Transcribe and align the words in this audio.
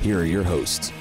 here 0.00 0.18
are 0.20 0.24
your 0.24 0.42
hosts, 0.42 0.92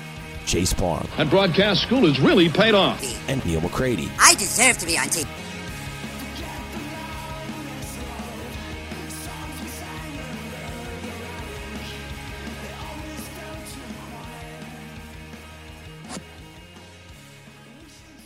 Chase 0.46 0.74
Parham 0.74 1.08
And 1.18 1.30
broadcast 1.30 1.82
school 1.84 2.06
has 2.08 2.20
really 2.20 2.50
paid 2.50 2.74
off. 2.74 3.02
and 3.30 3.44
Neal 3.46 3.62
McCready. 3.62 4.10
I 4.20 4.34
deserve 4.36 4.78
to 4.80 4.86
be 4.86 4.98
on 4.98 5.06
TV. 5.08 5.28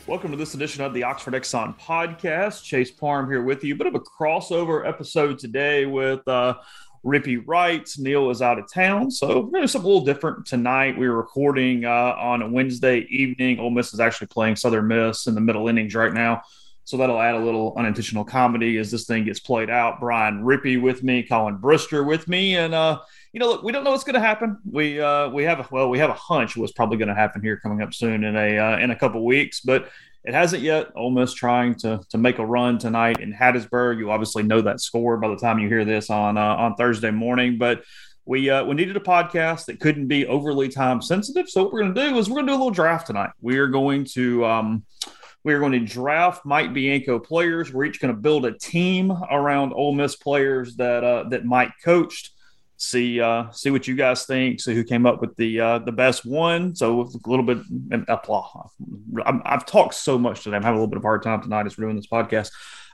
Welcome 0.06 0.32
to 0.32 0.38
this 0.38 0.54
edition 0.54 0.84
of 0.84 0.94
the 0.94 1.04
Oxford 1.04 1.34
Exxon 1.34 1.80
podcast. 1.80 2.64
Chase 2.64 2.92
Parham 2.92 3.30
here 3.30 3.42
with 3.42 3.64
you. 3.64 3.74
Bit 3.76 3.88
of 3.88 3.96
a 3.96 4.02
crossover 4.02 4.86
episode 4.88 5.40
today 5.40 5.86
with 5.86 6.28
uh, 6.28 6.56
Rippy 7.04 7.42
writes. 7.46 8.00
Neal 8.00 8.30
is 8.30 8.42
out 8.42 8.59
of 8.59 8.72
town, 8.72 9.12
so 9.12 9.50
something 9.52 9.62
a 9.62 9.78
little 9.78 10.06
different 10.06 10.46
tonight. 10.46 10.98
We 10.98 11.08
were 11.08 11.18
recording 11.18 11.84
uh, 11.86 12.16
on 12.18 12.42
a 12.42 12.50
Wednesday 12.50 13.06
evening. 13.10 13.60
Ole 13.60 13.72
Miss 13.72 13.94
is 13.94 14.00
actually 14.00 14.28
playing 14.28 14.56
Southern 14.56 14.88
Miss 14.88 15.28
in 15.28 15.36
the 15.36 15.42
middle 15.42 15.68
innings 15.68 15.95
right 15.95 16.14
now, 16.14 16.44
so 16.86 16.95
that'll 16.95 17.20
add 17.20 17.36
a 17.36 17.40
little 17.40 17.73
unintentional 17.78 18.23
comedy 18.23 18.78
as 18.78 18.90
this 18.90 19.06
thing 19.06 19.26
gets 19.26 19.40
played 19.40 19.70
out. 19.70 20.00
Brian 20.00 20.44
Rippy 20.44 20.82
with 20.82 21.04
me, 21.04 21.23
Colin 21.23 21.58
Brister 21.58 22.06
with 22.06 22.28
me, 22.30 22.56
and 22.56 22.73
uh, 22.73 23.00
you 23.34 23.40
know, 23.40 23.48
look, 23.48 23.64
we 23.64 23.73
don't 23.73 23.84
know 23.84 23.92
what's 23.92 24.06
going 24.06 24.14
to 24.14 24.22
happen. 24.22 24.60
We 24.70 25.02
uh, 25.02 25.30
we 25.30 25.44
have 25.44 25.60
a, 25.60 25.67
well, 25.72 25.89
we 25.89 26.00
have 26.00 26.10
a 26.10 26.16
hunch 26.16 26.56
what's 26.56 26.72
probably 26.72 26.98
going 26.98 27.10
to 27.10 27.16
happen 27.16 27.42
here 27.42 27.58
coming 27.58 27.82
up 27.82 27.94
soon 27.94 28.23
in 28.23 28.38
a 28.38 28.58
uh, 28.58 28.77
in 28.77 28.92
a 28.92 28.95
couple 28.95 29.26
weeks, 29.26 29.60
but 29.60 29.89
it 30.23 30.34
hasn't 30.34 30.64
yet. 30.64 30.88
Ole 30.95 31.11
Miss 31.11 31.34
trying 31.34 31.76
to 31.76 32.02
to 32.10 32.17
make 32.17 32.39
a 32.39 32.45
run 32.45 32.78
tonight 32.78 33.20
in 33.20 33.34
Hattiesburg. 33.34 33.98
You 33.98 34.11
obviously 34.11 34.44
know 34.44 34.61
that 34.61 34.82
score 34.82 35.17
by 35.17 35.30
the 35.30 35.36
time 35.36 35.60
you 35.60 35.67
hear 35.67 35.86
this 35.86 36.10
on 36.10 36.38
uh, 36.38 36.56
on 36.56 36.76
Thursday 36.76 37.11
morning, 37.11 37.58
but. 37.58 37.84
We, 38.26 38.50
uh, 38.50 38.64
we 38.64 38.76
needed 38.76 38.95
a 38.95 39.02
podcast 39.02 39.66
that 39.66 39.82
couldn't 39.82 40.08
be 40.08 40.26
overly 40.26 40.70
time 40.70 41.02
sensitive. 41.02 41.50
So 41.50 41.62
what 41.62 41.73
we're 41.73 41.82
going 41.82 41.94
to 41.94 42.10
do 42.10 42.17
is 42.17 42.30
we're 42.30 42.36
going 42.36 42.45
to 42.45 42.52
do 42.52 42.56
a 42.56 42.58
little 42.58 42.72
draft 42.72 43.08
tonight. 43.08 43.32
We 43.42 43.58
are 43.58 43.67
going 43.67 44.06
to 44.14 44.45
um, 44.45 44.86
we 45.44 45.54
are 45.54 45.60
going 45.60 45.73
to 45.73 45.80
draft 45.80 46.45
Mike 46.45 46.73
Bianco 46.73 47.20
players. 47.20 47.73
We're 47.73 47.83
each 47.86 48.00
going 48.00 48.16
to 48.16 48.20
build 48.20 48.45
a 48.45 48.58
team 48.58 49.12
around 49.12 49.73
Ole 49.73 49.94
Miss 49.94 50.16
players 50.16 50.78
that 50.78 51.04
uh, 51.04 51.28
that 51.30 51.44
Mike 51.44 51.73
coached 51.83 52.32
see 52.83 53.21
uh, 53.21 53.49
see 53.52 53.71
what 53.71 53.88
you 53.88 53.95
guys 53.95 54.26
think. 54.26 54.60
See 54.60 54.76
who 54.76 54.83
came 54.83 55.05
up 55.05 55.21
with 55.21 55.36
the 55.38 55.60
uh, 55.60 55.80
the 55.80 55.92
best 55.92 56.26
one. 56.26 56.76
So 56.76 57.02
a 57.02 57.30
little 57.30 57.45
bit 57.45 57.60
applause. 58.08 58.71
i 59.26 59.39
have 59.45 59.66
talked 59.66 59.95
so 59.95 60.17
much 60.17 60.44
today. 60.44 60.58
I'm 60.58 60.64
having 60.64 60.77
a 60.77 60.82
little 60.82 60.92
bit 60.92 60.98
of 60.98 61.04
hard 61.04 61.23
time 61.23 61.42
tonight 61.42 61.64
we're 61.64 61.86
doing 61.86 61.95
this 61.95 62.08
podcast. 62.08 62.52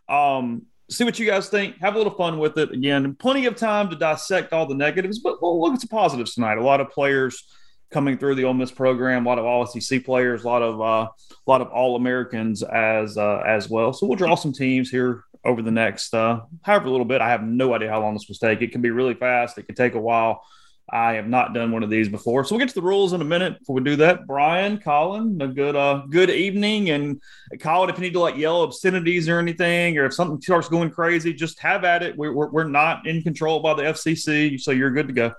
Um, 0.08 0.64
see 0.90 1.04
what 1.04 1.20
you 1.20 1.26
guys 1.26 1.50
think. 1.50 1.78
Have 1.80 1.96
a 1.96 1.98
little 1.98 2.14
fun 2.14 2.40
with 2.40 2.58
it. 2.58 2.72
Again, 2.72 3.16
plenty 3.16 3.46
of 3.46 3.56
time 3.56 3.90
to 3.90 3.96
dissect 3.96 4.54
all 4.54 4.66
the 4.66 4.76
negatives, 4.76 5.20
but 5.20 5.42
we'll 5.42 5.60
look 5.62 5.74
at 5.74 5.82
some 5.82 5.90
positives 5.90 6.34
tonight. 6.34 6.58
A 6.58 6.64
lot 6.64 6.82
of 6.82 6.90
players 6.90 7.44
coming 7.92 8.18
through 8.18 8.36
the 8.36 8.46
Ole 8.46 8.54
Miss 8.54 8.72
program. 8.72 9.26
A 9.26 9.30
lot 9.30 9.40
of 9.40 9.46
All 9.46 9.66
SEC 9.66 10.04
players. 10.04 10.44
A 10.44 10.48
lot 10.48 10.62
of 10.62 10.82
uh, 10.82 11.10
a 11.30 11.50
lot 11.50 11.62
of 11.62 11.70
All 11.70 11.96
Americans 11.96 12.64
as 12.64 13.18
uh, 13.18 13.42
as 13.46 13.70
well. 13.70 13.94
So 13.94 14.08
we'll 14.08 14.18
draw 14.18 14.36
some 14.36 14.54
teams 14.54 14.90
here 14.90 15.24
over 15.46 15.62
the 15.62 15.72
next 15.72 16.14
uh, 16.14 16.42
however 16.62 16.88
a 16.88 16.92
little 16.92 17.06
bit. 17.06 17.22
I 17.22 17.30
have 17.30 17.44
no 17.44 17.74
idea 17.74 17.90
how 17.90 18.02
long 18.02 18.14
this 18.14 18.28
will 18.28 18.36
take. 18.36 18.62
It 18.62 18.72
can 18.72 18.82
be 18.82 18.92
really 18.92 19.14
fast. 19.14 19.58
It 19.58 19.64
can 19.64 19.76
take 19.76 19.96
a 19.96 20.00
while. 20.00 20.44
I 20.92 21.14
have 21.14 21.28
not 21.28 21.54
done 21.54 21.72
one 21.72 21.84
of 21.84 21.90
these 21.90 22.10
before, 22.10 22.44
so 22.44 22.56
we'll 22.56 22.66
get 22.66 22.70
to 22.70 22.76
the 22.76 22.86
rules 22.86 23.14
in 23.14 23.22
a 23.22 23.26
minute. 23.26 23.60
Before 23.60 23.76
we 23.76 23.84
do 23.84 23.96
that, 23.98 24.26
Brian, 24.26 24.80
Colin, 24.80 25.40
a 25.42 25.48
good 25.48 25.76
uh, 25.76 26.04
good 26.10 26.30
evening, 26.32 26.90
and 26.90 27.22
Colin, 27.60 27.90
if 27.90 27.98
you 27.98 28.02
need 28.02 28.14
to 28.14 28.20
like 28.20 28.38
yell 28.38 28.64
obscenities 28.64 29.30
or 29.30 29.40
anything, 29.40 29.98
or 29.98 30.06
if 30.06 30.14
something 30.14 30.42
starts 30.42 30.68
going 30.68 30.90
crazy, 30.90 31.32
just 31.32 31.60
have 31.60 31.84
at 31.84 32.02
it. 32.02 32.18
We're, 32.18 32.34
we're 32.34 32.64
not 32.64 33.06
in 33.06 33.22
control 33.22 33.60
by 33.60 33.76
the 33.76 33.84
FCC, 33.84 34.60
so 34.60 34.72
you're 34.72 34.92
good 34.92 35.08
to 35.08 35.14
go. 35.14 35.32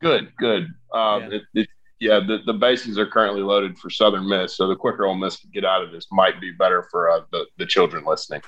Good, 0.00 0.32
good. 0.38 0.68
Um, 0.92 1.22
yeah. 1.22 1.28
It, 1.30 1.42
it, 1.54 1.68
yeah, 1.98 2.20
the, 2.20 2.40
the 2.44 2.52
bases 2.52 2.98
are 2.98 3.06
currently 3.06 3.40
loaded 3.40 3.78
for 3.78 3.88
Southern 3.88 4.28
Miss, 4.28 4.56
so 4.56 4.68
the 4.68 4.76
quicker 4.76 5.06
Ole 5.06 5.14
Miss 5.14 5.38
can 5.38 5.50
get 5.50 5.64
out 5.64 5.82
of 5.82 5.92
this 5.92 6.06
might 6.12 6.40
be 6.40 6.52
better 6.52 6.86
for 6.90 7.10
uh, 7.10 7.20
the 7.32 7.46
the 7.56 7.64
children 7.64 8.04
listening 8.04 8.42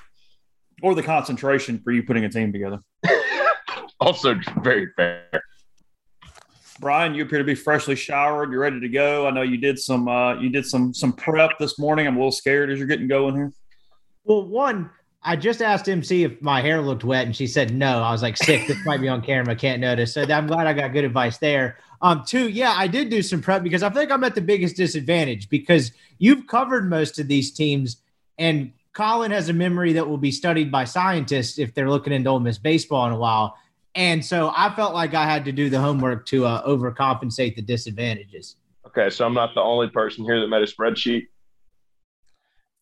or 0.82 0.94
the 0.94 1.02
concentration 1.02 1.80
for 1.80 1.92
you 1.92 2.02
putting 2.02 2.24
a 2.24 2.28
team 2.28 2.52
together. 2.52 2.80
also, 4.00 4.38
very 4.62 4.88
fair. 4.96 5.42
Brian, 6.80 7.14
you 7.14 7.24
appear 7.24 7.38
to 7.38 7.44
be 7.44 7.56
freshly 7.56 7.96
showered. 7.96 8.52
You're 8.52 8.60
ready 8.60 8.78
to 8.80 8.88
go. 8.88 9.26
I 9.26 9.30
know 9.30 9.42
you 9.42 9.56
did 9.56 9.78
some 9.78 10.08
uh, 10.08 10.34
you 10.34 10.48
did 10.48 10.64
some 10.64 10.94
some 10.94 11.12
prep 11.12 11.58
this 11.58 11.78
morning. 11.78 12.06
I'm 12.06 12.14
a 12.14 12.18
little 12.18 12.32
scared 12.32 12.70
as 12.70 12.78
you're 12.78 12.86
getting 12.86 13.08
going 13.08 13.34
here. 13.34 13.52
Well, 14.24 14.46
one, 14.46 14.90
I 15.22 15.36
just 15.36 15.60
asked 15.60 15.88
MC 15.88 16.24
if 16.24 16.40
my 16.40 16.60
hair 16.60 16.80
looked 16.80 17.04
wet, 17.04 17.26
and 17.26 17.34
she 17.34 17.46
said 17.46 17.74
no. 17.74 18.02
I 18.02 18.12
was 18.12 18.22
like, 18.22 18.36
sick. 18.36 18.66
This 18.66 18.78
might 18.84 19.00
be 19.00 19.08
on 19.08 19.20
camera. 19.20 19.56
Can't 19.56 19.80
notice. 19.80 20.14
So 20.14 20.22
I'm 20.22 20.46
glad 20.46 20.66
I 20.66 20.72
got 20.72 20.92
good 20.92 21.04
advice 21.04 21.38
there. 21.38 21.78
Um, 22.00 22.22
two, 22.26 22.48
yeah, 22.48 22.74
I 22.76 22.86
did 22.86 23.10
do 23.10 23.22
some 23.22 23.42
prep 23.42 23.62
because 23.62 23.82
I 23.82 23.90
think 23.90 24.12
I'm 24.12 24.22
at 24.22 24.36
the 24.36 24.40
biggest 24.40 24.76
disadvantage 24.76 25.48
because 25.48 25.92
you've 26.18 26.46
covered 26.46 26.88
most 26.88 27.18
of 27.18 27.26
these 27.26 27.50
teams, 27.50 27.96
and 28.38 28.72
Colin 28.92 29.32
has 29.32 29.48
a 29.48 29.52
memory 29.52 29.92
that 29.94 30.08
will 30.08 30.18
be 30.18 30.30
studied 30.30 30.70
by 30.70 30.84
scientists 30.84 31.58
if 31.58 31.74
they're 31.74 31.90
looking 31.90 32.12
into 32.12 32.30
Ole 32.30 32.40
Miss 32.40 32.58
baseball 32.58 33.06
in 33.06 33.12
a 33.12 33.18
while. 33.18 33.56
And 33.94 34.24
so 34.24 34.52
I 34.56 34.72
felt 34.74 34.94
like 34.94 35.14
I 35.14 35.24
had 35.24 35.44
to 35.46 35.52
do 35.52 35.68
the 35.68 35.80
homework 35.80 36.26
to 36.26 36.46
uh, 36.46 36.66
overcompensate 36.66 37.56
the 37.56 37.62
disadvantages. 37.62 38.56
Okay, 38.86 39.10
so 39.10 39.26
I'm 39.26 39.34
not 39.34 39.54
the 39.54 39.60
only 39.60 39.88
person 39.88 40.24
here 40.24 40.40
that 40.40 40.46
made 40.46 40.62
a 40.62 40.66
spreadsheet. 40.66 41.26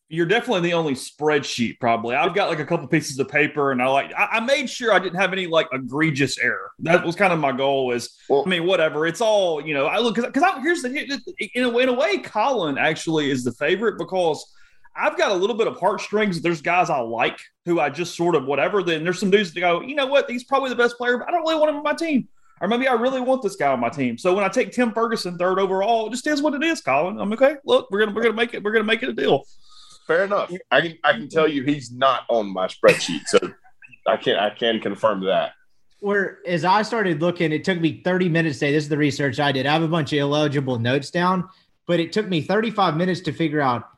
You're 0.08 0.26
definitely 0.26 0.68
the 0.68 0.74
only 0.74 0.94
spreadsheet, 0.94 1.80
probably. 1.80 2.14
I've 2.14 2.34
got 2.34 2.48
like 2.48 2.60
a 2.60 2.64
couple 2.64 2.86
pieces 2.86 3.18
of 3.18 3.28
paper, 3.28 3.72
and 3.72 3.82
I 3.82 3.88
like 3.88 4.12
I, 4.16 4.28
I 4.32 4.40
made 4.40 4.70
sure 4.70 4.92
I 4.92 5.00
didn't 5.00 5.18
have 5.18 5.32
any 5.32 5.48
like 5.48 5.66
egregious 5.72 6.38
error. 6.38 6.70
That 6.80 7.04
was 7.04 7.16
kind 7.16 7.32
of 7.32 7.40
my 7.40 7.50
goal. 7.50 7.92
Is 7.92 8.16
well, 8.28 8.44
I 8.46 8.48
mean, 8.48 8.66
whatever. 8.66 9.06
It's 9.06 9.20
all 9.20 9.60
you 9.60 9.74
know. 9.74 9.86
I 9.86 9.98
look 9.98 10.14
because 10.14 10.44
here's 10.62 10.82
the 10.82 11.22
in 11.54 11.64
a, 11.64 11.78
in 11.78 11.88
a 11.88 11.92
way, 11.92 12.18
Colin 12.18 12.78
actually 12.78 13.30
is 13.30 13.42
the 13.42 13.52
favorite 13.52 13.98
because 13.98 14.46
I've 14.96 15.18
got 15.18 15.30
a 15.30 15.34
little 15.34 15.56
bit 15.56 15.66
of 15.66 15.78
heartstrings. 15.78 16.40
There's 16.40 16.62
guys 16.62 16.88
I 16.88 17.00
like 17.00 17.38
who 17.66 17.80
I 17.80 17.90
just 17.90 18.16
sort 18.16 18.34
of 18.34 18.46
whatever. 18.46 18.82
Then 18.82 19.04
there's 19.04 19.20
some 19.20 19.30
dudes 19.30 19.52
that 19.52 19.60
go, 19.60 19.82
you 19.82 19.94
know 19.94 20.06
what? 20.06 20.30
He's 20.30 20.44
probably 20.44 20.70
the 20.70 20.76
best 20.76 20.96
player, 20.96 21.18
but 21.18 21.28
I 21.28 21.32
don't 21.32 21.42
really 21.42 21.56
want 21.56 21.70
him 21.70 21.76
on 21.76 21.82
my 21.82 21.92
team. 21.92 22.28
Or 22.62 22.68
maybe 22.68 22.88
I 22.88 22.94
really 22.94 23.20
want 23.20 23.42
this 23.42 23.56
guy 23.56 23.70
on 23.70 23.80
my 23.80 23.90
team. 23.90 24.16
So 24.16 24.34
when 24.34 24.42
I 24.42 24.48
take 24.48 24.72
Tim 24.72 24.92
Ferguson 24.92 25.36
third 25.36 25.58
overall, 25.58 26.06
it 26.06 26.12
just 26.12 26.26
is 26.26 26.40
what 26.40 26.54
it 26.54 26.62
is, 26.62 26.80
Colin. 26.80 27.18
I'm 27.18 27.30
okay. 27.34 27.56
Look, 27.66 27.90
we're 27.90 27.98
gonna 27.98 28.12
we're 28.12 28.22
gonna 28.22 28.34
make 28.34 28.54
it. 28.54 28.62
We're 28.62 28.72
gonna 28.72 28.84
make 28.84 29.02
it 29.02 29.10
a 29.10 29.12
deal. 29.12 29.44
Fair 30.06 30.24
enough. 30.24 30.52
I 30.70 30.80
can 30.80 30.98
I 31.02 31.12
can 31.12 31.28
tell 31.28 31.48
you 31.48 31.64
he's 31.64 31.90
not 31.90 32.22
on 32.28 32.52
my 32.52 32.66
spreadsheet, 32.68 33.26
so 33.26 33.38
I 34.06 34.16
can 34.16 34.36
I 34.36 34.50
can 34.50 34.80
confirm 34.80 35.24
that. 35.24 35.52
Where 36.00 36.38
as 36.46 36.64
I 36.64 36.82
started 36.82 37.20
looking, 37.20 37.52
it 37.52 37.64
took 37.64 37.80
me 37.80 38.02
30 38.04 38.28
minutes 38.28 38.58
today. 38.58 38.72
This 38.72 38.84
is 38.84 38.88
the 38.88 38.98
research 38.98 39.40
I 39.40 39.50
did. 39.50 39.66
I 39.66 39.72
have 39.72 39.82
a 39.82 39.88
bunch 39.88 40.12
of 40.12 40.18
illegible 40.18 40.78
notes 40.78 41.10
down, 41.10 41.48
but 41.86 41.98
it 41.98 42.12
took 42.12 42.28
me 42.28 42.42
35 42.42 42.96
minutes 42.96 43.20
to 43.22 43.32
figure 43.32 43.60
out 43.60 43.88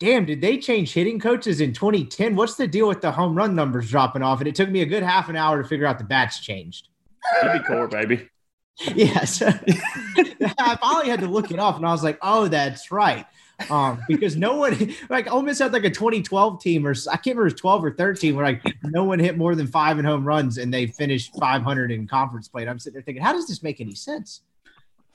damn, 0.00 0.24
did 0.24 0.40
they 0.40 0.58
change 0.58 0.92
hitting 0.94 1.20
coaches 1.20 1.60
in 1.60 1.72
2010? 1.72 2.34
What's 2.34 2.56
the 2.56 2.66
deal 2.66 2.88
with 2.88 3.02
the 3.02 3.12
home 3.12 3.34
run 3.34 3.54
numbers 3.54 3.90
dropping 3.90 4.22
off? 4.22 4.40
And 4.40 4.48
it 4.48 4.54
took 4.54 4.70
me 4.70 4.80
a 4.80 4.86
good 4.86 5.02
half 5.02 5.28
an 5.28 5.36
hour 5.36 5.62
to 5.62 5.68
figure 5.68 5.86
out 5.86 5.98
the 5.98 6.04
bats 6.04 6.40
changed. 6.40 6.88
You'd 7.42 7.52
be 7.52 7.58
cool, 7.60 7.86
baby. 7.86 8.28
Yes. 8.94 9.42
I 10.58 10.78
finally 10.80 11.10
had 11.10 11.20
to 11.20 11.26
look 11.26 11.50
it 11.50 11.58
off 11.58 11.76
and 11.76 11.84
I 11.84 11.92
was 11.92 12.02
like, 12.02 12.18
oh, 12.22 12.48
that's 12.48 12.90
right. 12.90 13.26
Um, 13.68 14.02
because 14.08 14.36
no 14.36 14.56
one 14.56 14.94
like 15.10 15.30
Ole 15.30 15.42
Miss 15.42 15.58
had 15.58 15.72
like 15.72 15.84
a 15.84 15.90
2012 15.90 16.62
team 16.62 16.86
or 16.86 16.94
I 17.10 17.16
can't 17.16 17.26
remember 17.26 17.42
it 17.42 17.52
was 17.52 17.60
12 17.60 17.84
or 17.84 17.90
13 17.92 18.34
where 18.34 18.44
like 18.44 18.62
no 18.84 19.04
one 19.04 19.18
hit 19.18 19.36
more 19.36 19.54
than 19.54 19.66
five 19.66 19.98
in 19.98 20.04
home 20.04 20.24
runs 20.24 20.58
and 20.58 20.72
they 20.72 20.86
finished 20.86 21.34
500 21.38 21.90
in 21.90 22.06
conference 22.06 22.48
play. 22.48 22.62
And 22.62 22.70
I'm 22.70 22.78
sitting 22.78 22.94
there 22.94 23.02
thinking, 23.02 23.22
how 23.22 23.32
does 23.32 23.46
this 23.46 23.62
make 23.62 23.80
any 23.80 23.94
sense? 23.94 24.42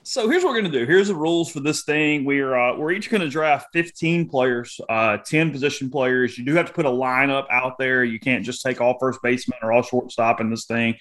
So 0.07 0.29
here's 0.29 0.43
what 0.43 0.53
we're 0.53 0.61
gonna 0.61 0.71
do. 0.71 0.85
Here's 0.85 1.07
the 1.07 1.15
rules 1.15 1.51
for 1.51 1.61
this 1.61 1.83
thing. 1.83 2.25
We're 2.25 2.55
uh, 2.55 2.77
we're 2.77 2.91
each 2.91 3.09
gonna 3.09 3.27
draft 3.27 3.69
15 3.73 4.29
players, 4.29 4.79
uh, 4.87 5.17
10 5.17 5.49
position 5.49 5.89
players. 5.89 6.37
You 6.37 6.45
do 6.45 6.53
have 6.53 6.67
to 6.67 6.73
put 6.73 6.85
a 6.85 6.89
lineup 6.89 7.47
out 7.49 7.79
there. 7.79 8.03
You 8.03 8.19
can't 8.19 8.45
just 8.45 8.61
take 8.61 8.79
all 8.79 8.99
first 8.99 9.19
baseman 9.23 9.57
or 9.63 9.71
all 9.71 9.81
shortstop 9.81 10.41
in 10.41 10.51
this 10.51 10.65
thing. 10.65 10.95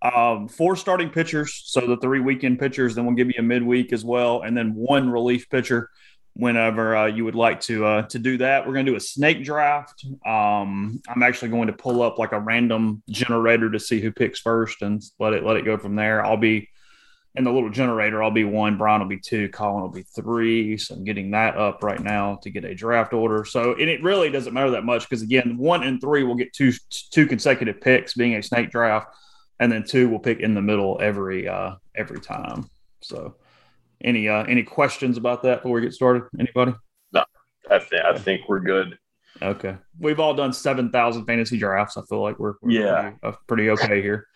Um, 0.00 0.48
four 0.48 0.74
starting 0.74 1.10
pitchers, 1.10 1.62
so 1.66 1.82
the 1.82 1.98
three 1.98 2.20
weekend 2.20 2.58
pitchers. 2.58 2.94
Then 2.94 3.04
we'll 3.04 3.14
give 3.14 3.28
you 3.28 3.34
a 3.38 3.42
midweek 3.42 3.92
as 3.92 4.06
well, 4.06 4.40
and 4.40 4.56
then 4.56 4.74
one 4.74 5.10
relief 5.10 5.50
pitcher 5.50 5.90
whenever 6.36 6.94
uh, 6.94 7.06
you 7.06 7.24
would 7.24 7.34
like 7.34 7.60
to 7.60 7.84
uh, 7.84 8.02
to 8.02 8.18
do 8.18 8.36
that. 8.38 8.66
We're 8.66 8.74
going 8.74 8.86
to 8.86 8.92
do 8.92 8.96
a 8.96 9.00
snake 9.00 9.42
draft. 9.42 10.04
Um, 10.26 11.00
I'm 11.08 11.22
actually 11.22 11.50
going 11.50 11.68
to 11.68 11.72
pull 11.72 12.02
up 12.02 12.18
like 12.18 12.32
a 12.32 12.40
random 12.40 13.02
generator 13.08 13.70
to 13.70 13.80
see 13.80 14.00
who 14.00 14.12
picks 14.12 14.40
first 14.40 14.82
and 14.82 15.02
let 15.18 15.32
it 15.32 15.44
let 15.44 15.56
it 15.56 15.64
go 15.64 15.78
from 15.78 15.96
there. 15.96 16.24
I'll 16.24 16.36
be 16.36 16.68
in 17.34 17.44
the 17.44 17.52
little 17.52 17.70
generator. 17.70 18.22
I'll 18.22 18.30
be 18.30 18.44
one. 18.44 18.76
Brian 18.76 19.00
will 19.00 19.08
be 19.08 19.18
two. 19.18 19.48
Colin 19.48 19.82
will 19.82 19.90
be 19.90 20.04
three. 20.14 20.76
So 20.76 20.94
I'm 20.94 21.04
getting 21.04 21.30
that 21.32 21.56
up 21.56 21.82
right 21.82 22.00
now 22.00 22.38
to 22.42 22.50
get 22.50 22.64
a 22.64 22.74
draft 22.74 23.12
order. 23.12 23.44
So 23.44 23.72
and 23.72 23.88
it 23.88 24.02
really 24.02 24.30
doesn't 24.30 24.52
matter 24.52 24.70
that 24.72 24.84
much 24.84 25.08
because 25.08 25.22
again, 25.22 25.56
one 25.56 25.84
and 25.84 26.00
three 26.00 26.22
will 26.22 26.34
get 26.34 26.52
two 26.52 26.72
two 27.10 27.26
consecutive 27.26 27.80
picks, 27.80 28.14
being 28.14 28.34
a 28.34 28.42
snake 28.42 28.70
draft, 28.70 29.08
and 29.58 29.72
then 29.72 29.84
two 29.84 30.08
will 30.10 30.18
pick 30.18 30.40
in 30.40 30.54
the 30.54 30.62
middle 30.62 30.98
every 31.00 31.48
uh, 31.48 31.76
every 31.94 32.20
time. 32.20 32.68
So 33.00 33.36
any 34.06 34.28
uh, 34.28 34.44
any 34.44 34.62
questions 34.62 35.18
about 35.18 35.42
that 35.42 35.62
before 35.62 35.72
we 35.72 35.82
get 35.82 35.92
started? 35.92 36.22
Anybody? 36.38 36.72
No, 37.12 37.24
I 37.70 37.78
think 37.80 38.04
I 38.04 38.16
think 38.16 38.48
we're 38.48 38.60
good. 38.60 38.96
Okay, 39.42 39.76
we've 39.98 40.20
all 40.20 40.32
done 40.32 40.52
seven 40.52 40.90
thousand 40.90 41.26
fantasy 41.26 41.58
drafts. 41.58 41.98
I 41.98 42.02
feel 42.08 42.22
like 42.22 42.38
we're, 42.38 42.54
we're 42.62 42.70
yeah 42.70 43.02
pretty, 43.02 43.16
uh, 43.22 43.32
pretty 43.46 43.70
okay 43.70 44.00
here. 44.00 44.26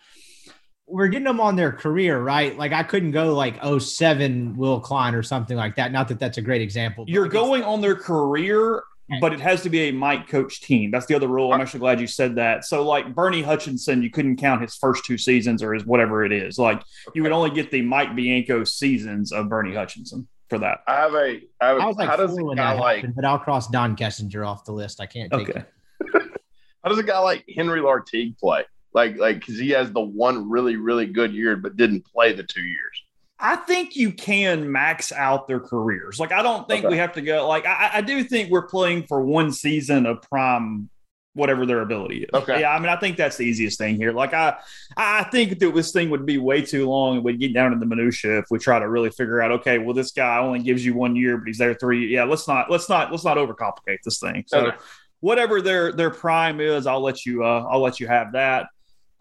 We're 0.85 1.07
getting 1.07 1.25
them 1.25 1.39
on 1.39 1.55
their 1.55 1.71
career, 1.71 2.21
right? 2.21 2.55
Like 2.57 2.73
I 2.73 2.83
couldn't 2.83 3.11
go 3.11 3.33
like 3.33 3.55
07 3.63 4.57
Will 4.57 4.81
Kline 4.81 5.15
or 5.15 5.23
something 5.23 5.55
like 5.55 5.77
that. 5.77 5.93
Not 5.93 6.09
that 6.09 6.19
that's 6.19 6.37
a 6.37 6.41
great 6.41 6.61
example. 6.61 7.05
You're 7.07 7.29
going 7.29 7.63
on 7.63 7.79
their 7.79 7.95
career 7.95 8.83
but 9.19 9.33
it 9.33 9.39
has 9.39 9.61
to 9.63 9.69
be 9.69 9.89
a 9.89 9.91
Mike 9.91 10.27
coach 10.27 10.61
team. 10.61 10.91
That's 10.91 11.05
the 11.05 11.15
other 11.15 11.27
rule. 11.27 11.51
I'm 11.51 11.61
actually 11.61 11.81
glad 11.81 11.99
you 11.99 12.07
said 12.07 12.35
that. 12.35 12.65
So, 12.65 12.83
like 12.83 13.13
Bernie 13.13 13.41
Hutchinson, 13.41 14.01
you 14.01 14.09
couldn't 14.09 14.37
count 14.37 14.61
his 14.61 14.75
first 14.75 15.03
two 15.05 15.17
seasons 15.17 15.61
or 15.61 15.73
his 15.73 15.85
whatever 15.85 16.23
it 16.23 16.31
is. 16.31 16.57
Like 16.57 16.81
you 17.13 17.23
would 17.23 17.31
only 17.31 17.49
get 17.49 17.71
the 17.71 17.81
Mike 17.81 18.15
Bianco 18.15 18.63
seasons 18.63 19.31
of 19.31 19.49
Bernie 19.49 19.75
Hutchinson 19.75 20.27
for 20.49 20.59
that. 20.59 20.79
I 20.87 20.95
have 20.95 21.13
a. 21.13 21.41
I, 21.59 21.67
have 21.67 21.77
a, 21.77 21.81
I 21.81 21.85
was 21.85 21.97
like, 21.97 22.07
how 22.07 22.15
does 22.15 22.37
a 22.37 22.55
guy 22.55 22.73
like? 22.79 23.05
But 23.15 23.25
I'll 23.25 23.39
cross 23.39 23.67
Don 23.67 23.95
Kessinger 23.95 24.47
off 24.47 24.65
the 24.65 24.73
list. 24.73 25.01
I 25.01 25.07
can't 25.07 25.31
take 25.31 25.49
okay. 25.49 25.59
it. 25.59 26.11
how 26.83 26.89
does 26.89 26.99
a 26.99 27.03
guy 27.03 27.19
like 27.19 27.45
Henry 27.55 27.81
Lartigue 27.81 28.37
play? 28.37 28.65
Like, 28.93 29.17
like 29.17 29.39
because 29.39 29.57
he 29.57 29.69
has 29.71 29.91
the 29.91 30.01
one 30.01 30.49
really, 30.49 30.75
really 30.75 31.05
good 31.05 31.33
year, 31.33 31.55
but 31.55 31.77
didn't 31.77 32.05
play 32.05 32.33
the 32.33 32.43
two 32.43 32.61
years. 32.61 33.03
I 33.41 33.55
think 33.55 33.95
you 33.95 34.11
can 34.11 34.71
max 34.71 35.11
out 35.11 35.47
their 35.47 35.59
careers. 35.59 36.19
Like, 36.19 36.31
I 36.31 36.43
don't 36.43 36.67
think 36.67 36.85
okay. 36.85 36.91
we 36.91 36.97
have 36.97 37.13
to 37.13 37.21
go. 37.21 37.47
Like, 37.47 37.65
I, 37.65 37.89
I, 37.95 38.01
do 38.01 38.23
think 38.23 38.51
we're 38.51 38.67
playing 38.67 39.07
for 39.07 39.21
one 39.23 39.51
season 39.51 40.05
of 40.05 40.21
prime, 40.21 40.89
whatever 41.33 41.65
their 41.65 41.81
ability 41.81 42.23
is. 42.23 42.29
Okay. 42.33 42.61
Yeah, 42.61 42.71
I 42.71 42.79
mean, 42.79 42.89
I 42.89 42.97
think 42.97 43.17
that's 43.17 43.37
the 43.37 43.43
easiest 43.43 43.79
thing 43.79 43.95
here. 43.95 44.11
Like, 44.11 44.35
I, 44.35 44.57
I 44.95 45.23
think 45.23 45.57
that 45.57 45.73
this 45.73 45.91
thing 45.91 46.11
would 46.11 46.25
be 46.25 46.37
way 46.37 46.61
too 46.61 46.87
long 46.87 47.15
and 47.15 47.25
we'd 47.25 47.39
get 47.39 47.51
down 47.51 47.71
to 47.71 47.79
the 47.79 47.85
minutia 47.85 48.37
if 48.37 48.45
we 48.51 48.59
try 48.59 48.77
to 48.77 48.87
really 48.87 49.09
figure 49.09 49.41
out. 49.41 49.51
Okay, 49.53 49.79
well, 49.79 49.95
this 49.95 50.11
guy 50.11 50.37
only 50.37 50.59
gives 50.59 50.85
you 50.85 50.93
one 50.93 51.15
year, 51.15 51.37
but 51.37 51.47
he's 51.47 51.57
there 51.57 51.73
three. 51.73 52.13
Yeah, 52.13 52.25
let's 52.25 52.47
not, 52.47 52.69
let's 52.69 52.89
not, 52.89 53.11
let's 53.11 53.25
not 53.25 53.37
overcomplicate 53.37 54.03
this 54.05 54.19
thing. 54.19 54.43
So, 54.45 54.67
okay. 54.67 54.77
whatever 55.19 55.63
their 55.63 55.91
their 55.91 56.11
prime 56.11 56.61
is, 56.61 56.85
I'll 56.85 57.01
let 57.01 57.25
you, 57.25 57.43
uh, 57.43 57.65
I'll 57.67 57.81
let 57.81 57.99
you 57.99 58.07
have 58.07 58.33
that. 58.33 58.67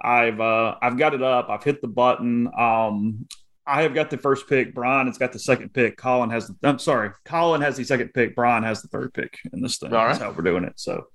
I've 0.02 0.40
uh, 0.40 0.76
I've 0.80 0.96
got 0.96 1.14
it 1.14 1.22
up. 1.22 1.48
I've 1.50 1.62
hit 1.62 1.82
the 1.82 1.88
button. 1.88 2.50
Um, 2.56 3.26
I 3.70 3.82
have 3.82 3.94
got 3.94 4.10
the 4.10 4.18
first 4.18 4.48
pick. 4.48 4.74
Brian 4.74 5.06
has 5.06 5.16
got 5.16 5.32
the 5.32 5.38
second 5.38 5.72
pick. 5.72 5.96
Colin 5.96 6.28
has 6.30 6.48
the. 6.48 6.56
I'm 6.64 6.80
sorry. 6.80 7.10
Colin 7.24 7.60
has 7.60 7.76
the 7.76 7.84
second 7.84 8.12
pick. 8.12 8.34
Brian 8.34 8.64
has 8.64 8.82
the 8.82 8.88
third 8.88 9.14
pick 9.14 9.38
in 9.52 9.62
this 9.62 9.78
thing. 9.78 9.94
All 9.94 10.06
That's 10.08 10.18
how 10.18 10.32
we're 10.32 10.42
doing 10.42 10.64
it. 10.64 10.72
So 10.76 11.06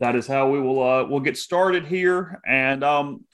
that 0.00 0.16
is 0.16 0.26
how 0.26 0.50
we 0.50 0.60
will. 0.60 0.82
Uh, 0.82 1.04
we'll 1.04 1.20
get 1.20 1.36
started 1.36 1.86
here. 1.86 2.40
And 2.46 2.82
um, 2.82 3.24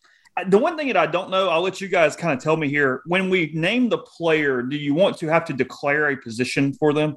the 0.48 0.58
one 0.58 0.76
thing 0.76 0.88
that 0.88 0.96
I 0.98 1.06
don't 1.06 1.30
know, 1.30 1.48
I'll 1.48 1.62
let 1.62 1.80
you 1.80 1.88
guys 1.88 2.16
kind 2.16 2.36
of 2.36 2.42
tell 2.42 2.56
me 2.56 2.68
here. 2.68 3.00
When 3.06 3.30
we 3.30 3.50
name 3.54 3.88
the 3.88 3.98
player, 3.98 4.60
do 4.60 4.76
you 4.76 4.92
want 4.92 5.16
to 5.18 5.28
have 5.28 5.46
to 5.46 5.54
declare 5.54 6.10
a 6.10 6.16
position 6.16 6.74
for 6.74 6.92
them? 6.92 7.16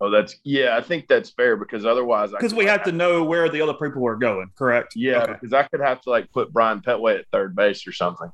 Oh, 0.00 0.08
that's 0.08 0.36
yeah. 0.44 0.78
I 0.78 0.80
think 0.80 1.06
that's 1.06 1.28
fair 1.28 1.58
because 1.58 1.84
otherwise, 1.84 2.30
because 2.30 2.54
we 2.54 2.64
have 2.64 2.82
to 2.84 2.92
know 2.92 3.22
where 3.22 3.50
the 3.50 3.60
other 3.60 3.74
people 3.74 4.06
are 4.06 4.16
going. 4.16 4.50
Correct? 4.56 4.94
Yeah, 4.96 5.24
okay. 5.24 5.32
because 5.34 5.52
I 5.52 5.64
could 5.64 5.80
have 5.80 6.00
to 6.02 6.10
like 6.10 6.32
put 6.32 6.50
Brian 6.50 6.80
Pettway 6.80 7.18
at 7.18 7.26
third 7.30 7.54
base 7.54 7.86
or 7.86 7.92
something. 7.92 8.32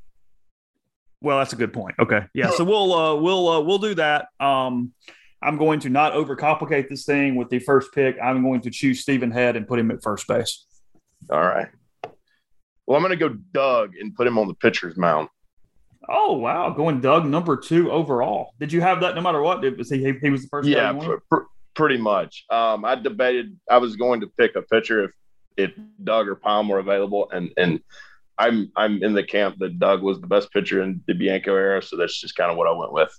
Well, 1.26 1.38
that's 1.38 1.52
a 1.52 1.56
good 1.56 1.72
point. 1.72 1.96
Okay, 1.98 2.24
yeah. 2.34 2.50
So 2.50 2.62
we'll 2.62 2.94
uh, 2.94 3.16
we'll 3.16 3.48
uh, 3.48 3.60
we'll 3.60 3.78
do 3.78 3.96
that. 3.96 4.28
Um, 4.38 4.92
I'm 5.42 5.56
going 5.56 5.80
to 5.80 5.88
not 5.88 6.12
overcomplicate 6.12 6.88
this 6.88 7.04
thing 7.04 7.34
with 7.34 7.50
the 7.50 7.58
first 7.58 7.92
pick. 7.92 8.16
I'm 8.22 8.44
going 8.44 8.60
to 8.60 8.70
choose 8.70 9.00
Stephen 9.00 9.32
Head 9.32 9.56
and 9.56 9.66
put 9.66 9.80
him 9.80 9.90
at 9.90 10.04
first 10.04 10.28
base. 10.28 10.66
All 11.28 11.40
right. 11.40 11.66
Well, 12.86 12.96
I'm 12.96 13.02
going 13.02 13.10
to 13.10 13.16
go 13.16 13.30
Doug 13.50 13.94
and 14.00 14.14
put 14.14 14.28
him 14.28 14.38
on 14.38 14.46
the 14.46 14.54
pitcher's 14.54 14.96
mound. 14.96 15.28
Oh 16.08 16.34
wow, 16.34 16.70
going 16.70 17.00
Doug 17.00 17.26
number 17.26 17.56
two 17.56 17.90
overall. 17.90 18.54
Did 18.60 18.72
you 18.72 18.80
have 18.80 19.00
that 19.00 19.16
no 19.16 19.20
matter 19.20 19.42
what? 19.42 19.62
Did, 19.62 19.78
was 19.78 19.90
he? 19.90 20.16
He 20.22 20.30
was 20.30 20.42
the 20.42 20.48
first. 20.48 20.68
Yeah, 20.68 20.92
pr- 20.92 21.16
pr- 21.28 21.46
pretty 21.74 21.96
much. 21.96 22.44
Um, 22.50 22.84
I 22.84 22.94
debated. 22.94 23.58
I 23.68 23.78
was 23.78 23.96
going 23.96 24.20
to 24.20 24.28
pick 24.38 24.54
a 24.54 24.62
pitcher 24.62 25.02
if 25.02 25.10
if 25.56 25.72
Doug 26.04 26.28
or 26.28 26.36
Palm 26.36 26.68
were 26.68 26.78
available, 26.78 27.28
and 27.32 27.50
and 27.56 27.80
I'm 28.38 28.70
I'm 28.76 29.02
in 29.02 29.14
the 29.14 29.24
camp 29.24 29.56
that 29.58 29.78
Doug 29.78 30.02
was 30.02 30.20
the 30.20 30.26
best 30.26 30.52
pitcher 30.52 30.82
in 30.82 31.02
the 31.06 31.14
Bianco 31.14 31.54
era, 31.54 31.82
so 31.82 31.96
that's 31.96 32.20
just 32.20 32.36
kind 32.36 32.50
of 32.50 32.56
what 32.56 32.68
I 32.68 32.72
went 32.72 32.92
with. 32.92 33.10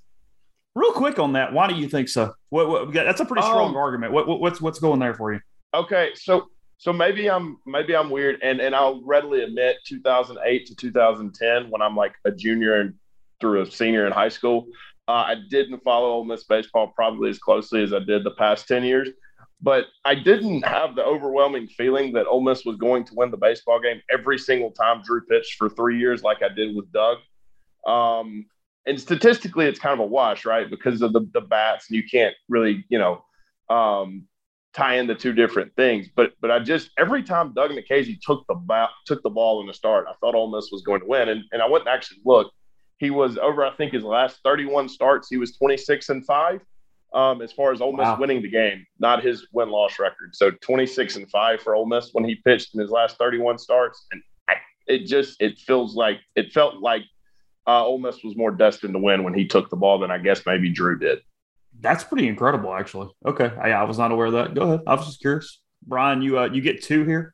Real 0.76 0.92
quick 0.92 1.18
on 1.18 1.34
that, 1.34 1.54
why 1.54 1.68
do 1.68 1.76
you 1.76 1.90
think 1.90 2.08
so? 2.08 2.36
What, 2.50 2.70
what 2.70 2.94
that's 2.94 3.20
a 3.20 3.26
pretty 3.26 3.42
strong 3.42 3.72
um, 3.72 3.76
argument. 3.76 4.14
What, 4.14 4.28
what, 4.28 4.40
what's 4.40 4.62
what's 4.62 4.80
going 4.80 5.00
there 5.00 5.16
for 5.16 5.34
you? 5.34 5.40
Okay, 5.74 6.12
so 6.14 6.48
so 6.78 6.94
maybe 6.94 7.30
I'm 7.30 7.58
maybe 7.66 7.96
I'm 7.96 8.10
weird, 8.10 8.40
and 8.44 8.60
and 8.62 8.76
I'll 8.76 9.02
readily 9.04 9.44
admit 9.44 9.78
2008 9.88 10.68
to 10.68 10.76
2010 10.76 11.70
when 11.72 11.82
I'm 11.82 11.96
like 11.96 12.14
a 12.26 12.32
junior 12.32 12.80
and 12.82 12.94
through 13.40 13.62
a 13.62 13.72
senior 13.72 14.06
in 14.06 14.14
high 14.14 14.30
school, 14.30 14.68
uh, 15.08 15.12
I 15.12 15.36
didn't 15.50 15.84
follow 15.84 16.10
Ole 16.10 16.26
Miss 16.26 16.44
baseball 16.44 16.88
probably 16.96 17.30
as 17.30 17.40
closely 17.40 17.84
as 17.84 17.94
I 17.94 18.00
did 18.00 18.24
the 18.24 18.32
past 18.32 18.68
10 18.68 18.84
years 18.84 19.10
but 19.62 19.86
I 20.06 20.16
didn't 20.16 20.64
have 20.64 20.96
the 20.96 21.04
overwhelming 21.04 21.68
feeling 21.68 22.14
that 22.14 22.28
Ole 22.28 22.42
Miss 22.42 22.64
was 22.64 22.78
going 22.78 23.06
to 23.06 23.14
win 23.16 23.32
the 23.32 23.38
baseball 23.38 23.80
game 23.80 24.02
every 24.10 24.38
single 24.38 24.72
time 24.72 25.02
Drew 25.02 25.22
pitched 25.22 25.56
for 25.56 25.70
three 25.70 26.00
years, 26.00 26.22
like 26.22 26.44
I 26.44 26.50
did 26.50 26.76
with 26.76 26.92
Doug. 26.92 27.18
Um, 27.88 28.46
and 28.86 29.00
statistically, 29.00 29.66
it's 29.66 29.80
kind 29.80 29.94
of 29.94 30.00
a 30.00 30.06
wash, 30.06 30.46
right? 30.46 30.70
Because 30.70 31.02
of 31.02 31.12
the, 31.12 31.28
the 31.34 31.42
bats, 31.42 31.90
and 31.90 31.98
you 31.98 32.04
can't 32.10 32.36
really, 32.48 32.86
you 32.90 33.00
know, 33.00 33.24
um, 33.70 34.28
tie 34.74 34.98
in 34.98 35.08
the 35.08 35.16
two 35.16 35.34
different 35.34 35.76
things. 35.76 36.08
But 36.16 36.34
but 36.40 36.52
I 36.52 36.60
just 36.60 36.92
every 36.98 37.24
time 37.24 37.54
Doug 37.54 37.72
Nikhazy 37.72 38.20
took 38.22 38.46
the 38.48 38.56
bat, 38.56 38.90
took 39.06 39.24
the 39.24 39.30
ball 39.30 39.60
in 39.62 39.68
the 39.68 39.74
start, 39.74 40.06
I 40.08 40.14
thought 40.22 40.36
Ole 40.36 40.56
Miss 40.56 40.70
was 40.72 40.84
going 40.84 41.02
to 41.02 41.08
win, 41.08 41.30
and 41.30 41.44
and 41.52 41.62
I 41.62 41.68
went 41.68 41.88
and 41.88 41.94
actually 41.94 42.20
looked. 42.24 42.52
He 43.00 43.10
was 43.10 43.38
over, 43.38 43.66
I 43.66 43.76
think, 43.76 43.94
his 43.94 44.04
last 44.04 44.40
31 44.44 44.90
starts. 44.90 45.28
He 45.30 45.38
was 45.38 45.56
26 45.56 46.10
and 46.10 46.26
five 46.26 46.62
um, 47.14 47.42
as 47.42 47.52
far 47.52 47.72
as 47.72 47.82
Ole 47.82 47.94
Miss 47.94 48.06
wow. 48.06 48.18
winning 48.20 48.42
the 48.42 48.50
game, 48.50 48.86
not 49.00 49.24
his 49.24 49.48
win 49.52 49.70
loss 49.70 50.00
record. 50.00 50.36
So 50.36 50.52
26 50.52 51.16
and 51.16 51.30
five 51.30 51.62
for 51.62 51.76
Ole 51.76 51.86
Miss 51.86 52.10
when 52.14 52.26
he 52.26 52.36
pitched 52.36 52.74
in 52.76 52.82
his 52.82 52.90
last 52.90 53.18
31 53.18 53.58
starts, 53.58 54.06
and 54.12 54.22
I, 54.50 54.56
it 54.88 55.06
just 55.06 55.42
it 55.42 55.58
feels 55.60 55.96
like 55.96 56.20
it 56.36 56.52
felt 56.52 56.76
like 56.82 57.04
uh, 57.66 57.86
Ole 57.86 58.00
Miss 58.00 58.24
was 58.24 58.36
more 58.36 58.52
destined 58.52 58.94
to 58.94 59.00
win 59.00 59.24
when 59.24 59.34
he 59.34 59.48
took 59.48 59.70
the 59.70 59.76
ball 59.76 60.00
than 60.00 60.12
I 60.12 60.18
guess 60.18 60.42
maybe 60.46 60.70
Drew 60.70 60.98
did. 60.98 61.20
That's 61.80 62.04
pretty 62.04 62.28
incredible, 62.28 62.74
actually. 62.74 63.10
Okay, 63.26 63.52
I, 63.62 63.72
I 63.72 63.84
was 63.84 63.98
not 63.98 64.12
aware 64.12 64.28
of 64.28 64.34
that. 64.34 64.54
Go 64.54 64.62
ahead. 64.64 64.82
I 64.88 64.96
was 64.96 65.06
just 65.06 65.22
curious. 65.22 65.62
Brian, 65.86 66.22
you 66.22 66.40
uh, 66.40 66.50
you 66.52 66.62
get 66.62 66.82
two 66.82 67.04
here. 67.04 67.34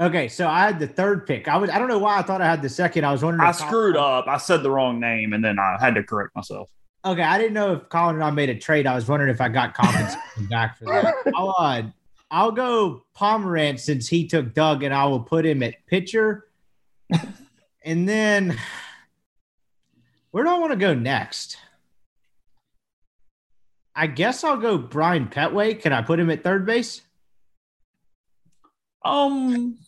Okay, 0.00 0.26
so 0.26 0.48
I 0.48 0.60
had 0.60 0.80
the 0.80 0.88
third 0.88 1.26
pick. 1.26 1.46
I 1.46 1.56
was 1.56 1.70
I 1.70 1.78
don't 1.78 1.88
know 1.88 1.98
why 1.98 2.18
I 2.18 2.22
thought 2.22 2.40
I 2.40 2.46
had 2.46 2.62
the 2.62 2.68
second. 2.68 3.04
I 3.04 3.12
was 3.12 3.22
wondering. 3.22 3.46
I 3.46 3.52
screwed 3.52 3.96
I, 3.96 4.18
up. 4.18 4.26
I 4.28 4.38
said 4.38 4.62
the 4.62 4.70
wrong 4.70 4.98
name, 4.98 5.32
and 5.32 5.44
then 5.44 5.58
I 5.58 5.76
had 5.78 5.94
to 5.94 6.02
correct 6.02 6.34
myself. 6.34 6.70
Okay, 7.04 7.22
I 7.22 7.36
didn't 7.36 7.52
know 7.52 7.74
if 7.74 7.88
Colin 7.90 8.16
and 8.16 8.24
I 8.24 8.30
made 8.30 8.48
a 8.48 8.54
trade. 8.54 8.86
I 8.86 8.94
was 8.94 9.06
wondering 9.06 9.30
if 9.30 9.40
I 9.40 9.48
got 9.48 9.74
compensation 9.74 10.46
back 10.48 10.78
for 10.78 10.86
that. 10.86 11.14
I'll, 11.34 11.54
uh, 11.58 11.82
I'll 12.30 12.52
go 12.52 13.04
Pomeranz 13.16 13.80
since 13.80 14.08
he 14.08 14.26
took 14.26 14.54
Doug, 14.54 14.82
and 14.82 14.94
I 14.94 15.04
will 15.04 15.20
put 15.20 15.44
him 15.44 15.62
at 15.62 15.86
pitcher. 15.86 16.48
and 17.84 18.08
then 18.08 18.58
where 20.30 20.44
do 20.44 20.50
I 20.50 20.58
want 20.58 20.72
to 20.72 20.78
go 20.78 20.94
next? 20.94 21.58
I 23.94 24.08
guess 24.08 24.42
I'll 24.42 24.56
go 24.56 24.78
Brian 24.78 25.28
Pettway. 25.28 25.80
Can 25.80 25.92
I 25.92 26.02
put 26.02 26.18
him 26.18 26.30
at 26.30 26.42
third 26.42 26.66
base? 26.66 27.02
Um, 29.04 29.78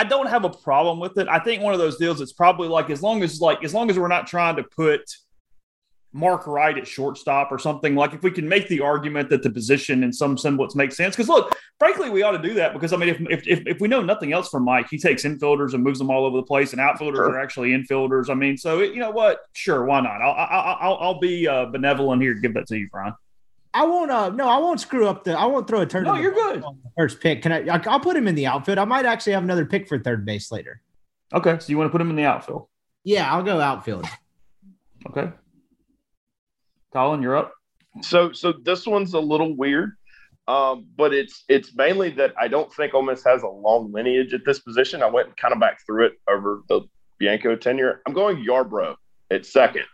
I 0.00 0.04
don't 0.04 0.28
have 0.28 0.46
a 0.46 0.48
problem 0.48 0.98
with 0.98 1.18
it. 1.18 1.28
I 1.28 1.38
think 1.38 1.62
one 1.62 1.74
of 1.74 1.78
those 1.78 1.98
deals. 1.98 2.22
It's 2.22 2.32
probably 2.32 2.68
like 2.68 2.88
as 2.88 3.02
long 3.02 3.22
as 3.22 3.38
like 3.38 3.62
as 3.62 3.74
long 3.74 3.90
as 3.90 3.98
we're 3.98 4.08
not 4.08 4.26
trying 4.26 4.56
to 4.56 4.62
put 4.62 5.02
Mark 6.14 6.46
Wright 6.46 6.78
at 6.78 6.88
shortstop 6.88 7.52
or 7.52 7.58
something. 7.58 7.94
Like 7.94 8.14
if 8.14 8.22
we 8.22 8.30
can 8.30 8.48
make 8.48 8.66
the 8.68 8.80
argument 8.80 9.28
that 9.28 9.42
the 9.42 9.50
position 9.50 10.02
in 10.02 10.10
some 10.10 10.38
semblance 10.38 10.74
makes 10.74 10.96
sense. 10.96 11.14
Because 11.14 11.28
look, 11.28 11.54
frankly, 11.78 12.08
we 12.08 12.22
ought 12.22 12.30
to 12.30 12.38
do 12.38 12.54
that 12.54 12.72
because 12.72 12.94
I 12.94 12.96
mean, 12.96 13.10
if, 13.10 13.46
if 13.46 13.66
if 13.66 13.80
we 13.82 13.88
know 13.88 14.00
nothing 14.00 14.32
else 14.32 14.48
from 14.48 14.64
Mike, 14.64 14.86
he 14.90 14.96
takes 14.96 15.24
infielders 15.24 15.74
and 15.74 15.84
moves 15.84 15.98
them 15.98 16.10
all 16.10 16.24
over 16.24 16.38
the 16.38 16.44
place, 16.44 16.72
and 16.72 16.80
outfielders 16.80 17.18
sure. 17.18 17.32
are 17.32 17.38
actually 17.38 17.72
infielders. 17.72 18.30
I 18.30 18.34
mean, 18.34 18.56
so 18.56 18.80
it, 18.80 18.94
you 18.94 19.00
know 19.00 19.10
what? 19.10 19.40
Sure, 19.52 19.84
why 19.84 20.00
not? 20.00 20.22
I'll 20.22 20.32
I'll 20.32 20.76
I'll, 20.80 20.98
I'll 21.02 21.20
be 21.20 21.46
uh, 21.46 21.66
benevolent 21.66 22.22
here. 22.22 22.32
Give 22.32 22.54
that 22.54 22.68
to 22.68 22.78
you, 22.78 22.88
Brian. 22.90 23.12
I 23.72 23.84
won't. 23.84 24.10
Uh, 24.10 24.30
no, 24.30 24.48
I 24.48 24.58
won't 24.58 24.80
screw 24.80 25.06
up 25.06 25.24
the. 25.24 25.38
I 25.38 25.44
won't 25.46 25.68
throw 25.68 25.80
a 25.80 25.86
turn. 25.86 26.04
No, 26.04 26.16
you're 26.16 26.32
good. 26.32 26.64
first 26.96 27.20
pick. 27.20 27.42
Can 27.42 27.52
I? 27.52 27.80
I'll 27.86 28.00
put 28.00 28.16
him 28.16 28.26
in 28.26 28.34
the 28.34 28.46
outfield. 28.46 28.78
I 28.78 28.84
might 28.84 29.06
actually 29.06 29.34
have 29.34 29.44
another 29.44 29.64
pick 29.64 29.88
for 29.88 29.98
third 29.98 30.26
base 30.26 30.50
later. 30.50 30.80
Okay, 31.32 31.56
so 31.60 31.66
you 31.68 31.78
want 31.78 31.88
to 31.88 31.92
put 31.92 32.00
him 32.00 32.10
in 32.10 32.16
the 32.16 32.24
outfield? 32.24 32.66
Yeah, 33.04 33.32
I'll 33.32 33.44
go 33.44 33.60
outfield. 33.60 34.06
Okay. 35.08 35.30
Colin, 36.92 37.22
you're 37.22 37.36
up. 37.36 37.52
So, 38.02 38.32
so 38.32 38.52
this 38.52 38.86
one's 38.86 39.14
a 39.14 39.20
little 39.20 39.56
weird, 39.56 39.92
um, 40.48 40.86
but 40.96 41.14
it's 41.14 41.44
it's 41.48 41.74
mainly 41.74 42.10
that 42.10 42.34
I 42.38 42.48
don't 42.48 42.72
think 42.74 42.94
Ole 42.94 43.02
Miss 43.02 43.22
has 43.24 43.42
a 43.42 43.48
long 43.48 43.92
lineage 43.92 44.34
at 44.34 44.44
this 44.44 44.58
position. 44.58 45.02
I 45.02 45.06
went 45.06 45.36
kind 45.36 45.54
of 45.54 45.60
back 45.60 45.78
through 45.86 46.06
it 46.06 46.12
over 46.28 46.62
the 46.68 46.82
Bianco 47.18 47.54
tenure. 47.54 48.02
I'm 48.06 48.12
going 48.12 48.44
Yarbrough 48.44 48.96
at 49.30 49.46
second. 49.46 49.84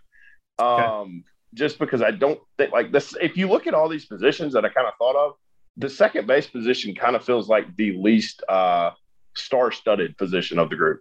Um, 0.59 0.81
okay 0.81 1.23
just 1.57 1.79
because 1.79 2.03
I 2.03 2.11
don't 2.11 2.39
think 2.59 2.73
like 2.73 2.93
this. 2.93 3.17
If 3.21 3.37
you 3.37 3.49
look 3.49 3.67
at 3.67 3.75
all 3.75 3.89
these 3.89 4.07
positions 4.07 4.53
that 4.53 4.65
I 4.65 4.69
kind 4.69 4.87
of 4.87 4.95
thought 4.99 5.17
of, 5.17 5.33
the 5.77 5.91
second 5.91 6.27
base 6.27 6.47
position 6.47 6.95
kind 6.95 7.17
of 7.17 7.25
feels 7.25 7.49
like 7.49 7.75
the 7.77 7.97
least 7.99 8.43
uh, 8.49 8.91
star-studded 9.35 10.17
position 10.17 10.59
of 10.59 10.71
the 10.71 10.77
group. 10.77 11.01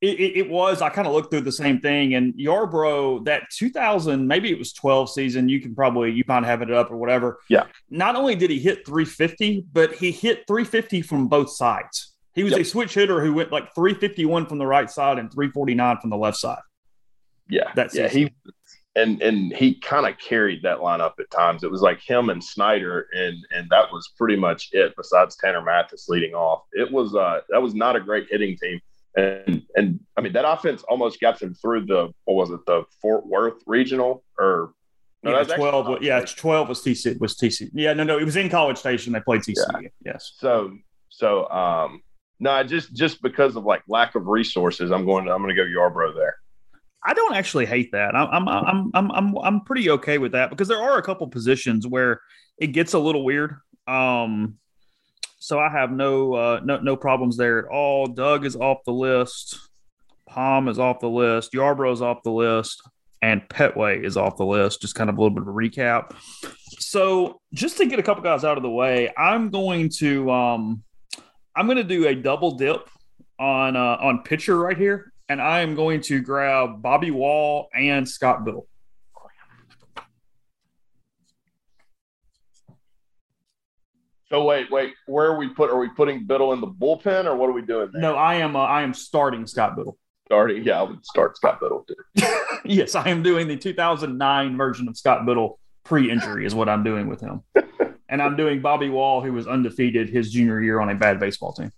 It, 0.00 0.18
it, 0.18 0.36
it 0.36 0.50
was. 0.50 0.82
I 0.82 0.88
kind 0.88 1.06
of 1.06 1.14
looked 1.14 1.30
through 1.30 1.42
the 1.42 1.52
same 1.52 1.78
thing, 1.78 2.14
and 2.14 2.34
Yarbrough 2.34 3.24
that 3.26 3.44
2000, 3.56 4.26
maybe 4.26 4.50
it 4.50 4.58
was 4.58 4.72
12 4.72 5.10
season. 5.10 5.48
You 5.48 5.60
can 5.60 5.76
probably 5.76 6.10
you 6.10 6.24
might 6.26 6.44
have 6.44 6.60
it 6.60 6.72
up 6.72 6.90
or 6.90 6.96
whatever. 6.96 7.38
Yeah. 7.48 7.66
Not 7.88 8.16
only 8.16 8.34
did 8.34 8.50
he 8.50 8.58
hit 8.58 8.84
350, 8.84 9.66
but 9.72 9.94
he 9.94 10.10
hit 10.10 10.44
350 10.48 11.02
from 11.02 11.28
both 11.28 11.50
sides. 11.50 12.14
He 12.34 12.42
was 12.42 12.52
yep. 12.52 12.62
a 12.62 12.64
switch 12.64 12.94
hitter 12.94 13.20
who 13.20 13.34
went 13.34 13.52
like 13.52 13.74
351 13.74 14.46
from 14.46 14.58
the 14.58 14.66
right 14.66 14.90
side 14.90 15.18
and 15.18 15.30
349 15.30 15.98
from 16.00 16.10
the 16.10 16.16
left 16.16 16.38
side. 16.38 16.62
Yeah, 17.48 17.70
that's 17.76 17.94
yeah. 17.94 18.08
He 18.08 18.32
and 18.94 19.22
and 19.22 19.52
he 19.52 19.74
kind 19.74 20.06
of 20.06 20.18
carried 20.18 20.62
that 20.62 20.78
lineup 20.78 21.12
at 21.18 21.30
times. 21.30 21.64
It 21.64 21.70
was 21.70 21.80
like 21.80 22.00
him 22.00 22.28
and 22.28 22.42
Snyder, 22.42 23.08
and 23.12 23.38
and 23.50 23.68
that 23.70 23.90
was 23.92 24.12
pretty 24.18 24.36
much 24.36 24.68
it. 24.72 24.94
Besides 24.96 25.36
Tanner 25.36 25.62
Mathis 25.62 26.08
leading 26.08 26.34
off, 26.34 26.64
it 26.72 26.90
was 26.90 27.14
uh 27.14 27.40
that 27.48 27.62
was 27.62 27.74
not 27.74 27.96
a 27.96 28.00
great 28.00 28.26
hitting 28.30 28.56
team. 28.56 28.80
And 29.16 29.62
and 29.76 30.00
I 30.16 30.20
mean 30.20 30.32
that 30.34 30.48
offense 30.48 30.82
almost 30.84 31.20
got 31.20 31.38
them 31.38 31.54
through 31.54 31.86
the 31.86 32.12
what 32.24 32.34
was 32.34 32.50
it 32.50 32.64
the 32.66 32.84
Fort 33.00 33.26
Worth 33.26 33.62
regional 33.66 34.24
or 34.38 34.74
no, 35.22 35.38
yeah, 35.38 35.44
twelve. 35.44 36.02
Yeah, 36.02 36.20
twelve 36.20 36.68
was 36.68 36.82
TC 36.82 37.18
was 37.20 37.36
TC. 37.36 37.70
Yeah, 37.72 37.92
no, 37.94 38.04
no, 38.04 38.18
it 38.18 38.24
was 38.24 38.36
in 38.36 38.50
College 38.50 38.76
Station. 38.76 39.12
They 39.12 39.20
played 39.20 39.42
TC. 39.42 39.54
Yeah. 39.80 39.88
Yes. 40.04 40.32
So 40.36 40.76
so 41.08 41.48
um 41.48 42.02
no, 42.42 42.62
just 42.64 42.92
just 42.92 43.22
because 43.22 43.54
of 43.54 43.64
like 43.64 43.82
lack 43.86 44.16
of 44.16 44.26
resources, 44.26 44.90
I'm 44.90 45.06
going. 45.06 45.26
To, 45.26 45.32
I'm 45.32 45.42
going 45.42 45.54
to 45.54 45.62
go 45.62 45.64
Yarbrough 45.64 46.16
there. 46.16 46.34
I 47.04 47.14
don't 47.14 47.34
actually 47.34 47.66
hate 47.66 47.92
that. 47.92 48.14
I'm 48.14 48.48
I'm 48.48 48.90
I'm 48.94 49.10
I'm 49.10 49.38
I'm 49.38 49.60
pretty 49.62 49.90
okay 49.90 50.18
with 50.18 50.32
that 50.32 50.50
because 50.50 50.68
there 50.68 50.80
are 50.80 50.98
a 50.98 51.02
couple 51.02 51.26
positions 51.28 51.86
where 51.86 52.20
it 52.58 52.68
gets 52.68 52.92
a 52.92 52.98
little 52.98 53.24
weird. 53.24 53.56
Um, 53.88 54.58
so 55.38 55.58
I 55.58 55.68
have 55.68 55.90
no 55.90 56.34
uh, 56.34 56.60
no 56.62 56.78
no 56.78 56.96
problems 56.96 57.36
there 57.36 57.58
at 57.58 57.64
all. 57.64 58.06
Doug 58.06 58.46
is 58.46 58.54
off 58.54 58.78
the 58.86 58.92
list. 58.92 59.58
Palm 60.28 60.68
is 60.68 60.78
off 60.78 61.00
the 61.00 61.08
list. 61.08 61.52
Yarbrough 61.52 61.92
is 61.92 62.02
off 62.02 62.22
the 62.22 62.30
list, 62.30 62.80
and 63.20 63.42
Pettway 63.48 64.04
is 64.04 64.16
off 64.16 64.36
the 64.36 64.46
list. 64.46 64.80
Just 64.80 64.94
kind 64.94 65.10
of 65.10 65.18
a 65.18 65.20
little 65.20 65.34
bit 65.34 65.42
of 65.42 65.48
a 65.48 65.52
recap. 65.52 66.14
So 66.78 67.40
just 67.52 67.78
to 67.78 67.86
get 67.86 67.98
a 67.98 68.02
couple 68.02 68.22
guys 68.22 68.44
out 68.44 68.56
of 68.56 68.62
the 68.62 68.70
way, 68.70 69.10
I'm 69.18 69.50
going 69.50 69.88
to 69.98 70.30
um, 70.30 70.84
I'm 71.56 71.66
going 71.66 71.78
to 71.78 71.84
do 71.84 72.06
a 72.06 72.14
double 72.14 72.52
dip 72.52 72.88
on 73.40 73.74
uh, 73.74 73.98
on 74.00 74.22
pitcher 74.22 74.56
right 74.56 74.78
here 74.78 75.11
and 75.28 75.40
I 75.40 75.60
am 75.60 75.74
going 75.74 76.00
to 76.02 76.20
grab 76.20 76.82
Bobby 76.82 77.10
Wahl 77.10 77.68
and 77.74 78.08
Scott 78.08 78.44
Bittle. 78.44 78.66
So 84.32 84.42
wait, 84.44 84.70
wait, 84.70 84.94
where 85.06 85.26
are 85.26 85.36
we 85.36 85.50
put? 85.50 85.68
Are 85.68 85.78
we 85.78 85.90
putting 85.90 86.26
Bittle 86.26 86.54
in 86.54 86.62
the 86.62 86.66
bullpen, 86.66 87.26
or 87.26 87.36
what 87.36 87.50
are 87.50 87.52
we 87.52 87.60
doing? 87.60 87.90
There? 87.92 88.00
No, 88.00 88.14
I 88.14 88.36
am. 88.36 88.56
Uh, 88.56 88.60
I 88.60 88.80
am 88.80 88.94
starting 88.94 89.46
Scott 89.46 89.76
Bittle. 89.76 89.96
Starting, 90.24 90.64
yeah, 90.64 90.80
I 90.80 90.84
would 90.84 91.04
start 91.04 91.36
Scott 91.36 91.60
Bittle 91.60 91.86
too. 91.86 92.24
yes, 92.64 92.94
I 92.94 93.10
am 93.10 93.22
doing 93.22 93.46
the 93.46 93.58
2009 93.58 94.56
version 94.56 94.88
of 94.88 94.96
Scott 94.96 95.26
Bittle 95.26 95.58
pre-injury 95.84 96.46
is 96.46 96.54
what 96.54 96.70
I'm 96.70 96.82
doing 96.82 97.08
with 97.08 97.20
him, 97.20 97.42
and 98.08 98.22
I'm 98.22 98.34
doing 98.34 98.62
Bobby 98.62 98.88
Wahl, 98.88 99.20
who 99.20 99.34
was 99.34 99.46
undefeated 99.46 100.08
his 100.08 100.32
junior 100.32 100.62
year 100.62 100.80
on 100.80 100.88
a 100.88 100.94
bad 100.94 101.20
baseball 101.20 101.52
team. 101.52 101.70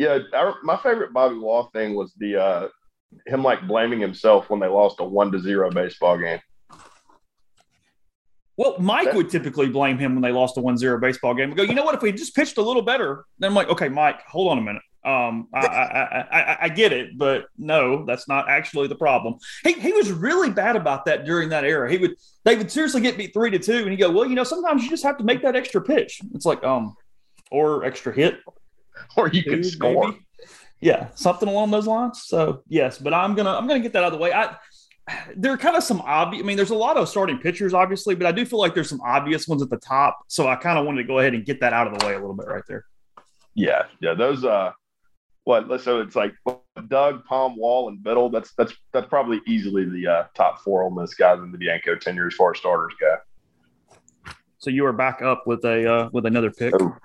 Yeah, 0.00 0.20
I, 0.32 0.54
my 0.62 0.78
favorite 0.78 1.12
Bobby 1.12 1.36
Wahl 1.36 1.68
thing 1.74 1.94
was 1.94 2.14
the 2.16 2.42
uh, 2.42 2.68
him 3.26 3.44
like 3.44 3.68
blaming 3.68 4.00
himself 4.00 4.48
when 4.48 4.58
they 4.58 4.66
lost 4.66 4.98
a 4.98 5.04
one 5.04 5.30
to 5.30 5.38
zero 5.38 5.70
baseball 5.70 6.16
game. 6.16 6.40
Well, 8.56 8.76
Mike 8.78 9.12
would 9.12 9.28
typically 9.28 9.68
blame 9.68 9.98
him 9.98 10.14
when 10.14 10.22
they 10.22 10.32
lost 10.32 10.58
a 10.58 10.60
1-0 10.60 11.00
baseball 11.00 11.32
game. 11.34 11.48
We 11.48 11.56
go, 11.56 11.62
you 11.62 11.72
know 11.72 11.82
what? 11.82 11.94
If 11.94 12.02
we 12.02 12.12
just 12.12 12.34
pitched 12.34 12.58
a 12.58 12.62
little 12.62 12.82
better, 12.82 13.24
then 13.38 13.48
I'm 13.48 13.54
like, 13.54 13.70
okay, 13.70 13.88
Mike, 13.88 14.20
hold 14.26 14.50
on 14.50 14.58
a 14.58 14.60
minute. 14.60 14.82
Um, 15.02 15.48
I, 15.54 15.66
I, 15.66 16.20
I, 16.30 16.58
I, 16.64 16.68
get 16.68 16.92
it, 16.92 17.16
but 17.16 17.46
no, 17.56 18.04
that's 18.04 18.28
not 18.28 18.50
actually 18.50 18.86
the 18.88 18.96
problem. 18.96 19.36
He, 19.64 19.72
he 19.72 19.92
was 19.94 20.12
really 20.12 20.50
bad 20.50 20.76
about 20.76 21.06
that 21.06 21.24
during 21.24 21.48
that 21.50 21.64
era. 21.64 21.90
He 21.90 21.96
would 21.96 22.16
they 22.44 22.54
would 22.54 22.70
seriously 22.70 23.00
get 23.00 23.16
beat 23.16 23.32
three 23.32 23.50
to 23.50 23.58
two, 23.58 23.78
and 23.78 23.90
he 23.90 23.96
go, 23.96 24.10
well, 24.10 24.26
you 24.26 24.34
know, 24.34 24.44
sometimes 24.44 24.82
you 24.82 24.90
just 24.90 25.04
have 25.04 25.16
to 25.16 25.24
make 25.24 25.40
that 25.40 25.56
extra 25.56 25.80
pitch. 25.80 26.20
It's 26.34 26.44
like 26.44 26.62
um, 26.64 26.94
or 27.50 27.84
extra 27.84 28.12
hit, 28.12 28.40
or 29.16 29.28
you 29.28 29.42
could 29.42 29.64
score. 29.64 30.08
Maybe. 30.08 30.26
Yeah, 30.80 31.08
something 31.14 31.48
along 31.48 31.70
those 31.70 31.86
lines. 31.86 32.22
So 32.24 32.62
yes, 32.68 32.98
but 32.98 33.12
I'm 33.12 33.34
gonna 33.34 33.50
I'm 33.50 33.66
gonna 33.66 33.80
get 33.80 33.92
that 33.92 34.02
out 34.02 34.12
of 34.12 34.18
the 34.18 34.22
way. 34.22 34.32
I 34.32 34.56
there 35.36 35.52
are 35.52 35.58
kind 35.58 35.76
of 35.76 35.82
some 35.82 36.00
obvious. 36.02 36.42
I 36.42 36.46
mean, 36.46 36.56
there's 36.56 36.70
a 36.70 36.74
lot 36.74 36.96
of 36.96 37.08
starting 37.08 37.38
pitchers, 37.38 37.74
obviously, 37.74 38.14
but 38.14 38.26
I 38.26 38.32
do 38.32 38.44
feel 38.44 38.58
like 38.58 38.74
there's 38.74 38.88
some 38.88 39.00
obvious 39.00 39.48
ones 39.48 39.62
at 39.62 39.70
the 39.70 39.78
top. 39.78 40.20
So 40.28 40.48
I 40.48 40.56
kind 40.56 40.78
of 40.78 40.86
wanted 40.86 41.02
to 41.02 41.08
go 41.08 41.18
ahead 41.18 41.34
and 41.34 41.44
get 41.44 41.60
that 41.60 41.72
out 41.72 41.86
of 41.86 41.98
the 41.98 42.06
way 42.06 42.14
a 42.14 42.18
little 42.18 42.34
bit 42.34 42.46
right 42.46 42.62
there. 42.66 42.84
Yeah, 43.54 43.84
yeah, 44.00 44.14
those. 44.14 44.44
uh 44.44 44.72
What? 45.44 45.80
So 45.82 46.00
it's 46.00 46.16
like 46.16 46.34
Doug, 46.88 47.24
Palm, 47.24 47.56
Wahl, 47.56 47.88
and 47.88 47.98
Bittle. 47.98 48.30
That's 48.32 48.52
that's 48.54 48.72
that's 48.92 49.08
probably 49.08 49.40
easily 49.46 49.84
the 49.84 50.06
uh, 50.06 50.24
top 50.34 50.60
four 50.60 50.82
Ole 50.84 50.90
Miss 50.90 51.14
guys 51.14 51.38
in 51.40 51.52
the 51.52 51.58
Bianco 51.58 51.96
tenure 51.96 52.26
as 52.26 52.34
far 52.34 52.52
as 52.52 52.58
starters 52.58 52.94
go. 53.00 53.16
So 54.58 54.70
you 54.70 54.84
are 54.86 54.92
back 54.92 55.22
up 55.22 55.46
with 55.46 55.64
a 55.64 55.90
uh, 55.90 56.10
with 56.12 56.26
another 56.26 56.50
pick. 56.50 56.74
Oh. 56.80 56.96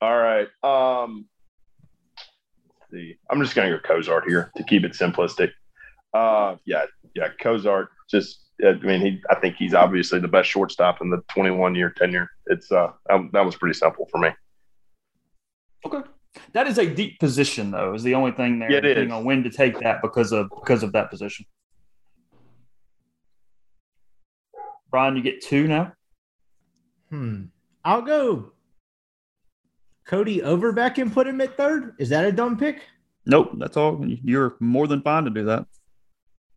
All 0.00 0.18
right. 0.18 0.48
Um, 0.62 1.26
see. 2.94 3.16
I'm 3.30 3.40
just 3.42 3.54
going 3.54 3.70
to 3.70 3.76
go 3.76 3.82
Cozart 3.82 4.24
here 4.26 4.50
to 4.56 4.64
keep 4.64 4.84
it 4.84 4.92
simplistic. 4.92 5.50
Uh, 6.12 6.56
yeah, 6.64 6.84
yeah, 7.14 7.28
Cozart. 7.40 7.88
Just, 8.10 8.40
I 8.64 8.72
mean, 8.74 9.00
he. 9.00 9.20
I 9.30 9.34
think 9.36 9.56
he's 9.56 9.74
obviously 9.74 10.20
the 10.20 10.28
best 10.28 10.48
shortstop 10.48 11.00
in 11.00 11.10
the 11.10 11.22
21 11.32 11.74
year 11.74 11.90
tenure. 11.90 12.28
It's 12.46 12.70
uh, 12.70 12.92
that 13.08 13.44
was 13.44 13.56
pretty 13.56 13.74
simple 13.74 14.06
for 14.10 14.18
me. 14.18 14.28
Okay, 15.84 16.08
that 16.52 16.66
is 16.66 16.78
a 16.78 16.86
deep 16.86 17.18
position, 17.18 17.70
though. 17.70 17.94
Is 17.94 18.04
the 18.04 18.14
only 18.14 18.32
thing 18.32 18.60
there. 18.60 18.70
Yeah, 18.70 18.78
it 18.78 18.84
is. 18.84 19.12
when 19.24 19.42
to 19.42 19.50
take 19.50 19.80
that 19.80 20.02
because 20.02 20.32
of 20.32 20.50
because 20.50 20.82
of 20.82 20.92
that 20.92 21.10
position. 21.10 21.46
Brian, 24.90 25.16
you 25.16 25.22
get 25.22 25.42
two 25.42 25.66
now. 25.66 25.92
Hmm. 27.10 27.46
I'll 27.84 28.02
go 28.02 28.52
Cody 30.06 30.42
Overbeck 30.42 30.98
and 30.98 31.12
put 31.12 31.26
him 31.26 31.40
at 31.40 31.56
third? 31.56 31.94
Is 31.98 32.08
that 32.10 32.24
a 32.24 32.32
dumb 32.32 32.58
pick? 32.58 32.82
Nope, 33.26 33.52
that's 33.58 33.76
all. 33.76 34.04
You're 34.06 34.56
more 34.60 34.86
than 34.86 35.00
fine 35.00 35.24
to 35.24 35.30
do 35.30 35.44
that. 35.44 35.66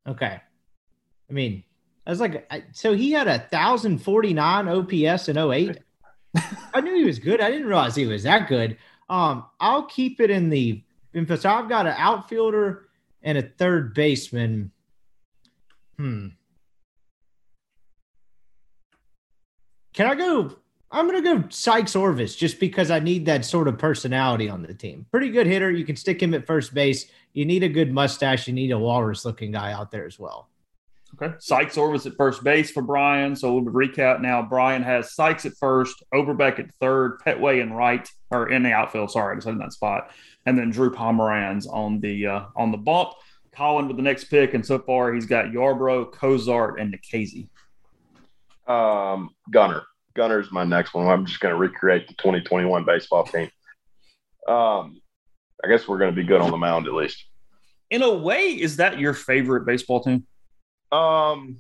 Okay. 0.07 0.41
I 1.29 1.33
mean, 1.33 1.63
I 2.05 2.09
was 2.09 2.19
like, 2.19 2.49
so 2.71 2.93
he 2.93 3.11
had 3.11 3.27
a 3.27 3.39
thousand 3.39 3.99
forty 3.99 4.33
nine 4.33 4.67
OPS 4.67 5.29
in 5.29 5.37
08. 5.37 5.77
I 6.73 6.81
knew 6.81 6.95
he 6.95 7.05
was 7.05 7.19
good. 7.19 7.41
I 7.41 7.49
didn't 7.49 7.67
realize 7.67 7.95
he 7.95 8.05
was 8.05 8.23
that 8.23 8.47
good. 8.47 8.77
Um, 9.09 9.45
I'll 9.59 9.85
keep 9.85 10.19
it 10.19 10.29
in 10.29 10.49
the 10.49 10.83
so 11.13 11.49
I've 11.49 11.69
got 11.69 11.87
an 11.87 11.95
outfielder 11.97 12.89
and 13.23 13.37
a 13.37 13.41
third 13.41 13.93
baseman. 13.93 14.71
Hmm. 15.97 16.27
Can 19.93 20.05
I 20.05 20.15
go 20.15 20.55
I'm 20.91 21.07
going 21.07 21.21
to 21.21 21.41
go 21.41 21.47
Sikes 21.49 21.95
Orvis 21.95 22.35
just 22.35 22.59
because 22.59 22.91
I 22.91 22.99
need 22.99 23.25
that 23.25 23.43
sort 23.43 23.67
of 23.67 23.77
personality 23.77 24.49
on 24.49 24.61
the 24.61 24.73
team. 24.73 25.05
Pretty 25.11 25.29
good 25.29 25.47
hitter. 25.47 25.69
You 25.69 25.85
can 25.85 25.97
stick 25.97 26.21
him 26.21 26.33
at 26.33 26.47
first 26.47 26.73
base. 26.73 27.07
You 27.33 27.45
need 27.45 27.63
a 27.63 27.69
good 27.69 27.91
mustache. 27.91 28.47
You 28.47 28.53
need 28.53 28.71
a 28.71 28.79
walrus 28.79 29.25
looking 29.25 29.51
guy 29.51 29.73
out 29.73 29.91
there 29.91 30.05
as 30.05 30.17
well. 30.17 30.49
Okay. 31.21 31.35
Sikes 31.39 31.77
Orvis 31.77 32.05
at 32.05 32.15
first 32.15 32.43
base 32.43 32.71
for 32.71 32.81
Brian. 32.81 33.35
So 33.35 33.53
we'll 33.53 33.73
recap 33.73 34.21
now. 34.21 34.41
Brian 34.41 34.83
has 34.83 35.13
Sikes 35.13 35.45
at 35.45 35.53
first, 35.59 36.03
Overbeck 36.13 36.59
at 36.59 36.73
third, 36.75 37.19
Pettway 37.25 37.61
in 37.61 37.73
right 37.73 38.07
or 38.29 38.49
in 38.49 38.63
the 38.63 38.71
outfield. 38.71 39.11
Sorry, 39.11 39.33
I 39.33 39.35
just 39.35 39.47
in 39.47 39.57
that 39.59 39.73
spot, 39.73 40.11
and 40.45 40.57
then 40.57 40.69
Drew 40.69 40.91
Pomeranz 40.91 41.65
on 41.71 41.99
the 42.01 42.27
uh, 42.27 42.45
on 42.55 42.71
the 42.71 42.77
bump. 42.77 43.13
Colin 43.55 43.87
with 43.87 43.97
the 43.97 44.03
next 44.03 44.25
pick, 44.25 44.53
and 44.53 44.63
so 44.63 44.77
far 44.77 45.13
he's 45.13 45.25
got 45.25 45.45
Yarbrough, 45.45 46.11
Cozart, 46.11 46.79
and 46.79 46.93
Nikhazy. 46.93 47.47
Um, 48.67 49.31
Gunnar. 49.49 49.83
Gunnar's 50.17 50.51
my 50.51 50.65
next 50.65 50.93
one. 50.93 51.07
I'm 51.07 51.25
just 51.25 51.39
going 51.39 51.53
to 51.53 51.59
recreate 51.59 52.07
the 52.07 52.15
2021 52.15 52.83
baseball 52.83 53.23
team. 53.23 53.49
Um, 54.47 54.99
I 55.63 55.69
guess 55.69 55.87
we're 55.87 55.99
going 55.99 56.13
to 56.13 56.15
be 56.15 56.27
good 56.27 56.41
on 56.41 56.51
the 56.51 56.57
mound 56.57 56.87
at 56.87 56.93
least. 56.93 57.23
In 57.89 58.01
a 58.01 58.13
way, 58.13 58.49
is 58.49 58.77
that 58.77 58.99
your 58.99 59.13
favorite 59.13 59.65
baseball 59.65 60.03
team? 60.03 60.25
Um, 60.91 61.59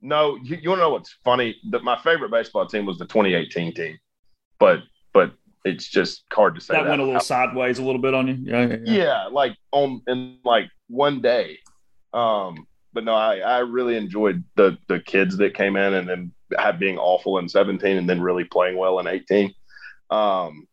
no. 0.00 0.36
You, 0.36 0.56
you 0.62 0.68
want 0.70 0.78
to 0.78 0.84
know 0.84 0.90
what's 0.90 1.14
funny? 1.24 1.56
That 1.70 1.82
my 1.84 1.98
favorite 2.00 2.30
baseball 2.30 2.66
team 2.66 2.86
was 2.86 2.98
the 2.98 3.06
2018 3.06 3.74
team, 3.74 3.98
but 4.58 4.80
but 5.12 5.32
it's 5.64 5.88
just 5.88 6.24
hard 6.32 6.54
to 6.54 6.60
say. 6.60 6.74
That, 6.74 6.84
that. 6.84 6.90
went 6.90 7.02
a 7.02 7.04
little 7.04 7.20
sideways 7.20 7.78
a 7.78 7.82
little 7.82 8.00
bit 8.00 8.14
on 8.14 8.28
you. 8.28 8.38
Yeah, 8.40 8.66
yeah, 8.66 8.76
yeah. 8.84 9.04
yeah, 9.04 9.24
like 9.30 9.56
on 9.72 10.00
in 10.06 10.38
like 10.44 10.70
one 10.88 11.20
day. 11.20 11.58
Um, 12.14 12.66
but 12.92 13.04
no, 13.04 13.14
I, 13.14 13.38
I 13.38 13.58
really 13.58 13.96
enjoyed 13.96 14.44
the 14.56 14.78
the 14.88 15.00
kids 15.00 15.36
that 15.38 15.54
came 15.54 15.76
in 15.76 15.94
and 15.94 16.08
then 16.08 16.32
had 16.58 16.78
being 16.78 16.98
awful 16.98 17.38
in 17.38 17.48
17 17.48 17.96
and 17.96 18.08
then 18.08 18.20
really 18.20 18.44
playing 18.44 18.76
well 18.76 18.98
in 18.98 19.06
18. 19.06 19.54
Um, 20.10 20.66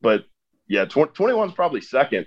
but 0.00 0.24
yeah, 0.68 0.84
tw- 0.84 1.14
21 1.14 1.48
is 1.48 1.54
probably 1.54 1.80
second. 1.80 2.26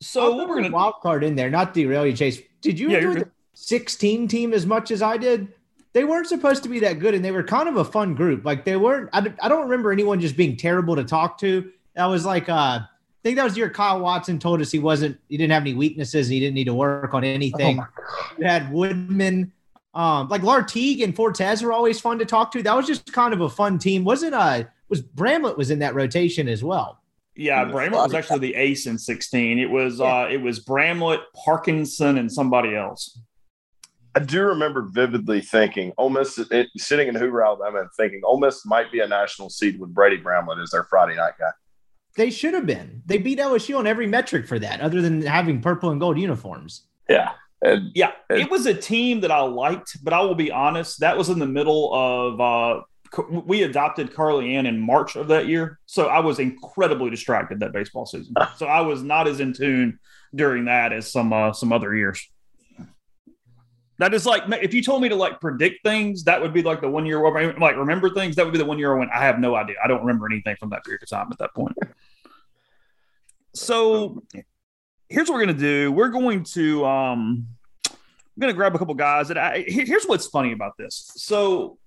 So 0.00 0.32
I'll 0.40 0.48
we're 0.48 0.58
a 0.58 0.62
gonna 0.62 0.74
wild 0.74 0.94
card 1.00 1.22
in 1.22 1.36
there, 1.36 1.48
not 1.48 1.74
derail 1.74 2.06
you, 2.06 2.12
Chase. 2.12 2.40
Did 2.60 2.78
you 2.78 2.90
Yeah, 2.90 2.98
enjoy 2.98 3.14
the 3.20 3.30
16 3.54 4.26
team 4.28 4.52
as 4.52 4.66
much 4.66 4.90
as 4.90 5.00
I 5.00 5.16
did? 5.16 5.48
They 5.92 6.04
weren't 6.04 6.26
supposed 6.26 6.62
to 6.64 6.68
be 6.68 6.80
that 6.80 6.98
good, 6.98 7.14
and 7.14 7.24
they 7.24 7.30
were 7.30 7.42
kind 7.44 7.68
of 7.68 7.76
a 7.76 7.84
fun 7.84 8.14
group. 8.14 8.44
Like 8.44 8.64
they 8.64 8.76
weren't. 8.76 9.10
I, 9.12 9.32
I 9.40 9.48
don't 9.48 9.64
remember 9.64 9.92
anyone 9.92 10.20
just 10.20 10.36
being 10.36 10.56
terrible 10.56 10.96
to 10.96 11.04
talk 11.04 11.38
to. 11.38 11.70
That 11.94 12.06
was 12.06 12.24
like, 12.24 12.48
uh, 12.48 12.80
I 12.80 12.86
think 13.22 13.36
that 13.36 13.44
was 13.44 13.56
your 13.56 13.70
Kyle 13.70 14.00
Watson 14.00 14.38
told 14.38 14.60
us 14.60 14.70
he 14.70 14.78
wasn't, 14.78 15.18
he 15.28 15.36
didn't 15.36 15.52
have 15.52 15.62
any 15.62 15.74
weaknesses, 15.74 16.26
and 16.26 16.34
he 16.34 16.40
didn't 16.40 16.54
need 16.54 16.64
to 16.64 16.74
work 16.74 17.14
on 17.14 17.24
anything. 17.24 17.80
you 18.38 18.46
had 18.46 18.72
Woodman, 18.72 19.52
um, 19.94 20.28
like 20.28 20.42
Lartigue 20.42 21.02
and 21.02 21.14
Fortes 21.14 21.62
were 21.62 21.72
always 21.72 22.00
fun 22.00 22.18
to 22.18 22.24
talk 22.24 22.50
to. 22.52 22.62
That 22.62 22.76
was 22.76 22.86
just 22.86 23.12
kind 23.12 23.34
of 23.34 23.40
a 23.40 23.48
fun 23.48 23.78
team. 23.78 24.04
Wasn't 24.04 24.34
uh 24.34 24.64
was 24.88 25.00
Bramlett 25.00 25.56
was 25.56 25.70
in 25.70 25.78
that 25.80 25.94
rotation 25.94 26.48
as 26.48 26.64
well. 26.64 27.00
Yeah, 27.34 27.64
Bramlett 27.64 28.02
was 28.02 28.14
actually 28.14 28.40
the 28.40 28.54
ace 28.54 28.86
in 28.86 28.98
16. 28.98 29.58
It 29.58 29.70
was 29.70 30.00
uh 30.00 30.28
it 30.30 30.38
was 30.38 30.60
Bramlett, 30.60 31.20
Parkinson, 31.34 32.18
and 32.18 32.32
somebody 32.32 32.74
else. 32.74 33.18
I 34.14 34.20
do 34.20 34.42
remember 34.42 34.82
vividly 34.82 35.40
thinking, 35.40 35.92
Ole 35.96 36.10
Miss 36.10 36.38
it, 36.38 36.68
sitting 36.76 37.08
in 37.08 37.14
Hoover, 37.14 37.44
Alabama, 37.44 37.80
and 37.80 37.88
thinking 37.96 38.20
Ole 38.24 38.40
Miss 38.40 38.66
might 38.66 38.92
be 38.92 39.00
a 39.00 39.08
national 39.08 39.48
seed 39.48 39.78
with 39.80 39.94
Brady 39.94 40.18
Bramlett 40.18 40.58
as 40.58 40.70
their 40.70 40.84
Friday 40.84 41.16
night 41.16 41.32
guy. 41.38 41.50
They 42.16 42.30
should 42.30 42.54
have 42.54 42.66
been. 42.66 43.02
They 43.06 43.18
beat 43.18 43.38
LSU 43.38 43.78
on 43.78 43.86
every 43.86 44.06
metric 44.06 44.46
for 44.46 44.58
that, 44.58 44.80
other 44.80 45.00
than 45.00 45.22
having 45.22 45.60
purple 45.60 45.90
and 45.90 46.00
gold 46.00 46.18
uniforms. 46.18 46.86
Yeah, 47.08 47.32
and 47.62 47.90
Yeah, 47.94 48.12
it 48.28 48.50
was 48.50 48.66
a 48.66 48.74
team 48.74 49.20
that 49.20 49.30
I 49.30 49.40
liked, 49.40 50.02
but 50.04 50.12
I 50.12 50.20
will 50.20 50.34
be 50.34 50.50
honest, 50.50 51.00
that 51.00 51.16
was 51.16 51.28
in 51.28 51.38
the 51.38 51.46
middle 51.46 51.94
of 51.94 52.40
uh 52.40 52.82
we 53.30 53.62
adopted 53.62 54.14
Carly 54.14 54.56
Ann 54.56 54.64
in 54.64 54.80
March 54.80 55.16
of 55.16 55.28
that 55.28 55.46
year. 55.46 55.78
So 55.84 56.06
I 56.06 56.20
was 56.20 56.38
incredibly 56.38 57.10
distracted 57.10 57.60
that 57.60 57.72
baseball 57.72 58.06
season. 58.06 58.34
So 58.56 58.66
I 58.66 58.80
was 58.80 59.02
not 59.02 59.28
as 59.28 59.40
in 59.40 59.52
tune 59.52 59.98
during 60.34 60.64
that 60.64 60.92
as 60.92 61.10
some 61.10 61.32
uh 61.32 61.52
some 61.52 61.72
other 61.72 61.94
years. 61.94 62.26
That 63.98 64.14
is 64.14 64.26
like 64.26 64.44
if 64.62 64.74
you 64.74 64.82
told 64.82 65.02
me 65.02 65.08
to 65.10 65.14
like 65.14 65.40
predict 65.40 65.84
things, 65.84 66.24
that 66.24 66.40
would 66.40 66.52
be 66.52 66.62
like 66.62 66.80
the 66.80 66.88
one 66.88 67.06
year 67.06 67.20
where 67.20 67.36
I 67.36 67.56
like 67.58 67.76
remember 67.76 68.10
things. 68.10 68.34
That 68.36 68.44
would 68.44 68.52
be 68.52 68.58
the 68.58 68.64
one 68.64 68.78
year 68.78 68.96
when 68.96 69.10
I 69.10 69.20
have 69.20 69.38
no 69.38 69.54
idea. 69.54 69.76
I 69.84 69.86
don't 69.86 70.00
remember 70.00 70.26
anything 70.26 70.56
from 70.58 70.70
that 70.70 70.84
period 70.84 71.02
of 71.02 71.08
time 71.08 71.28
at 71.30 71.38
that 71.38 71.54
point. 71.54 71.76
So 73.54 74.22
here's 75.08 75.28
what 75.28 75.34
we're 75.36 75.46
gonna 75.46 75.58
do. 75.58 75.92
We're 75.92 76.08
going 76.08 76.44
to 76.44 76.84
um 76.84 77.46
I'm 77.88 78.40
gonna 78.40 78.52
grab 78.52 78.74
a 78.74 78.78
couple 78.78 78.94
guys 78.94 79.28
that 79.28 79.38
I 79.38 79.64
here's 79.66 80.04
what's 80.04 80.26
funny 80.26 80.52
about 80.52 80.76
this. 80.78 81.10
So 81.16 81.78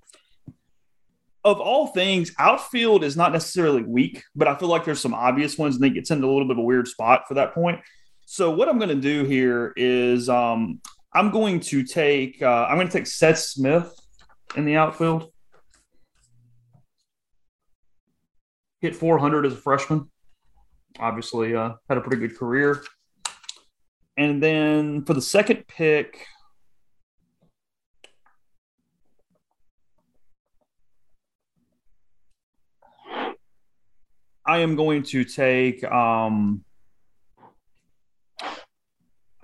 of 1.46 1.62
all 1.62 1.88
things, 1.88 2.34
outfield 2.40 3.04
is 3.04 3.16
not 3.16 3.32
necessarily 3.32 3.84
weak, 3.84 4.24
but 4.36 4.48
I 4.48 4.56
feel 4.56 4.68
like 4.68 4.84
there's 4.84 5.00
some 5.00 5.14
obvious 5.14 5.60
ones, 5.60 5.76
and 5.76 5.86
it 5.86 5.92
gets 5.92 6.10
into 6.10 6.26
a 6.26 6.32
little 6.32 6.46
bit 6.46 6.54
of 6.54 6.58
a 6.58 6.64
weird 6.64 6.88
spot 6.88 7.28
for 7.28 7.36
that 7.36 7.54
point. 7.54 7.80
So 8.26 8.50
what 8.50 8.68
I'm 8.68 8.80
to 8.90 8.96
do 8.96 9.24
here 9.24 9.72
is 9.78 10.28
um, 10.28 10.82
I'm 11.14 11.30
going 11.30 11.60
to 11.62 11.84
take 11.84 12.42
uh, 12.42 12.66
I'm 12.68 12.78
to 12.88 12.94
take 12.94 13.06
Seth 13.06 13.38
Smith 13.38 13.94
in 14.58 14.66
the 14.66 14.76
outfield. 14.76 15.32
Hit 18.82 18.96
400 18.96 19.46
as 19.46 19.54
a 19.54 19.58
freshman. 19.58 20.10
Obviously, 21.00 21.56
uh, 21.56 21.74
had 21.90 21.98
a 21.98 22.02
pretty 22.02 22.26
good 22.26 22.38
career. 22.38 22.84
And 24.18 24.42
then 24.42 25.04
for 25.04 25.14
the 25.14 25.22
second 25.22 25.68
pick, 25.68 26.26
I 34.48 34.60
am 34.60 34.76
going 34.76 35.04
to 35.04 35.26
take 35.26 35.84
um 35.84 36.64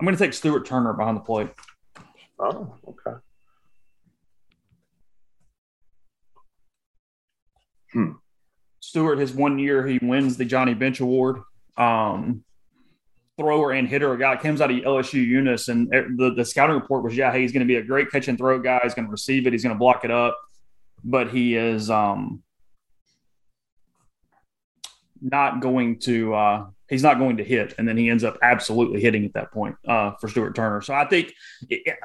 I'm 0.02 0.06
going 0.06 0.16
to 0.16 0.24
take 0.24 0.32
Stuart 0.32 0.66
Turner 0.66 0.92
behind 0.94 1.16
the 1.16 1.20
plate. 1.20 1.50
oh, 2.38 2.74
okay. 2.88 3.18
Stuart, 8.92 9.18
his 9.18 9.32
one 9.32 9.58
year, 9.58 9.86
he 9.86 9.98
wins 10.02 10.36
the 10.36 10.44
Johnny 10.44 10.74
Bench 10.74 11.00
Award. 11.00 11.40
Um, 11.78 12.44
thrower 13.38 13.72
and 13.72 13.88
hitter, 13.88 14.12
a 14.12 14.18
guy 14.18 14.36
comes 14.36 14.60
out 14.60 14.70
of 14.70 14.76
LSU 14.76 15.26
Eunice, 15.26 15.68
and 15.68 15.88
the, 15.88 16.34
the 16.36 16.44
scouting 16.44 16.76
report 16.76 17.02
was, 17.02 17.16
yeah, 17.16 17.32
hey, 17.32 17.40
he's 17.40 17.52
going 17.52 17.66
to 17.66 17.66
be 17.66 17.76
a 17.76 17.82
great 17.82 18.10
catch 18.10 18.28
and 18.28 18.36
throw 18.36 18.60
guy. 18.60 18.80
He's 18.82 18.92
going 18.92 19.06
to 19.06 19.10
receive 19.10 19.46
it. 19.46 19.54
He's 19.54 19.62
going 19.62 19.74
to 19.74 19.78
block 19.78 20.04
it 20.04 20.10
up, 20.10 20.38
but 21.02 21.30
he 21.30 21.56
is 21.56 21.88
um, 21.88 22.42
not 25.22 25.60
going 25.62 25.98
to. 26.00 26.34
Uh, 26.34 26.66
he's 26.92 27.02
not 27.02 27.18
going 27.18 27.38
to 27.38 27.44
hit, 27.44 27.74
and 27.78 27.88
then 27.88 27.96
he 27.96 28.10
ends 28.10 28.22
up 28.22 28.38
absolutely 28.42 29.00
hitting 29.00 29.24
at 29.24 29.32
that 29.32 29.50
point 29.50 29.76
uh, 29.88 30.12
for 30.20 30.28
Stuart 30.28 30.54
Turner. 30.54 30.82
So 30.82 30.92
I 30.94 31.06
think 31.06 31.32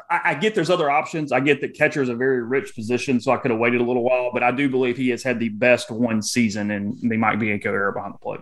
I, 0.09 0.21
I 0.25 0.33
get 0.35 0.55
there's 0.55 0.69
other 0.69 0.89
options. 0.89 1.31
I 1.31 1.41
get 1.41 1.61
that 1.61 1.75
catcher 1.75 2.01
is 2.01 2.09
a 2.09 2.15
very 2.15 2.41
rich 2.41 2.73
position, 2.73 3.19
so 3.19 3.31
I 3.31 3.37
could 3.37 3.51
have 3.51 3.59
waited 3.59 3.81
a 3.81 3.83
little 3.83 4.03
while, 4.03 4.31
but 4.33 4.43
I 4.43 4.51
do 4.51 4.69
believe 4.69 4.97
he 4.97 5.09
has 5.09 5.23
had 5.23 5.39
the 5.39 5.49
best 5.49 5.91
one 5.91 6.21
season, 6.21 6.71
and 6.71 6.97
they 7.03 7.17
might 7.17 7.37
be 7.37 7.51
a 7.51 7.59
error 7.65 7.91
behind 7.91 8.13
the 8.13 8.19
plate. 8.19 8.39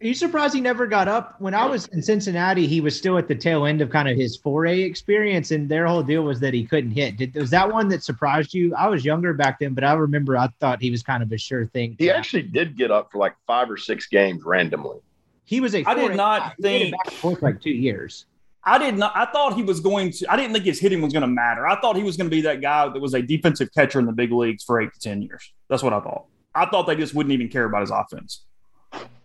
Are 0.00 0.06
you 0.06 0.14
surprised 0.14 0.54
he 0.54 0.60
never 0.60 0.86
got 0.86 1.06
up? 1.06 1.40
When 1.40 1.54
I 1.54 1.64
was 1.64 1.86
in 1.88 2.02
Cincinnati, 2.02 2.66
he 2.66 2.80
was 2.80 2.96
still 2.96 3.18
at 3.18 3.28
the 3.28 3.36
tail 3.36 3.66
end 3.66 3.80
of 3.80 3.90
kind 3.90 4.08
of 4.08 4.16
his 4.16 4.36
foray 4.36 4.82
experience, 4.82 5.52
and 5.52 5.68
their 5.68 5.86
whole 5.86 6.02
deal 6.02 6.22
was 6.22 6.40
that 6.40 6.54
he 6.54 6.64
couldn't 6.64 6.90
hit. 6.90 7.16
Did, 7.16 7.34
was 7.34 7.50
that 7.50 7.72
one 7.72 7.88
that 7.88 8.02
surprised 8.02 8.52
you? 8.52 8.74
I 8.74 8.88
was 8.88 9.04
younger 9.04 9.32
back 9.32 9.58
then, 9.60 9.74
but 9.74 9.84
I 9.84 9.92
remember 9.94 10.36
I 10.36 10.48
thought 10.58 10.80
he 10.80 10.90
was 10.90 11.02
kind 11.02 11.22
of 11.22 11.30
a 11.32 11.38
sure 11.38 11.66
thing. 11.66 11.94
He 11.98 12.10
actually 12.10 12.42
did 12.42 12.76
get 12.76 12.90
up 12.90 13.12
for 13.12 13.18
like 13.18 13.34
five 13.46 13.70
or 13.70 13.76
six 13.76 14.06
games 14.06 14.42
randomly. 14.44 14.98
He 15.44 15.60
was 15.60 15.74
a. 15.74 15.84
I 15.84 15.94
did 15.94 16.16
not 16.16 16.40
guy. 16.40 16.52
It 16.58 16.62
think- 16.62 16.92
back 16.92 17.06
and 17.06 17.14
forth 17.14 17.42
like 17.42 17.60
two 17.60 17.70
years. 17.70 18.26
I 18.64 18.78
did 18.78 18.96
not. 18.96 19.12
I 19.16 19.26
thought 19.26 19.54
he 19.54 19.62
was 19.64 19.80
going 19.80 20.12
to. 20.12 20.32
I 20.32 20.36
didn't 20.36 20.52
think 20.52 20.64
his 20.64 20.78
hitting 20.78 21.02
was 21.02 21.12
going 21.12 21.22
to 21.22 21.26
matter. 21.28 21.66
I 21.66 21.80
thought 21.80 21.96
he 21.96 22.04
was 22.04 22.16
going 22.16 22.30
to 22.30 22.34
be 22.34 22.42
that 22.42 22.60
guy 22.60 22.88
that 22.88 23.00
was 23.00 23.12
a 23.12 23.20
defensive 23.20 23.70
catcher 23.74 23.98
in 23.98 24.06
the 24.06 24.12
big 24.12 24.30
leagues 24.30 24.62
for 24.62 24.80
eight 24.80 24.92
to 24.94 25.00
ten 25.00 25.20
years. 25.20 25.52
That's 25.68 25.82
what 25.82 25.92
I 25.92 26.00
thought. 26.00 26.26
I 26.54 26.66
thought 26.66 26.86
they 26.86 26.94
just 26.94 27.12
wouldn't 27.12 27.32
even 27.32 27.48
care 27.48 27.64
about 27.64 27.80
his 27.80 27.90
offense, 27.90 28.44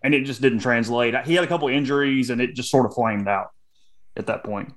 and 0.04 0.16
it 0.16 0.24
just 0.24 0.42
didn't 0.42 0.60
translate. 0.60 1.14
He 1.26 1.36
had 1.36 1.44
a 1.44 1.48
couple 1.48 1.68
injuries, 1.68 2.32
and 2.32 2.42
it 2.42 2.56
just 2.56 2.72
sort 2.72 2.88
of 2.88 2.96
flamed 2.96 3.28
out 3.28 3.52
at 4.16 4.26
that 4.26 4.44
point. 4.44 4.74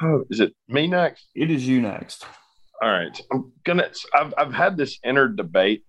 Oh, 0.00 0.24
is 0.30 0.40
it 0.40 0.54
me 0.68 0.86
next? 0.86 1.26
It 1.34 1.50
is 1.50 1.66
you 1.66 1.80
next. 1.80 2.24
All 2.82 2.90
right. 2.90 3.18
I'm 3.32 3.52
gonna 3.64 3.90
I've 4.14 4.34
I've 4.36 4.52
had 4.52 4.76
this 4.76 4.98
inner 5.02 5.28
debate 5.28 5.84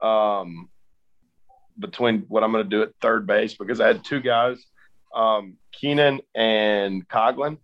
um 0.00 0.70
between 1.82 2.20
what 2.28 2.42
I'm 2.42 2.50
gonna 2.52 2.64
do 2.64 2.82
at 2.82 2.90
third 3.02 3.26
base 3.26 3.54
because 3.54 3.80
I 3.80 3.88
had 3.88 4.02
two 4.04 4.20
guys, 4.20 4.64
um, 5.14 5.56
Keenan 5.72 6.20
and 6.34 7.06
Coghlan. 7.08 7.58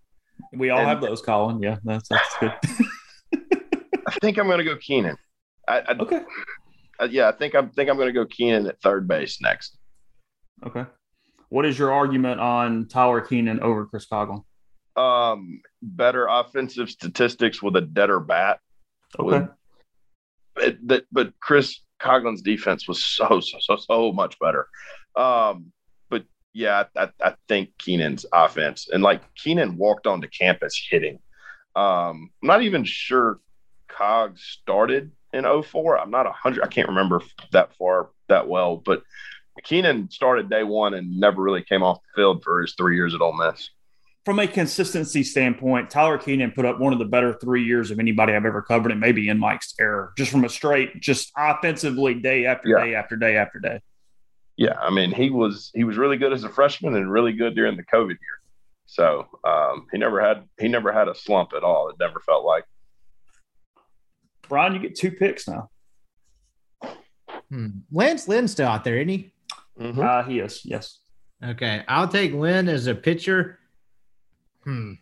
We 0.53 0.69
all 0.71 0.81
And- 0.81 0.89
have 0.89 1.01
those, 1.01 1.23
Colin. 1.23 1.63
Yeah, 1.63 1.79
that's 1.85 2.09
that's 2.09 2.37
good. 2.39 2.53
I 4.07 4.13
think 4.21 4.39
I'm 4.39 4.49
gonna 4.49 4.65
go 4.65 4.77
Keenan. 4.77 5.17
I, 5.67 5.81
I 5.81 5.93
okay. 5.99 6.23
uh, 7.01 7.09
yeah, 7.11 7.29
I 7.29 7.33
think 7.33 7.55
I'm 7.55 7.71
think 7.71 7.89
I'm 7.89 7.97
gonna 7.97 8.13
go 8.13 8.27
Keenan 8.27 8.67
at 8.67 8.81
third 8.83 9.09
base 9.09 9.41
next. 9.41 9.79
Okay. 10.67 10.85
What 11.51 11.65
is 11.65 11.79
your 11.79 11.93
argument 11.93 12.41
on 12.41 12.89
Tyler 12.89 13.21
Keenan 13.23 13.61
over 13.61 13.87
Chris 13.87 14.07
Coghlan? 14.07 14.45
Um, 14.97 15.61
better 15.81 16.27
offensive 16.27 16.91
statistics 16.91 17.63
with 17.63 17.77
a 17.77 17.81
deader 17.81 18.21
bat. 18.21 18.59
Okay. 19.19 19.47
It, 20.57 20.89
that, 20.89 21.05
but 21.13 21.39
Chris 21.41 21.81
Coghlan's 21.99 22.43
defense 22.43 22.87
was 22.89 23.03
so 23.03 23.41
so 23.41 23.59
so 23.61 23.77
so 23.77 24.13
much 24.13 24.39
better. 24.39 24.69
Um, 25.17 25.73
but 26.11 26.25
yeah, 26.53 26.85
I, 26.97 27.11
I 27.23 27.35
think 27.49 27.71
Keenan's 27.79 28.27
offense 28.33 28.89
and 28.93 29.03
like 29.03 29.23
Keenan 29.35 29.77
walked 29.77 30.07
onto 30.07 30.29
campus 30.29 30.81
hitting. 30.91 31.19
Um, 31.77 32.31
I'm 32.43 32.47
not 32.49 32.63
even 32.63 32.85
sure 32.85 33.41
Cog 33.89 34.39
started 34.39 35.13
in 35.33 35.45
04. 35.63 35.99
I'm 35.99 36.11
not 36.11 36.27
100. 36.27 36.63
I 36.63 36.69
can't 36.69 36.89
remember 36.89 37.23
that 37.53 37.75
far 37.77 38.11
that 38.29 38.49
well, 38.49 38.77
but 38.77 39.03
Keenan 39.65 40.11
started 40.11 40.51
day 40.51 40.63
one 40.63 40.95
and 40.95 41.19
never 41.19 41.43
really 41.43 41.63
came 41.63 41.83
off 41.83 41.99
the 42.03 42.21
field 42.21 42.43
for 42.45 42.61
his 42.61 42.75
three 42.77 42.97
years 42.97 43.15
at 43.15 43.21
Ole 43.21 43.37
Miss. 43.37 43.71
From 44.29 44.41
a 44.41 44.47
consistency 44.47 45.23
standpoint, 45.23 45.89
Tyler 45.89 46.19
Keenan 46.19 46.51
put 46.51 46.67
up 46.67 46.79
one 46.79 46.93
of 46.93 46.99
the 46.99 47.07
better 47.07 47.33
three 47.33 47.65
years 47.65 47.91
of 47.91 47.99
anybody 47.99 48.35
I've 48.35 48.45
ever 48.45 48.61
covered, 48.61 48.93
and 48.93 49.01
maybe 49.01 49.31
in 49.31 49.39
Mike's 49.39 49.73
era, 49.81 50.11
just 50.19 50.31
from 50.31 50.45
a 50.45 50.51
straight, 50.51 51.01
just 51.01 51.33
offensively, 51.35 52.13
day 52.13 52.45
after 52.45 52.69
Yeah. 52.69 52.85
day 52.85 52.95
after 52.95 53.17
day 53.17 53.37
after 53.39 53.59
day. 53.59 53.81
Yeah, 54.59 54.75
I 54.83 54.91
mean 54.91 55.13
he 55.13 55.31
was 55.31 55.71
he 55.75 55.85
was 55.85 55.97
really 55.97 56.19
good 56.19 56.35
as 56.35 56.45
a 56.45 56.51
freshman 56.51 56.95
and 56.95 57.11
really 57.11 57.33
good 57.33 57.55
during 57.55 57.79
the 57.79 57.85
COVID 57.85 58.11
year. 58.11 58.41
So 58.85 59.27
um, 59.45 59.87
he 59.93 59.97
never 59.97 60.21
had 60.21 60.45
he 60.61 60.69
never 60.69 60.93
had 60.93 61.09
a 61.09 61.15
slump 61.15 61.55
at 61.57 61.63
all. 61.65 61.89
It 61.89 61.97
never 61.99 62.21
felt 62.21 62.45
like. 62.45 62.65
Brian, 64.47 64.75
you 64.75 64.81
get 64.81 64.95
two 64.95 65.11
picks 65.11 65.49
now. 65.49 65.71
Hmm. 67.51 67.69
Lance 67.91 68.29
Lynn's 68.29 68.53
still 68.53 68.69
out 68.69 68.85
there, 68.85 68.97
isn't 68.99 69.09
he? 69.09 69.33
Mm-hmm. 69.81 70.01
Uh, 70.03 70.23
he 70.25 70.41
is, 70.41 70.61
yes. 70.67 70.99
Okay, 71.43 71.83
I'll 71.89 72.09
take 72.09 72.35
Lynn 72.35 72.69
as 72.69 72.89
a 72.89 72.95
pitcher. 72.95 73.58
Hmm. 74.69 74.93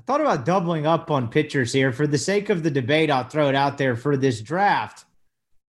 I 0.00 0.02
thought 0.04 0.22
about 0.22 0.46
doubling 0.46 0.86
up 0.86 1.10
on 1.10 1.28
pitchers 1.28 1.70
here. 1.70 1.92
For 1.92 2.06
the 2.06 2.16
sake 2.16 2.48
of 2.48 2.62
the 2.62 2.70
debate, 2.70 3.10
I'll 3.10 3.28
throw 3.28 3.50
it 3.50 3.54
out 3.54 3.76
there 3.76 3.94
for 3.94 4.16
this 4.16 4.40
draft. 4.40 5.04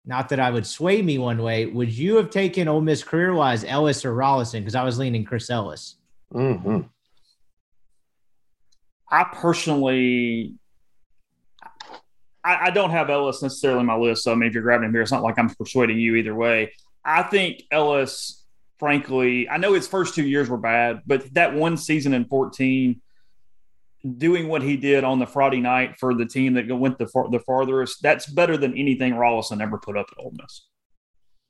Not 0.05 0.29
that 0.29 0.39
I 0.39 0.51
would 0.51 0.67
sway 0.67 1.01
me 1.01 1.17
one 1.17 1.43
way. 1.43 1.65
Would 1.65 1.91
you 1.91 2.17
have 2.17 2.29
taken 2.29 2.69
Ole 2.69 2.83
Miss 2.83 3.03
career 3.03 3.33
wise 3.33 3.65
Ellis 3.65 4.05
or 4.05 4.13
Rolison? 4.13 4.61
Because 4.61 4.75
I 4.75 4.85
was 4.85 4.99
leaning 4.99 5.25
Chris 5.25 5.49
Ellis. 5.49 5.97
Mm-hmm. 6.35 6.81
I 9.11 9.25
personally, 9.33 10.57
I, 12.45 12.67
I 12.67 12.71
don't 12.71 12.91
have 12.91 13.09
Ellis 13.09 13.43
necessarily 13.43 13.81
on 13.81 13.87
my 13.87 13.97
list. 13.97 14.25
So 14.25 14.33
I 14.33 14.35
mean, 14.35 14.49
if 14.49 14.53
you're 14.53 14.63
grabbing 14.63 14.89
him 14.89 14.93
here, 14.93 15.01
it's 15.01 15.11
not 15.11 15.23
like 15.23 15.39
I'm 15.39 15.49
persuading 15.49 15.99
you 15.99 16.17
either 16.17 16.35
way. 16.35 16.75
I 17.03 17.23
think 17.23 17.63
Ellis, 17.71 18.42
frankly, 18.83 19.49
I 19.49 19.59
know 19.59 19.75
his 19.75 19.87
first 19.87 20.13
two 20.13 20.27
years 20.27 20.51
were 20.51 20.57
bad, 20.57 21.03
but 21.07 21.33
that 21.35 21.55
one 21.55 21.77
season 21.77 22.15
in 22.15 22.25
14, 22.25 23.01
doing 24.19 24.49
what 24.49 24.61
he 24.61 24.77
did 24.77 25.05
on 25.05 25.21
the 25.21 25.27
Friday 25.27 25.61
night 25.61 25.95
for 26.01 26.15
the 26.15 26.27
team 26.27 26.55
that 26.55 26.67
went 26.67 26.99
the 26.99 27.07
far, 27.07 27.31
the 27.31 27.39
farthest, 27.39 28.03
that's 28.03 28.27
better 28.27 28.57
than 28.57 28.77
anything 28.77 29.13
Rolison 29.13 29.63
ever 29.63 29.79
put 29.79 29.97
up 29.97 30.07
at 30.11 30.21
Ole 30.21 30.35
Miss. 30.37 30.67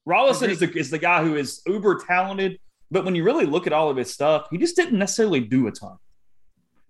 Rolison 0.06 0.50
is 0.50 0.60
the, 0.60 0.70
is 0.76 0.90
the 0.90 0.98
guy 0.98 1.24
who 1.24 1.34
is 1.34 1.62
uber 1.66 2.02
talented, 2.06 2.58
but 2.90 3.02
when 3.02 3.14
you 3.14 3.24
really 3.24 3.46
look 3.46 3.66
at 3.66 3.72
all 3.72 3.88
of 3.88 3.96
his 3.96 4.12
stuff, 4.12 4.48
he 4.50 4.58
just 4.58 4.76
didn't 4.76 4.98
necessarily 4.98 5.40
do 5.40 5.68
a 5.68 5.72
ton. 5.72 5.96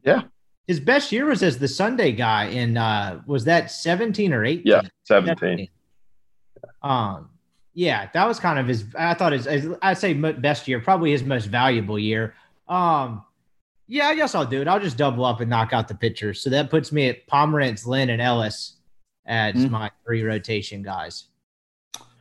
Yeah. 0.03 0.23
His 0.67 0.81
best 0.81 1.13
year 1.13 1.27
was 1.27 1.45
as 1.45 1.61
the 1.61 1.69
Sunday 1.69 2.11
guy 2.11 2.47
in 2.47 2.77
uh 2.77 3.23
was 3.27 3.45
that 3.45 3.71
17 3.71 4.33
or 4.33 4.45
18? 4.45 4.63
Yeah, 4.67 4.83
17. 5.05 5.69
Um, 6.83 7.29
yeah, 7.75 8.09
that 8.13 8.27
was 8.27 8.39
kind 8.41 8.59
of 8.59 8.67
his. 8.69 8.85
I 8.99 9.15
thought 9.15 9.33
his. 9.33 9.49
I'd 9.83 9.99
say 9.99 10.13
best 10.15 10.69
year, 10.69 10.81
probably 10.81 11.11
his 11.13 11.25
most 11.25 11.47
valuable 11.47 11.99
year. 11.99 12.35
Um, 12.69 13.25
yeah, 13.89 14.07
I 14.09 14.15
guess 14.15 14.35
I'll 14.35 14.47
do 14.47 14.61
it. 14.63 14.69
I'll 14.69 14.81
just 14.81 14.97
double 14.97 15.25
up 15.25 15.41
and 15.41 15.51
knock 15.51 15.73
out 15.73 15.89
the 15.89 15.95
pitchers. 15.95 16.41
So 16.41 16.51
that 16.51 16.71
puts 16.71 16.93
me 16.93 17.09
at 17.09 17.27
Pomeranz, 17.27 17.87
Lynn, 17.87 18.11
and 18.11 18.23
Ellis 18.23 18.77
as 19.27 19.55
Mhm. 19.55 19.71
my 19.71 19.91
three 20.05 20.23
rotation 20.23 20.83
guys. 20.83 21.25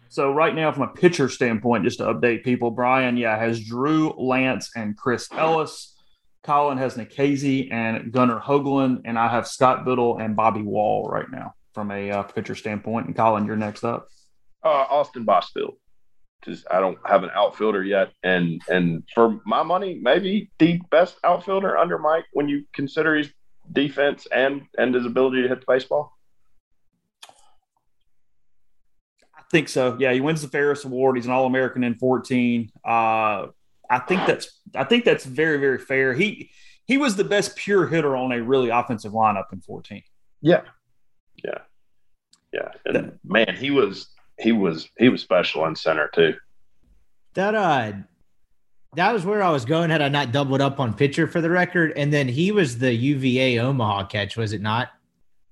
So 0.10 0.32
right 0.34 0.54
now, 0.54 0.72
from 0.74 0.84
a 0.84 0.88
pitcher 0.88 1.30
standpoint, 1.30 1.86
just 1.86 2.00
to 2.00 2.06
update 2.06 2.44
people, 2.44 2.70
Brian, 2.72 3.16
yeah, 3.16 3.38
has 3.38 3.64
Drew 3.64 4.10
Lance 4.18 4.72
and 4.76 4.98
Chris 4.98 5.30
Ellis. 5.32 5.96
Colin 6.44 6.78
has 6.80 6.96
Nikhazy 6.96 7.72
and 7.72 8.12
Gunnar 8.12 8.40
Hoglund, 8.42 9.02
and 9.06 9.18
I 9.18 9.30
have 9.30 9.48
Scott 9.48 9.86
Bittle 9.86 10.20
and 10.22 10.36
Bobby 10.36 10.64
Wahl 10.64 11.08
right 11.08 11.30
now 11.32 11.54
from 11.74 11.92
a 11.92 12.12
uh, 12.12 12.24
pitcher 12.24 12.56
standpoint. 12.56 13.08
And 13.08 13.16
Colin, 13.16 13.46
you're 13.46 13.56
next 13.56 13.84
up. 13.86 14.10
Uh, 14.64 14.86
Austin 14.90 15.26
Bousfield. 15.26 15.76
Just 16.44 16.66
I 16.72 16.80
don't 16.80 16.98
have 17.06 17.24
an 17.24 17.30
outfielder 17.36 17.84
yet, 17.84 18.12
and 18.24 18.62
and 18.68 19.04
for 19.14 19.40
my 19.46 19.62
money, 19.62 20.00
maybe 20.02 20.50
the 20.58 20.82
best 20.90 21.18
outfielder 21.24 21.78
under 21.78 22.00
Mike 22.00 22.26
when 22.34 22.50
you 22.50 22.66
consider 22.74 23.16
his 23.16 23.30
defense 23.72 24.28
and 24.32 24.64
and 24.78 24.96
his 24.96 25.06
ability 25.06 25.44
to 25.44 25.48
hit 25.48 25.60
the 25.60 25.66
baseball. 25.68 26.18
I 29.36 29.44
think 29.52 29.70
so. 29.70 29.98
Yeah, 30.00 30.14
he 30.14 30.22
wins 30.22 30.42
the 30.42 30.48
Ferriss 30.48 30.84
Award. 30.84 31.18
He's 31.18 31.26
an 31.26 31.32
All 31.32 31.46
American 31.46 31.84
in 31.84 31.96
14. 31.96 32.72
Uh, 32.84 33.48
I 33.90 34.00
think 34.08 34.26
that's 34.26 34.62
I 34.74 34.86
think 34.86 35.06
that's 35.06 35.26
very 35.26 35.58
very 35.58 35.78
fair. 35.78 36.14
He 36.14 36.50
he 36.86 36.98
was 36.98 37.16
the 37.16 37.24
best 37.24 37.56
pure 37.56 37.88
hitter 37.88 38.16
on 38.16 38.32
a 38.32 38.42
really 38.42 38.70
offensive 38.70 39.12
lineup 39.12 39.52
in 39.54 39.62
14. 39.62 40.02
Yeah, 40.42 40.62
yeah, 41.44 41.60
yeah. 42.52 42.70
And 42.86 43.20
man, 43.24 43.56
he 43.56 43.70
was 43.70 44.08
he 44.42 44.52
was 44.52 44.90
he 44.98 45.10
was 45.10 45.22
special 45.22 45.66
in 45.68 45.76
center 45.76 46.10
too. 46.14 46.34
That 47.36 47.56
uh, 47.56 47.94
that 48.96 49.14
was 49.14 49.26
where 49.26 49.42
I 49.42 49.50
was 49.52 49.64
going 49.66 49.90
had 49.90 50.02
I 50.02 50.10
not 50.10 50.32
doubled 50.32 50.60
up 50.62 50.80
on 50.80 50.94
pitcher 50.94 51.28
for 51.28 51.40
the 51.42 51.50
record. 51.50 51.94
And 51.96 52.12
then 52.12 52.28
he 52.28 52.52
was 52.52 52.78
the 52.78 52.94
UVA 52.94 53.60
Omaha 53.60 54.08
catch, 54.08 54.36
was 54.36 54.52
it 54.54 54.62
not? 54.62 54.90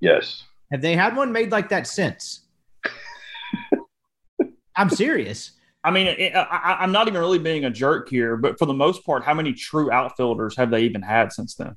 Yes. 0.02 0.44
Have 0.72 0.82
they 0.82 0.96
had 0.96 1.16
one 1.16 1.32
made 1.32 1.52
like 1.52 1.70
that 1.70 1.88
since? 1.88 2.42
I'm 4.76 4.90
serious. 4.90 5.52
I 5.84 5.92
mean, 5.92 6.08
it, 6.08 6.36
I, 6.36 6.42
I- 6.42 6.84
I'm 6.84 6.92
not 6.92 7.08
even 7.08 7.20
really 7.22 7.40
being 7.40 7.66
a 7.66 7.70
jerk 7.70 8.10
here, 8.10 8.36
but 8.38 8.60
for 8.60 8.66
the 8.66 8.74
most 8.74 9.06
part, 9.06 9.24
how 9.24 9.34
many 9.34 9.54
true 9.54 9.92
outfielders 9.92 10.56
have 10.58 10.70
they 10.72 10.82
even 10.84 11.02
had 11.02 11.32
since 11.32 11.56
then? 11.56 11.76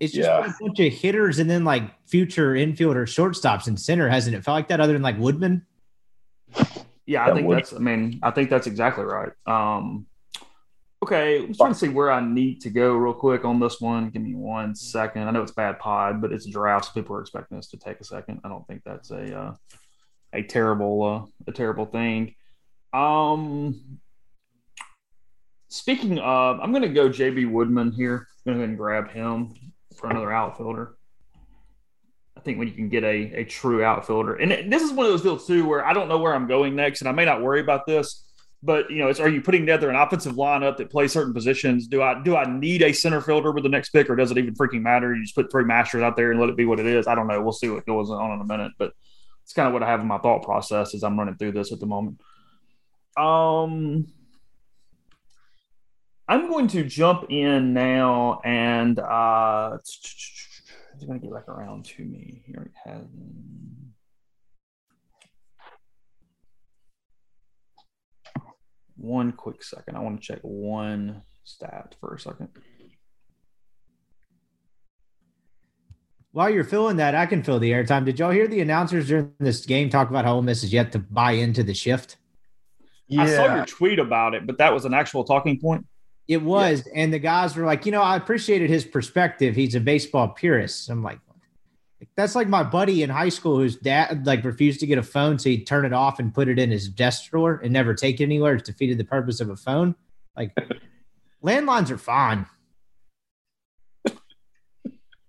It's 0.00 0.12
just 0.12 0.26
Yeah. 0.28 0.40
been 0.40 0.50
a 0.50 0.54
bunch 0.66 0.80
of 0.80 0.92
hitters 0.92 1.38
and 1.38 1.48
then 1.48 1.64
like 1.64 1.84
future 2.08 2.52
infielder 2.54 3.04
shortstops 3.04 3.66
and 3.66 3.78
center, 3.78 4.08
hasn't 4.08 4.34
it 4.34 4.42
felt 4.44 4.54
like 4.56 4.68
that 4.68 4.80
other 4.80 4.92
than 4.94 5.02
like 5.02 5.18
Woodman? 5.18 5.64
Yeah, 7.06 7.24
I 7.26 7.34
think 7.34 7.46
would- 7.48 7.58
that's. 7.58 7.72
I 7.72 7.78
mean, 7.78 8.18
I 8.22 8.30
think 8.30 8.50
that's 8.50 8.66
exactly 8.66 9.04
right. 9.04 9.32
Um, 9.46 10.06
okay, 11.02 11.44
I'm 11.44 11.54
trying 11.54 11.72
to 11.72 11.78
see 11.78 11.88
where 11.88 12.10
I 12.10 12.20
need 12.20 12.62
to 12.62 12.70
go 12.70 12.94
real 12.94 13.12
quick 13.12 13.44
on 13.44 13.60
this 13.60 13.80
one. 13.80 14.08
Give 14.10 14.22
me 14.22 14.34
one 14.34 14.74
second. 14.74 15.28
I 15.28 15.30
know 15.30 15.42
it's 15.42 15.52
bad 15.52 15.78
pod, 15.78 16.22
but 16.22 16.32
it's 16.32 16.46
a 16.46 16.50
draft, 16.50 16.86
so 16.86 16.92
people 16.94 17.16
are 17.16 17.20
expecting 17.20 17.58
us 17.58 17.68
to 17.68 17.76
take 17.76 18.00
a 18.00 18.04
second. 18.04 18.40
I 18.44 18.48
don't 18.48 18.66
think 18.66 18.82
that's 18.84 19.10
a 19.10 19.38
uh, 19.38 19.54
a 20.32 20.42
terrible 20.42 21.02
uh, 21.02 21.30
a 21.46 21.52
terrible 21.52 21.84
thing. 21.86 22.34
Um, 22.94 23.98
speaking 25.68 26.18
of, 26.20 26.60
I'm 26.60 26.70
going 26.70 26.82
to 26.82 26.88
go 26.88 27.08
JB 27.08 27.50
Woodman 27.50 27.92
here. 27.92 28.26
I'm 28.46 28.54
going 28.54 28.58
to 28.60 28.66
go 28.66 28.68
and 28.70 28.78
grab 28.78 29.10
him 29.10 29.54
for 29.96 30.08
another 30.08 30.32
outfielder. 30.32 30.94
I 32.36 32.40
think 32.40 32.58
when 32.58 32.68
you 32.68 32.74
can 32.74 32.88
get 32.88 33.04
a, 33.04 33.40
a 33.40 33.44
true 33.44 33.84
outfielder, 33.84 34.36
and 34.36 34.72
this 34.72 34.82
is 34.82 34.92
one 34.92 35.06
of 35.06 35.12
those 35.12 35.22
deals 35.22 35.46
too 35.46 35.66
where 35.66 35.84
I 35.84 35.92
don't 35.92 36.08
know 36.08 36.18
where 36.18 36.34
I'm 36.34 36.48
going 36.48 36.74
next, 36.74 37.00
and 37.00 37.08
I 37.08 37.12
may 37.12 37.24
not 37.24 37.42
worry 37.42 37.60
about 37.60 37.86
this, 37.86 38.24
but 38.62 38.90
you 38.90 38.98
know, 38.98 39.08
it's 39.08 39.20
are 39.20 39.28
you 39.28 39.40
putting 39.40 39.62
together 39.62 39.88
an 39.88 39.96
offensive 39.96 40.34
lineup 40.34 40.78
that 40.78 40.90
plays 40.90 41.12
certain 41.12 41.32
positions? 41.32 41.86
Do 41.86 42.02
I 42.02 42.20
do 42.22 42.36
I 42.36 42.44
need 42.44 42.82
a 42.82 42.92
center 42.92 43.20
fielder 43.20 43.52
with 43.52 43.62
the 43.62 43.68
next 43.68 43.90
pick, 43.90 44.10
or 44.10 44.16
does 44.16 44.30
it 44.30 44.38
even 44.38 44.54
freaking 44.54 44.82
matter? 44.82 45.14
You 45.14 45.22
just 45.22 45.34
put 45.34 45.50
three 45.50 45.64
masters 45.64 46.02
out 46.02 46.16
there 46.16 46.32
and 46.32 46.40
let 46.40 46.48
it 46.48 46.56
be 46.56 46.64
what 46.64 46.80
it 46.80 46.86
is. 46.86 47.06
I 47.06 47.14
don't 47.14 47.28
know. 47.28 47.40
We'll 47.40 47.52
see 47.52 47.68
what 47.68 47.86
goes 47.86 48.10
on 48.10 48.32
in 48.32 48.40
a 48.40 48.44
minute, 48.44 48.72
but 48.78 48.92
it's 49.44 49.52
kind 49.52 49.68
of 49.68 49.74
what 49.74 49.82
I 49.82 49.90
have 49.90 50.00
in 50.00 50.08
my 50.08 50.18
thought 50.18 50.42
process 50.42 50.94
as 50.94 51.04
I'm 51.04 51.18
running 51.18 51.36
through 51.36 51.52
this 51.52 51.72
at 51.72 51.78
the 51.78 51.86
moment. 51.86 52.20
Um, 53.16 54.06
I'm 56.26 56.48
going 56.48 56.68
to 56.68 56.84
jump 56.84 57.26
in 57.28 57.74
now 57.74 58.40
and 58.44 58.98
uh, 58.98 59.78
it's 61.04 61.08
going 61.08 61.20
to 61.20 61.26
get 61.26 61.34
back 61.34 61.48
around 61.48 61.84
to 61.84 62.02
me. 62.02 62.42
Here 62.46 62.62
it 62.62 62.90
has. 62.90 63.04
One 68.96 69.32
quick 69.32 69.62
second. 69.62 69.96
I 69.96 70.00
want 70.00 70.18
to 70.20 70.26
check 70.26 70.38
one 70.40 71.20
stat 71.44 71.94
for 72.00 72.14
a 72.14 72.18
second. 72.18 72.48
While 76.32 76.48
you're 76.48 76.64
filling 76.64 76.96
that, 76.96 77.14
I 77.14 77.26
can 77.26 77.42
fill 77.42 77.58
the 77.58 77.70
airtime. 77.70 78.06
Did 78.06 78.18
y'all 78.18 78.30
hear 78.30 78.48
the 78.48 78.60
announcers 78.60 79.08
during 79.08 79.32
this 79.38 79.66
game 79.66 79.90
talk 79.90 80.08
about 80.08 80.24
how 80.24 80.36
Ole 80.36 80.42
Miss 80.42 80.64
is 80.64 80.72
yet 80.72 80.90
to 80.92 80.98
buy 80.98 81.32
into 81.32 81.62
the 81.62 81.74
shift? 81.74 82.16
Yeah. 83.08 83.22
I 83.22 83.26
saw 83.26 83.54
your 83.54 83.66
tweet 83.66 83.98
about 83.98 84.34
it, 84.34 84.46
but 84.46 84.56
that 84.56 84.72
was 84.72 84.86
an 84.86 84.94
actual 84.94 85.24
talking 85.24 85.60
point. 85.60 85.86
It 86.26 86.40
was, 86.40 86.88
and 86.94 87.12
the 87.12 87.18
guys 87.18 87.54
were 87.54 87.66
like, 87.66 87.84
you 87.84 87.92
know, 87.92 88.00
I 88.00 88.16
appreciated 88.16 88.70
his 88.70 88.84
perspective. 88.84 89.54
He's 89.54 89.74
a 89.74 89.80
baseball 89.80 90.28
purist. 90.28 90.88
I'm 90.88 91.02
like, 91.02 91.18
that's 92.16 92.34
like 92.34 92.48
my 92.48 92.62
buddy 92.62 93.02
in 93.02 93.10
high 93.10 93.28
school 93.28 93.58
whose 93.58 93.76
dad 93.76 94.26
like 94.26 94.44
refused 94.44 94.80
to 94.80 94.86
get 94.86 94.98
a 94.98 95.02
phone, 95.02 95.38
so 95.38 95.50
he'd 95.50 95.66
turn 95.66 95.84
it 95.84 95.92
off 95.92 96.18
and 96.18 96.32
put 96.32 96.48
it 96.48 96.58
in 96.58 96.70
his 96.70 96.88
desk 96.88 97.30
drawer 97.30 97.60
and 97.62 97.72
never 97.72 97.94
take 97.94 98.20
it 98.20 98.24
anywhere. 98.24 98.54
It's 98.54 98.68
defeated 98.68 98.98
the 98.98 99.04
purpose 99.04 99.40
of 99.40 99.50
a 99.50 99.56
phone. 99.56 99.94
Like 100.36 100.54
landlines 101.44 101.90
are 101.90 101.98
fine. 101.98 102.46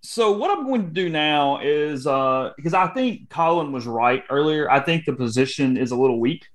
So 0.01 0.31
what 0.31 0.55
I'm 0.55 0.67
going 0.67 0.85
to 0.85 0.93
do 0.93 1.09
now 1.09 1.59
is 1.61 2.05
uh 2.05 2.53
because 2.55 2.73
I 2.73 2.87
think 2.87 3.29
Colin 3.29 3.71
was 3.71 3.87
right 3.87 4.23
earlier. 4.29 4.69
I 4.69 4.79
think 4.79 5.05
the 5.05 5.13
position 5.13 5.77
is 5.77 5.91
a 5.91 5.95
little 5.95 6.19
weak. 6.19 6.45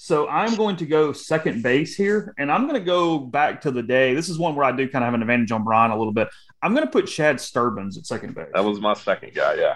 So 0.00 0.28
I'm 0.28 0.54
going 0.54 0.76
to 0.76 0.86
go 0.86 1.12
second 1.12 1.60
base 1.60 1.96
here, 1.96 2.32
and 2.38 2.52
I'm 2.52 2.68
going 2.68 2.80
to 2.80 2.86
go 2.86 3.18
back 3.18 3.60
to 3.62 3.72
the 3.72 3.82
day. 3.82 4.14
This 4.14 4.28
is 4.28 4.38
one 4.38 4.54
where 4.54 4.64
I 4.64 4.70
do 4.70 4.88
kind 4.88 5.02
of 5.02 5.08
have 5.08 5.14
an 5.14 5.22
advantage 5.22 5.50
on 5.50 5.64
Brian 5.64 5.90
a 5.90 5.98
little 5.98 6.12
bit. 6.12 6.28
I'm 6.62 6.72
going 6.72 6.86
to 6.86 6.90
put 6.90 7.08
Chad 7.08 7.36
Sturbins 7.36 7.98
at 7.98 8.06
second 8.06 8.36
base. 8.36 8.46
That 8.54 8.64
was 8.64 8.80
my 8.80 8.94
second 8.94 9.34
guy. 9.34 9.54
Yeah. 9.54 9.74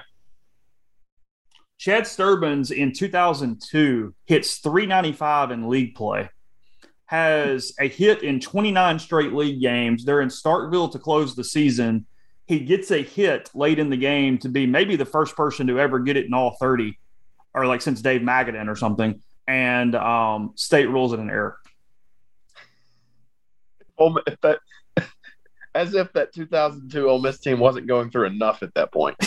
Chad 1.76 2.04
Sturbins 2.04 2.70
in 2.70 2.92
2002 2.92 4.14
hits 4.26 4.58
395 4.58 5.50
in 5.50 5.68
league 5.68 5.96
play, 5.96 6.30
has 7.06 7.72
a 7.80 7.88
hit 7.88 8.22
in 8.22 8.38
29 8.38 9.00
straight 9.00 9.32
league 9.32 9.60
games. 9.60 10.04
They're 10.04 10.20
in 10.20 10.28
Starkville 10.28 10.92
to 10.92 11.00
close 11.00 11.34
the 11.34 11.42
season. 11.42 12.06
He 12.46 12.60
gets 12.60 12.92
a 12.92 13.02
hit 13.02 13.50
late 13.56 13.80
in 13.80 13.90
the 13.90 13.96
game 13.96 14.38
to 14.38 14.48
be 14.48 14.66
maybe 14.66 14.94
the 14.94 15.04
first 15.04 15.34
person 15.34 15.66
to 15.66 15.80
ever 15.80 15.98
get 15.98 16.16
it 16.16 16.26
in 16.26 16.34
all 16.34 16.56
30, 16.60 16.96
or 17.54 17.66
like 17.66 17.82
since 17.82 18.00
Dave 18.00 18.20
Magadan 18.20 18.68
or 18.68 18.76
something. 18.76 19.20
And 19.48 19.94
um, 19.94 20.52
state 20.54 20.88
rules 20.88 21.12
it 21.12 21.18
an 21.18 21.30
error. 21.30 21.58
If 23.98 24.40
that, 24.40 24.58
as 25.74 25.94
if 25.94 26.12
that 26.14 26.32
2002 26.32 27.08
Ole 27.08 27.20
Miss 27.20 27.38
team 27.38 27.58
wasn't 27.58 27.86
going 27.86 28.10
through 28.10 28.26
enough 28.26 28.62
at 28.62 28.74
that 28.74 28.92
point. 28.92 29.16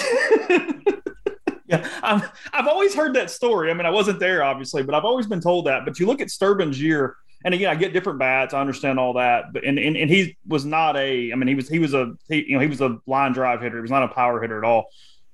Yeah, 1.67 1.87
i 2.03 2.29
have 2.53 2.67
always 2.67 2.93
heard 2.93 3.15
that 3.15 3.31
story. 3.31 3.71
I 3.71 3.73
mean, 3.73 3.87
I 3.87 3.89
wasn't 3.89 4.19
there 4.19 4.43
obviously, 4.43 4.83
but 4.83 4.93
I've 4.93 5.05
always 5.05 5.25
been 5.25 5.41
told 5.41 5.65
that. 5.65 5.83
But 5.83 5.99
you 5.99 6.05
look 6.05 6.21
at 6.21 6.27
Sturbin's 6.27 6.79
year, 6.79 7.15
and 7.43 7.53
again, 7.53 7.69
I 7.69 7.75
get 7.75 7.91
different 7.91 8.19
bats. 8.19 8.53
I 8.53 8.61
understand 8.61 8.99
all 8.99 9.13
that, 9.13 9.51
but 9.51 9.63
and, 9.63 9.79
and, 9.79 9.97
and 9.97 10.09
he 10.09 10.37
was 10.47 10.65
not 10.65 10.95
a. 10.95 11.31
I 11.31 11.35
mean, 11.35 11.47
he 11.47 11.55
was 11.55 11.67
he 11.67 11.79
was 11.79 11.93
a 11.93 12.13
he, 12.29 12.45
you 12.47 12.55
know 12.55 12.59
he 12.59 12.67
was 12.67 12.81
a 12.81 12.99
line 13.07 13.33
drive 13.33 13.61
hitter. 13.61 13.77
He 13.77 13.81
was 13.81 13.91
not 13.91 14.03
a 14.03 14.07
power 14.09 14.41
hitter 14.41 14.57
at 14.57 14.63
all. 14.63 14.85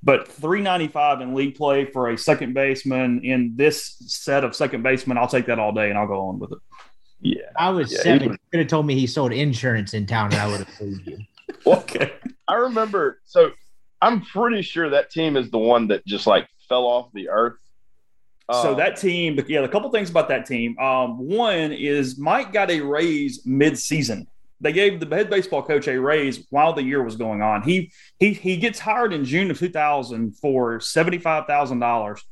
But 0.04 0.28
395 0.28 1.22
in 1.22 1.36
league 1.36 1.56
play 1.56 1.86
for 1.86 2.10
a 2.10 2.18
second 2.18 2.54
baseman 2.54 3.24
in 3.24 3.54
this 3.56 3.98
set 4.08 4.44
of 4.44 4.56
second 4.56 4.82
basemen, 4.82 5.18
I'll 5.18 5.28
take 5.28 5.46
that 5.46 5.60
all 5.60 5.72
day, 5.72 5.90
and 5.90 5.98
I'll 5.98 6.08
go 6.08 6.22
on 6.22 6.40
with 6.40 6.54
it. 6.54 6.58
Yeah, 7.22 7.44
I 7.56 7.70
was 7.70 7.92
yeah, 7.92 8.02
seven. 8.02 8.32
You 8.32 8.38
could 8.52 8.60
have 8.62 8.68
told 8.68 8.88
me 8.88 8.96
he 8.96 9.06
sold 9.06 9.32
insurance 9.32 9.94
in 9.94 10.08
town, 10.08 10.34
and 10.34 10.42
I 10.42 10.48
would 10.48 10.62
have 10.62 10.78
believed 10.80 11.08
you. 11.08 11.20
okay. 11.68 12.14
I 12.48 12.56
remember. 12.56 13.22
So 13.26 13.52
I'm 14.02 14.22
pretty 14.22 14.64
sure 14.64 14.90
that 14.90 15.12
team 15.12 15.38
is 15.38 15.52
the 15.52 15.60
one 15.60 15.88
that 15.90 16.06
just 16.06 16.26
like 16.26 16.48
fell 16.68 16.86
off 16.86 17.12
the 17.14 17.30
earth. 17.30 17.58
So 18.52 18.72
Um, 18.72 18.78
that 18.78 18.98
team, 18.98 19.40
yeah, 19.48 19.60
a 19.60 19.68
couple 19.68 19.90
things 19.92 20.10
about 20.10 20.28
that 20.30 20.46
team. 20.46 20.78
Um, 20.80 21.18
one 21.20 21.72
is 21.72 22.18
Mike 22.18 22.52
got 22.52 22.70
a 22.70 22.82
raise 22.82 23.46
mid-season. 23.46 24.28
They 24.62 24.72
gave 24.72 25.00
the 25.00 25.16
head 25.16 25.30
baseball 25.30 25.64
coach 25.64 25.88
a 25.88 26.00
raise 26.00 26.46
while 26.50 26.74
the 26.74 26.84
year 26.84 27.04
was 27.04 27.16
going 27.16 27.42
on. 27.42 27.64
He 27.64 27.92
he 28.20 28.34
he 28.34 28.58
gets 28.58 28.80
hired 28.80 29.14
in 29.14 29.26
June 29.26 29.52
of 29.52 29.60
2000 29.60 30.38
for 30.38 30.80
seventy-five 30.80 31.48
thousand 31.48 31.80
dollars, 31.80 32.24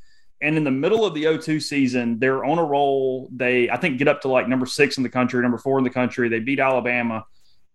and 0.42 0.56
in 0.56 0.64
the 0.64 0.72
middle 0.72 1.06
of 1.06 1.14
the 1.14 1.38
02 1.38 1.60
season, 1.60 2.20
they're 2.20 2.46
on 2.46 2.60
a 2.60 2.64
roll. 2.64 3.30
They 3.32 3.70
I 3.70 3.78
think 3.78 3.98
get 3.98 4.08
up 4.08 4.22
to 4.22 4.28
like 4.28 4.48
number 4.48 4.66
six 4.66 4.98
in 4.98 5.04
the 5.04 5.10
country, 5.10 5.42
number 5.42 5.58
four 5.58 5.78
in 5.78 5.84
the 5.84 5.90
country. 5.90 6.30
They 6.30 6.40
beat 6.40 6.60
Alabama 6.60 7.26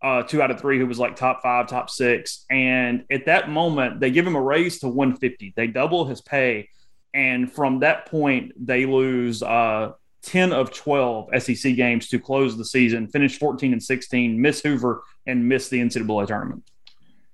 uh, 0.05 0.23
two 0.23 0.43
out 0.43 0.51
of 0.51 0.61
three, 0.61 0.79
who 0.79 0.87
was 0.87 0.99
like 0.99 1.17
top 1.17 1.43
five, 1.43 1.67
top 1.67 1.88
six. 1.88 2.45
And 2.51 3.05
at 3.11 3.25
that 3.25 3.49
moment, 3.49 4.01
they 4.01 4.11
give 4.11 4.27
him 4.27 4.37
a 4.37 4.40
raise 4.40 4.81
to 4.81 4.88
150. 4.88 5.55
They 5.57 5.67
double 5.67 6.05
his 6.05 6.21
pay. 6.21 6.69
And 7.14 7.51
from 7.51 7.81
that 7.81 8.07
point, 8.07 8.53
they 8.59 8.85
lose 8.85 9.43
uh, 9.43 9.93
10 10.25 10.53
of 10.53 10.73
12 10.73 11.31
SEC 11.43 11.77
games 11.77 12.09
to 12.09 12.19
close 12.19 12.57
the 12.57 12.65
season, 12.65 13.09
finish 13.09 13.39
14 13.39 13.73
and 13.73 13.83
16, 13.83 14.41
miss 14.41 14.61
Hoover, 14.63 15.03
and 15.27 15.49
miss 15.49 15.69
the 15.69 15.81
NCAA 15.81 16.27
tournament. 16.27 16.63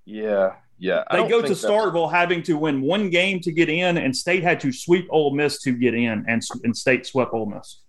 yeah, 0.04 0.54
yeah. 0.78 1.04
They 1.10 1.28
go 1.28 1.40
to 1.42 1.54
think 1.54 1.58
Starkville 1.58 2.10
having 2.10 2.42
to 2.44 2.56
win 2.56 2.80
one 2.80 3.10
game 3.10 3.40
to 3.40 3.52
get 3.52 3.68
in, 3.68 3.98
and 3.98 4.16
State 4.16 4.42
had 4.42 4.60
to 4.60 4.72
sweep 4.72 5.06
Ole 5.10 5.34
Miss 5.34 5.60
to 5.62 5.72
get 5.72 5.94
in, 5.94 6.24
and, 6.26 6.42
and 6.64 6.76
State 6.76 7.06
swept 7.06 7.32
Ole 7.34 7.46
Miss. 7.46 7.82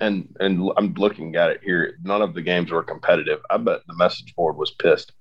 and 0.00 0.34
and 0.38 0.70
I'm 0.76 0.94
looking 0.94 1.34
at 1.36 1.50
it 1.50 1.60
here. 1.64 1.98
None 2.02 2.22
of 2.22 2.34
the 2.34 2.42
games 2.42 2.70
were 2.70 2.82
competitive. 2.82 3.40
I 3.50 3.56
bet 3.56 3.80
the 3.88 3.96
message 3.96 4.34
board 4.36 4.56
was 4.56 4.70
pissed. 4.72 5.12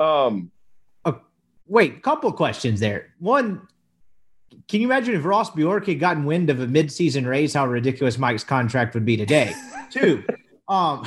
Um, 0.00 0.50
Wait, 1.66 2.02
couple 2.02 2.30
questions 2.32 2.78
there. 2.78 3.14
One, 3.18 3.66
can 4.68 4.80
you 4.80 4.86
imagine 4.86 5.14
if 5.14 5.24
Ross 5.24 5.50
Bjork 5.50 5.86
had 5.86 6.00
gotten 6.00 6.24
wind 6.24 6.50
of 6.50 6.60
a 6.60 6.66
midseason 6.66 7.26
raise, 7.26 7.54
how 7.54 7.66
ridiculous 7.66 8.18
Mike's 8.18 8.44
contract 8.44 8.94
would 8.94 9.04
be 9.04 9.16
today? 9.16 9.52
Two, 9.90 10.24
um, 10.68 11.06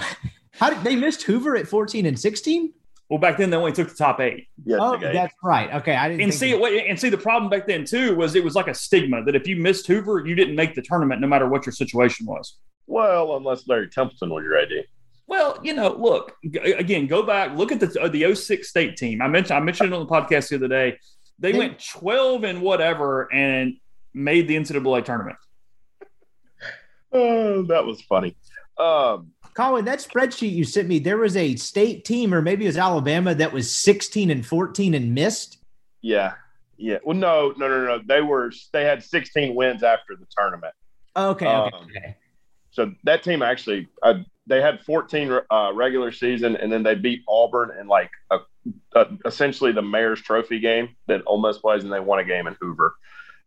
how 0.51 0.69
did 0.69 0.83
they 0.83 0.95
missed 0.95 1.23
Hoover 1.23 1.55
at 1.55 1.67
14 1.67 2.05
and 2.05 2.19
16? 2.19 2.73
Well, 3.09 3.19
back 3.19 3.37
then 3.37 3.49
they 3.49 3.55
only 3.57 3.71
took 3.71 3.87
the 3.89 3.95
top 3.95 4.19
eight. 4.19 4.47
yeah, 4.65 4.77
Oh, 4.81 4.95
okay. 4.95 5.13
that's 5.13 5.33
right. 5.41 5.73
Okay, 5.75 5.95
I 5.95 6.09
didn't 6.09 6.23
And 6.23 6.33
see, 6.33 6.51
of- 6.53 6.59
wait, 6.59 6.87
and 6.89 6.99
see, 6.99 7.09
the 7.09 7.17
problem 7.17 7.49
back 7.49 7.65
then 7.65 7.85
too 7.85 8.15
was 8.15 8.35
it 8.35 8.43
was 8.43 8.53
like 8.55 8.67
a 8.67 8.73
stigma 8.73 9.23
that 9.23 9.33
if 9.35 9.47
you 9.47 9.55
missed 9.55 9.87
Hoover, 9.87 10.25
you 10.27 10.35
didn't 10.35 10.55
make 10.55 10.75
the 10.75 10.81
tournament, 10.81 11.21
no 11.21 11.27
matter 11.27 11.47
what 11.47 11.65
your 11.65 11.73
situation 11.73 12.25
was. 12.25 12.57
well, 12.85 13.37
unless 13.37 13.67
Larry 13.67 13.89
Templeton 13.89 14.29
was 14.29 14.43
your 14.43 14.57
AD. 14.57 14.71
Well, 15.25 15.57
you 15.63 15.73
know, 15.73 15.89
look 15.93 16.33
again. 16.63 17.05
Go 17.07 17.21
back, 17.23 17.57
look 17.57 17.71
at 17.73 17.81
the 17.81 18.01
uh, 18.01 18.07
the 18.07 18.33
06 18.33 18.69
state 18.69 18.95
team. 18.95 19.21
I 19.21 19.27
mentioned 19.27 19.57
I 19.57 19.59
mentioned 19.59 19.91
it 19.91 19.95
on 19.95 20.05
the 20.05 20.09
podcast 20.11 20.47
the 20.49 20.55
other 20.55 20.69
day. 20.69 20.97
They 21.39 21.51
They- 21.51 21.57
went 21.59 21.83
twelve 21.83 22.43
and 22.43 22.61
whatever 22.61 23.31
and 23.33 23.77
made 24.13 24.47
the 24.47 24.55
NCAA 24.55 25.03
tournament. 25.05 25.37
Oh, 27.11 27.63
that 27.63 27.85
was 27.85 28.01
funny. 28.01 28.35
Um, 28.77 29.31
Colin, 29.53 29.85
that 29.85 29.99
spreadsheet 29.99 30.51
you 30.51 30.63
sent 30.65 30.87
me, 30.87 30.99
there 30.99 31.17
was 31.17 31.35
a 31.37 31.55
state 31.55 32.05
team, 32.05 32.33
or 32.33 32.41
maybe 32.41 32.65
it 32.65 32.67
was 32.67 32.77
Alabama, 32.77 33.33
that 33.33 33.51
was 33.53 33.73
16 33.73 34.29
and 34.29 34.45
14 34.45 34.93
and 34.93 35.15
missed. 35.15 35.57
yeah, 36.01 36.33
yeah. 36.77 36.97
Well, 37.03 37.15
no, 37.17 37.53
no, 37.57 37.67
no, 37.67 37.85
no. 37.85 37.99
They 38.05 38.21
were 38.21 38.51
they 38.73 38.83
had 38.83 39.03
16 39.03 39.55
wins 39.55 39.81
after 39.83 40.15
the 40.15 40.27
tournament. 40.37 40.73
Okay, 41.15 41.47
okay, 41.47 41.75
Um, 41.75 41.83
okay. 41.85 42.15
So 42.71 42.91
that 43.05 43.23
team 43.23 43.41
actually, 43.41 43.87
uh, 44.03 44.15
they 44.45 44.61
had 44.61 44.81
14 44.81 45.39
uh, 45.49 45.71
regular 45.73 46.11
season, 46.11 46.55
and 46.57 46.71
then 46.71 46.83
they 46.83 46.93
beat 46.93 47.23
Auburn 47.27 47.71
in 47.79 47.87
like 47.87 48.11
a, 48.29 48.39
a, 48.93 49.07
essentially 49.25 49.71
the 49.71 49.81
Mayor's 49.81 50.21
Trophy 50.21 50.59
game 50.59 50.95
that 51.07 51.21
Ole 51.25 51.41
Miss 51.41 51.57
plays, 51.57 51.83
and 51.83 51.91
they 51.91 51.99
won 51.99 52.19
a 52.19 52.23
game 52.23 52.47
in 52.47 52.55
Hoover. 52.59 52.95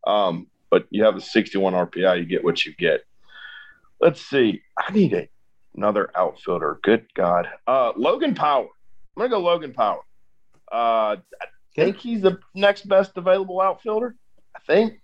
Um, 0.06 0.46
but 0.70 0.87
you 0.90 1.04
have 1.04 1.16
a 1.16 1.20
61 1.20 1.72
RPI, 1.72 2.18
you 2.18 2.24
get 2.24 2.44
what 2.44 2.64
you 2.64 2.74
get. 2.76 3.02
Let's 4.00 4.20
see. 4.20 4.62
I 4.78 4.92
need 4.92 5.12
a, 5.12 5.28
another 5.76 6.11
outfielder. 6.16 6.78
Good 6.83 7.12
God, 7.14 7.48
uh, 7.66 7.92
Logan 7.96 8.35
Power. 8.35 8.68
I'm 9.16 9.20
gonna 9.20 9.28
go 9.28 9.40
Logan 9.40 9.72
Power. 9.72 10.00
Uh, 10.70 11.16
I 11.16 11.46
think 11.74 11.96
he's 11.98 12.22
the 12.22 12.38
next 12.54 12.88
best 12.88 13.16
available 13.16 13.61
outfielder. 13.61 14.14
I 14.54 14.61
think. 14.61 14.99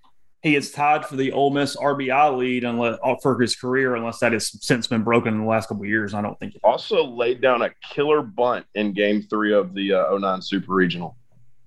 He 0.46 0.54
is 0.54 0.70
tied 0.70 1.04
for 1.04 1.16
the 1.16 1.32
Ole 1.32 1.50
Miss 1.50 1.74
RBI 1.74 2.37
lead 2.38 2.62
unless 2.62 3.00
uh, 3.02 3.16
for 3.20 3.37
his 3.40 3.56
career, 3.56 3.96
unless 3.96 4.20
that 4.20 4.32
has 4.32 4.56
since 4.64 4.87
been 4.87 5.02
broken 5.02 5.35
in 5.35 5.40
the 5.40 5.46
last 5.46 5.68
couple 5.68 5.82
of 5.82 5.88
years. 5.88 6.14
I 6.14 6.22
don't 6.22 6.38
think 6.38 6.54
Also 6.62 7.04
laid 7.04 7.40
down 7.40 7.62
a 7.62 7.70
killer 7.92 8.22
bunt 8.22 8.64
in 8.76 8.92
Game 8.92 9.22
Three 9.22 9.52
of 9.52 9.74
the 9.74 9.94
uh, 9.94 10.16
09 10.16 10.40
Super 10.40 10.72
Regional. 10.72 11.16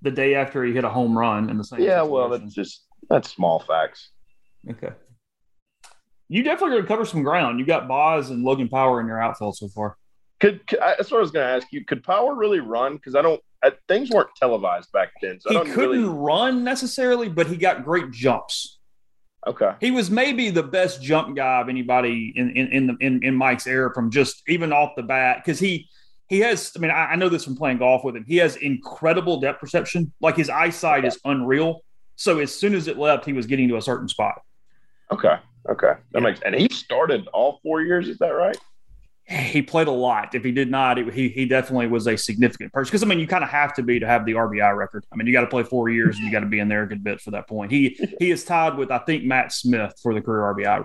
the 0.01 0.11
day 0.11 0.33
after 0.33 0.63
he 0.63 0.71
hit 0.71 0.85
a 0.85 0.89
home 0.89 1.17
run 1.17 1.49
in 1.49 1.57
the 1.57 1.63
same. 1.65 1.81
Yeah, 1.81 2.03
well, 2.03 2.29
that's 2.29 2.53
just 2.53 2.85
that's 3.09 3.29
small 3.29 3.59
facts. 3.59 4.11
okay. 4.69 4.91
You 6.29 6.41
definitely 6.43 6.75
going 6.75 6.83
to 6.83 6.87
cover 6.87 7.03
some 7.03 7.21
ground. 7.21 7.59
You 7.59 7.65
got 7.65 7.89
Boz 7.89 8.29
and 8.29 8.43
Logan 8.45 8.69
Power 8.69 9.01
in 9.01 9.07
your 9.07 9.21
outfield 9.21 9.57
so 9.57 9.67
far. 9.67 9.97
Could, 10.39 10.65
could 10.67 10.79
I, 10.79 10.95
that's 10.95 11.11
what 11.11 11.17
I 11.17 11.21
was 11.21 11.31
going 11.31 11.45
to 11.45 11.53
ask 11.53 11.67
you? 11.73 11.83
Could 11.83 12.01
Power 12.01 12.33
really 12.33 12.61
run? 12.61 12.95
Because 12.95 13.15
I 13.15 13.21
don't. 13.21 13.41
I, 13.63 13.71
things 13.87 14.09
weren't 14.09 14.29
televised 14.37 14.91
back 14.91 15.09
then, 15.21 15.39
so 15.41 15.49
I 15.49 15.65
he 15.65 15.71
couldn't 15.71 16.01
really. 16.03 16.03
run 16.13 16.63
necessarily, 16.63 17.27
but 17.29 17.47
he 17.47 17.57
got 17.57 17.83
great 17.83 18.11
jumps. 18.11 18.77
Okay. 19.47 19.71
He 19.79 19.91
was 19.91 20.09
maybe 20.11 20.49
the 20.49 20.63
best 20.63 21.01
jump 21.01 21.35
guy 21.35 21.61
of 21.61 21.69
anybody 21.69 22.33
in 22.35 22.49
in 22.51 22.67
in, 22.67 22.87
the, 22.87 22.95
in, 22.99 23.23
in 23.23 23.35
Mike's 23.35 23.67
era 23.67 23.93
from 23.93 24.11
just 24.11 24.43
even 24.47 24.71
off 24.73 24.91
the 24.95 25.03
bat 25.03 25.37
because 25.43 25.59
he 25.59 25.87
he 26.27 26.39
has. 26.41 26.71
I 26.75 26.79
mean, 26.79 26.91
I, 26.91 27.11
I 27.11 27.15
know 27.15 27.29
this 27.29 27.45
from 27.45 27.55
playing 27.55 27.77
golf 27.79 28.03
with 28.03 28.15
him. 28.15 28.25
He 28.27 28.37
has 28.37 28.55
incredible 28.57 29.39
depth 29.39 29.59
perception. 29.59 30.11
Like 30.21 30.35
his 30.37 30.49
eyesight 30.49 31.05
is 31.05 31.17
unreal. 31.25 31.81
So 32.15 32.39
as 32.39 32.53
soon 32.53 32.75
as 32.75 32.87
it 32.89 32.97
left, 32.97 33.25
he 33.25 33.31
was 33.33 33.45
getting 33.45 33.67
to 33.69 33.77
a 33.77 33.81
certain 33.81 34.07
spot. 34.09 34.41
Okay. 35.11 35.35
Okay. 35.69 35.93
That 36.11 36.19
Yeah. 36.19 36.19
makes. 36.19 36.41
And 36.41 36.53
he 36.55 36.67
started 36.69 37.27
all 37.33 37.59
four 37.63 37.81
years. 37.81 38.07
Is 38.09 38.17
that 38.19 38.29
right? 38.31 38.57
He 39.29 39.61
played 39.61 39.87
a 39.87 39.91
lot. 39.91 40.33
If 40.33 40.43
he 40.43 40.51
did 40.51 40.71
not, 40.71 40.97
it, 40.97 41.13
he 41.13 41.29
he 41.29 41.45
definitely 41.45 41.87
was 41.87 42.07
a 42.07 42.17
significant 42.17 42.73
person. 42.73 42.89
Because 42.89 43.03
I 43.03 43.05
mean, 43.05 43.19
you 43.19 43.27
kind 43.27 43.43
of 43.43 43.49
have 43.49 43.75
to 43.75 43.83
be 43.83 43.99
to 43.99 44.07
have 44.07 44.25
the 44.25 44.31
RBI 44.33 44.75
record. 44.75 45.05
I 45.11 45.15
mean, 45.15 45.27
you 45.27 45.33
got 45.33 45.41
to 45.41 45.47
play 45.47 45.63
four 45.63 45.89
years 45.89 46.17
and 46.17 46.25
you 46.25 46.31
got 46.31 46.39
to 46.39 46.47
be 46.47 46.59
in 46.59 46.67
there 46.67 46.83
a 46.83 46.87
good 46.87 47.03
bit 47.03 47.21
for 47.21 47.31
that 47.31 47.47
point. 47.47 47.71
He 47.71 47.99
he 48.19 48.31
is 48.31 48.43
tied 48.43 48.75
with 48.75 48.89
I 48.89 48.97
think 48.99 49.23
Matt 49.23 49.51
Smith 49.51 49.93
for 50.01 50.15
the 50.15 50.21
career 50.21 50.41
RBI 50.53 50.83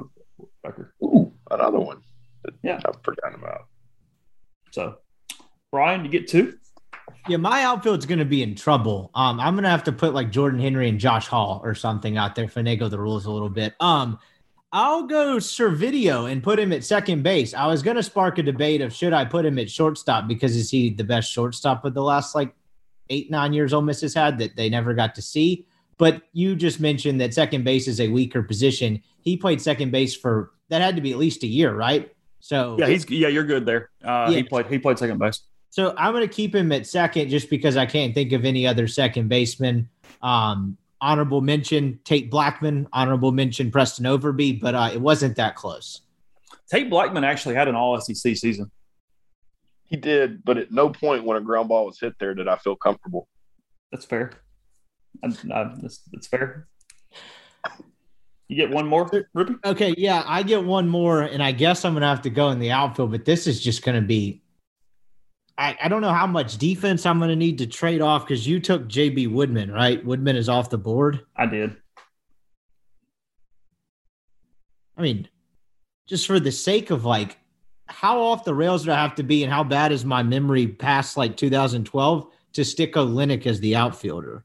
record. 0.63 0.93
Ooh, 1.03 1.33
another 1.51 1.81
one. 1.81 2.03
that 2.45 2.55
Yeah. 2.63 2.81
I've 2.85 3.03
forgotten 3.03 3.39
about. 3.39 3.63
So, 4.73 4.97
Brian, 5.73 6.05
you 6.05 6.11
get 6.11 6.29
two. 6.29 6.59
Yeah, 7.29 7.39
my 7.39 7.63
outfield's 7.63 8.07
going 8.07 8.19
to 8.19 8.25
be 8.25 8.43
in 8.43 8.55
trouble. 8.55 9.11
Um, 9.15 9.41
I'm 9.41 9.55
going 9.55 9.65
to 9.65 9.71
have 9.71 9.85
to 9.85 9.93
put 9.93 10.13
like 10.13 10.31
Jordan 10.31 10.61
Henry 10.61 10.89
and 10.89 10.99
Josh 10.99 11.27
Hall 11.27 11.61
or 11.65 11.75
something 11.75 12.19
out 12.19 12.35
there, 12.35 12.47
finagle 12.47 12.91
the 12.91 12.99
rules 12.99 13.25
a 13.25 13.31
little 13.31 13.49
bit. 13.49 13.75
Um, 13.81 14.19
I'll 14.75 15.05
go 15.05 15.37
Servideo 15.37 16.29
and 16.29 16.43
put 16.43 16.59
him 16.59 16.73
at 16.73 16.83
second 16.83 17.23
base. 17.23 17.55
I 17.55 17.69
was 17.69 17.81
going 17.81 17.97
to 17.97 18.03
spark 18.03 18.39
a 18.39 18.43
debate 18.43 18.81
of 18.81 18.93
should 18.93 19.13
I 19.13 19.25
put 19.25 19.47
him 19.47 19.57
at 19.61 19.71
shortstop 19.71 20.27
because 20.27 20.57
is 20.57 20.69
he 20.69 20.91
the 20.91 21.05
best 21.05 21.31
shortstop 21.31 21.85
of 21.85 21.95
the 21.95 22.03
last 22.03 22.35
like 22.35 22.53
eight, 23.09 23.31
nine 23.31 23.53
years 23.53 23.73
Ole 23.73 23.83
Miss 23.83 24.01
has 24.01 24.15
had 24.15 24.37
that 24.39 24.57
they 24.57 24.69
never 24.69 24.93
got 24.93 25.15
to 25.15 25.23
see. 25.23 25.65
But 25.97 26.23
you 26.33 26.57
just 26.57 26.81
mentioned 26.81 27.21
that 27.21 27.33
second 27.33 27.63
base 27.63 27.87
is 27.87 28.01
a 28.01 28.09
weaker 28.09 28.43
position. 28.43 29.01
He 29.21 29.37
played 29.37 29.63
second 29.63 29.93
base 29.93 30.17
for 30.17 30.51
that 30.71 30.83
had 30.83 30.97
to 30.97 31.03
be 31.03 31.13
at 31.13 31.19
least 31.19 31.45
a 31.45 31.47
year, 31.47 31.73
right? 31.73 32.13
So 32.41 32.75
Yeah, 32.77 32.89
he's 32.89 33.09
yeah, 33.09 33.29
you're 33.29 33.45
good 33.45 33.65
there. 33.67 33.91
Uh, 34.03 34.27
Yeah. 34.29 34.39
He 34.39 34.43
played 34.43 34.67
he 34.67 34.81
played 34.81 34.99
second 34.99 35.19
base. 35.19 35.43
So 35.71 35.95
I'm 35.97 36.13
going 36.13 36.29
to 36.29 36.35
keep 36.35 36.53
him 36.53 36.73
at 36.73 36.85
second 36.85 37.29
just 37.29 37.49
because 37.49 37.77
I 37.77 37.87
can't 37.87 38.13
think 38.13 38.33
of 38.33 38.45
any 38.45 38.67
other 38.67 38.89
second 38.89 39.29
baseman. 39.29 39.89
Um, 40.21 40.79
honorable 41.05 41.43
mention 41.43 42.01
Tate 42.05 42.31
Blackman, 42.31 42.89
honorable 42.93 43.31
mention 43.31 43.71
Preston 43.71 44.07
Overby, 44.07 44.59
but 44.59 44.75
uh, 44.75 44.91
it 44.93 45.01
wasn't 45.01 45.37
that 45.37 45.55
close. 45.55 46.01
Tate 46.71 46.89
Blackman 46.89 47.25
actually 47.25 47.55
had 47.55 47.69
an 47.69 47.75
All 47.75 48.01
SEC 48.01 48.37
season. 48.37 48.71
He 49.85 49.97
did, 49.97 50.43
but 50.45 50.57
at 50.57 50.73
no 50.73 50.89
point 50.89 51.25
when 51.25 51.37
a 51.37 51.43
ground 51.43 51.69
ball 51.69 51.85
was 51.85 52.01
hit 52.01 52.15
there 52.19 52.35
did 52.35 52.49
I 52.49 52.57
feel 52.57 52.75
comfortable. 52.75 53.29
That's 53.93 54.07
fair. 54.07 54.33
I, 55.23 55.29
I, 55.29 55.75
that's, 55.81 56.01
that's 56.11 56.27
fair. 56.27 56.67
You 58.49 58.57
get 58.57 58.71
one 58.71 58.87
more, 58.87 59.09
Rippy? 59.09 59.59
Okay, 59.65 59.95
yeah, 59.99 60.23
I 60.27 60.43
get 60.43 60.65
one 60.65 60.89
more, 60.89 61.23
and 61.23 61.43
I 61.43 61.53
guess 61.53 61.85
I'm 61.85 61.93
going 61.93 62.03
to 62.03 62.09
have 62.09 62.23
to 62.23 62.31
go 62.31 62.51
in 62.51 62.59
the 62.59 62.71
outfield, 62.71 63.11
but 63.11 63.25
this 63.25 63.47
is 63.47 63.61
just 63.61 63.83
going 63.83 64.01
to 64.01 64.07
be. 64.07 64.43
I, 65.57 65.77
I 65.83 65.89
don't 65.89 66.01
know 66.01 66.13
how 66.13 66.27
much 66.27 66.59
defense 66.59 67.07
I'm 67.07 67.19
going 67.19 67.31
to 67.31 67.37
need 67.37 67.59
to 67.59 67.67
trade 67.67 68.01
off 68.01 68.27
because 68.27 68.47
you 68.47 68.59
took 68.59 68.89
JB 68.89 69.31
Woodman, 69.31 69.71
right? 69.71 70.05
Woodman 70.05 70.37
is 70.37 70.49
off 70.49 70.71
the 70.71 70.79
board. 70.79 71.25
I 71.37 71.47
did. 71.47 71.77
I 74.97 75.03
mean, 75.03 75.29
just 76.07 76.27
for 76.27 76.41
the 76.41 76.53
sake 76.53 76.91
of 76.91 77.05
like, 77.05 77.39
how 77.87 78.21
off 78.21 78.45
the 78.45 78.55
rails 78.55 78.85
do 78.85 78.93
I 78.93 78.97
have 78.97 79.15
to 79.17 79.23
be, 79.23 79.45
and 79.45 79.53
how 79.53 79.63
bad 79.63 79.93
is 79.93 80.05
my 80.05 80.23
memory 80.23 80.67
past 80.67 81.17
like 81.17 81.37
2012 81.37 82.27
to 82.55 82.65
stick 82.65 82.95
Olenek 82.95 83.47
as 83.47 83.61
the 83.61 83.77
outfielder? 83.77 84.45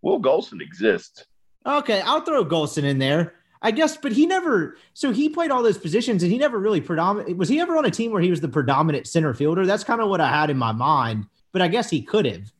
Will 0.00 0.20
Golson 0.20 0.60
exists. 0.60 1.26
Okay, 1.66 2.00
I'll 2.00 2.20
throw 2.20 2.44
Golson 2.44 2.84
in 2.84 2.98
there, 2.98 3.34
I 3.62 3.70
guess, 3.70 3.96
but 3.96 4.12
he 4.12 4.26
never. 4.26 4.76
So 4.92 5.12
he 5.12 5.28
played 5.28 5.52
all 5.52 5.62
those 5.62 5.78
positions, 5.78 6.22
and 6.22 6.32
he 6.32 6.38
never 6.38 6.58
really 6.58 6.80
predominant. 6.80 7.36
Was 7.38 7.48
he 7.48 7.60
ever 7.60 7.76
on 7.76 7.84
a 7.84 7.90
team 7.90 8.10
where 8.10 8.20
he 8.20 8.30
was 8.30 8.40
the 8.40 8.48
predominant 8.48 9.06
center 9.06 9.32
fielder? 9.32 9.64
That's 9.64 9.84
kind 9.84 10.00
of 10.00 10.08
what 10.08 10.20
I 10.20 10.28
had 10.28 10.50
in 10.50 10.58
my 10.58 10.72
mind, 10.72 11.26
but 11.52 11.62
I 11.62 11.68
guess 11.68 11.88
he 11.88 12.02
could 12.02 12.26
have. 12.26 12.52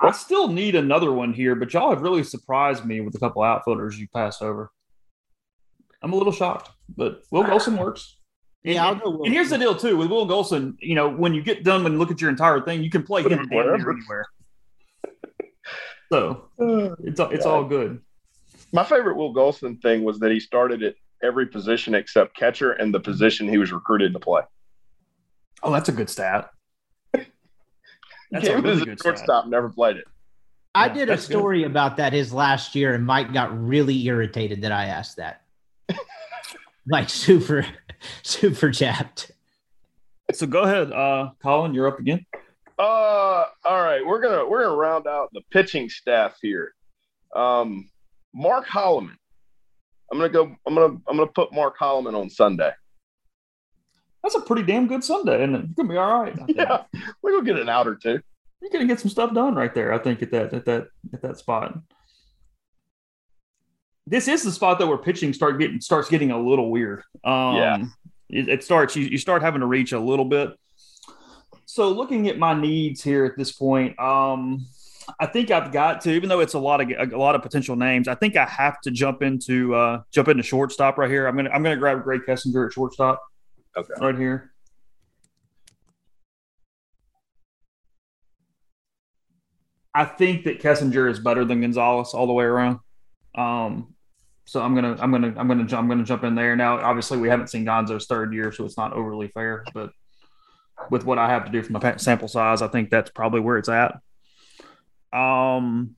I 0.00 0.10
still 0.12 0.48
need 0.48 0.74
another 0.74 1.12
one 1.12 1.32
here, 1.32 1.54
but 1.54 1.72
y'all 1.72 1.90
have 1.90 2.02
really 2.02 2.24
surprised 2.24 2.84
me 2.84 3.00
with 3.00 3.14
a 3.14 3.18
couple 3.18 3.42
outfielders 3.42 3.98
you 3.98 4.08
passed 4.08 4.42
over. 4.42 4.70
I'm 6.02 6.12
a 6.12 6.16
little 6.16 6.32
shocked, 6.32 6.70
but 6.96 7.22
Will 7.30 7.44
Golson 7.44 7.78
works. 7.78 8.16
Yeah, 8.62 8.84
I'll 8.84 8.92
and, 8.92 9.02
go. 9.02 9.10
Will 9.10 9.24
and 9.24 9.32
here's 9.32 9.50
the 9.50 9.58
deal 9.58 9.76
too 9.76 9.96
with 9.96 10.10
Will 10.10 10.26
Golson. 10.26 10.74
You 10.80 10.96
know, 10.96 11.08
when 11.08 11.34
you 11.34 11.42
get 11.42 11.62
done 11.62 11.86
and 11.86 11.98
look 11.98 12.10
at 12.10 12.20
your 12.20 12.30
entire 12.30 12.60
thing, 12.60 12.82
you 12.82 12.90
can 12.90 13.04
play 13.04 13.22
him 13.22 13.48
damn 13.48 13.74
anywhere. 13.74 14.26
So 16.12 16.48
it's 16.58 17.20
it's 17.32 17.46
all 17.46 17.64
good. 17.64 18.00
My 18.76 18.84
favorite 18.84 19.16
Will 19.16 19.32
Golson 19.32 19.80
thing 19.80 20.04
was 20.04 20.18
that 20.18 20.30
he 20.30 20.38
started 20.38 20.82
at 20.82 20.96
every 21.22 21.46
position 21.46 21.94
except 21.94 22.36
catcher 22.36 22.72
and 22.72 22.92
the 22.92 23.00
position 23.00 23.48
he 23.48 23.56
was 23.56 23.72
recruited 23.72 24.12
to 24.12 24.18
play. 24.20 24.42
Oh, 25.62 25.72
that's 25.72 25.88
a 25.88 25.92
good 25.92 26.10
stat. 26.10 26.50
That's 28.30 28.46
Came 28.46 28.58
a 28.58 28.60
really 28.60 28.90
as 28.92 29.00
good 29.00 29.16
stat. 29.16 29.48
never 29.48 29.70
played 29.70 29.96
it. 29.96 30.04
I 30.74 30.88
Yeah, 30.88 30.92
did 30.92 31.02
a 31.04 31.12
that's 31.12 31.26
good. 31.26 31.38
story 31.38 31.62
about 31.64 31.96
that 31.96 32.12
his 32.12 32.34
last 32.34 32.74
year, 32.74 32.92
and 32.92 33.06
Mike 33.06 33.32
got 33.32 33.56
really 33.66 34.04
irritated 34.04 34.60
that 34.60 34.72
I 34.72 34.86
asked 34.86 35.16
that. 35.16 35.40
like 36.86 37.08
super, 37.08 37.64
super 38.24 38.70
chapped. 38.72 39.30
So 40.34 40.46
go 40.46 40.64
ahead, 40.64 40.92
uh, 40.92 41.30
Colin. 41.42 41.72
You're 41.72 41.88
up 41.88 41.98
again. 41.98 42.26
Uh, 42.78 42.82
all 43.64 43.82
right, 43.82 44.04
we're 44.04 44.20
gonna 44.20 44.46
we're 44.46 44.64
gonna 44.64 44.76
round 44.76 45.06
out 45.06 45.30
the 45.32 45.40
pitching 45.50 45.88
staff 45.88 46.36
here. 46.42 46.74
Um, 47.34 47.88
Mark 48.36 48.66
Holliman. 48.66 49.16
I'm 50.12 50.18
gonna 50.18 50.28
go. 50.28 50.54
I'm 50.66 50.74
gonna 50.74 50.98
I'm 51.08 51.16
gonna 51.16 51.26
put 51.26 51.52
Mark 51.52 51.78
Holliman 51.78 52.14
on 52.14 52.28
Sunday. 52.30 52.70
That's 54.22 54.34
a 54.34 54.40
pretty 54.40 54.62
damn 54.62 54.86
good 54.86 55.02
Sunday, 55.02 55.42
and 55.42 55.56
it's 55.56 55.72
gonna 55.72 55.88
be 55.88 55.96
all 55.96 56.20
right. 56.22 56.36
Yeah, 56.48 56.82
we're 57.22 57.32
gonna 57.32 57.44
get 57.44 57.58
an 57.58 57.68
out 57.68 57.88
or 57.88 57.96
two. 57.96 58.20
You're 58.60 58.70
gonna 58.70 58.86
get 58.86 59.00
some 59.00 59.10
stuff 59.10 59.32
done 59.34 59.54
right 59.54 59.74
there. 59.74 59.92
I 59.92 59.98
think 59.98 60.22
at 60.22 60.30
that 60.32 60.52
at 60.52 60.64
that 60.66 60.88
at 61.12 61.22
that 61.22 61.38
spot. 61.38 61.78
This 64.06 64.28
is 64.28 64.42
the 64.44 64.52
spot 64.52 64.78
though 64.78 64.86
where 64.88 64.98
pitching 64.98 65.32
start 65.32 65.58
getting 65.58 65.80
starts 65.80 66.08
getting 66.08 66.30
a 66.30 66.38
little 66.40 66.70
weird. 66.70 67.02
Um, 67.24 67.56
Yeah. 67.56 67.76
it, 68.28 68.48
it 68.48 68.64
starts 68.64 68.94
you, 68.94 69.04
you 69.06 69.18
start 69.18 69.42
having 69.42 69.60
to 69.60 69.66
reach 69.66 69.92
a 69.92 69.98
little 69.98 70.24
bit. 70.24 70.50
So 71.64 71.90
looking 71.90 72.28
at 72.28 72.38
my 72.38 72.54
needs 72.54 73.02
here 73.02 73.24
at 73.24 73.36
this 73.36 73.50
point, 73.50 73.98
um, 73.98 74.64
I 75.20 75.26
think 75.26 75.50
I've 75.50 75.72
got 75.72 76.00
to, 76.02 76.12
even 76.12 76.28
though 76.28 76.40
it's 76.40 76.54
a 76.54 76.58
lot 76.58 76.80
of 76.80 76.90
a, 76.90 77.16
lot 77.16 77.34
of 77.34 77.42
potential 77.42 77.76
names, 77.76 78.08
I 78.08 78.14
think 78.14 78.36
I 78.36 78.44
have 78.46 78.80
to 78.82 78.90
jump 78.90 79.22
into 79.22 79.74
uh, 79.74 80.02
jump 80.12 80.28
into 80.28 80.42
shortstop 80.42 80.98
right 80.98 81.10
here. 81.10 81.26
I'm 81.26 81.36
gonna 81.36 81.50
I'm 81.50 81.62
gonna 81.62 81.76
grab 81.76 82.04
Grae 82.04 82.24
Kessinger 82.26 82.66
at 82.66 82.72
shortstop. 82.72 83.22
Okay. 83.76 83.92
right 84.00 84.16
here. 84.16 84.52
I 89.94 90.04
think 90.04 90.44
that 90.44 90.60
Kessinger 90.60 91.10
is 91.10 91.18
better 91.18 91.44
than 91.44 91.60
Gonzalez 91.62 92.12
all 92.12 92.26
the 92.26 92.32
way 92.32 92.44
around. 92.44 92.80
Um, 93.34 93.94
so 94.44 94.62
I'm 94.62 94.74
gonna 94.74 94.96
I'm 95.00 95.10
gonna 95.10 95.34
I'm 95.36 95.48
gonna 95.48 95.66
I'm 95.76 95.88
gonna 95.88 96.04
jump 96.04 96.24
in 96.24 96.34
there 96.34 96.54
now. 96.54 96.78
Obviously, 96.78 97.18
we 97.18 97.28
haven't 97.28 97.48
seen 97.48 97.64
Gonzo's 97.64 98.06
third 98.06 98.32
year, 98.32 98.52
so 98.52 98.64
it's 98.64 98.76
not 98.76 98.92
overly 98.92 99.28
fair. 99.28 99.64
But 99.72 99.90
with 100.90 101.04
what 101.04 101.18
I 101.18 101.28
have 101.28 101.44
to 101.46 101.50
do 101.50 101.62
from 101.62 101.76
a 101.76 101.98
sample 101.98 102.28
size, 102.28 102.62
I 102.62 102.68
think 102.68 102.90
that's 102.90 103.10
probably 103.10 103.40
where 103.40 103.58
it's 103.58 103.68
at. 103.68 103.98
Um, 105.16 105.96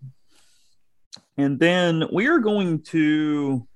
and 1.36 1.58
then 1.58 2.04
we 2.12 2.28
are 2.28 2.38
going 2.38 2.82
to. 2.84 3.66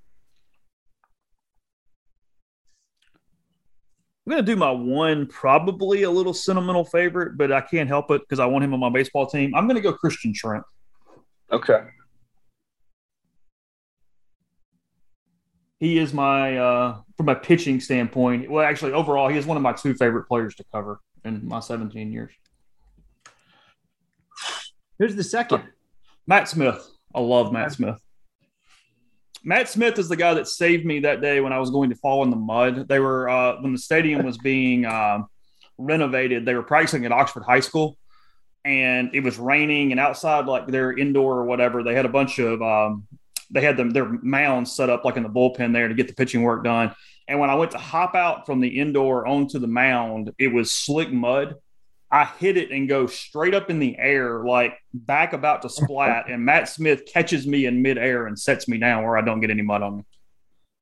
I'm 4.24 4.30
going 4.30 4.44
to 4.44 4.52
do 4.52 4.56
my 4.56 4.70
one, 4.70 5.26
probably 5.26 6.04
a 6.04 6.10
little 6.10 6.32
sentimental 6.32 6.84
favorite, 6.84 7.36
but 7.36 7.50
I 7.50 7.60
can't 7.60 7.88
help 7.88 8.08
it 8.12 8.20
because 8.20 8.38
I 8.38 8.46
want 8.46 8.62
him 8.62 8.72
on 8.72 8.78
my 8.78 8.88
baseball 8.88 9.26
team. 9.26 9.52
I'm 9.52 9.66
going 9.66 9.74
to 9.74 9.82
go 9.82 9.92
Christian 9.92 10.32
Trent. 10.32 10.62
Okay. 11.50 11.80
He 15.80 15.98
is 15.98 16.14
my, 16.14 16.56
uh, 16.56 17.00
from 17.16 17.30
a 17.30 17.34
pitching 17.34 17.80
standpoint, 17.80 18.48
well, 18.48 18.64
actually, 18.64 18.92
overall, 18.92 19.26
he 19.26 19.36
is 19.36 19.44
one 19.44 19.56
of 19.56 19.62
my 19.64 19.72
two 19.72 19.94
favorite 19.94 20.28
players 20.28 20.54
to 20.54 20.64
cover 20.72 21.00
in 21.24 21.44
my 21.44 21.58
17 21.58 22.12
years. 22.12 22.32
Who's 25.02 25.16
the 25.16 25.24
second? 25.24 25.64
Matt 26.28 26.48
Smith. 26.48 26.88
I 27.12 27.18
love 27.18 27.52
Matt 27.52 27.72
Smith. 27.72 28.00
Matt 29.42 29.68
Smith 29.68 29.98
is 29.98 30.08
the 30.08 30.14
guy 30.14 30.34
that 30.34 30.46
saved 30.46 30.86
me 30.86 31.00
that 31.00 31.20
day 31.20 31.40
when 31.40 31.52
I 31.52 31.58
was 31.58 31.70
going 31.70 31.90
to 31.90 31.96
fall 31.96 32.22
in 32.22 32.30
the 32.30 32.36
mud. 32.36 32.86
They 32.86 33.00
were 33.00 33.28
uh, 33.28 33.60
when 33.60 33.72
the 33.72 33.80
stadium 33.80 34.24
was 34.24 34.38
being 34.38 34.86
um 34.86 35.26
renovated. 35.76 36.46
They 36.46 36.54
were 36.54 36.62
practicing 36.62 37.04
at 37.04 37.10
Oxford 37.10 37.42
High 37.42 37.58
School, 37.58 37.98
and 38.64 39.10
it 39.12 39.24
was 39.24 39.40
raining. 39.40 39.90
And 39.90 39.98
outside, 39.98 40.46
like 40.46 40.68
their 40.68 40.96
indoor 40.96 41.38
or 41.38 41.46
whatever, 41.46 41.82
they 41.82 41.96
had 41.96 42.06
a 42.06 42.08
bunch 42.08 42.38
of 42.38 42.62
um, 42.62 43.08
they 43.50 43.60
had 43.60 43.76
them 43.76 43.90
their 43.90 44.08
mounds 44.22 44.70
set 44.70 44.88
up 44.88 45.04
like 45.04 45.16
in 45.16 45.24
the 45.24 45.28
bullpen 45.28 45.72
there 45.72 45.88
to 45.88 45.94
get 45.94 46.06
the 46.06 46.14
pitching 46.14 46.42
work 46.42 46.62
done. 46.62 46.94
And 47.26 47.40
when 47.40 47.50
I 47.50 47.56
went 47.56 47.72
to 47.72 47.78
hop 47.78 48.14
out 48.14 48.46
from 48.46 48.60
the 48.60 48.68
indoor 48.68 49.26
onto 49.26 49.58
the 49.58 49.66
mound, 49.66 50.30
it 50.38 50.52
was 50.52 50.72
slick 50.72 51.12
mud. 51.12 51.56
I 52.12 52.26
hit 52.26 52.58
it 52.58 52.70
and 52.70 52.86
go 52.86 53.06
straight 53.06 53.54
up 53.54 53.70
in 53.70 53.78
the 53.78 53.96
air, 53.98 54.44
like 54.44 54.78
back 54.92 55.32
about 55.32 55.62
to 55.62 55.70
splat. 55.70 56.28
and 56.28 56.44
Matt 56.44 56.68
Smith 56.68 57.06
catches 57.06 57.46
me 57.46 57.64
in 57.64 57.80
midair 57.80 58.26
and 58.26 58.38
sets 58.38 58.68
me 58.68 58.76
down 58.76 59.02
where 59.02 59.16
I 59.16 59.22
don't 59.22 59.40
get 59.40 59.48
any 59.50 59.62
mud 59.62 59.80
on 59.80 59.96
me. 59.96 60.04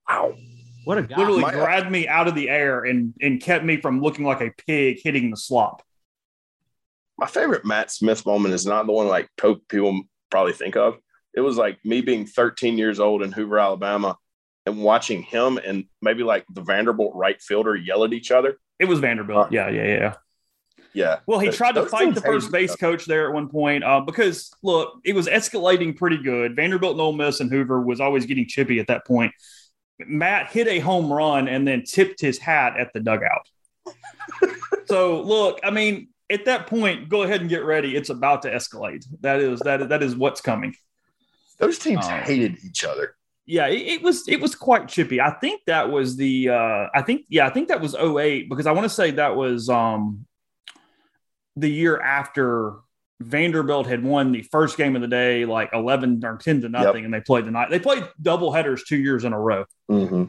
Wow. 0.09 0.35
What 0.85 0.99
a 0.99 1.03
guy! 1.03 1.17
Literally 1.17 1.43
my- 1.43 1.53
grabbed 1.53 1.91
me 1.91 2.09
out 2.09 2.27
of 2.27 2.35
the 2.35 2.49
air 2.49 2.85
and 2.85 3.15
and 3.21 3.41
kept 3.41 3.65
me 3.65 3.81
from 3.81 4.03
looking 4.03 4.25
like 4.25 4.41
a 4.41 4.51
pig 4.67 4.99
hitting 5.05 5.31
the 5.31 5.37
slop. 5.37 5.83
My 7.17 7.27
favorite 7.27 7.65
Matt 7.65 7.93
Smith 7.93 8.27
moment 8.27 8.55
is 8.55 8.67
not 8.67 8.87
the 8.87 8.93
one 8.93 9.07
like 9.07 9.29
people 9.69 10.03
probably 10.31 10.55
think 10.55 10.75
of. 10.75 10.99
It 11.35 11.43
was 11.43 11.57
like 11.57 11.79
me 11.85 12.01
being 12.01 12.27
13 12.27 12.77
years 12.77 12.99
old 12.99 13.23
in 13.23 13.31
Hoover, 13.31 13.59
Alabama, 13.59 14.17
and 14.67 14.83
watching 14.83 15.23
him 15.23 15.59
and 15.59 15.85
maybe 16.03 16.25
like 16.25 16.45
the 16.53 16.63
Vanderbilt 16.63 17.13
right 17.15 17.41
fielder 17.41 17.77
yell 17.77 18.03
at 18.05 18.13
each 18.13 18.31
other. 18.31 18.59
It 18.81 18.87
was 18.87 18.99
Vanderbilt. 18.99 19.47
Uh, 19.47 19.51
yeah, 19.53 19.69
yeah, 19.69 19.87
yeah. 19.87 20.15
Yeah. 20.93 21.19
Well, 21.27 21.39
he 21.39 21.51
tried 21.51 21.77
to 21.77 21.87
fight 21.87 22.15
the 22.15 22.21
first 22.21 22.51
base 22.51 22.73
each 22.73 22.79
coach 22.81 23.05
there 23.07 23.29
at 23.29 23.35
one 23.35 23.49
point 23.49 23.85
uh, 23.85 24.01
because, 24.01 24.53
look, 24.63 25.01
it 25.05 25.15
was 25.15 25.27
escalating 25.27 25.97
pretty 25.97 26.19
good. 26.19 26.57
Vanderbilt 26.57 26.93
and 26.93 27.01
Ole 27.01 27.13
Miss 27.13 27.41
and 27.41 27.51
Hoover 27.51 27.81
was 27.81 28.01
always 28.01 28.27
getting 28.27 28.47
chippy 28.47 28.81
at 28.81 28.89
that 28.89 29.07
point. 29.07 29.33
Matt 30.01 30.51
hit 30.51 30.67
a 30.67 30.81
home 30.81 31.13
run 31.13 31.47
and 31.47 31.67
then 31.67 31.85
tipped 31.85 32.21
his 32.21 32.39
hat 32.39 32.79
at 32.79 32.93
the 32.93 33.01
dugout. 33.01 33.49
so, 34.87 35.21
look, 35.23 35.61
I 35.63 35.71
mean, 35.71 36.09
at 36.31 36.45
that 36.47 36.67
point, 36.67 37.09
go 37.09 37.23
ahead 37.23 37.41
and 37.41 37.51
get 37.51 37.65
ready. 37.65 37.97
It's 37.97 38.11
about 38.11 38.43
to 38.43 38.51
escalate. 38.51 39.05
That 39.21 39.41
is 39.41 39.61
that 39.61 39.89
that 39.89 40.03
is 40.03 40.17
what's 40.17 40.41
coming. 40.41 40.75
Those 41.59 41.79
teams 41.79 42.07
Oh. 42.09 42.17
hated 42.17 42.59
each 42.65 42.85
other. 42.85 43.17
Yeah, 43.47 43.67
it, 43.67 43.95
it 43.95 44.03
was 44.03 44.29
it 44.29 44.41
was 44.41 44.55
quite 44.55 44.89
chippy. 44.89 45.21
I 45.21 45.31
think 45.33 45.63
that 45.67 45.91
was 45.91 46.17
the 46.17 46.51
uh 46.51 46.87
I 46.95 47.03
think 47.03 47.27
yeah, 47.29 47.47
I 47.47 47.51
think 47.51 47.69
that 47.69 47.81
was 47.81 47.95
08 47.97 48.49
because 48.49 48.67
I 48.67 48.73
want 48.73 48.85
to 48.85 48.89
say 48.89 49.11
that 49.13 49.35
was 49.35 49.69
um 49.69 50.25
the 51.61 51.71
year 51.71 52.01
after 52.01 52.75
Vanderbilt 53.21 53.87
had 53.87 54.03
won 54.03 54.33
the 54.33 54.43
first 54.43 54.77
game 54.77 54.97
of 54.97 55.03
the 55.03 55.09
day, 55.09 55.45
like 55.45 55.71
eleven 55.73 56.25
or 56.25 56.37
ten 56.37 56.61
to 56.63 56.69
nothing, 56.69 57.03
Yep. 57.03 57.05
and 57.05 57.15
they 57.15 57.21
played 57.21 57.45
the 57.47 57.51
night. 57.51 57.71
They 57.71 57.79
played 57.79 58.05
double 58.21 58.53
headers 58.53 58.83
two 58.85 58.97
years 58.99 59.25
in 59.25 59.33
a 59.33 59.39
row. 59.41 59.65
hmm 59.89 60.25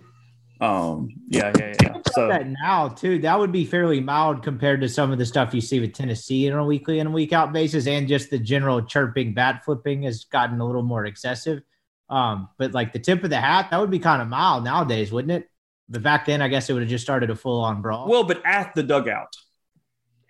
Um, 0.60 1.10
yeah, 1.30 1.52
yeah, 1.58 1.74
yeah. 1.82 1.98
So 2.14 2.28
that 2.28 2.46
now 2.62 2.90
too. 2.90 3.20
That 3.20 3.40
would 3.40 3.52
be 3.52 3.66
fairly 3.66 4.00
mild 4.02 4.44
compared 4.44 4.82
to 4.82 4.90
some 4.90 5.12
of 5.12 5.18
the 5.18 5.26
stuff 5.26 5.54
you 5.54 5.62
see 5.62 5.80
with 5.80 5.94
Tennessee 5.94 6.52
on 6.52 6.60
a 6.60 6.66
weekly 6.66 7.00
and 7.00 7.08
a 7.10 7.12
week 7.12 7.34
out 7.34 7.54
basis, 7.54 7.88
and 7.88 8.08
just 8.08 8.30
the 8.30 8.38
general 8.38 8.82
chirping, 8.82 9.34
bat 9.34 9.64
flipping 9.66 10.04
has 10.04 10.26
gotten 10.26 10.60
a 10.60 10.66
little 10.66 10.84
more 10.84 11.06
excessive. 11.06 11.62
Um, 12.10 12.50
but 12.60 12.74
like 12.74 12.92
the 12.92 13.00
tip 13.00 13.24
of 13.24 13.30
the 13.30 13.40
hat, 13.40 13.70
that 13.72 13.80
would 13.80 13.90
be 13.90 14.00
kind 14.00 14.22
of 14.22 14.28
mild 14.28 14.66
nowadays, 14.66 15.12
wouldn't 15.14 15.32
it? 15.32 15.50
But 15.88 16.04
back 16.04 16.26
then, 16.26 16.42
I 16.42 16.50
guess 16.50 16.70
it 16.70 16.74
would 16.74 16.82
have 16.84 16.90
just 16.90 17.06
started 17.06 17.30
a 17.30 17.36
full 17.36 17.62
on 17.64 17.82
brawl. 17.82 18.08
well, 18.10 18.24
but 18.26 18.42
at 18.46 18.76
the 18.76 18.84
dugout, 18.84 19.34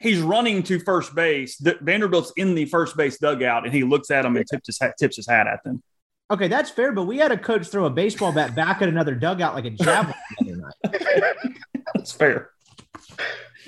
he's 0.01 0.19
running 0.19 0.63
to 0.63 0.79
first 0.79 1.13
base. 1.15 1.57
The, 1.57 1.77
Vanderbilt's 1.81 2.33
in 2.37 2.55
the 2.55 2.65
first 2.65 2.97
base 2.97 3.17
dugout, 3.19 3.65
and 3.65 3.73
he 3.73 3.83
looks 3.83 4.11
at 4.11 4.25
him 4.25 4.35
and 4.35 4.45
tips 4.47 4.67
his 4.67 4.79
hat, 4.79 4.95
tips 4.99 5.15
his 5.15 5.27
hat 5.27 5.47
at 5.47 5.63
them. 5.63 5.81
okay, 6.29 6.47
that's 6.47 6.69
fair. 6.69 6.91
But 6.91 7.03
we 7.03 7.17
had 7.17 7.31
a 7.31 7.37
coach 7.37 7.67
throw 7.67 7.85
a 7.85 7.89
baseball 7.89 8.31
bat 8.31 8.55
back 8.55 8.81
at 8.81 8.89
another 8.89 9.15
dugout 9.15 9.53
like 9.55 9.65
a 9.65 9.69
javelin 9.71 10.15
the 10.39 10.51
other 10.51 10.61
night. 10.61 11.53
That's 11.93 12.11
fair. 12.13 12.49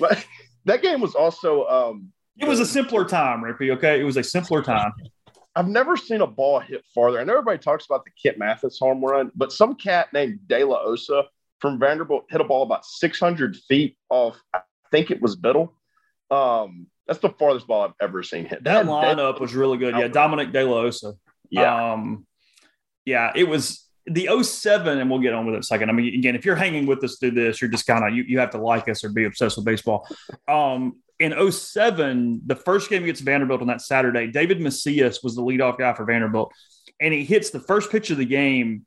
But 0.00 0.24
that 0.64 0.82
game 0.82 1.00
was 1.00 1.14
also. 1.14 1.66
Um, 1.66 2.12
It 2.38 2.48
was 2.48 2.58
a 2.58 2.66
simpler 2.66 3.04
time, 3.04 3.42
Rippy. 3.42 3.70
Okay, 3.76 4.00
it 4.00 4.04
was 4.04 4.16
a 4.16 4.24
simpler 4.24 4.62
time. 4.62 4.92
I've 5.54 5.68
never 5.68 5.96
seen 5.96 6.20
a 6.20 6.26
ball 6.26 6.58
hit 6.58 6.84
farther. 6.94 7.20
I 7.20 7.24
know 7.24 7.34
everybody 7.34 7.58
talks 7.58 7.86
about 7.86 8.04
the 8.04 8.10
Kit 8.20 8.38
Mathis 8.38 8.78
home 8.80 9.04
run, 9.04 9.30
but 9.36 9.52
some 9.52 9.76
cat 9.76 10.12
named 10.12 10.40
De 10.48 10.64
La 10.64 10.78
Osa 10.82 11.24
from 11.60 11.78
Vanderbilt 11.78 12.24
hit 12.28 12.40
a 12.40 12.44
ball 12.44 12.64
about 12.64 12.84
600 12.84 13.56
feet 13.68 13.96
off. 14.08 14.36
I 14.52 14.60
think 14.90 15.12
it 15.12 15.22
was 15.22 15.36
Bittle. 15.36 15.70
Um, 16.34 16.86
that's 17.06 17.20
the 17.20 17.30
farthest 17.30 17.66
ball 17.66 17.82
I've 17.82 17.94
ever 18.00 18.22
seen 18.22 18.46
hit. 18.46 18.64
That 18.64 18.84
They- 18.84 18.90
lineup 18.90 19.40
was 19.40 19.54
really 19.54 19.78
good. 19.78 19.94
Yeah, 19.96 20.08
Dominic 20.08 20.52
De 20.52 20.64
La 20.64 20.78
Osa. 20.78 21.14
Yeah. 21.50 21.92
Um, 21.92 22.26
yeah, 23.04 23.32
it 23.34 23.44
was 23.44 23.86
the 24.06 24.28
07, 24.28 24.98
and 24.98 25.10
we'll 25.10 25.20
get 25.20 25.34
on 25.34 25.46
with 25.46 25.54
it 25.54 25.56
in 25.56 25.60
a 25.60 25.64
second. 25.64 25.90
I 25.90 25.92
mean, 25.92 26.14
again, 26.14 26.34
if 26.34 26.44
you're 26.44 26.56
hanging 26.56 26.86
with 26.86 27.02
us 27.04 27.18
through 27.18 27.32
this, 27.32 27.60
you're 27.60 27.70
just 27.70 27.86
kind 27.86 28.04
of 28.04 28.14
you, 28.14 28.22
you 28.24 28.38
have 28.38 28.50
to 28.50 28.58
like 28.58 28.88
us 28.88 29.04
or 29.04 29.10
be 29.10 29.24
obsessed 29.24 29.56
with 29.56 29.66
baseball. 29.66 30.08
Um, 30.48 31.00
in 31.20 31.32
07, 31.32 32.42
the 32.46 32.56
first 32.56 32.90
game 32.90 33.04
against 33.04 33.22
Vanderbilt 33.22 33.60
on 33.60 33.68
that 33.68 33.80
Saturday, 33.80 34.26
David 34.26 34.60
Macias 34.60 35.22
was 35.22 35.36
the 35.36 35.42
leadoff 35.42 35.78
guy 35.78 35.92
for 35.94 36.04
Vanderbilt, 36.04 36.52
and 37.00 37.14
he 37.14 37.24
hits 37.24 37.50
the 37.50 37.60
first 37.60 37.90
pitch 37.90 38.10
of 38.10 38.18
the 38.18 38.24
game 38.24 38.84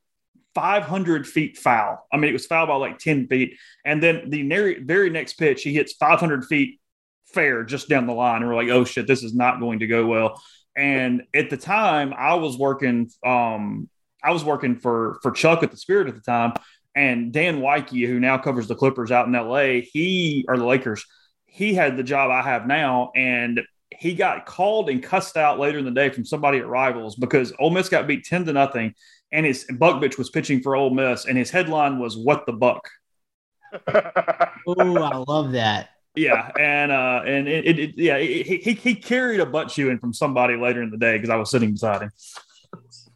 500 0.54 1.26
feet 1.26 1.56
foul. 1.56 2.06
I 2.12 2.16
mean, 2.16 2.30
it 2.30 2.32
was 2.32 2.46
foul 2.46 2.66
by 2.66 2.74
like 2.76 2.98
10 2.98 3.28
feet. 3.28 3.56
And 3.84 4.02
then 4.02 4.28
the 4.28 4.46
very, 4.48 4.82
very 4.82 5.08
next 5.10 5.34
pitch, 5.34 5.62
he 5.62 5.72
hits 5.72 5.92
500 5.94 6.46
feet 6.46 6.80
fair 7.32 7.64
just 7.64 7.88
down 7.88 8.06
the 8.06 8.12
line. 8.12 8.42
And 8.42 8.48
we're 8.48 8.56
like, 8.56 8.68
oh 8.68 8.84
shit, 8.84 9.06
this 9.06 9.22
is 9.22 9.34
not 9.34 9.60
going 9.60 9.80
to 9.80 9.86
go 9.86 10.06
well. 10.06 10.40
And 10.76 11.24
at 11.34 11.50
the 11.50 11.56
time, 11.56 12.14
I 12.16 12.34
was 12.34 12.56
working, 12.56 13.10
um, 13.24 13.88
I 14.22 14.30
was 14.30 14.44
working 14.44 14.76
for 14.76 15.18
for 15.22 15.30
Chuck 15.32 15.62
at 15.62 15.70
the 15.70 15.76
Spirit 15.76 16.08
at 16.08 16.14
the 16.14 16.20
time, 16.20 16.54
and 16.94 17.32
Dan 17.32 17.60
Woike, 17.60 18.06
who 18.06 18.20
now 18.20 18.38
covers 18.38 18.68
the 18.68 18.74
Clippers 18.74 19.10
out 19.10 19.26
in 19.26 19.32
LA, 19.32 19.80
he 19.92 20.44
or 20.48 20.56
the 20.56 20.64
Lakers, 20.64 21.04
he 21.46 21.74
had 21.74 21.96
the 21.96 22.02
job 22.02 22.30
I 22.30 22.42
have 22.42 22.66
now, 22.66 23.10
and 23.16 23.60
he 23.90 24.14
got 24.14 24.46
called 24.46 24.90
and 24.90 25.02
cussed 25.02 25.36
out 25.36 25.58
later 25.58 25.78
in 25.78 25.84
the 25.84 25.90
day 25.90 26.10
from 26.10 26.24
somebody 26.24 26.58
at 26.58 26.68
Rivals 26.68 27.16
because 27.16 27.52
Ole 27.58 27.70
Miss 27.70 27.88
got 27.88 28.06
beat 28.06 28.24
ten 28.24 28.44
to 28.44 28.52
nothing, 28.52 28.94
and 29.32 29.44
his 29.44 29.66
Bukvich 29.68 30.16
was 30.16 30.30
pitching 30.30 30.60
for 30.60 30.76
Ole 30.76 30.90
Miss, 30.90 31.24
and 31.24 31.36
his 31.36 31.50
headline 31.50 31.98
was 31.98 32.16
"What 32.16 32.46
the 32.46 32.52
Buck." 32.52 32.88
Oh, 34.66 35.02
I 35.02 35.24
love 35.26 35.52
that. 35.52 35.90
Yeah, 36.14 36.50
and 36.58 36.90
uh, 36.90 37.22
and 37.26 37.46
it, 37.46 37.66
it, 37.66 37.78
it 37.78 37.94
yeah, 37.96 38.18
he, 38.18 38.42
he 38.42 38.72
he 38.72 38.94
carried 38.94 39.40
a 39.40 39.46
butt 39.46 39.70
shoe 39.70 39.84
chewing 39.84 39.98
from 39.98 40.12
somebody 40.12 40.56
later 40.56 40.82
in 40.82 40.90
the 40.90 40.96
day 40.96 41.16
because 41.16 41.30
I 41.30 41.36
was 41.36 41.50
sitting 41.50 41.72
beside 41.72 42.02
him. 42.02 42.12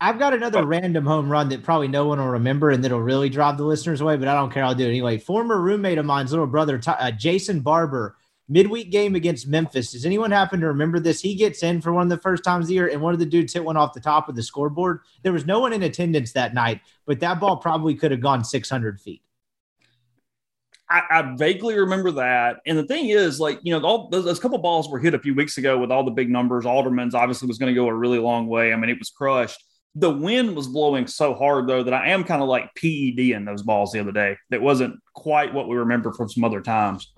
I've 0.00 0.18
got 0.18 0.34
another 0.34 0.66
random 0.66 1.06
home 1.06 1.30
run 1.30 1.48
that 1.50 1.62
probably 1.62 1.86
no 1.86 2.06
one 2.06 2.18
will 2.18 2.26
remember 2.26 2.70
and 2.70 2.82
that'll 2.82 3.00
really 3.00 3.28
drive 3.28 3.56
the 3.56 3.64
listeners 3.64 4.00
away, 4.00 4.16
but 4.16 4.26
I 4.26 4.34
don't 4.34 4.52
care. 4.52 4.64
I'll 4.64 4.74
do 4.74 4.84
it 4.84 4.88
anyway. 4.88 5.16
Former 5.16 5.60
roommate 5.60 5.98
of 5.98 6.04
mine's 6.04 6.32
little 6.32 6.48
brother, 6.48 6.80
uh, 6.88 7.12
Jason 7.12 7.60
Barber, 7.60 8.16
midweek 8.48 8.90
game 8.90 9.14
against 9.14 9.46
Memphis. 9.46 9.92
Does 9.92 10.04
anyone 10.04 10.32
happen 10.32 10.58
to 10.58 10.66
remember 10.66 10.98
this? 10.98 11.20
He 11.20 11.36
gets 11.36 11.62
in 11.62 11.80
for 11.80 11.92
one 11.92 12.02
of 12.02 12.08
the 12.08 12.20
first 12.20 12.42
times 12.42 12.64
of 12.64 12.68
the 12.68 12.74
year, 12.74 12.88
and 12.88 13.00
one 13.00 13.14
of 13.14 13.20
the 13.20 13.26
dudes 13.26 13.52
hit 13.52 13.64
one 13.64 13.76
off 13.76 13.94
the 13.94 14.00
top 14.00 14.28
of 14.28 14.34
the 14.34 14.42
scoreboard. 14.42 15.00
There 15.22 15.32
was 15.32 15.46
no 15.46 15.60
one 15.60 15.72
in 15.72 15.84
attendance 15.84 16.32
that 16.32 16.52
night, 16.52 16.80
but 17.06 17.20
that 17.20 17.38
ball 17.38 17.58
probably 17.58 17.94
could 17.94 18.10
have 18.10 18.20
gone 18.20 18.44
600 18.44 19.00
feet. 19.00 19.22
I, 20.92 21.20
I 21.20 21.34
vaguely 21.36 21.78
remember 21.78 22.10
that. 22.12 22.58
And 22.66 22.76
the 22.76 22.84
thing 22.84 23.08
is, 23.08 23.40
like, 23.40 23.58
you 23.62 23.72
know, 23.72 23.84
all 23.86 24.10
those, 24.10 24.24
those 24.24 24.38
couple 24.38 24.58
balls 24.58 24.90
were 24.90 24.98
hit 24.98 25.14
a 25.14 25.18
few 25.18 25.34
weeks 25.34 25.56
ago 25.56 25.78
with 25.78 25.90
all 25.90 26.04
the 26.04 26.10
big 26.10 26.28
numbers. 26.28 26.66
Alderman's 26.66 27.14
obviously 27.14 27.48
was 27.48 27.58
going 27.58 27.74
to 27.74 27.80
go 27.80 27.88
a 27.88 27.94
really 27.94 28.18
long 28.18 28.46
way. 28.46 28.72
I 28.72 28.76
mean, 28.76 28.90
it 28.90 28.98
was 28.98 29.10
crushed. 29.10 29.64
The 29.94 30.10
wind 30.10 30.54
was 30.54 30.68
blowing 30.68 31.06
so 31.06 31.34
hard, 31.34 31.66
though, 31.66 31.82
that 31.82 31.94
I 31.94 32.10
am 32.10 32.24
kind 32.24 32.42
of 32.42 32.48
like 32.48 32.74
PED 32.74 33.18
in 33.18 33.44
those 33.44 33.62
balls 33.62 33.92
the 33.92 34.00
other 34.00 34.12
day. 34.12 34.36
That 34.50 34.62
wasn't 34.62 35.00
quite 35.14 35.54
what 35.54 35.68
we 35.68 35.76
remember 35.76 36.12
from 36.12 36.28
some 36.28 36.44
other 36.44 36.60
times. 36.60 37.12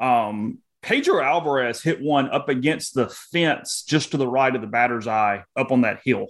Um, 0.00 0.58
Pedro 0.82 1.22
Alvarez 1.22 1.80
hit 1.80 2.02
one 2.02 2.28
up 2.30 2.48
against 2.48 2.94
the 2.94 3.08
fence 3.08 3.84
just 3.84 4.10
to 4.10 4.16
the 4.16 4.26
right 4.26 4.54
of 4.54 4.60
the 4.60 4.66
batter's 4.66 5.06
eye 5.06 5.44
up 5.56 5.70
on 5.70 5.82
that 5.82 6.00
hill. 6.04 6.26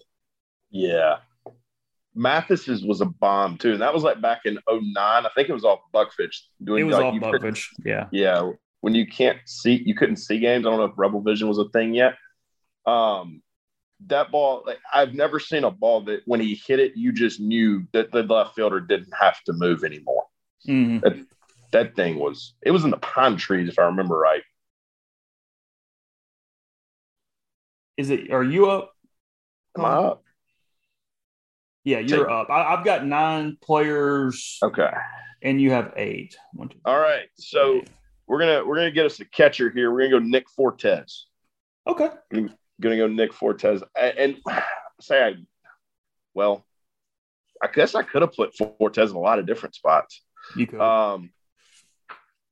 Yeah. 0.70 1.16
Mathis's 2.15 2.85
was 2.85 3.01
a 3.01 3.07
bomb 3.07 3.59
too. 3.59 3.73
And 3.73 3.83
that 3.83 3.95
was 3.95 4.03
like 4.03 4.21
back 4.21 4.43
in 4.45 4.59
09. 4.69 4.83
I 4.97 5.29
think 5.35 5.49
it 5.49 5.53
was 5.53 5.65
off 5.65 5.81
Bukvich. 5.95 6.37
Doing 6.63 6.83
It 6.83 6.85
was 6.85 6.97
like, 6.97 7.05
off 7.05 7.15
Bukvich. 7.15 7.67
Yeah. 7.85 8.09
Yeah. 8.13 8.51
When 8.81 8.95
you 8.95 9.07
can't 9.07 9.39
see, 9.47 9.83
you 9.85 9.95
couldn't 9.95 10.17
see 10.17 10.39
games. 10.39 10.67
I 10.67 10.71
don't 10.71 10.79
know 10.79 10.87
if 10.87 10.93
Rebel 10.97 11.21
Vision 11.21 11.49
was 11.49 11.59
a 11.59 11.69
thing 11.69 11.95
yet. 11.95 12.15
Um, 12.85 13.43
that 14.07 14.33
ball, 14.33 14.65
like, 14.67 14.81
I've 14.93 15.15
never 15.15 15.39
seen 15.39 15.65
a 15.65 15.71
ball 15.71 16.03
that 16.03 16.23
when 16.27 16.41
he 16.41 16.61
hit 16.67 16.81
it, 16.81 16.97
you 16.97 17.13
just 17.13 17.41
knew 17.41 17.87
that 17.93 18.11
the 18.11 18.25
left 18.25 18.57
fielder 18.57 18.81
didn't 18.81 19.15
have 19.19 19.41
to 19.45 19.53
move 19.53 19.85
anymore. 19.85 20.25
Mhm. 20.67 21.27
That 21.71 21.95
thing 21.95 22.19
was, 22.19 22.55
it 22.63 22.73
was 22.73 22.85
in 22.85 22.91
the 22.91 22.99
pine 22.99 23.37
trees, 23.37 23.69
if 23.69 23.79
I 23.79 23.85
remember 23.85 24.19
right. 24.19 24.43
Is 27.97 28.11
it, 28.11 28.33
are 28.33 28.43
you 28.43 28.69
up? 28.69 28.93
Am 29.79 29.85
I 29.85 29.91
up? 29.91 30.25
Yeah, 31.85 31.99
you're 31.99 32.30
up. 32.30 32.49
I, 32.51 32.74
I've 32.74 32.85
got 32.85 33.05
nine 33.05 33.57
players 33.61 34.59
Okay. 34.62 34.91
and 35.43 35.61
you 35.61 35.72
have 35.72 35.93
eight. 35.97 36.37
One, 36.53 36.68
two, 36.68 36.78
All 36.85 36.99
right. 37.01 37.26
So 37.37 37.76
eight. 37.78 37.91
we're 38.26 38.39
gonna 38.39 38.64
we're 38.64 38.76
gonna 38.76 38.91
get 38.93 39.07
us 39.07 39.18
a 39.20 39.24
catcher 39.24 39.68
here. 39.70 39.91
We're 39.93 40.09
gonna 40.09 40.20
go 40.20 40.26
Nick 40.26 40.49
Fortes. 40.51 41.26
okay. 41.87 42.11
Gonna 42.80 42.97
go 42.97 43.07
Nick 43.09 43.33
Fortes. 43.33 43.83
A- 43.97 44.20
And, 44.20 44.37
say 45.01 45.22
I 45.24 45.35
well, 46.35 46.64
I 47.62 47.66
guess 47.66 47.95
I 47.95 48.03
could 48.03 48.22
have 48.22 48.33
put 48.35 48.55
Fortes 48.57 49.11
in 49.11 49.16
a 49.16 49.20
lot 49.20 49.39
of 49.41 49.47
different 49.47 49.74
spots. 49.74 50.22
You 50.57 50.66
could. 50.68 50.80
Um 50.80 51.30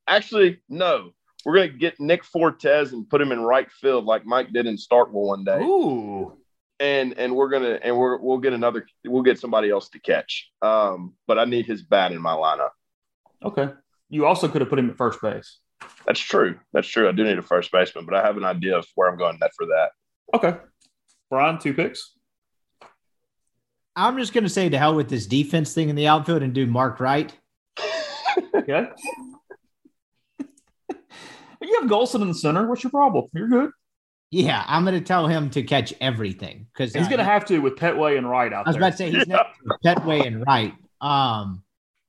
actually, 0.09 0.61
no. 0.69 1.11
We're 1.45 1.55
gonna 1.55 1.69
get 1.69 1.99
Nick 2.01 2.25
Fortes 2.25 2.93
and 2.93 3.09
put 3.09 3.21
him 3.21 3.33
in 3.33 3.41
right 3.41 3.71
field 3.71 4.05
like 4.05 4.27
Mike 4.27 4.53
did 4.53 4.67
in 4.67 4.77
Starkville 4.77 5.13
one 5.13 5.45
day. 5.45 5.61
Ooh. 5.63 6.37
And 6.81 7.19
and 7.19 7.37
we're 7.37 7.51
gonna 7.51 7.79
and 7.83 7.97
we're 7.97 8.17
we'll 8.19 8.39
get 8.39 8.55
another 8.55 8.87
we'll 9.05 9.23
get 9.23 9.39
somebody 9.39 9.71
else 9.71 9.91
to 9.91 10.01
catch. 10.01 10.51
Um, 10.63 11.15
but 11.27 11.39
I 11.39 11.45
need 11.45 11.67
his 11.67 11.83
bat 11.83 12.11
in 12.11 12.21
my 12.21 12.33
lineup. 12.33 12.71
Okay. 13.45 13.69
You 14.09 14.27
also 14.27 14.49
could 14.49 14.61
have 14.61 14.71
put 14.71 14.79
him 14.79 14.91
at 14.91 14.97
first 14.97 15.21
base. 15.21 15.59
That's 16.07 16.21
true. 16.21 16.59
That's 16.73 16.89
true. 16.89 17.09
I 17.09 17.13
do 17.13 17.25
need 17.25 17.39
a 17.39 17.43
first 17.43 17.71
baseman, 17.71 18.07
but 18.07 18.15
I 18.15 18.23
have 18.23 18.37
an 18.37 18.45
idea 18.45 18.77
of 18.77 18.87
where 18.95 19.09
I'm 19.09 19.19
going 19.19 19.39
net 19.41 19.53
for 19.57 19.67
that. 19.67 19.91
Okay. 20.35 20.57
Brian, 21.31 21.59
two 21.59 21.75
picks. 21.75 22.15
I'm 23.97 24.19
just 24.19 24.33
going 24.33 24.45
to 24.45 24.51
say 24.51 24.69
to 24.69 24.79
hell 24.79 24.95
with 24.95 25.09
this 25.09 25.27
defense 25.27 25.75
thing 25.75 25.89
in 25.89 25.97
the 25.97 26.07
outfield 26.07 26.43
and 26.43 26.53
do 26.53 26.67
Mark 26.67 27.01
Wright. 27.01 27.33
Okay. 28.55 28.87
you 31.63 31.81
have 31.81 31.91
Golson 31.91 32.23
in 32.23 32.29
the 32.29 32.35
center. 32.35 32.67
What's 32.67 32.83
your 32.83 32.91
problem? 32.91 33.27
You're 33.35 33.49
good. 33.49 33.71
Yeah, 34.31 34.65
I'm 34.67 34.85
going 34.85 34.95
to 34.95 35.05
tell 35.05 35.27
him 35.27 35.51
to 35.51 35.63
catch 35.63 35.93
everything 36.01 36.67
because 36.73 36.95
He's 36.95 37.09
going 37.09 37.19
to 37.19 37.25
have 37.25 37.45
to 37.47 37.59
with 37.59 37.75
Pettway 37.75 38.17
and 38.17 38.29
Wright 38.29 38.53
out 38.53 38.65
there. 38.65 38.67
I 38.67 38.69
was 38.69 38.77
there. 38.77 38.83
about 38.83 38.91
to 38.91 38.97
say 38.97 39.11
he's 39.11 39.25
to 39.25 39.79
Pettway 39.85 40.25
and 40.25 40.45
Wright. 40.47 40.75
Um, 41.01 41.65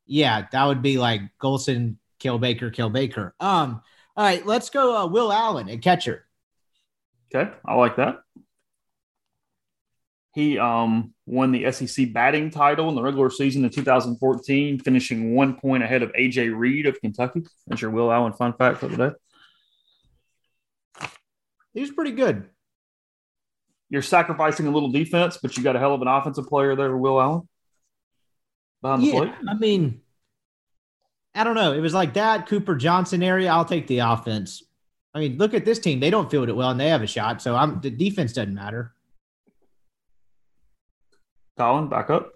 yeah, 0.05 0.45
that 0.51 0.65
would 0.65 0.83
be 0.83 0.99
like 0.99 1.21
Golson, 1.41 1.95
kill 2.19 2.37
Baker, 2.37 2.69
kill 2.69 2.89
Baker. 2.89 3.33
Um, 3.39 3.81
all 4.15 4.25
right, 4.25 4.45
let's 4.45 4.69
go. 4.69 4.95
Uh, 4.95 5.07
Will 5.07 5.31
Allen 5.31 5.69
at 5.69 5.81
catcher. 5.81 6.25
Okay, 7.33 7.49
I 7.65 7.75
like 7.75 7.95
that. 7.95 8.19
He 10.33 10.59
um, 10.59 11.13
won 11.25 11.51
the 11.51 11.71
SEC 11.71 12.13
batting 12.13 12.51
title 12.51 12.87
in 12.89 12.95
the 12.95 13.01
regular 13.01 13.29
season 13.29 13.65
in 13.65 13.69
2014, 13.71 14.79
finishing 14.79 15.33
one 15.33 15.55
point 15.55 15.83
ahead 15.83 16.03
of 16.03 16.11
AJ 16.13 16.57
Reed 16.57 16.85
of 16.85 16.99
Kentucky. 17.01 17.43
That's 17.67 17.81
your 17.81 17.91
Will 17.91 18.11
Allen 18.11 18.33
fun 18.33 18.53
fact 18.53 18.77
for 18.77 18.87
the 18.87 19.09
day. 19.09 19.15
He 21.73 21.81
was 21.81 21.91
pretty 21.91 22.11
good. 22.11 22.49
You're 23.89 24.01
sacrificing 24.01 24.67
a 24.67 24.71
little 24.71 24.91
defense, 24.91 25.37
but 25.41 25.57
you 25.57 25.63
got 25.63 25.75
a 25.75 25.79
hell 25.79 25.93
of 25.93 26.01
an 26.01 26.07
offensive 26.07 26.47
player 26.47 26.75
there, 26.75 26.95
Will 26.95 27.21
Allen, 27.21 27.47
behind 28.81 29.03
the 29.03 29.07
Yeah, 29.07 29.13
plate. 29.13 29.33
I 29.49 29.53
mean, 29.55 30.01
I 31.35 31.43
don't 31.43 31.55
know. 31.55 31.73
It 31.73 31.79
was 31.79 31.93
like 31.93 32.13
that 32.13 32.47
Cooper 32.47 32.75
Johnson 32.75 33.23
area. 33.23 33.51
I'll 33.51 33.65
take 33.65 33.87
the 33.87 33.99
offense. 33.99 34.63
I 35.13 35.19
mean, 35.19 35.37
look 35.37 35.53
at 35.53 35.65
this 35.65 35.79
team. 35.79 35.99
They 35.99 36.09
don't 36.09 36.31
field 36.31 36.49
it 36.49 36.55
well 36.55 36.69
and 36.69 36.79
they 36.79 36.89
have 36.89 37.01
a 37.01 37.07
shot. 37.07 37.41
So 37.41 37.55
I'm 37.55 37.81
the 37.81 37.89
defense 37.89 38.33
doesn't 38.33 38.53
matter. 38.53 38.93
Colin, 41.57 41.89
back 41.89 42.09
up. 42.09 42.31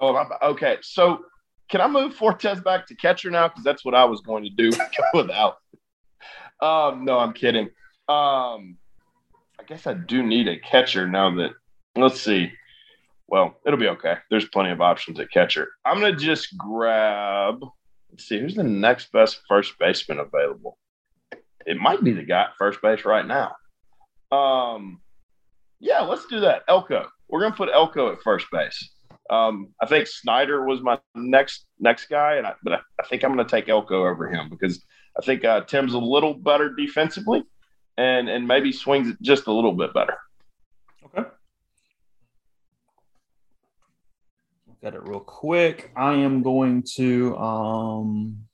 Oh, 0.00 0.14
I'm, 0.16 0.28
okay. 0.42 0.78
So 0.82 1.24
can 1.70 1.80
I 1.80 1.88
move 1.88 2.14
Fortes 2.14 2.60
back 2.60 2.86
to 2.88 2.94
catcher 2.94 3.30
now? 3.30 3.48
Because 3.48 3.64
that's 3.64 3.84
what 3.84 3.94
I 3.94 4.04
was 4.04 4.20
going 4.20 4.44
to 4.44 4.50
do 4.50 4.70
without. 5.14 5.56
Um, 6.60 7.04
no, 7.04 7.18
I'm 7.18 7.32
kidding. 7.32 7.70
Um, 8.08 8.76
I 9.58 9.62
guess 9.66 9.86
I 9.86 9.94
do 9.94 10.22
need 10.22 10.48
a 10.48 10.58
catcher 10.58 11.08
now 11.08 11.34
that 11.36 11.52
let's 11.96 12.20
see. 12.20 12.52
Well, 13.26 13.56
it'll 13.64 13.78
be 13.78 13.88
okay. 13.88 14.16
There's 14.30 14.48
plenty 14.48 14.70
of 14.70 14.80
options 14.80 15.18
at 15.18 15.30
catcher. 15.30 15.68
I'm 15.84 16.00
gonna 16.00 16.16
just 16.16 16.56
grab. 16.56 17.64
Let's 18.10 18.28
see 18.28 18.38
who's 18.38 18.54
the 18.54 18.62
next 18.62 19.10
best 19.12 19.40
first 19.48 19.78
baseman 19.78 20.18
available. 20.18 20.78
It 21.66 21.78
might 21.78 22.04
be 22.04 22.12
the 22.12 22.22
guy 22.22 22.42
at 22.42 22.56
first 22.58 22.82
base 22.82 23.04
right 23.04 23.26
now. 23.26 23.56
Um, 24.30 25.00
yeah, 25.80 26.00
let's 26.02 26.26
do 26.26 26.40
that. 26.40 26.62
Elko. 26.68 27.08
We're 27.28 27.40
gonna 27.40 27.54
put 27.54 27.70
Elko 27.72 28.12
at 28.12 28.22
first 28.22 28.46
base. 28.52 28.90
Um, 29.30 29.68
I 29.80 29.86
think 29.86 30.06
Snyder 30.06 30.64
was 30.64 30.82
my 30.82 30.98
next 31.14 31.66
next 31.78 32.06
guy, 32.06 32.34
and 32.36 32.46
I, 32.46 32.54
but 32.62 32.74
I, 32.74 32.78
I 33.00 33.06
think 33.06 33.24
I'm 33.24 33.34
going 33.34 33.46
to 33.46 33.50
take 33.50 33.68
Elko 33.68 34.06
over 34.06 34.28
him 34.28 34.50
because 34.50 34.84
I 35.18 35.24
think 35.24 35.44
uh, 35.44 35.62
Tim's 35.62 35.94
a 35.94 35.98
little 35.98 36.34
better 36.34 36.74
defensively, 36.74 37.42
and 37.96 38.28
and 38.28 38.46
maybe 38.46 38.72
swings 38.72 39.08
it 39.08 39.16
just 39.22 39.46
a 39.46 39.52
little 39.52 39.72
bit 39.72 39.94
better. 39.94 40.16
Okay. 41.06 41.28
Got 44.82 44.94
it 44.94 45.08
real 45.08 45.20
quick. 45.20 45.92
I 45.96 46.14
am 46.14 46.42
going 46.42 46.82
to 46.96 47.36
um 47.38 48.44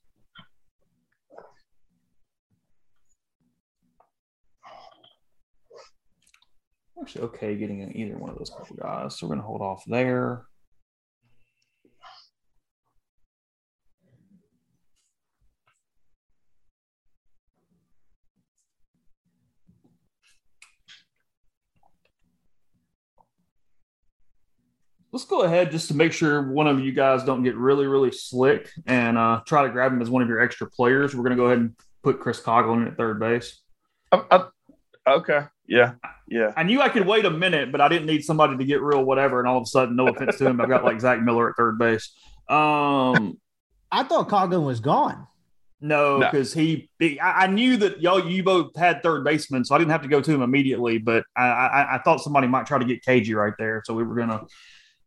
actually 7.01 7.23
okay 7.23 7.55
getting 7.55 7.79
in 7.79 7.97
either 7.97 8.17
one 8.17 8.29
of 8.29 8.37
those 8.37 8.51
couple 8.55 8.75
guys. 8.75 9.17
So 9.17 9.27
we're 9.27 9.35
gonna 9.35 9.47
hold 9.47 9.61
off 9.61 9.83
there. 9.87 10.45
Let's 25.11 25.25
go 25.25 25.41
ahead 25.41 25.71
just 25.71 25.89
to 25.89 25.95
make 25.95 26.13
sure 26.13 26.51
one 26.51 26.67
of 26.67 26.79
you 26.79 26.91
guys 26.91 27.23
don't 27.23 27.43
get 27.43 27.55
really, 27.55 27.85
really 27.85 28.11
slick 28.11 28.69
and 28.85 29.17
uh, 29.17 29.41
try 29.45 29.63
to 29.63 29.69
grab 29.69 29.91
him 29.91 30.01
as 30.01 30.09
one 30.09 30.21
of 30.21 30.29
your 30.29 30.39
extra 30.39 30.69
players. 30.69 31.13
We're 31.13 31.23
going 31.23 31.35
to 31.35 31.41
go 31.41 31.47
ahead 31.47 31.59
and 31.59 31.75
put 32.03 32.19
Chris 32.19 32.39
Coghlan 32.39 32.87
at 32.87 32.97
third 32.97 33.19
base. 33.19 33.59
Uh, 34.11 34.23
uh, 34.31 34.47
okay. 35.07 35.41
Yeah. 35.67 35.93
Yeah. 36.27 36.53
I 36.55 36.63
knew 36.63 36.81
I 36.81 36.89
could 36.89 37.05
wait 37.05 37.25
a 37.25 37.29
minute, 37.29 37.71
but 37.71 37.81
I 37.81 37.89
didn't 37.89 38.07
need 38.07 38.23
somebody 38.23 38.57
to 38.57 38.63
get 38.63 38.81
real 38.81 39.03
whatever. 39.03 39.39
And 39.39 39.47
all 39.47 39.57
of 39.57 39.63
a 39.63 39.67
sudden, 39.67 39.95
no 39.95 40.07
offense 40.07 40.37
to 40.37 40.47
him, 40.47 40.61
I've 40.61 40.69
got 40.69 40.85
like 40.85 40.99
Zach 41.01 41.21
Miller 41.21 41.49
at 41.49 41.55
third 41.57 41.77
base. 41.77 42.13
Um, 42.47 43.37
I 43.91 44.03
thought 44.03 44.29
Coghlan 44.29 44.65
was 44.65 44.79
gone. 44.79 45.27
No, 45.83 46.19
because 46.19 46.55
no. 46.55 46.61
he, 46.61 46.89
he, 46.99 47.19
I 47.19 47.47
knew 47.47 47.75
that 47.77 48.01
y'all 48.01 48.23
you 48.29 48.43
both 48.43 48.75
had 48.75 49.01
third 49.01 49.23
baseman, 49.23 49.65
so 49.65 49.73
I 49.73 49.79
didn't 49.79 49.89
have 49.89 50.03
to 50.03 50.07
go 50.07 50.21
to 50.21 50.31
him 50.31 50.43
immediately. 50.43 50.99
But 50.99 51.25
I, 51.35 51.47
I, 51.47 51.95
I 51.95 52.01
thought 52.03 52.21
somebody 52.21 52.45
might 52.45 52.67
try 52.67 52.77
to 52.77 52.85
get 52.85 53.03
KG 53.03 53.35
right 53.35 53.53
there, 53.57 53.81
so 53.83 53.95
we 53.95 54.03
were 54.03 54.13
gonna 54.13 54.45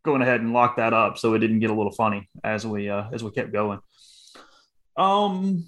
going 0.05 0.23
ahead 0.23 0.41
and 0.41 0.53
lock 0.53 0.77
that 0.77 0.93
up 0.93 1.19
so 1.19 1.35
it 1.35 1.39
didn't 1.39 1.61
get 1.61 1.71
a 1.71 1.75
little 1.75 1.93
funny 1.93 2.29
as 2.45 2.67
we 2.67 2.89
uh, 2.89 3.05
as 3.13 3.25
we 3.25 3.31
kept 3.31 3.53
going. 3.53 3.81
Um, 4.97 5.67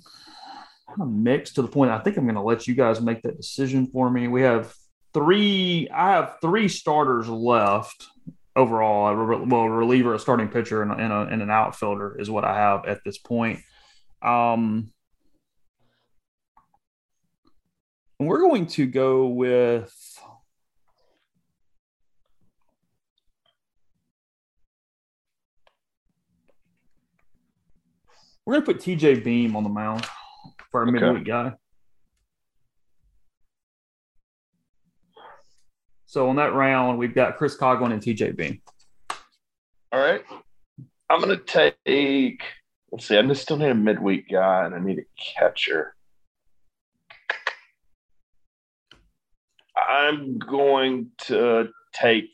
I'm 1.01 1.22
mixed 1.22 1.57
to 1.57 1.62
the 1.62 1.68
point 1.68 1.91
I 1.91 1.99
think 1.99 2.16
I'm 2.16 2.24
going 2.24 2.37
to 2.37 2.43
let 2.43 2.66
you 2.66 2.74
guys 2.74 3.01
make 3.01 3.22
that 3.22 3.37
decision 3.37 3.87
for 3.87 4.09
me. 4.09 4.28
We 4.28 4.43
have 4.43 4.72
three. 5.12 5.89
I 5.93 6.12
have 6.12 6.37
three 6.41 6.68
starters 6.68 7.28
left 7.28 8.07
overall. 8.55 9.14
Well, 9.47 9.62
a 9.62 9.70
reliever, 9.70 10.14
a 10.14 10.18
starting 10.18 10.49
pitcher, 10.49 10.82
and, 10.82 10.93
and, 10.93 11.12
a, 11.12 11.20
and 11.22 11.43
an 11.43 11.51
outfielder 11.51 12.16
is 12.18 12.30
what 12.30 12.45
I 12.45 12.55
have 12.55 12.87
at 12.87 13.01
this 13.05 13.18
point. 13.18 13.61
Um, 14.22 14.93
we're 18.18 18.41
going 18.41 18.66
to 18.68 18.87
go 18.87 19.26
with 19.26 19.93
We're 28.47 28.55
gonna 28.55 28.64
put 28.64 28.78
TJ 28.78 29.24
Beam 29.24 29.57
on 29.57 29.64
the 29.64 29.68
mound 29.68 30.07
for 30.70 30.80
our 30.80 30.88
okay. 30.88 31.01
midweek 31.01 31.24
guy. 31.24 31.53
So 36.07 36.28
on 36.28 36.36
that 36.36 36.55
round, 36.55 36.97
we've 36.99 37.14
got 37.14 37.36
Chris 37.36 37.57
Coghlan 37.57 37.92
and 37.92 38.01
TJ 38.01 38.36
Beam. 38.36 38.62
All 39.92 40.01
right. 40.01 40.22
I'm 41.11 41.20
gonna 41.20 41.36
take. 41.36 42.40
Let's 42.92 43.07
see. 43.07 43.18
I 43.18 43.22
just 43.22 43.42
still 43.42 43.57
need 43.57 43.70
a 43.70 43.74
midweek 43.74 44.28
guy, 44.30 44.64
and 44.64 44.74
I 44.76 44.78
need 44.78 45.01
a 45.01 45.05
catcher. 45.20 45.97
I'm 49.76 50.38
going 50.38 51.11
to 51.26 51.68
take 51.92 52.30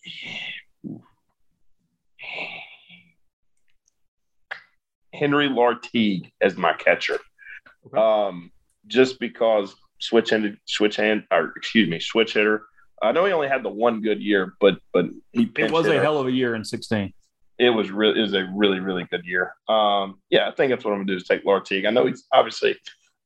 Henry 5.13 5.49
Lartigue 5.49 6.33
as 6.41 6.57
my 6.57 6.73
catcher. 6.73 7.19
Okay. 7.87 7.99
Um, 7.99 8.51
just 8.87 9.19
because 9.21 9.75
switch 9.99 10.31
handed, 10.31 10.59
switch 10.67 10.97
hand, 10.97 11.25
or 11.31 11.53
excuse 11.57 11.89
me, 11.89 12.01
switch 12.01 12.35
hitter. 12.35 12.67
I 13.03 13.13
know 13.13 13.25
he 13.25 13.33
only 13.33 13.49
had 13.49 13.63
the 13.65 13.69
one 13.69 14.01
good 14.01 14.23
year, 14.23 14.55
but 14.61 14.79
but 14.93 15.07
he 15.33 15.51
it 15.59 15.71
was 15.71 15.87
a 15.87 16.01
hell 16.01 16.19
of 16.19 16.27
a 16.27 16.33
year 16.33 16.55
in 16.55 16.65
sixteen. 16.65 17.13
It 17.59 17.71
was 17.71 17.91
really 17.91 18.19
it 18.19 18.23
was 18.23 18.35
a 18.35 18.49
really 18.55 18.81
really 18.81 19.05
good 19.05 19.25
year. 19.25 19.55
Um, 19.69 20.21
yeah, 20.31 20.49
I 20.49 20.53
think 20.53 20.71
that's 20.71 20.85
what 20.85 20.93
I'm 20.93 20.99
gonna 20.99 21.13
do 21.13 21.17
is 21.17 21.25
take 21.25 21.45
Lartigue. 21.45 21.87
I 21.87 21.91
know 21.91 22.07
he's 22.07 22.25
obviously 22.33 22.77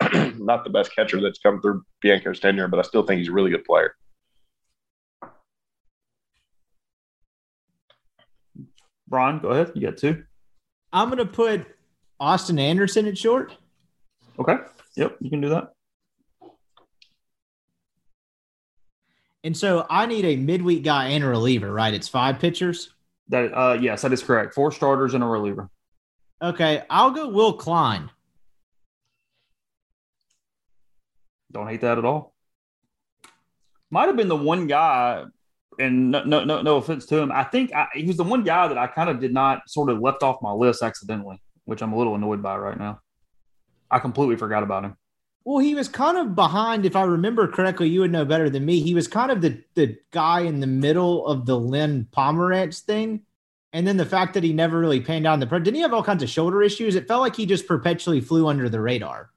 not 0.37 0.65
the 0.65 0.71
best 0.71 0.95
catcher 0.95 1.21
that's 1.21 1.39
come 1.39 1.61
through 1.61 1.83
Bianco's 2.03 2.41
tenure, 2.41 2.69
but 2.69 2.79
I 2.79 2.83
still 2.83 3.03
think 3.03 3.19
he's 3.19 3.29
a 3.29 3.33
really 3.33 3.51
good 3.51 3.65
player. 3.65 3.95
Brian, 9.09 9.39
go 9.39 9.49
ahead. 9.49 9.73
You 9.75 9.83
got 9.83 9.99
two. 9.99 10.25
I'm 10.93 11.11
gonna 11.11 11.27
put 11.27 11.67
Austin 12.19 12.59
Anderson 12.59 13.07
at 13.07 13.19
short? 13.19 13.57
Okay. 14.39 14.57
Yep, 14.97 15.17
you 15.21 15.31
can 15.31 15.41
do 15.41 15.51
that. 15.51 15.73
And 19.45 19.57
so 19.57 19.87
I 19.89 20.07
need 20.07 20.25
a 20.25 20.37
midweek 20.37 20.83
guy 20.83 21.09
and 21.09 21.23
a 21.23 21.29
reliever, 21.29 21.73
right? 21.73 21.95
It's 21.95 22.09
five 22.09 22.39
pitchers. 22.39 22.93
That 23.29 23.53
uh 23.55 23.79
yes, 23.81 24.03
that 24.03 24.13
is 24.13 24.23
correct. 24.23 24.55
Four 24.55 24.73
starters 24.73 25.15
and 25.15 25.23
a 25.23 25.27
reliever. 25.27 25.71
Okay, 26.43 26.83
I'll 26.91 27.11
go 27.11 27.29
Will 27.29 27.53
Kline. 27.53 28.11
Don't 31.53 31.69
hate 31.69 31.81
that 31.83 31.99
at 31.99 32.05
all. 32.05 32.35
Might 33.91 34.07
have 34.07 34.17
been 34.17 34.29
the 34.29 34.37
one 34.37 34.67
guy, 34.67 35.25
and 35.79 36.11
no, 36.11 36.25
no, 36.25 36.45
no, 36.45 36.61
no 36.61 36.77
offense 36.77 37.07
to 37.07 37.19
him. 37.19 37.31
I 37.33 37.45
think 37.45 37.73
I, 37.73 37.87
he 37.95 38.05
was 38.05 38.17
the 38.17 38.25
one 38.25 38.43
guy 38.43 38.69
that 38.69 38.77
I 38.77 38.89
kind 38.89 39.09
of 39.09 39.21
did 39.21 39.33
not 39.33 39.63
sort 39.69 39.91
of 39.91 40.01
left 40.01 40.23
off 40.23 40.43
my 40.43 40.53
list 40.53 40.83
accidentally 40.83 41.41
which 41.67 41.83
I'm 41.83 41.93
a 41.93 41.99
little 41.99 42.15
annoyed 42.15 42.43
by 42.43 42.57
right 42.57 42.79
now. 42.79 43.01
I 43.91 43.99
completely 43.99 44.37
forgot 44.37 44.63
about 44.63 44.85
him. 44.85 44.97
Well, 45.45 45.59
he 45.59 45.75
was 45.75 45.89
kind 45.89 46.17
of 46.17 46.35
behind, 46.35 46.87
if 46.87 46.97
I 46.97 47.03
remember 47.03 47.47
correctly. 47.47 47.89
You 47.89 48.01
would 48.01 48.11
know 48.11 48.25
better 48.25 48.51
than 48.51 48.65
me. 48.65 48.81
He 48.81 48.95
was 48.95 49.07
kind 49.07 49.31
of 49.31 49.41
the 49.43 49.63
the 49.75 49.99
guy 50.11 50.41
in 50.41 50.59
the 50.59 50.67
middle 50.67 51.27
of 51.27 51.47
the 51.47 51.57
Lynn 51.57 52.09
Pomeranz 52.11 52.81
thing, 52.81 53.23
and 53.73 53.87
then 53.87 53.97
the 53.97 54.05
fact 54.05 54.35
that 54.35 54.43
he 54.43 54.53
never 54.53 54.79
really 54.79 55.01
panned 55.01 55.27
out 55.27 55.35
in 55.35 55.41
the 55.41 55.47
pro. 55.47 55.61
Didn't 55.61 55.77
he 55.77 55.83
have 55.83 55.93
all 55.93 56.03
kinds 56.03 56.25
of 56.25 56.31
shoulder 56.31 56.63
issues? 56.63 56.97
It 56.97 57.07
felt 57.07 57.21
like 57.21 57.37
he 57.37 57.47
just 57.47 57.69
perpetually 57.69 58.21
flew 58.21 58.49
under 58.49 58.69
the 58.69 58.81
radar. 58.81 59.31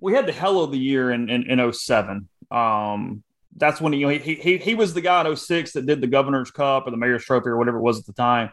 We 0.00 0.14
had 0.14 0.26
the 0.26 0.32
hell 0.32 0.60
of 0.60 0.70
the 0.70 0.78
year 0.78 1.10
in 1.10 1.28
in, 1.28 1.42
in 1.50 1.72
07. 1.72 2.28
Um, 2.50 3.22
that's 3.54 3.78
when 3.78 3.92
he, 3.92 3.98
you 3.98 4.06
know, 4.06 4.18
he 4.18 4.34
he 4.36 4.56
he 4.56 4.74
was 4.74 4.94
the 4.94 5.02
guy 5.02 5.20
in 5.28 5.36
06 5.36 5.72
that 5.72 5.84
did 5.84 6.00
the 6.00 6.06
Governor's 6.06 6.50
Cup 6.50 6.86
or 6.86 6.90
the 6.90 6.96
Mayor's 6.96 7.24
Trophy 7.24 7.50
or 7.50 7.58
whatever 7.58 7.76
it 7.76 7.82
was 7.82 7.98
at 7.98 8.06
the 8.06 8.14
time 8.14 8.50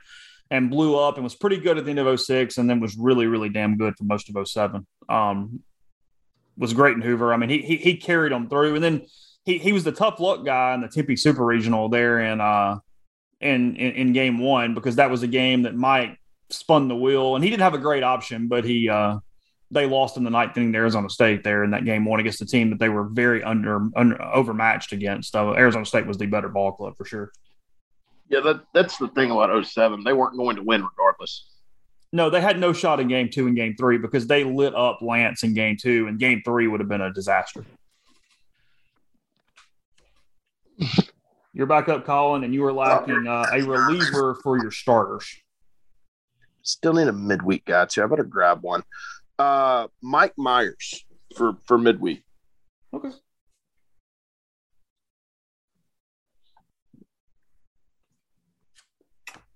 and 0.52 0.70
blew 0.70 0.98
up 0.98 1.16
and 1.16 1.24
was 1.24 1.36
pretty 1.36 1.58
good 1.58 1.78
at 1.78 1.86
the 1.86 1.92
end 1.92 2.00
of 2.00 2.20
06 2.20 2.58
and 2.58 2.70
then 2.70 2.80
was 2.80 2.98
really, 2.98 3.28
really 3.28 3.50
damn 3.50 3.78
good 3.78 3.96
for 3.98 4.04
most 4.04 4.30
of 4.34 4.48
07. 4.48 4.86
Um, 5.08 5.62
was 6.58 6.74
great 6.74 6.96
in 6.96 7.02
Hoover. 7.02 7.34
I 7.34 7.38
mean, 7.38 7.50
he, 7.50 7.62
he, 7.62 7.78
he 7.78 7.98
carried 7.98 8.32
them 8.32 8.50
through. 8.50 8.76
And 8.76 8.84
then 8.84 9.06
he, 9.46 9.58
he 9.58 9.72
was 9.72 9.84
the 9.84 9.92
tough 9.92 10.20
luck 10.20 10.44
guy 10.44 10.74
in 10.74 10.82
the 10.82 10.88
Tempe 10.88 11.16
Super 11.16 11.46
Regional 11.46 11.88
there 11.88 12.20
in, 12.20 12.42
uh, 12.42 12.80
in, 13.40 13.76
in, 13.76 13.92
in 13.94 14.14
game 14.14 14.40
one 14.40 14.74
because 14.74 14.96
that 14.98 15.10
was 15.10 15.24
a 15.24 15.28
game 15.28 15.64
that 15.64 15.76
Mike 15.76 16.20
spun 16.50 16.88
the 16.88 16.96
wheel 16.96 17.36
and 17.36 17.44
he 17.44 17.50
didn't 17.50 17.62
have 17.62 17.76
a 17.76 17.80
great 17.80 18.04
option, 18.04 18.48
but 18.48 18.66
he, 18.66 18.90
uh, 18.90 19.20
they 19.72 19.86
lost 19.86 20.18
in 20.18 20.24
the 20.24 20.32
ninth 20.32 20.58
inning 20.58 20.74
to 20.74 20.80
Arizona 20.80 21.10
State 21.10 21.44
there 21.44 21.64
in 21.64 21.72
that 21.72 21.86
game 21.86 22.04
one 22.04 22.20
against 22.20 22.42
a 22.42 22.46
team 22.46 22.72
that 22.72 22.80
they 22.80 22.90
were 22.90 23.04
very 23.04 23.44
under, 23.44 23.88
under 23.96 24.22
overmatched 24.22 24.94
against. 24.94 25.32
So 25.32 25.56
Arizona 25.56 25.86
State 25.86 26.08
was 26.08 26.18
the 26.18 26.26
better 26.26 26.50
ball 26.50 26.72
club 26.72 26.98
for 26.98 27.06
sure. 27.06 27.32
Yeah, 28.30 28.42
that, 28.42 28.62
that's 28.74 28.98
the 28.98 29.08
thing 29.10 29.32
about 29.32 29.66
07. 29.66 30.04
They 30.04 30.14
weren't 30.14 30.38
going 30.38 30.56
to 30.56 30.64
win 30.64 30.84
regardless. 30.84 31.46
No, 32.12 32.30
they 32.30 32.42
had 32.42 32.60
no 32.60 32.74
shot 32.74 33.00
in 33.00 33.08
game 33.08 33.30
two 33.30 33.48
and 33.48 33.56
game 33.56 33.76
three 33.76 33.98
because 33.98 34.28
they 34.28 34.44
lit 34.44 34.74
up 34.76 35.00
Lance 35.02 35.44
in 35.44 35.54
game 35.54 35.78
two, 35.80 36.08
and 36.08 36.20
game 36.20 36.42
three 36.44 36.68
would 36.68 36.80
have 36.80 36.90
been 36.90 37.02
a 37.02 37.14
disaster. 37.14 37.66
You're 41.54 41.68
back 41.68 41.90
up, 41.90 42.06
Colin, 42.06 42.44
and 42.44 42.54
you 42.54 42.64
are 42.66 42.74
lacking 42.74 43.28
uh, 43.28 43.46
a 43.52 43.62
reliever 43.64 44.36
for 44.44 44.60
your 44.62 44.72
starters. 44.72 45.28
Still 46.62 46.94
need 46.94 47.08
a 47.08 47.14
midweek 47.14 47.66
guy, 47.66 47.86
too. 47.86 48.04
I 48.04 48.06
better 48.06 48.24
grab 48.24 48.62
one. 48.62 48.84
Uh, 49.38 49.88
Mike 50.02 50.36
Mayers 50.38 51.02
for, 51.36 51.58
for 51.66 51.78
midweek. 51.78 52.24
Okay. 52.94 53.10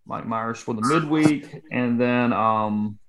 Mike 0.06 0.26
Mayers 0.26 0.58
for 0.58 0.74
the 0.74 0.82
midweek, 0.82 1.64
and 1.72 2.00
then 2.00 2.34
um, 2.34 3.00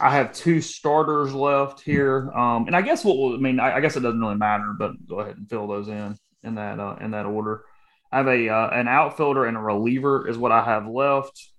I 0.00 0.10
have 0.10 0.32
two 0.32 0.60
starters 0.60 1.34
left 1.34 1.80
here. 1.80 2.30
Um, 2.32 2.66
and 2.66 2.74
I 2.74 2.82
guess 2.82 3.04
what 3.04 3.16
will 3.16 3.34
I 3.34 3.38
mean, 3.38 3.60
I, 3.60 3.76
I, 3.76 3.80
guess 3.80 3.96
it 3.96 4.00
doesn't 4.00 4.20
really 4.20 4.36
matter, 4.36 4.74
but 4.78 4.92
go 5.06 5.20
ahead 5.20 5.36
and 5.36 5.48
fill 5.48 5.66
those 5.66 5.88
in 5.88 6.16
in 6.42 6.54
that 6.56 6.80
uh, 6.80 6.96
in 7.00 7.10
that 7.12 7.26
order. 7.26 7.64
I 8.10 8.18
have 8.18 8.28
a 8.28 8.48
uh, 8.48 8.70
an 8.70 8.88
outfielder 8.88 9.44
and 9.44 9.56
a 9.56 9.60
reliever 9.60 10.28
is 10.28 10.38
what 10.38 10.52
I 10.52 10.64
have 10.64 10.86
left, 10.86 11.50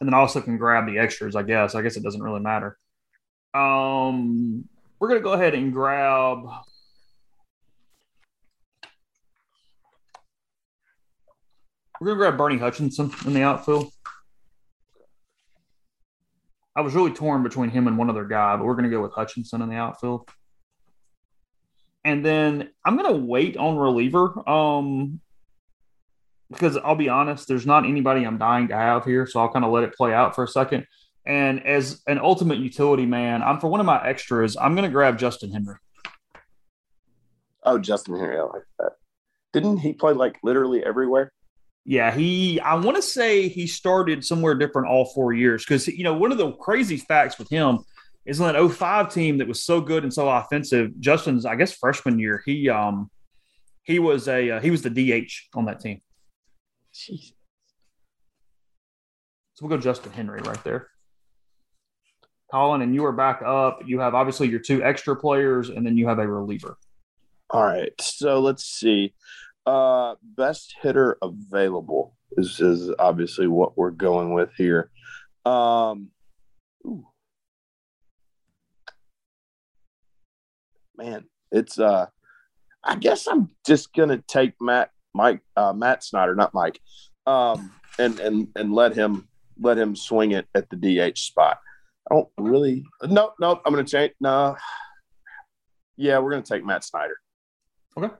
and 0.00 0.08
then 0.08 0.14
I 0.14 0.18
also 0.18 0.40
can 0.40 0.56
grab 0.56 0.86
the 0.86 0.98
extras. 0.98 1.36
I 1.36 1.42
guess 1.42 1.74
I 1.74 1.82
guess 1.82 1.96
it 1.96 2.02
doesn't 2.02 2.22
really 2.22 2.40
matter. 2.40 2.78
Um, 3.54 4.68
we're 4.98 5.08
gonna 5.08 5.20
go 5.20 5.32
ahead 5.32 5.54
and 5.54 5.72
grab 5.72 6.38
We're 12.02 12.08
gonna 12.08 12.18
grab 12.18 12.36
Bernie 12.36 12.58
Hutchinson 12.58 13.12
in 13.26 13.32
the 13.32 13.42
outfield. 13.42 13.92
I 16.74 16.80
was 16.80 16.96
really 16.96 17.12
torn 17.12 17.44
between 17.44 17.70
him 17.70 17.86
and 17.86 17.96
one 17.96 18.10
other 18.10 18.24
guy, 18.24 18.56
but 18.56 18.64
we're 18.64 18.74
gonna 18.74 18.90
go 18.90 19.00
with 19.00 19.12
Hutchinson 19.12 19.62
in 19.62 19.68
the 19.68 19.76
outfield. 19.76 20.28
And 22.04 22.26
then 22.26 22.70
I'm 22.84 22.96
gonna 22.96 23.16
wait 23.16 23.56
on 23.56 23.76
reliever. 23.76 24.48
Um 24.50 25.20
because 26.50 26.76
I'll 26.76 26.96
be 26.96 27.08
honest, 27.08 27.46
there's 27.46 27.66
not 27.66 27.86
anybody 27.86 28.24
I'm 28.24 28.36
dying 28.36 28.66
to 28.68 28.74
have 28.74 29.04
here, 29.04 29.24
so 29.24 29.38
I'll 29.38 29.52
kind 29.52 29.64
of 29.64 29.70
let 29.70 29.84
it 29.84 29.94
play 29.94 30.12
out 30.12 30.34
for 30.34 30.42
a 30.42 30.48
second. 30.48 30.88
And 31.24 31.64
as 31.64 32.02
an 32.08 32.18
ultimate 32.18 32.58
utility 32.58 33.06
man, 33.06 33.44
I'm 33.44 33.60
for 33.60 33.68
one 33.68 33.78
of 33.78 33.86
my 33.86 34.04
extras, 34.04 34.56
I'm 34.56 34.74
gonna 34.74 34.90
grab 34.90 35.20
Justin 35.20 35.52
Henry. 35.52 35.76
Oh, 37.62 37.78
Justin 37.78 38.18
Henry, 38.18 38.38
I 38.38 38.42
like 38.42 38.64
that. 38.80 38.92
Didn't 39.52 39.76
he 39.76 39.92
play 39.92 40.14
like 40.14 40.40
literally 40.42 40.84
everywhere? 40.84 41.30
Yeah, 41.84 42.14
he. 42.14 42.60
I 42.60 42.74
want 42.76 42.96
to 42.96 43.02
say 43.02 43.48
he 43.48 43.66
started 43.66 44.24
somewhere 44.24 44.54
different 44.54 44.88
all 44.88 45.06
four 45.06 45.32
years 45.32 45.64
because 45.64 45.88
you 45.88 46.04
know 46.04 46.14
one 46.14 46.30
of 46.30 46.38
the 46.38 46.52
crazy 46.52 46.96
facts 46.96 47.38
with 47.38 47.48
him 47.48 47.80
is 48.24 48.40
on 48.40 48.52
that 48.52 48.70
05 48.70 49.12
team 49.12 49.38
that 49.38 49.48
was 49.48 49.64
so 49.64 49.80
good 49.80 50.04
and 50.04 50.14
so 50.14 50.28
offensive. 50.28 50.92
Justin's, 51.00 51.44
I 51.44 51.56
guess, 51.56 51.72
freshman 51.72 52.20
year, 52.20 52.42
he 52.46 52.68
um 52.68 53.10
he 53.82 53.98
was 53.98 54.28
a 54.28 54.50
uh, 54.50 54.60
he 54.60 54.70
was 54.70 54.82
the 54.82 54.90
DH 54.90 55.32
on 55.54 55.64
that 55.64 55.80
team. 55.80 56.00
Jeez. 56.94 57.32
So 59.54 59.66
we'll 59.66 59.76
go 59.76 59.82
Justin 59.82 60.12
Henry 60.12 60.40
right 60.42 60.62
there. 60.64 60.88
Colin, 62.50 62.82
and 62.82 62.94
you 62.94 63.04
are 63.06 63.12
back 63.12 63.42
up. 63.44 63.80
You 63.86 63.98
have 64.00 64.14
obviously 64.14 64.48
your 64.48 64.60
two 64.60 64.84
extra 64.84 65.16
players, 65.16 65.70
and 65.70 65.84
then 65.84 65.96
you 65.96 66.06
have 66.06 66.18
a 66.18 66.26
reliever. 66.26 66.76
All 67.50 67.64
right. 67.64 67.92
So 68.00 68.40
let's 68.40 68.64
see. 68.64 69.14
Uh, 69.64 70.16
best 70.22 70.74
hitter 70.82 71.18
available 71.22 72.16
is 72.32 72.60
is 72.60 72.90
obviously 72.98 73.46
what 73.46 73.76
we're 73.76 73.90
going 73.90 74.32
with 74.34 74.50
here. 74.56 74.90
Um, 75.44 76.10
ooh. 76.86 77.06
man, 80.96 81.24
it's 81.50 81.78
uh, 81.78 82.06
I 82.84 82.96
guess 82.96 83.26
I'm 83.26 83.50
just 83.66 83.92
gonna 83.94 84.22
take 84.28 84.54
Matt 84.60 84.90
Mike 85.14 85.40
uh, 85.56 85.72
Matt 85.72 86.04
Snyder, 86.04 86.34
not 86.34 86.54
Mike, 86.54 86.80
um, 87.26 87.72
and 87.98 88.18
and 88.20 88.48
and 88.56 88.72
let 88.72 88.94
him 88.94 89.28
let 89.60 89.78
him 89.78 89.94
swing 89.94 90.32
it 90.32 90.46
at 90.54 90.68
the 90.70 90.76
DH 90.76 91.18
spot. 91.18 91.58
I 92.10 92.14
don't 92.14 92.28
really. 92.38 92.84
No, 93.04 93.32
no, 93.40 93.60
I'm 93.64 93.72
gonna 93.72 93.84
change. 93.84 94.12
No, 94.20 94.56
yeah, 95.96 96.18
we're 96.18 96.30
gonna 96.30 96.42
take 96.42 96.64
Matt 96.64 96.84
Snyder. 96.84 97.16
Okay. 97.96 98.12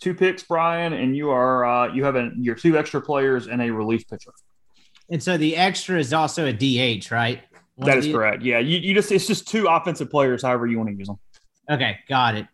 Two 0.00 0.14
picks, 0.14 0.42
Brian, 0.42 0.92
and 0.92 1.16
you 1.16 1.30
are 1.30 1.64
uh, 1.64 1.92
you 1.92 2.04
have 2.04 2.16
a, 2.16 2.30
your 2.36 2.54
two 2.54 2.76
extra 2.76 3.00
players 3.00 3.46
and 3.46 3.62
a 3.62 3.70
relief 3.70 4.08
pitcher. 4.08 4.32
And 5.10 5.22
so 5.22 5.36
the 5.36 5.56
extra 5.56 5.98
is 5.98 6.12
also 6.12 6.46
a 6.46 6.52
DH, 6.52 7.10
right? 7.10 7.42
One 7.76 7.88
that 7.88 7.98
is 7.98 8.06
the, 8.06 8.12
correct. 8.12 8.42
Yeah, 8.42 8.58
you, 8.58 8.78
you 8.78 8.94
just 8.94 9.12
it's 9.12 9.26
just 9.26 9.48
two 9.48 9.66
offensive 9.66 10.10
players, 10.10 10.42
however 10.42 10.66
you 10.66 10.78
want 10.78 10.90
to 10.90 10.96
use 10.96 11.08
them. 11.08 11.18
Okay, 11.68 11.98
got 12.08 12.34
it. 12.36 12.46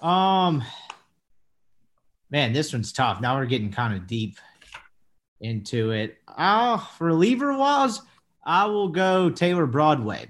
Um, 0.00 0.62
man, 2.30 2.52
this 2.52 2.72
one's 2.72 2.92
tough. 2.92 3.20
Now 3.20 3.36
we're 3.36 3.46
getting 3.46 3.70
kind 3.70 3.94
of 3.94 4.06
deep 4.06 4.38
into 5.40 5.90
it. 5.90 6.18
Uh, 6.28 6.82
reliever 6.98 7.56
wise, 7.56 8.00
I 8.44 8.66
will 8.66 8.88
go 8.88 9.30
Taylor 9.30 9.66
Broadway. 9.66 10.28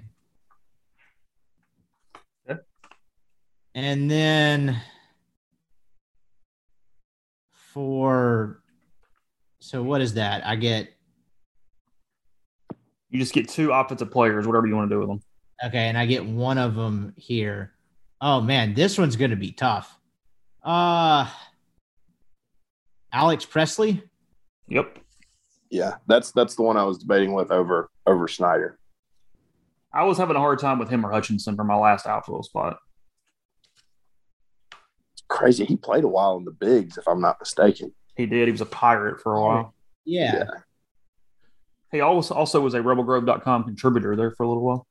Okay. 2.49 2.59
And 3.73 4.09
then 4.09 4.79
for 7.75 8.61
so 9.59 9.83
what 9.83 10.01
is 10.01 10.13
that? 10.13 10.47
I 10.47 10.55
get 10.55 10.89
you 13.09 13.19
just 13.19 13.33
get 13.33 13.49
two 13.49 13.71
offensive 13.71 14.09
players, 14.09 14.47
whatever 14.47 14.65
you 14.65 14.75
want 14.75 14.89
to 14.89 14.95
do 14.95 14.99
with 14.99 15.09
them. 15.09 15.21
Okay, 15.63 15.87
and 15.89 15.97
I 15.97 16.05
get 16.05 16.25
one 16.25 16.57
of 16.57 16.75
them 16.75 17.13
here. 17.17 17.73
Oh 18.21 18.41
man, 18.41 18.73
this 18.73 18.97
one's 18.97 19.17
going 19.17 19.31
to 19.31 19.37
be 19.37 19.51
tough. 19.51 19.99
Uh 20.63 21.29
Alex 23.11 23.45
Presley? 23.45 24.01
Yep. 24.69 24.97
Yeah, 25.69 25.95
that's 26.07 26.31
that's 26.31 26.55
the 26.55 26.63
one 26.63 26.77
I 26.77 26.83
was 26.83 26.97
debating 26.97 27.33
with 27.33 27.51
over 27.51 27.89
over 28.07 28.27
Snyder. 28.29 28.79
I 29.93 30.05
was 30.05 30.17
having 30.17 30.37
a 30.37 30.39
hard 30.39 30.59
time 30.59 30.79
with 30.79 30.89
him 30.89 31.05
or 31.05 31.11
Hutchinson 31.11 31.55
for 31.57 31.65
my 31.65 31.75
last 31.75 32.07
outfield 32.07 32.45
spot 32.45 32.77
crazy. 35.27 35.65
He 35.65 35.75
played 35.75 36.03
a 36.03 36.07
while 36.07 36.37
in 36.37 36.45
the 36.45 36.51
bigs, 36.51 36.97
if 36.97 37.07
I'm 37.07 37.21
not 37.21 37.39
mistaken. 37.39 37.93
He 38.15 38.25
did. 38.25 38.47
He 38.47 38.51
was 38.51 38.61
a 38.61 38.65
pirate 38.65 39.21
for 39.21 39.35
a 39.35 39.41
while. 39.41 39.73
Yeah. 40.05 40.35
yeah. 40.35 40.43
He 41.91 42.01
also 42.01 42.33
also 42.33 42.59
was 42.59 42.73
a 42.73 42.79
rebelgrove.com 42.79 43.63
contributor 43.63 44.15
there 44.15 44.31
for 44.31 44.43
a 44.43 44.47
little 44.47 44.63
while. 44.63 44.87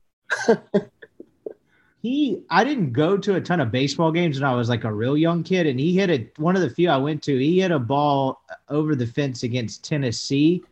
he 2.03 2.43
I 2.51 2.65
didn't 2.65 2.93
go 2.93 3.17
to 3.17 3.37
a 3.37 3.41
ton 3.41 3.61
of 3.61 3.71
baseball 3.71 4.13
games 4.13 4.41
when 4.41 4.49
I 4.49 4.55
was 4.55 4.69
like 4.69 4.85
a 4.85 4.93
real 4.93 5.17
young 5.17 5.43
kid, 5.43 5.67
and 5.67 5.79
he 5.79 5.95
hit 5.95 6.11
a 6.11 6.29
one 6.41 6.57
of 6.57 6.63
the 6.63 6.71
few 6.71 6.89
I 6.91 6.97
went 6.97 7.23
to. 7.25 7.39
He 7.39 7.61
hit 7.61 7.71
a 7.71 7.79
ball 7.79 8.41
over 8.69 8.95
the 8.95 9.07
fence 9.07 9.43
against 9.43 9.85
Tennessee 9.85 10.63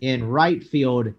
in 0.00 0.26
right 0.26 0.62
field, 0.62 1.12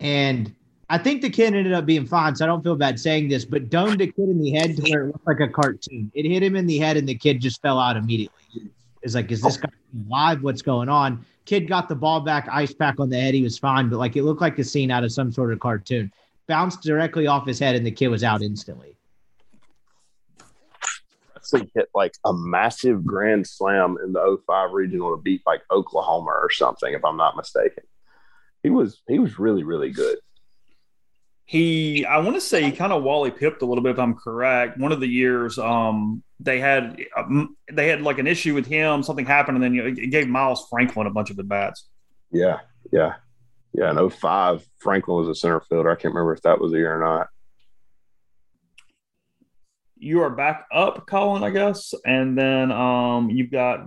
and 0.00 0.54
I 0.90 0.98
think 0.98 1.22
the 1.22 1.30
kid 1.30 1.54
ended 1.54 1.72
up 1.72 1.86
being 1.86 2.06
fine, 2.06 2.36
so 2.36 2.44
I 2.44 2.48
don't 2.48 2.62
feel 2.62 2.76
bad 2.76 3.00
saying 3.00 3.28
this, 3.28 3.44
but 3.44 3.70
domed 3.70 4.00
the 4.00 4.06
kid 4.06 4.28
in 4.28 4.40
the 4.40 4.50
head 4.50 4.76
to 4.76 4.82
where 4.90 5.04
it 5.04 5.06
looked 5.06 5.26
like 5.26 5.40
a 5.40 5.48
cartoon. 5.48 6.10
It 6.14 6.28
hit 6.28 6.42
him 6.42 6.56
in 6.56 6.66
the 6.66 6.78
head, 6.78 6.96
and 6.96 7.08
the 7.08 7.14
kid 7.14 7.40
just 7.40 7.62
fell 7.62 7.78
out 7.78 7.96
immediately. 7.96 8.70
It's 9.02 9.14
like, 9.14 9.30
is 9.30 9.40
this 9.40 9.56
guy 9.56 9.70
live? 10.08 10.42
What's 10.42 10.62
going 10.62 10.88
on? 10.88 11.24
Kid 11.46 11.68
got 11.68 11.88
the 11.88 11.94
ball 11.94 12.20
back, 12.20 12.48
ice 12.50 12.72
pack 12.72 13.00
on 13.00 13.10
the 13.10 13.20
head. 13.20 13.34
He 13.34 13.42
was 13.42 13.58
fine, 13.58 13.88
but 13.88 13.98
like 13.98 14.16
it 14.16 14.24
looked 14.24 14.40
like 14.40 14.58
a 14.58 14.64
scene 14.64 14.90
out 14.90 15.04
of 15.04 15.12
some 15.12 15.32
sort 15.32 15.52
of 15.52 15.60
cartoon. 15.60 16.12
Bounced 16.46 16.82
directly 16.82 17.26
off 17.26 17.46
his 17.46 17.58
head, 17.58 17.76
and 17.76 17.86
the 17.86 17.90
kid 17.90 18.08
was 18.08 18.24
out 18.24 18.42
instantly. 18.42 18.96
He 21.50 21.70
hit 21.74 21.90
like 21.94 22.14
a 22.24 22.32
massive 22.32 23.04
grand 23.04 23.46
slam 23.46 23.98
in 24.02 24.14
the 24.14 24.38
05 24.46 24.72
regional 24.72 25.14
to 25.14 25.22
beat 25.22 25.42
like 25.46 25.62
Oklahoma 25.70 26.30
or 26.30 26.50
something, 26.50 26.94
if 26.94 27.04
I'm 27.04 27.18
not 27.18 27.36
mistaken. 27.36 27.84
He 28.62 28.70
was 28.70 29.02
he 29.06 29.18
was 29.18 29.38
really 29.38 29.62
really 29.62 29.90
good 29.90 30.18
he 31.46 32.06
i 32.06 32.18
want 32.18 32.34
to 32.34 32.40
say 32.40 32.62
he 32.62 32.72
kind 32.72 32.92
of 32.92 33.02
wally 33.02 33.30
pipped 33.30 33.60
a 33.62 33.66
little 33.66 33.82
bit 33.82 33.92
if 33.92 33.98
i'm 33.98 34.14
correct. 34.14 34.78
One 34.78 34.92
of 34.92 35.00
the 35.00 35.06
years 35.06 35.58
um 35.58 36.22
they 36.40 36.58
had 36.58 36.98
um, 37.16 37.56
they 37.70 37.88
had 37.88 38.02
like 38.02 38.18
an 38.18 38.26
issue 38.26 38.54
with 38.54 38.66
him 38.66 39.02
something 39.02 39.26
happened 39.26 39.56
and 39.56 39.64
then 39.64 39.74
you 39.74 39.82
know, 39.82 39.88
it 39.88 40.10
gave 40.10 40.26
miles 40.26 40.66
franklin 40.70 41.06
a 41.06 41.10
bunch 41.10 41.30
of 41.30 41.38
at 41.38 41.48
bats 41.48 41.88
yeah. 42.32 42.60
Yeah 42.90 43.14
yeah 43.72 43.90
in 43.90 44.10
05 44.10 44.66
franklin 44.78 45.18
was 45.18 45.28
a 45.28 45.34
center 45.34 45.60
fielder 45.60 45.90
i 45.90 45.94
can't 45.94 46.14
remember 46.14 46.32
if 46.32 46.42
that 46.42 46.60
was 46.60 46.72
the 46.72 46.78
year 46.78 46.96
or 46.96 47.04
not. 47.04 47.28
You 49.96 50.22
are 50.22 50.30
back 50.30 50.66
up 50.72 51.06
colin 51.06 51.44
i 51.44 51.50
guess 51.50 51.92
and 52.06 52.38
then 52.38 52.72
um 52.72 53.28
you've 53.28 53.50
got 53.50 53.86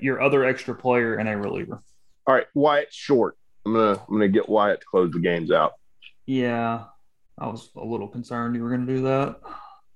your 0.00 0.20
other 0.20 0.44
extra 0.44 0.74
player 0.74 1.14
and 1.16 1.28
a 1.28 1.36
reliever. 1.36 1.82
All 2.26 2.34
right 2.34 2.46
wyatt 2.54 2.92
short. 2.92 3.36
I'm 3.66 3.74
gonna 3.74 3.92
i'm 4.08 4.14
gonna 4.14 4.28
get 4.28 4.48
wyatt 4.48 4.80
to 4.80 4.86
close 4.86 5.12
the 5.12 5.20
games 5.20 5.50
out. 5.50 5.74
Yeah 6.26 6.84
I 7.38 7.48
was 7.48 7.70
a 7.76 7.84
little 7.84 8.08
concerned 8.08 8.54
you 8.54 8.62
were 8.62 8.70
going 8.70 8.86
to 8.86 8.94
do 8.94 9.02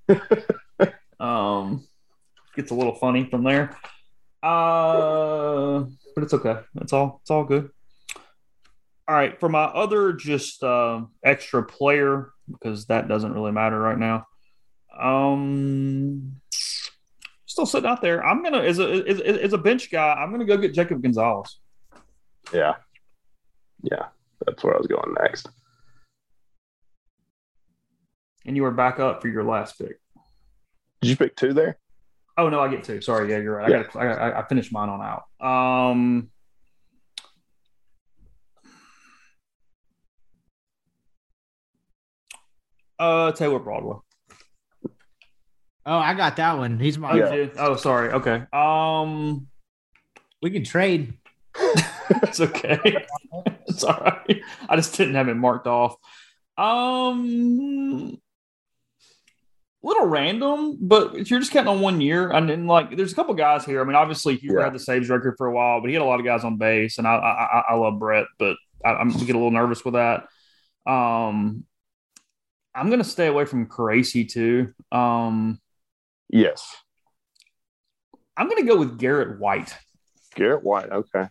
that. 0.08 0.94
um, 1.20 1.86
gets 2.56 2.70
a 2.70 2.74
little 2.74 2.94
funny 2.94 3.28
from 3.30 3.44
there. 3.44 3.76
Uh, 4.42 5.84
but 6.14 6.24
it's 6.24 6.34
okay. 6.34 6.60
It's 6.80 6.92
all 6.92 7.20
it's 7.22 7.30
all 7.30 7.44
good. 7.44 7.70
All 9.06 9.14
right, 9.14 9.38
for 9.40 9.48
my 9.48 9.64
other 9.64 10.12
just 10.12 10.62
uh, 10.62 11.02
extra 11.24 11.64
player 11.64 12.32
because 12.50 12.86
that 12.86 13.08
doesn't 13.08 13.32
really 13.32 13.52
matter 13.52 13.78
right 13.78 13.98
now. 13.98 14.26
Um, 14.98 16.40
still 17.46 17.66
sitting 17.66 17.88
out 17.88 18.02
there. 18.02 18.24
I'm 18.24 18.42
gonna 18.42 18.60
as 18.60 18.78
a 18.78 19.08
as, 19.08 19.20
as 19.20 19.52
a 19.52 19.58
bench 19.58 19.90
guy. 19.90 20.12
I'm 20.12 20.30
gonna 20.30 20.44
go 20.44 20.56
get 20.56 20.74
Jacob 20.74 21.02
Gonzalez. 21.02 21.58
Yeah, 22.52 22.74
yeah, 23.82 24.06
that's 24.44 24.62
where 24.62 24.74
I 24.74 24.78
was 24.78 24.86
going 24.86 25.14
next. 25.20 25.48
And 28.48 28.56
you 28.56 28.62
were 28.62 28.70
back 28.70 28.98
up 28.98 29.20
for 29.20 29.28
your 29.28 29.44
last 29.44 29.78
pick. 29.78 30.00
Did 31.02 31.10
you 31.10 31.16
pick 31.16 31.36
two 31.36 31.52
there? 31.52 31.76
Oh 32.38 32.48
no, 32.48 32.60
I 32.60 32.68
get 32.68 32.82
two. 32.82 33.02
Sorry, 33.02 33.30
yeah, 33.30 33.36
you're 33.40 33.56
right. 33.56 33.68
Yeah. 33.68 33.82
I 33.94 34.04
got 34.06 34.18
I, 34.18 34.40
I 34.40 34.48
finished 34.48 34.72
mine 34.72 34.88
on 34.88 35.02
out. 35.02 35.46
Um, 35.46 36.30
uh, 42.98 43.32
Taylor 43.32 43.58
Broadway. 43.58 43.96
Oh, 45.84 45.98
I 45.98 46.14
got 46.14 46.36
that 46.36 46.56
one. 46.56 46.78
He's 46.78 46.96
my. 46.96 47.12
Oh, 47.12 47.16
Yeah. 47.16 47.48
Oh, 47.58 47.76
sorry. 47.76 48.12
Okay. 48.12 48.44
Um, 48.50 49.48
We 50.40 50.50
can 50.50 50.64
trade. 50.64 51.12
it's 52.22 52.40
okay. 52.40 52.80
it's 53.66 53.84
all 53.84 54.00
right. 54.00 54.40
I 54.70 54.76
just 54.76 54.96
didn't 54.96 55.16
have 55.16 55.28
it 55.28 55.34
marked 55.34 55.66
off. 55.66 55.96
Um, 56.56 58.18
little 59.82 60.06
random, 60.06 60.76
but 60.80 61.30
you're 61.30 61.38
just 61.40 61.52
counting 61.52 61.68
on 61.72 61.80
one 61.80 62.00
year. 62.00 62.30
And 62.30 62.48
then, 62.50 62.66
like, 62.66 62.96
there's 62.96 63.12
a 63.12 63.14
couple 63.14 63.34
guys 63.34 63.64
here. 63.64 63.80
I 63.80 63.84
mean, 63.84 63.94
obviously, 63.94 64.36
Huber 64.36 64.58
Yeah. 64.58 64.64
had 64.64 64.74
the 64.74 64.78
saves 64.80 65.08
record 65.08 65.34
for 65.38 65.46
a 65.46 65.52
while, 65.52 65.80
but 65.80 65.86
he 65.88 65.94
had 65.94 66.02
a 66.02 66.06
lot 66.06 66.18
of 66.20 66.26
guys 66.26 66.42
on 66.44 66.56
base, 66.58 66.98
and 66.98 67.06
I 67.06 67.14
I, 67.16 67.58
I- 67.60 67.64
I 67.70 67.74
love 67.76 67.98
Brett, 67.98 68.26
but 68.38 68.56
I, 68.84 68.90
I'm 68.94 69.10
get 69.10 69.20
a 69.30 69.38
little 69.38 69.50
nervous 69.50 69.84
with 69.84 69.94
that. 69.94 70.24
Um, 70.90 71.64
I'm 72.74 72.90
gonna 72.90 73.04
stay 73.04 73.26
away 73.26 73.44
from 73.44 73.66
Crazy 73.66 74.24
too. 74.24 74.72
Um, 74.92 75.60
Yes, 76.30 76.76
I'm 78.36 78.48
gonna 78.48 78.64
go 78.66 78.76
with 78.76 78.98
Garrett 78.98 79.38
White. 79.40 79.76
Garrett 80.34 80.62
White. 80.62 80.90
Okay, 80.90 81.26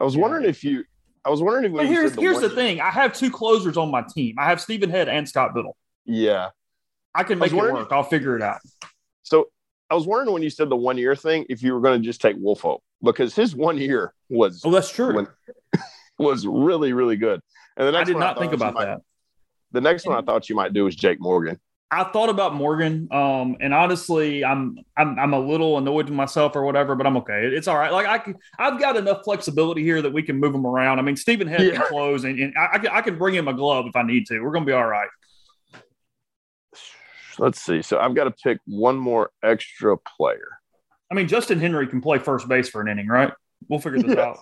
I 0.00 0.04
was 0.04 0.14
Yeah. 0.14 0.22
wondering 0.22 0.44
if 0.44 0.62
you. 0.64 0.84
I 1.24 1.30
was 1.30 1.42
wondering 1.42 1.64
if 1.66 1.72
But 1.72 1.86
here's 1.86 2.12
said 2.14 2.20
here's 2.20 2.40
the 2.40 2.48
thing: 2.50 2.80
I 2.80 2.90
have 2.90 3.12
two 3.12 3.30
closers 3.30 3.76
on 3.76 3.90
my 3.90 4.02
team. 4.02 4.36
I 4.38 4.44
have 4.46 4.60
Stephen 4.60 4.90
Head 4.90 5.08
and 5.08 5.28
Scott 5.28 5.54
Bittle. 5.54 5.72
Yeah. 6.04 6.50
I 7.14 7.22
can 7.24 7.38
I 7.38 7.40
make 7.40 7.52
it 7.52 7.56
wondering- 7.56 7.76
work. 7.76 7.92
I'll 7.92 8.02
figure 8.02 8.36
it 8.36 8.42
out. 8.42 8.60
So 9.22 9.48
I 9.90 9.94
was 9.94 10.06
wondering 10.06 10.32
when 10.32 10.42
you 10.42 10.50
said 10.50 10.68
the 10.68 10.76
one 10.76 10.98
year 10.98 11.16
thing, 11.16 11.46
if 11.48 11.62
you 11.62 11.72
were 11.74 11.80
going 11.80 12.00
to 12.00 12.04
just 12.04 12.20
take 12.20 12.36
Wolfo 12.36 12.80
because 13.02 13.34
his 13.34 13.54
one 13.56 13.78
year 13.78 14.12
was 14.28 14.62
Oh, 14.64 14.70
that's 14.70 14.90
true. 14.90 15.14
when- 15.14 15.28
was 16.18 16.46
really 16.46 16.92
really 16.92 17.16
good. 17.16 17.40
And 17.76 17.94
the 17.94 17.98
I 17.98 18.04
did 18.04 18.16
not 18.16 18.34
thought 18.34 18.40
think 18.40 18.52
about 18.52 18.74
might- 18.74 18.84
that. 18.86 19.00
The 19.72 19.80
next 19.82 20.06
one 20.06 20.16
I 20.16 20.22
thought 20.22 20.48
you 20.48 20.56
might 20.56 20.72
do 20.72 20.84
was 20.84 20.96
Jake 20.96 21.20
Morgan. 21.20 21.60
I 21.90 22.04
thought 22.04 22.28
about 22.28 22.54
Morgan, 22.54 23.08
um, 23.10 23.56
and 23.60 23.72
honestly, 23.72 24.44
I'm 24.44 24.78
I'm 24.96 25.18
I'm 25.18 25.32
a 25.32 25.38
little 25.40 25.78
annoyed 25.78 26.06
with 26.06 26.14
myself 26.14 26.54
or 26.56 26.64
whatever, 26.64 26.94
but 26.94 27.06
I'm 27.06 27.16
okay. 27.18 27.46
It's 27.46 27.66
all 27.68 27.78
right. 27.78 27.90
Like 27.92 28.06
I 28.06 28.18
can, 28.18 28.36
I've 28.58 28.78
got 28.78 28.96
enough 28.96 29.22
flexibility 29.24 29.82
here 29.82 30.02
that 30.02 30.12
we 30.12 30.22
can 30.22 30.36
move 30.38 30.54
him 30.54 30.66
around. 30.66 30.98
I 30.98 31.02
mean, 31.02 31.16
Stephen 31.16 31.46
Head 31.46 31.60
can 31.60 31.72
Yeah. 31.80 31.80
close, 31.88 32.24
and, 32.24 32.38
and 32.38 32.54
I, 32.58 32.68
I 32.74 32.78
can 32.78 32.88
I 32.88 33.00
can 33.00 33.16
bring 33.16 33.34
him 33.34 33.48
a 33.48 33.54
glove 33.54 33.86
if 33.86 33.96
I 33.96 34.02
need 34.02 34.26
to. 34.26 34.40
We're 34.40 34.52
gonna 34.52 34.66
be 34.66 34.72
all 34.72 34.86
right. 34.86 35.08
Let's 37.38 37.60
see. 37.60 37.82
So 37.82 37.98
I've 37.98 38.14
got 38.14 38.24
to 38.24 38.30
pick 38.30 38.58
one 38.66 38.96
more 38.96 39.30
extra 39.42 39.96
player. 39.96 40.58
I 41.10 41.14
mean, 41.14 41.28
Justin 41.28 41.58
Henry 41.60 41.86
can 41.86 42.00
play 42.00 42.18
first 42.18 42.48
base 42.48 42.68
for 42.68 42.80
an 42.80 42.88
inning, 42.88 43.06
right? 43.08 43.32
We'll 43.68 43.78
figure 43.80 43.98
this 44.02 44.16
out. 44.18 44.38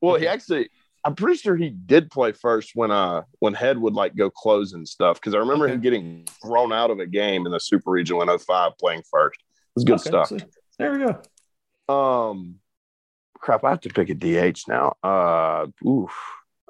Well, 0.00 0.16
he 0.16 0.26
actually, 0.26 0.70
I'm 1.04 1.14
pretty 1.14 1.36
sure 1.38 1.54
he 1.56 1.70
did 1.70 2.10
play 2.10 2.32
first 2.32 2.72
when 2.74 2.90
uh 2.90 3.22
when 3.40 3.54
Head 3.54 3.78
would 3.78 3.94
like 3.94 4.16
go 4.16 4.30
close 4.30 4.72
and 4.72 4.86
stuff. 4.88 5.20
Because 5.20 5.34
I 5.34 5.38
remember 5.38 5.66
Okay. 5.66 5.74
him 5.74 5.80
getting 5.80 6.26
thrown 6.44 6.72
out 6.72 6.90
of 6.90 6.98
a 6.98 7.06
game 7.06 7.46
in 7.46 7.52
the 7.52 7.60
Super 7.60 7.90
Regional 7.90 8.22
in 8.22 8.38
05 8.38 8.72
playing 8.78 9.02
first. 9.10 9.40
It 9.40 9.72
was 9.76 9.84
good 9.84 9.94
Okay, 10.00 10.08
stuff. 10.08 10.28
so 10.28 10.38
there 10.78 10.92
we 10.92 10.98
go. 10.98 11.94
Um, 11.94 12.56
crap, 13.38 13.64
I 13.64 13.70
have 13.70 13.80
to 13.82 13.88
pick 13.90 14.10
a 14.10 14.14
DH 14.14 14.62
now. 14.68 14.96
Uh, 15.02 15.66
oof, 15.86 16.12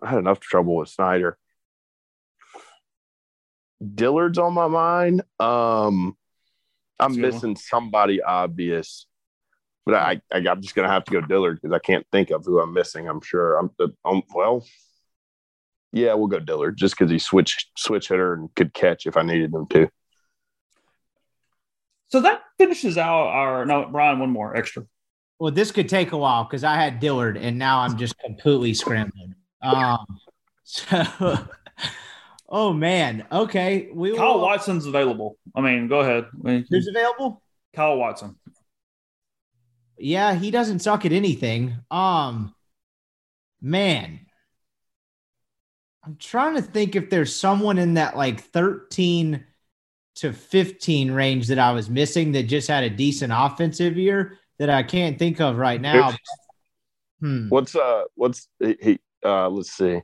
I 0.03 0.11
had 0.11 0.19
enough 0.19 0.41
trouble 0.41 0.77
with 0.77 0.89
Snyder. 0.91 1.39
Dillard's 3.95 4.39
on 4.39 4.55
my 4.55 4.69
mind. 4.69 5.23
Um, 5.39 6.17
I'm 6.99 7.13
That's 7.13 7.17
one. 7.17 7.21
missing 7.21 7.57
somebody 7.57 8.21
obvious, 8.23 9.07
but 9.87 9.95
I, 9.95 10.21
I 10.33 10.39
I'm 10.39 10.61
just 10.61 10.75
gonna 10.75 10.89
have 10.89 11.05
to 11.05 11.13
go 11.13 11.21
Dillard 11.21 11.61
because 11.61 11.75
I 11.75 11.79
can't 11.79 12.07
think 12.11 12.31
of 12.31 12.45
who 12.45 12.61
I'm 12.61 12.73
missing. 12.73 13.09
I'm 13.09 13.21
sure 13.21 13.57
I'm, 13.57 13.71
um, 14.05 14.23
well, 14.35 14.65
yeah, 15.93 16.15
we'll 16.15 16.27
go 16.27 16.41
Dillard 16.41 16.77
just 16.77 16.99
because 16.99 17.11
he 17.11 17.19
switch 17.19 17.71
switch 17.77 18.09
hitter 18.09 18.35
and 18.35 18.53
could 18.55 18.75
catch 18.75 19.07
if 19.07 19.17
I 19.17 19.23
needed 19.23 19.55
him 19.55 19.67
to. 19.69 19.89
So 22.09 22.21
that 22.21 22.43
finishes 22.59 22.99
out 22.99 23.29
our 23.29 23.65
no, 23.65 23.89
Brian. 23.91 24.19
One 24.19 24.31
more 24.31 24.57
extra. 24.57 24.85
Well, 25.39 25.53
this 25.53 25.71
could 25.71 25.89
take 25.89 26.13
a 26.13 26.19
while 26.19 26.45
because 26.45 26.65
I 26.65 26.75
had 26.75 26.99
Dillard 26.99 27.37
and 27.37 27.59
now 27.59 27.81
I'm 27.81 27.97
just 27.97 28.19
completely 28.19 28.75
scrambling. 28.75 29.37
Um, 29.63 30.05
so, 30.65 31.47
oh 32.49 32.73
man, 32.73 33.27
okay, 33.31 33.89
we 33.93 34.13
will. 34.13 34.19
Kyle 34.19 34.41
Watson's 34.41 34.87
available. 34.87 35.39
I 35.55 35.61
mean, 35.61 35.89
go 35.89 36.01
ahead. 36.01 36.27
I 36.45 36.65
Who's 36.69 36.89
available? 36.89 37.43
Kyle 37.75 37.97
Watson. 37.97 38.37
Yeah, 39.99 40.35
he 40.35 40.51
doesn't 40.51 40.79
suck 40.81 41.05
at 41.05 41.13
anything. 41.13 41.77
Um, 41.91 42.55
man, 43.61 44.21
I'm 46.05 46.17
trying 46.17 46.55
to 46.55 46.63
think 46.63 46.97
if 46.97 47.11
there's 47.11 47.35
someone 47.35 47.79
in 47.79 47.95
that 47.95 48.17
like 48.17 48.41
13 48.41 49.45
to 50.17 50.33
15 50.33 51.11
range 51.13 51.49
that 51.49 51.59
I 51.59 51.73
was 51.73 51.91
missing 51.91 52.33
that 52.33 52.45
just 52.45 52.69
had 52.69 52.85
a 52.85 52.91
decent 52.91 53.33
offensive 53.35 53.97
year 53.97 54.39
that 54.59 54.71
I 54.71 54.83
can't 54.83 55.19
think 55.19 55.41
of 55.41 55.57
right 55.57 55.81
now. 55.81 56.15
Hmm. 57.21 57.49
What's 57.49 57.75
uh 57.75 58.05
what's 58.15 58.49
he, 58.59 58.77
he 58.81 58.99
uh 59.25 59.49
let's 59.49 59.73
see. 59.73 60.01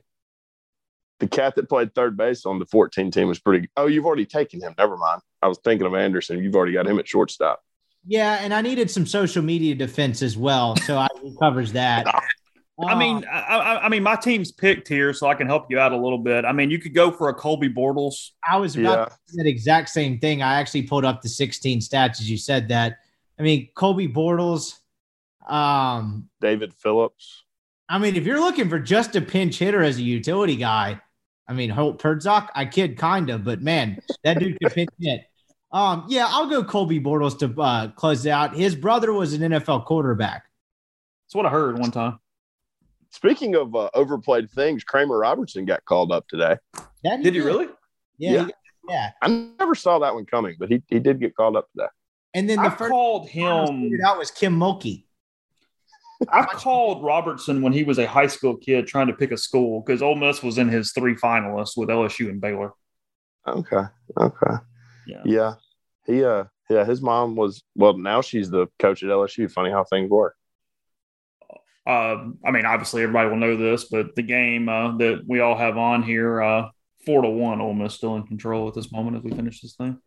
The 1.19 1.27
cat 1.27 1.55
that 1.55 1.69
played 1.69 1.95
third 1.95 2.17
base 2.17 2.45
on 2.45 2.59
the 2.59 2.65
14 2.65 3.09
team 3.11 3.27
was 3.27 3.39
pretty 3.39 3.69
oh, 3.77 3.87
you've 3.87 4.05
already 4.05 4.25
taken 4.25 4.61
him. 4.61 4.75
Never 4.77 4.97
mind. 4.97 5.21
I 5.41 5.47
was 5.47 5.59
thinking 5.63 5.87
of 5.87 5.95
Anderson. 5.95 6.43
You've 6.43 6.55
already 6.55 6.73
got 6.73 6.87
him 6.87 6.99
at 6.99 7.07
shortstop. 7.07 7.61
Yeah, 8.07 8.39
and 8.41 8.53
I 8.53 8.61
needed 8.61 8.91
some 8.91 9.05
social 9.05 9.41
media 9.41 9.73
defense 9.73 10.21
as 10.21 10.37
well, 10.37 10.75
so 10.75 10.97
I 10.97 11.07
covers 11.41 11.73
that. 11.73 12.05
I 12.83 12.95
mean, 12.95 13.25
I, 13.31 13.39
I, 13.39 13.85
I 13.85 13.89
mean, 13.89 14.03
my 14.03 14.17
team's 14.17 14.51
picked 14.51 14.89
here, 14.89 15.13
so 15.13 15.27
I 15.27 15.35
can 15.35 15.47
help 15.47 15.67
you 15.71 15.79
out 15.79 15.93
a 15.93 15.97
little 15.97 16.17
bit. 16.17 16.43
I 16.43 16.51
mean, 16.51 16.69
you 16.69 16.77
could 16.77 16.93
go 16.93 17.09
for 17.09 17.29
a 17.29 17.33
Colby 17.33 17.69
Bortles. 17.69 18.31
I 18.47 18.57
was 18.57 18.75
about 18.75 19.11
to 19.11 19.15
say 19.27 19.43
that 19.43 19.47
exact 19.47 19.89
same 19.89 20.19
thing. 20.19 20.41
I 20.41 20.59
actually 20.59 20.83
pulled 20.83 21.05
up 21.05 21.21
the 21.21 21.29
16 21.29 21.79
stats 21.79 22.19
as 22.19 22.29
you 22.29 22.37
said 22.37 22.67
that. 22.69 22.97
I 23.39 23.43
mean, 23.43 23.69
Colby 23.75 24.09
Bortles. 24.09 24.73
Um, 25.47 26.29
David 26.41 26.73
Phillips. 26.73 27.44
I 27.87 27.99
mean, 27.99 28.15
if 28.15 28.25
you're 28.25 28.39
looking 28.39 28.69
for 28.69 28.79
just 28.79 29.15
a 29.15 29.21
pinch 29.21 29.59
hitter 29.59 29.83
as 29.83 29.97
a 29.97 30.01
utility 30.01 30.55
guy, 30.55 30.99
I 31.47 31.53
mean, 31.53 31.69
Holt 31.69 32.01
Perdzak, 32.01 32.49
I 32.55 32.65
kid 32.65 32.97
kind 32.97 33.29
of, 33.29 33.43
but 33.43 33.61
man, 33.61 33.99
that 34.23 34.39
dude 34.39 34.57
could 34.59 34.73
pinch 34.73 34.89
hit. 34.99 35.21
Um, 35.71 36.05
yeah, 36.07 36.25
I'll 36.29 36.49
go 36.49 36.63
Colby 36.63 36.99
Bortles 36.99 37.37
to 37.39 37.61
uh, 37.61 37.89
close 37.89 38.25
it 38.25 38.29
out. 38.31 38.55
His 38.55 38.75
brother 38.75 39.13
was 39.13 39.33
an 39.33 39.41
NFL 39.41 39.85
quarterback. 39.85 40.45
That's 41.27 41.35
what 41.35 41.45
I 41.45 41.49
heard 41.49 41.77
one 41.77 41.91
time. 41.91 42.19
Speaking 43.11 43.55
of 43.55 43.75
uh, 43.75 43.89
overplayed 43.93 44.49
things, 44.49 44.83
Kramer 44.83 45.17
Robertson 45.19 45.65
got 45.65 45.85
called 45.85 46.11
up 46.11 46.27
today. 46.27 46.57
That 47.03 47.21
Did 47.23 47.35
you 47.35 47.45
really? 47.45 47.67
Yeah, 48.17 48.31
Yeah. 48.31 48.45
he- 48.45 48.53
yeah. 48.89 49.11
I 49.21 49.49
never 49.59 49.73
saw 49.73 49.99
that 49.99 50.13
one 50.13 50.25
coming, 50.25 50.55
but 50.59 50.69
he, 50.69 50.81
he 50.87 50.99
did 50.99 51.19
get 51.19 51.35
called 51.35 51.55
up 51.55 51.69
today. 51.71 51.87
And 52.35 52.49
then 52.49 52.57
the 52.61 52.67
I 52.67 52.75
first 52.75 52.91
called 52.91 53.27
him. 53.29 53.97
That 54.01 54.17
was 54.17 54.29
Kim 54.31 54.57
Mulkey. 54.59 55.05
I 56.29 56.45
called 56.45 57.03
Robertson 57.03 57.61
when 57.61 57.73
he 57.73 57.83
was 57.83 57.99
a 57.99 58.07
high 58.07 58.27
school 58.27 58.55
kid 58.55 58.87
trying 58.87 59.07
to 59.07 59.13
pick 59.13 59.31
a 59.31 59.37
school 59.37 59.81
because 59.81 60.01
Ole 60.01 60.15
Miss 60.15 60.41
was 60.41 60.57
in 60.57 60.69
his 60.69 60.91
three 60.91 61.15
finalists 61.15 61.75
with 61.75 61.89
LSU 61.89 62.29
and 62.29 62.39
Baylor. 62.39 62.71
Okay. 63.47 63.83
Okay. 64.19 64.55
Yeah. 65.07 65.21
Yeah. 65.25 65.53
He 66.05 66.23
uh 66.23 66.45
yeah, 66.69 66.85
his 66.85 67.01
mom 67.01 67.35
was 67.35 67.63
well 67.75 67.97
now 67.97 68.21
she's 68.21 68.49
the 68.49 68.67
coach 68.79 69.03
at 69.03 69.09
LSU. 69.09 69.51
Funny 69.51 69.71
how 69.71 69.83
things 69.83 70.09
work. 70.09 70.35
Uh, 71.87 72.29
I 72.43 72.49
mean, 72.49 72.65
obviously 72.65 73.03
everybody 73.03 73.29
will 73.29 73.37
know 73.37 73.55
this, 73.55 73.85
but 73.85 74.15
the 74.15 74.23
game 74.23 74.69
uh, 74.69 74.97
that 74.97 75.23
we 75.27 75.39
all 75.39 75.55
have 75.55 75.77
on 75.77 76.01
here, 76.01 76.41
uh, 76.41 76.69
four 77.05 77.21
to 77.21 77.29
one, 77.29 77.61
Ole 77.61 77.75
Miss 77.75 77.93
still 77.93 78.15
in 78.15 78.23
control 78.23 78.67
at 78.67 78.73
this 78.73 78.91
moment 78.91 79.17
as 79.17 79.23
we 79.23 79.29
finish 79.29 79.61
this 79.61 79.75
thing. 79.75 79.99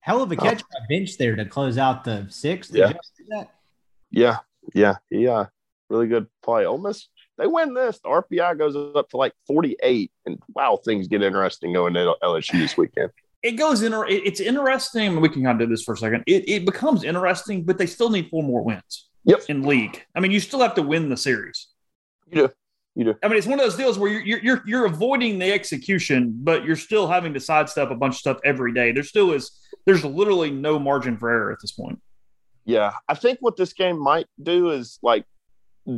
Hell 0.00 0.20
of 0.20 0.32
a 0.32 0.36
catch 0.36 0.62
by 0.62 0.78
bench 0.88 1.16
there 1.18 1.36
to 1.36 1.44
close 1.44 1.78
out 1.78 2.02
the 2.02 2.26
sixth. 2.28 2.74
Yeah. 2.74 2.94
that? 3.28 3.50
Yeah, 4.10 4.38
yeah, 4.74 4.96
he 5.10 5.26
uh 5.26 5.46
really 5.92 6.08
good 6.08 6.26
play. 6.42 6.64
Ole 6.64 6.78
Miss, 6.78 7.08
they 7.38 7.46
win 7.46 7.74
this. 7.74 8.00
The 8.00 8.08
RPI 8.08 8.58
goes 8.58 8.76
up 8.96 9.08
to 9.10 9.16
like 9.16 9.32
48. 9.46 10.10
And 10.26 10.38
wow, 10.54 10.78
things 10.84 11.08
get 11.08 11.22
interesting 11.22 11.72
going 11.72 11.94
to 11.94 12.14
LSU 12.22 12.52
this 12.52 12.76
weekend. 12.76 13.10
It 13.42 13.52
goes 13.52 13.82
in. 13.82 13.92
It's 14.08 14.40
interesting. 14.40 15.20
We 15.20 15.28
can 15.28 15.42
kind 15.44 15.60
of 15.60 15.68
do 15.68 15.72
this 15.72 15.82
for 15.82 15.94
a 15.94 15.96
second. 15.96 16.24
It, 16.26 16.48
it 16.48 16.64
becomes 16.64 17.04
interesting, 17.04 17.64
but 17.64 17.76
they 17.76 17.86
still 17.86 18.10
need 18.10 18.28
four 18.30 18.42
more 18.42 18.62
wins. 18.62 19.08
Yep. 19.24 19.42
In 19.48 19.62
league, 19.62 20.04
I 20.16 20.20
mean, 20.20 20.32
you 20.32 20.40
still 20.40 20.60
have 20.60 20.74
to 20.74 20.82
win 20.82 21.08
the 21.08 21.16
series. 21.16 21.68
You 22.26 22.48
do. 22.48 22.52
You 22.94 23.04
do. 23.04 23.14
I 23.22 23.28
mean, 23.28 23.38
it's 23.38 23.46
one 23.46 23.58
of 23.60 23.64
those 23.64 23.76
deals 23.76 23.98
where 23.98 24.10
you're, 24.10 24.22
you're 24.22 24.42
you're 24.42 24.62
you're 24.66 24.86
avoiding 24.86 25.38
the 25.38 25.52
execution, 25.52 26.38
but 26.42 26.64
you're 26.64 26.76
still 26.76 27.06
having 27.06 27.32
to 27.34 27.40
sidestep 27.40 27.90
a 27.90 27.94
bunch 27.94 28.14
of 28.14 28.18
stuff 28.18 28.38
every 28.44 28.74
day. 28.74 28.90
There 28.92 29.04
still 29.04 29.32
is 29.32 29.60
there's 29.86 30.04
literally 30.04 30.50
no 30.50 30.78
margin 30.78 31.16
for 31.16 31.30
error 31.30 31.52
at 31.52 31.58
this 31.60 31.72
point. 31.72 32.00
Yeah, 32.64 32.92
I 33.08 33.14
think 33.14 33.38
what 33.40 33.56
this 33.56 33.72
game 33.72 33.98
might 33.98 34.26
do 34.42 34.70
is 34.70 34.98
like 35.02 35.24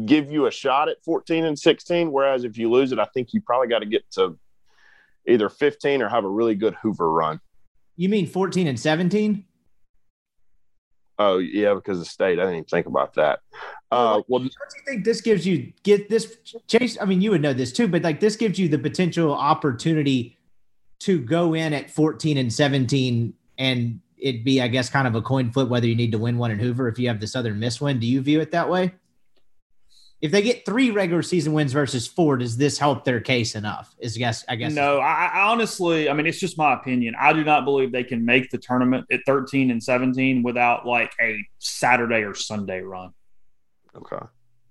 give 0.07 0.31
you 0.31 0.47
a 0.47 0.51
shot 0.51 0.89
at 0.89 1.03
14 1.05 1.45
and 1.45 1.59
16. 1.59 2.11
Whereas 2.11 2.45
if 2.45 2.57
you 2.57 2.71
lose 2.71 2.93
it, 2.93 2.99
I 2.99 3.05
think 3.07 3.35
you 3.35 3.41
probably 3.41 3.69
got 3.69 3.81
to 3.81 3.87
get 3.87 4.11
to 4.13 4.39
either 5.27 5.49
15 5.49 6.03
or 6.03 6.09
have 6.09 6.25
a 6.25 6.29
really 6.29 6.55
good 6.55 6.75
Hoover 6.83 7.11
run. 7.11 7.41
You 7.97 8.09
mean 8.09 8.27
14 8.27 8.67
and 8.67 8.81
17? 8.81 9.45
Oh 11.17 11.39
yeah, 11.39 11.75
because 11.75 12.01
of 12.01 12.09
state. 12.09 12.39
I 12.41 12.43
didn't 12.43 12.55
even 12.55 12.65
think 12.65 12.87
about 12.87 13.15
that. 13.15 13.41
Uh, 13.93 14.23
well, 14.27 14.41
don't 14.41 14.53
you 14.53 14.83
think 14.85 15.05
this 15.05 15.21
gives 15.21 15.47
you 15.47 15.73
get 15.85 16.09
this 16.09 16.37
chase? 16.67 16.99
I 17.01 17.05
mean, 17.05 17.21
you 17.21 17.31
would 17.31 17.41
know 17.41 17.53
this 17.53 17.73
too, 17.73 17.87
but 17.87 18.03
like 18.03 18.19
this 18.19 18.35
gives 18.35 18.59
you 18.59 18.69
the 18.69 18.81
potential 18.81 19.33
opportunity 19.33 20.37
to 21.01 21.21
go 21.21 21.55
in 21.55 21.73
at 21.73 21.91
14 21.91 22.37
and 22.37 22.53
17 22.53 23.33
and 23.59 24.01
it'd 24.19 24.45
be, 24.45 24.61
I 24.61 24.69
guess, 24.69 24.89
kind 24.89 25.07
of 25.07 25.15
a 25.15 25.23
coin 25.23 25.51
flip 25.51 25.69
whether 25.69 25.87
you 25.87 25.97
need 25.97 26.13
to 26.13 26.19
win 26.19 26.39
one 26.39 26.51
in 26.51 26.59
Hoover 26.59 26.89
if 26.89 26.99
you 26.99 27.09
have 27.09 27.21
the 27.21 27.27
Southern 27.27 27.59
Miss 27.59 27.81
win. 27.81 27.99
Do 27.99 28.07
you 28.07 28.21
view 28.21 28.41
it 28.41 28.51
that 28.53 28.69
way? 28.69 28.95
If 30.21 30.31
they 30.31 30.41
get 30.41 30.65
three 30.65 30.91
regular 30.91 31.23
season 31.23 31.53
wins 31.53 31.73
versus 31.73 32.07
four, 32.07 32.39
does 32.39 32.57
this 32.57 32.79
help 32.79 33.05
their 33.05 33.21
case 33.21 33.55
enough? 33.55 33.95
Is 33.99 34.17
guess 34.17 34.43
I 34.49 34.57
guess 34.57 34.73
No, 34.73 34.99
I, 34.99 35.27
I 35.27 35.41
honestly, 35.51 36.09
I 36.09 36.15
mean, 36.15 36.27
it's 36.27 36.41
just 36.41 36.57
my 36.57 36.73
opinion. 36.73 37.15
I 37.21 37.35
do 37.35 37.45
not 37.45 37.67
believe 37.67 37.93
they 37.93 38.05
can 38.05 38.25
make 38.25 38.49
the 38.51 38.57
tournament 38.57 39.05
at 39.13 39.21
13 39.27 39.71
and 39.71 39.83
17 39.83 40.43
without 40.43 40.87
like 40.87 41.13
a 41.21 41.45
Saturday 41.59 42.23
or 42.23 42.35
Sunday 42.35 42.81
run. 42.81 43.11
okay. 43.95 44.25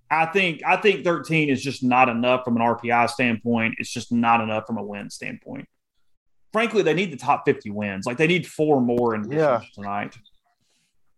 I 0.09 0.27
think 0.27 0.61
I 0.65 0.77
think 0.77 1.03
13 1.03 1.49
is 1.49 1.61
just 1.61 1.83
not 1.83 2.09
enough 2.09 2.43
from 2.45 2.55
an 2.55 2.61
RPI 2.61 3.09
standpoint. 3.09 3.75
It's 3.79 3.91
just 3.91 4.11
not 4.11 4.41
enough 4.41 4.65
from 4.67 4.77
a 4.77 4.83
win 4.83 5.09
standpoint. 5.09 5.67
Frankly, 6.53 6.83
they 6.83 6.93
need 6.93 7.11
the 7.11 7.17
top 7.17 7.43
50 7.45 7.71
wins. 7.71 8.05
Like 8.05 8.17
they 8.17 8.27
need 8.27 8.47
four 8.47 8.79
more 8.79 9.15
in 9.15 9.29
Yeah. 9.31 9.61
tonight. 9.73 10.15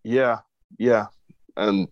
Yeah, 0.04 0.40
yeah, 0.78 1.08
and 1.58 1.88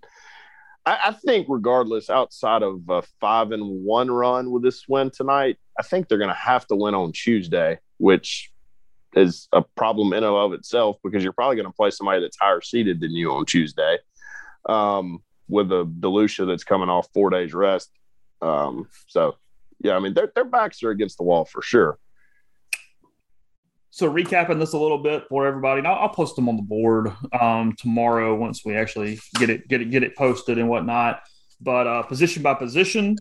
I, 0.85 0.99
I 1.05 1.11
think 1.13 1.47
regardless, 1.49 2.09
outside 2.11 2.61
of 2.61 2.81
a 2.87 3.01
five 3.19 3.51
and 3.51 3.83
one 3.83 4.11
run 4.11 4.51
with 4.51 4.61
this 4.61 4.87
win 4.87 5.09
tonight, 5.09 5.57
I 5.79 5.83
think 5.83 6.07
they're 6.07 6.19
going 6.19 6.27
to 6.29 6.35
have 6.35 6.67
to 6.67 6.75
win 6.75 6.93
on 6.93 7.11
Tuesday, 7.11 7.79
which 7.97 8.51
is 9.15 9.47
a 9.51 9.63
problem 9.63 10.13
in 10.13 10.23
and 10.23 10.35
of 10.35 10.53
itself 10.53 10.97
because 11.03 11.23
you're 11.23 11.33
probably 11.33 11.55
going 11.55 11.67
to 11.67 11.73
play 11.73 11.89
somebody 11.89 12.21
that's 12.21 12.37
higher 12.39 12.61
seated 12.61 12.99
than 12.99 13.11
you 13.11 13.31
on 13.31 13.45
Tuesday, 13.47 13.97
um, 14.69 15.23
with 15.47 15.71
a 15.71 15.83
Delucia 15.99 16.45
that's 16.45 16.63
coming 16.63 16.89
off 16.89 17.07
four 17.15 17.31
days 17.31 17.53
rest. 17.53 17.89
Um, 18.43 18.87
so, 19.07 19.37
yeah, 19.79 19.95
I 19.95 19.99
mean 19.99 20.13
their 20.13 20.31
their 20.35 20.45
backs 20.45 20.83
are 20.83 20.91
against 20.91 21.17
the 21.17 21.23
wall 21.23 21.45
for 21.45 21.63
sure. 21.63 21.97
So 23.95 24.11
recapping 24.11 24.57
this 24.57 24.73
a 24.73 24.77
little 24.79 24.97
bit 24.97 25.25
for 25.29 25.45
everybody, 25.45 25.77
and 25.77 25.87
I'll, 25.87 25.99
I'll 25.99 26.09
post 26.09 26.35
them 26.35 26.49
on 26.49 26.55
the 26.55 26.63
board 26.63 27.13
um, 27.39 27.75
tomorrow 27.77 28.35
once 28.35 28.65
we 28.65 28.75
actually 28.75 29.19
get 29.35 29.51
it 29.51 29.67
get 29.67 29.81
it 29.81 29.91
get 29.91 30.01
it 30.01 30.15
posted 30.15 30.57
and 30.57 30.67
whatnot. 30.67 31.21
But 31.61 31.85
uh, 31.85 32.01
position 32.01 32.41
by 32.41 32.55
position 32.55 33.17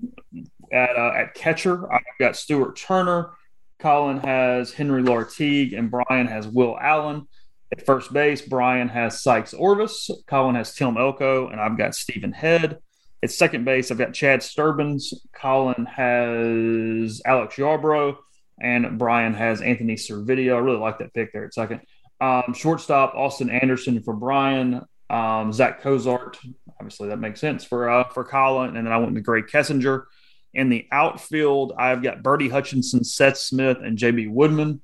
at 0.73 0.97
uh, 0.97 1.13
at 1.15 1.35
catcher, 1.35 1.93
I've 1.93 2.01
got 2.19 2.37
Stuart 2.37 2.77
Turner. 2.77 3.33
Colin 3.81 4.17
has 4.21 4.73
Henry 4.73 5.03
Lartigue, 5.03 5.77
and 5.77 5.91
Brian 5.91 6.27
has 6.27 6.49
Will 6.49 6.79
Allen. 6.81 7.29
At 7.71 7.85
first 7.85 8.11
base, 8.11 8.41
Brian 8.41 8.89
has 8.89 9.23
Sikes 9.23 9.53
Orvis. 9.53 10.09
Colin 10.27 10.55
has 10.55 10.75
Tim 10.75 10.97
Elko, 10.97 11.49
and 11.49 11.61
I've 11.61 11.77
got 11.77 11.95
Stephen 11.95 12.33
Head. 12.33 12.79
At 13.23 13.31
second 13.31 13.67
base, 13.67 13.91
I've 13.91 13.99
got 13.99 14.15
Chad 14.15 14.41
Sturbins. 14.41 15.13
Colin 15.35 15.85
has 15.85 17.21
Alex 17.27 17.57
Yarbrough 17.57 18.17
and 18.63 18.99
Brian 18.99 19.35
has 19.35 19.61
Anthony 19.61 19.97
Servideo. 19.97 20.55
I 20.55 20.59
really 20.59 20.79
like 20.79 20.99
that 21.01 21.13
pick 21.13 21.33
there 21.33 21.45
at 21.45 21.53
second. 21.53 21.81
Um, 22.21 22.55
shortstop 22.55 23.15
Austin 23.15 23.51
Anderson 23.51 24.03
for 24.03 24.15
Brian. 24.15 24.83
Um, 25.11 25.53
Zack 25.53 25.83
Cozart, 25.83 26.39
obviously 26.79 27.09
that 27.09 27.19
makes 27.19 27.41
sense 27.41 27.65
for 27.65 27.91
uh, 27.91 28.09
for 28.09 28.25
Colin, 28.25 28.77
and 28.77 28.87
then 28.87 28.93
I 28.93 28.97
went 28.97 29.13
with 29.13 29.27
Grae 29.27 29.47
Kessinger. 29.47 30.05
In 30.55 30.69
the 30.69 30.87
outfield, 30.93 31.73
I've 31.77 32.03
got 32.03 32.23
Bertie 32.23 32.49
Hutchinson, 32.49 33.05
Seth 33.05 33.39
Smith, 33.39 33.79
and 33.83 33.99
JB 33.99 34.31
Woodman. 34.31 34.81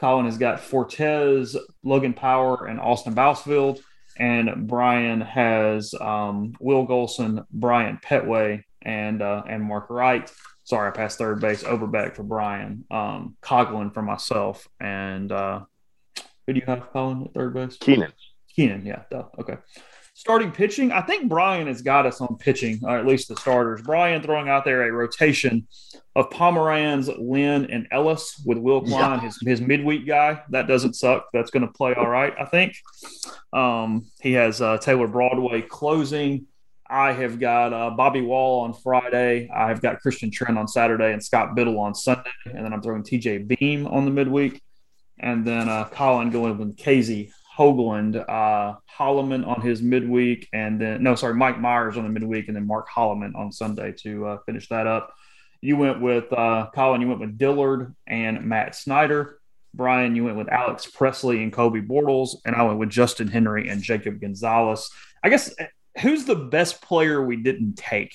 Colin 0.00 0.24
has 0.26 0.38
got 0.38 0.60
Fortes, 0.60 1.56
Logan 1.82 2.14
Power, 2.14 2.66
and 2.66 2.80
Auston 2.80 3.14
Bousfield. 3.14 3.80
And 4.18 4.66
Brian 4.66 5.20
has 5.20 5.94
um, 5.94 6.54
Will 6.60 6.86
Golson, 6.86 7.44
Brian 7.50 7.98
Pettway, 8.04 8.62
and 8.82 9.22
uh, 9.22 9.42
and 9.48 9.62
Mark 9.62 9.86
Wright 9.88 10.30
sorry, 10.64 10.88
I 10.88 10.90
passed 10.90 11.18
third 11.18 11.40
base, 11.40 11.62
Overbeck 11.62 12.16
for 12.16 12.22
Brian, 12.22 12.84
um, 12.90 13.36
Coghlan 13.42 13.92
for 13.94 14.02
myself, 14.02 14.66
and 14.80 15.30
uh, 15.30 15.60
who 16.46 16.52
do 16.52 16.60
you 16.60 16.66
have, 16.66 16.90
Colin, 16.92 17.24
at 17.24 17.34
third 17.34 17.54
base? 17.54 17.76
Keenan. 17.76 18.12
Keenan, 18.54 18.84
yeah, 18.84 19.02
duh. 19.10 19.24
okay. 19.38 19.56
Starting 20.16 20.52
pitching, 20.52 20.92
I 20.92 21.00
think 21.00 21.28
Brian 21.28 21.66
has 21.66 21.82
got 21.82 22.06
us 22.06 22.20
on 22.20 22.36
pitching, 22.38 22.78
or 22.84 22.96
at 22.96 23.04
least 23.04 23.28
the 23.28 23.36
starters. 23.36 23.82
Brian 23.82 24.22
throwing 24.22 24.48
out 24.48 24.64
there 24.64 24.88
a 24.88 24.92
rotation 24.92 25.66
of 26.14 26.30
Pomeranz, 26.30 27.12
Lynn, 27.18 27.68
and 27.68 27.88
Ellis 27.90 28.40
with 28.46 28.58
Will 28.58 28.80
Kline, 28.80 29.18
his, 29.18 29.40
his 29.42 29.60
midweek 29.60 30.06
guy. 30.06 30.40
That 30.50 30.68
doesn't 30.68 30.94
suck. 30.94 31.26
That's 31.32 31.50
going 31.50 31.66
to 31.66 31.72
play 31.72 31.94
all 31.94 32.08
right, 32.08 32.32
I 32.38 32.44
think. 32.44 32.76
Um, 33.52 34.06
he 34.20 34.34
has 34.34 34.62
uh, 34.62 34.78
Taylor 34.78 35.08
Broadway 35.08 35.62
closing. 35.62 36.46
I 36.94 37.10
have 37.10 37.40
got 37.40 37.72
uh, 37.72 37.90
Bobby 37.90 38.20
Wahl 38.20 38.60
on 38.60 38.72
Friday. 38.72 39.50
I've 39.50 39.82
got 39.82 39.98
Christian 39.98 40.30
Trent 40.30 40.56
on 40.56 40.68
Saturday 40.68 41.12
and 41.12 41.20
Scott 41.20 41.56
Bittle 41.56 41.76
on 41.80 41.92
Sunday. 41.92 42.30
And 42.46 42.64
then 42.64 42.72
I'm 42.72 42.80
throwing 42.80 43.02
TJ 43.02 43.48
Beam 43.48 43.88
on 43.88 44.04
the 44.04 44.12
midweek. 44.12 44.62
And 45.18 45.44
then 45.44 45.68
uh, 45.68 45.86
Colin 45.86 46.30
going 46.30 46.56
with 46.56 46.76
Casey 46.76 47.32
Hoglund, 47.58 48.24
uh, 48.28 48.76
Holliman 48.96 49.44
on 49.44 49.60
his 49.60 49.82
midweek. 49.82 50.48
And 50.52 50.80
then, 50.80 51.02
no, 51.02 51.16
sorry, 51.16 51.34
Mike 51.34 51.56
Mayers 51.56 51.96
on 51.96 52.04
the 52.04 52.10
midweek. 52.10 52.46
And 52.46 52.54
then 52.56 52.64
Mark 52.64 52.86
Holliman 52.88 53.34
on 53.34 53.50
Sunday 53.50 53.90
to 54.02 54.26
uh, 54.26 54.38
finish 54.46 54.68
that 54.68 54.86
up. 54.86 55.12
You 55.60 55.76
went 55.76 56.00
with 56.00 56.32
uh, 56.32 56.70
Colin, 56.76 57.00
you 57.00 57.08
went 57.08 57.18
with 57.18 57.36
Dillard 57.36 57.92
and 58.06 58.44
Matt 58.44 58.76
Snyder. 58.76 59.40
Brian, 59.74 60.14
you 60.14 60.22
went 60.22 60.36
with 60.36 60.48
Alex 60.48 60.86
Presley 60.86 61.42
and 61.42 61.52
Colby 61.52 61.82
Bortles. 61.82 62.36
And 62.46 62.54
I 62.54 62.62
went 62.62 62.78
with 62.78 62.90
Justin 62.90 63.26
Henry 63.26 63.68
and 63.68 63.82
Jacob 63.82 64.20
Gonzalez. 64.20 64.88
I 65.24 65.28
guess 65.28 65.52
who's 66.00 66.24
the 66.24 66.36
best 66.36 66.82
player 66.82 67.22
we 67.22 67.36
didn't 67.36 67.76
take? 67.76 68.14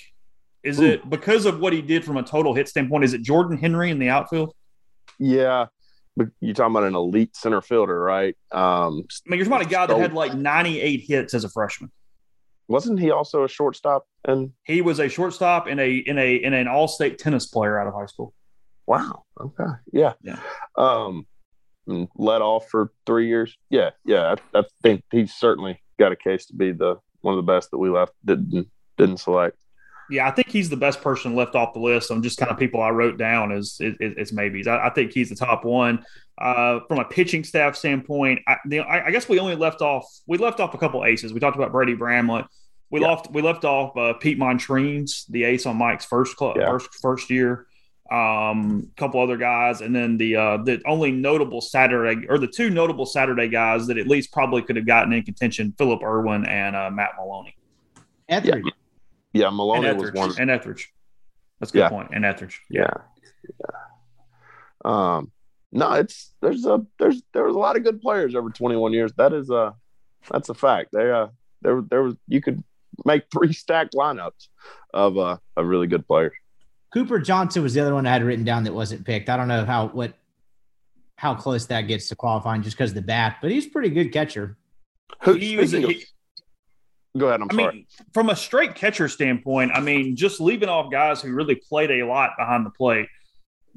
Is 0.64 0.80
Ooh. 0.80 0.86
it 0.86 1.10
because 1.10 1.46
of 1.46 1.60
what 1.60 1.74
he 1.74 1.82
did 1.82 2.04
from 2.04 2.18
a 2.18 2.24
total 2.24 2.54
hit 2.54 2.68
standpoint? 2.68 3.04
Is 3.04 3.14
it 3.14 3.22
Jordan 3.22 3.58
Henry 3.58 3.92
in 3.92 4.00
the 4.00 4.10
outfield? 4.10 4.54
Yeah, 5.18 5.68
but 6.18 6.28
you're 6.42 6.54
talking 6.54 6.76
about 6.76 6.84
an 6.84 6.96
elite 6.96 7.36
center 7.36 7.62
fielder, 7.62 8.00
right? 8.00 8.36
Um, 8.52 9.06
I 9.26 9.30
mean, 9.30 9.40
you're 9.40 9.46
talking 9.46 9.54
about 9.54 9.62
a 9.62 9.70
guy 9.70 9.86
that 9.86 9.98
had 9.98 10.14
like 10.14 10.34
98 10.34 10.98
hits 10.98 11.34
as 11.34 11.44
a 11.46 11.50
freshman. 11.50 11.92
Wasn't 12.68 13.00
he 13.00 13.10
also 13.10 13.46
a 13.46 13.50
shortstop? 13.50 14.06
And 14.26 14.52
he 14.64 14.82
was 14.82 15.00
a 15.00 15.10
shortstop 15.10 15.68
and 15.68 15.80
a 15.80 15.96
in 15.96 16.20
a 16.20 16.36
in 16.36 16.54
an 16.54 16.68
all 16.68 16.88
state 16.88 17.18
tennis 17.18 17.48
player 17.48 17.80
out 17.80 17.88
of 17.88 17.94
high 17.94 18.06
school. 18.06 18.34
Wow. 18.86 19.24
Okay. 19.40 19.72
Yeah. 19.92 20.14
Yeah. 20.22 20.40
Um, 20.76 21.26
led 21.88 22.42
off 22.42 22.70
for 22.70 22.92
three 23.06 23.28
years. 23.28 23.58
Yeah. 23.70 23.92
Yeah. 24.06 24.36
I, 24.54 24.60
I 24.60 24.64
think 24.84 25.04
he's 25.12 25.34
certainly 25.34 25.82
got 26.00 26.12
a 26.12 26.16
case 26.16 26.48
to 26.48 26.56
be 26.56 26.72
the 26.72 26.98
one 27.22 27.38
of 27.38 27.46
the 27.46 27.52
best 27.52 27.72
that 27.72 27.78
we 27.78 27.90
left 27.90 28.14
didn't 28.26 28.70
didn't 28.98 29.18
select. 29.18 29.58
Yeah, 30.10 30.28
I 30.28 30.32
think 30.32 30.50
he's 30.50 30.70
the 30.70 30.78
best 30.78 31.02
person 31.02 31.36
left 31.36 31.56
off 31.56 31.74
the 31.74 31.80
list. 31.80 32.10
I'm 32.10 32.24
just 32.24 32.40
kind 32.40 32.52
of 32.52 32.58
people 32.58 32.82
I 32.82 32.90
wrote 32.90 33.18
down 33.18 33.52
as 33.52 33.78
is, 33.80 33.96
is, 34.00 34.34
maybes. 34.34 34.66
I, 34.66 34.88
I, 34.88 34.90
think 34.90 35.14
he's 35.14 35.30
the 35.30 35.36
top 35.36 35.64
one. 35.64 36.04
Uh, 36.36 36.80
from 36.88 36.98
a 36.98 37.06
pitching 37.06 37.44
staff 37.44 37.76
standpoint, 37.76 38.40
I, 38.48 38.58
the, 38.66 38.80
I, 38.80 39.08
I, 39.08 39.12
guess 39.12 39.30
we 39.30 39.40
only 39.40 39.56
left 39.56 39.82
off 39.82 40.06
we 40.26 40.40
left 40.40 40.60
off 40.60 40.74
a 40.74 40.80
couple 40.80 41.06
aces. 41.06 41.32
We 41.32 41.40
talked 41.40 41.58
about 41.58 41.72
Brady 41.72 41.94
Bramlett. 41.94 42.46
We 42.90 43.02
yeah. 43.02 43.10
left 43.10 43.32
we 43.32 43.44
left 43.44 43.66
off 43.66 43.96
uh, 43.96 44.14
Pete 44.14 44.40
Montrines, 44.40 45.26
the 45.30 45.44
ace 45.44 45.68
on 45.68 45.78
Mike's 45.78 46.06
first 46.06 46.36
club, 46.36 46.58
yeah. 46.58 46.70
first 46.70 46.90
first 47.02 47.30
year. 47.30 47.68
Um, 48.12 48.90
a 48.92 49.00
couple 49.00 49.22
other 49.22 49.38
guys, 49.38 49.82
and 49.82 49.96
then 49.96 50.18
the 50.18 50.36
uh, 50.36 50.58
the 50.58 50.82
only 50.88 51.12
notable 51.12 51.62
Saturday 51.62 52.26
or 52.28 52.40
the 52.40 52.48
two 52.48 52.72
notable 52.72 53.06
Saturday 53.06 53.48
guys 53.48 53.86
that 53.88 54.00
at 54.00 54.08
least 54.08 54.32
probably 54.32 54.64
could 54.64 54.78
have 54.78 54.88
gotten 54.88 55.14
in 55.14 55.22
contention: 55.24 55.74
Philip 55.78 56.02
Irwin 56.02 56.46
and 56.46 56.76
uh, 56.76 56.90
Matt 56.90 57.12
Maloney. 57.18 57.56
Etheridge. 58.28 58.66
Yeah, 59.34 59.44
yeah 59.46 59.50
Maloney 59.52 59.94
was 59.94 60.12
one. 60.14 60.34
And 60.40 60.50
Etheridge. 60.50 60.92
That's 61.60 61.72
a 61.72 61.74
good 61.74 61.80
yeah. 61.80 61.90
point. 61.90 62.10
And 62.14 62.26
Etheridge. 62.26 62.62
Yeah. 62.70 62.90
yeah. 63.44 63.80
Um, 64.86 65.32
no, 65.72 65.94
it's 65.94 66.34
there's 66.42 66.66
a 66.66 66.86
there's 66.98 67.22
there 67.34 67.44
was 67.44 67.56
a 67.56 67.60
lot 67.60 67.76
of 67.76 67.84
good 67.84 68.02
players 68.02 68.36
over 68.36 68.50
21 68.50 68.94
years. 68.94 69.12
That 69.18 69.34
is 69.34 69.50
a 69.50 69.76
that's 70.32 70.50
a 70.50 70.54
fact. 70.54 70.90
They 70.94 71.12
uh 71.12 71.28
there 71.62 71.82
there 71.82 72.04
was 72.04 72.16
you 72.28 72.42
could 72.42 72.64
make 73.06 73.26
three 73.32 73.54
stacked 73.54 73.94
lineups 73.94 74.48
of 74.94 75.18
uh 75.18 75.38
of 75.56 75.66
really 75.66 75.88
good 75.88 76.08
players. 76.08 76.34
Cooper 76.94 77.20
Johnson 77.20 77.64
was 77.64 77.74
the 77.74 77.82
other 77.82 77.94
one 77.94 78.08
I 78.08 78.14
had 78.14 78.24
written 78.24 78.46
down 78.46 78.64
that 78.64 78.74
wasn't 78.74 79.06
picked. 79.06 79.30
I 79.30 79.38
don't 79.38 79.48
know 79.48 79.66
how 79.66 79.88
what 79.88 80.14
how 81.16 81.36
close 81.36 81.66
that 81.68 81.82
gets 81.82 82.08
to 82.10 82.16
qualifying 82.16 82.64
just 82.64 82.78
because 82.78 82.92
of 82.92 82.96
the 82.96 83.02
bat, 83.02 83.38
but 83.42 83.52
he's 83.52 83.68
a 83.68 83.70
pretty 83.70 83.90
good 83.90 84.12
catcher. 84.12 84.58
Who 85.24 85.34
he 85.34 85.58
was, 85.58 85.72
he, 85.72 86.06
Go 87.18 87.28
ahead. 87.28 87.42
I'm 87.42 87.50
I 87.52 87.56
sorry. 87.56 87.76
Mean, 87.76 87.86
from 88.14 88.30
a 88.30 88.36
straight 88.36 88.76
catcher 88.76 89.08
standpoint, 89.08 89.72
I 89.74 89.82
mean, 89.82 90.16
just 90.16 90.40
leaving 90.40 90.70
off 90.70 90.92
guys 90.92 91.22
who 91.22 91.34
really 91.34 91.56
played 91.56 91.92
a 91.92 92.06
lot 92.06 92.32
behind 92.38 92.66
the 92.66 92.70
plate. 92.70 93.08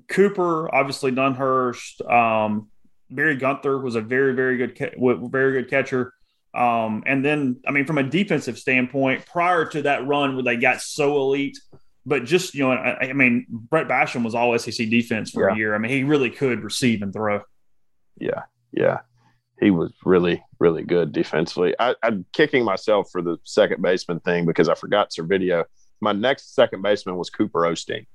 Cooper, 0.09 0.73
obviously 0.75 1.13
Dunhurst, 1.13 2.09
um, 2.11 2.69
Barry 3.11 3.37
Gunther 3.37 3.79
was 3.79 3.95
a 3.95 4.01
very, 4.01 4.35
very 4.35 4.57
good, 4.57 4.79
very 5.31 5.53
good 5.53 5.71
catcher. 5.71 6.13
Um, 6.55 7.03
and 7.07 7.25
then, 7.25 7.61
I 7.67 7.71
mean, 7.71 7.87
from 7.87 7.99
a 7.99 8.03
defensive 8.03 8.59
standpoint, 8.59 9.25
prior 9.27 9.65
to 9.67 9.83
that 9.83 10.07
run 10.07 10.35
where 10.35 10.45
they 10.45 10.57
got 10.57 10.83
so 10.83 11.17
elite, 11.17 11.59
but 12.07 12.25
just 12.25 12.55
you 12.55 12.63
know, 12.63 12.73
I, 12.73 13.09
I 13.11 13.13
mean, 13.13 13.47
Brett 13.49 13.89
Basham 13.89 14.25
was 14.25 14.35
all 14.35 14.57
SEC 14.59 14.89
defense 14.89 15.31
for 15.31 15.49
Yeah. 15.49 15.55
a 15.55 15.57
year. 15.59 15.75
I 15.75 15.79
mean, 15.79 15.91
he 15.93 16.05
really 16.05 16.31
could 16.31 16.63
receive 16.63 17.03
and 17.03 17.13
throw. 17.13 17.43
Yeah, 18.19 18.43
yeah. 18.73 19.01
He 19.61 19.71
was 19.71 19.93
really, 20.05 20.43
really 20.59 20.83
good 20.83 21.13
defensively. 21.13 21.75
I, 21.79 21.95
I'm 22.03 22.25
kicking 22.33 22.65
myself 22.65 23.11
for 23.13 23.23
the 23.23 23.37
second 23.45 23.81
baseman 23.81 24.19
thing 24.21 24.45
because 24.45 24.69
I 24.69 24.75
forgot 24.75 25.11
Servideo. 25.11 25.65
My 26.01 26.13
next 26.13 26.55
second 26.57 26.83
baseman 26.83 27.17
was 27.17 27.31
Cooper 27.31 27.61
Osteen. 27.61 28.07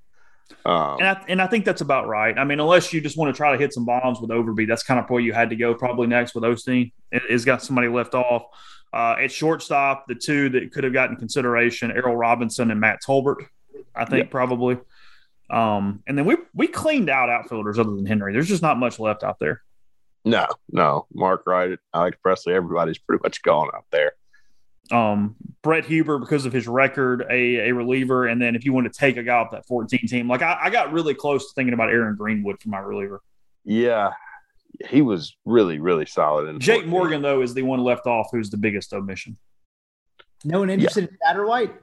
Um, 0.66 0.98
And 1.00 1.08
I, 1.08 1.26
and 1.30 1.42
I 1.42 1.48
think 1.48 1.64
that's 1.64 1.80
about 1.82 2.08
right. 2.08 2.38
I 2.38 2.44
mean, 2.44 2.60
unless 2.60 2.92
you 2.92 3.00
just 3.00 3.18
want 3.18 3.34
to 3.34 3.38
try 3.38 3.54
to 3.54 3.58
hit 3.58 3.74
some 3.74 3.86
bombs 3.86 4.20
with 4.20 4.30
Overby, 4.30 4.68
that's 4.68 4.84
kind 4.84 5.00
of 5.00 5.10
where 5.10 5.22
you 5.22 5.32
had 5.32 5.50
to 5.52 5.56
go 5.56 5.74
probably 5.74 6.08
next 6.08 6.36
with 6.36 6.44
Osteen. 6.44 6.92
It, 7.14 7.24
it's 7.30 7.46
got 7.46 7.64
somebody 7.64 7.88
left 7.88 8.14
off. 8.14 8.44
Uh, 8.94 9.16
at 9.22 9.32
shortstop, 9.32 10.06
the 10.08 10.16
two 10.16 10.50
that 10.50 10.72
could 10.74 10.84
have 10.84 10.94
gotten 10.94 11.16
consideration, 11.16 11.92
Errol 11.92 12.16
Robinson 12.16 12.72
and 12.72 12.80
Matt 12.80 13.00
Tolbert, 13.06 13.46
I 13.98 14.06
think 14.06 14.30
probably. 14.30 14.78
Um, 15.50 16.04
and 16.08 16.18
then 16.18 16.26
we 16.26 16.38
we 16.54 16.68
cleaned 16.68 17.10
out 17.10 17.30
outfielders 17.30 17.80
other 17.80 17.96
than 17.96 18.06
Henry. 18.06 18.34
There's 18.34 18.48
just 18.48 18.62
not 18.62 18.78
much 18.78 19.00
left 19.00 19.24
out 19.24 19.40
there. 19.40 19.62
no, 20.26 20.48
no. 20.70 21.08
Mark 21.14 21.44
Wright, 21.46 21.80
Alex 21.94 22.18
Presley, 22.22 22.54
everybody's 22.54 22.98
pretty 22.98 23.22
much 23.24 23.42
gone 23.44 23.70
out 23.74 23.86
there. 23.92 24.12
Um, 24.92 25.36
Brett 25.64 25.86
Huber, 25.86 26.20
because 26.20 26.46
of 26.46 26.54
his 26.54 26.68
record, 26.68 27.26
a, 27.30 27.70
a 27.70 27.72
reliever. 27.74 28.28
And 28.28 28.42
then 28.42 28.56
if 28.56 28.66
you 28.66 28.74
want 28.74 28.92
to 28.92 29.00
take 29.00 29.18
a 29.18 29.24
guy 29.24 29.36
off 29.36 29.52
that 29.52 29.66
14 29.68 30.00
team, 30.08 30.28
like 30.30 30.42
I, 30.42 30.58
I 30.64 30.70
got 30.70 30.92
really 30.94 31.14
close 31.14 31.48
to 31.48 31.54
thinking 31.56 31.74
about 31.74 31.90
Aaron 31.90 32.16
Greenwood 32.16 32.62
for 32.62 32.70
my 32.70 32.80
reliever. 32.80 33.22
Yeah, 33.66 34.12
he 34.90 35.02
was 35.02 35.36
really, 35.46 35.80
really 35.80 36.06
solid. 36.06 36.48
In 36.48 36.60
Jake 36.60 36.86
Morgan, 36.86 37.22
though, 37.22 37.42
is 37.42 37.54
the 37.54 37.64
one 37.64 37.80
left 37.80 38.06
off 38.06 38.30
who's 38.32 38.50
the 38.50 38.58
biggest 38.58 38.94
omission. 38.94 39.38
No 40.46 40.60
one 40.60 40.70
interested 40.70 41.10
in 41.10 41.18
Satterwhite? 41.26 41.74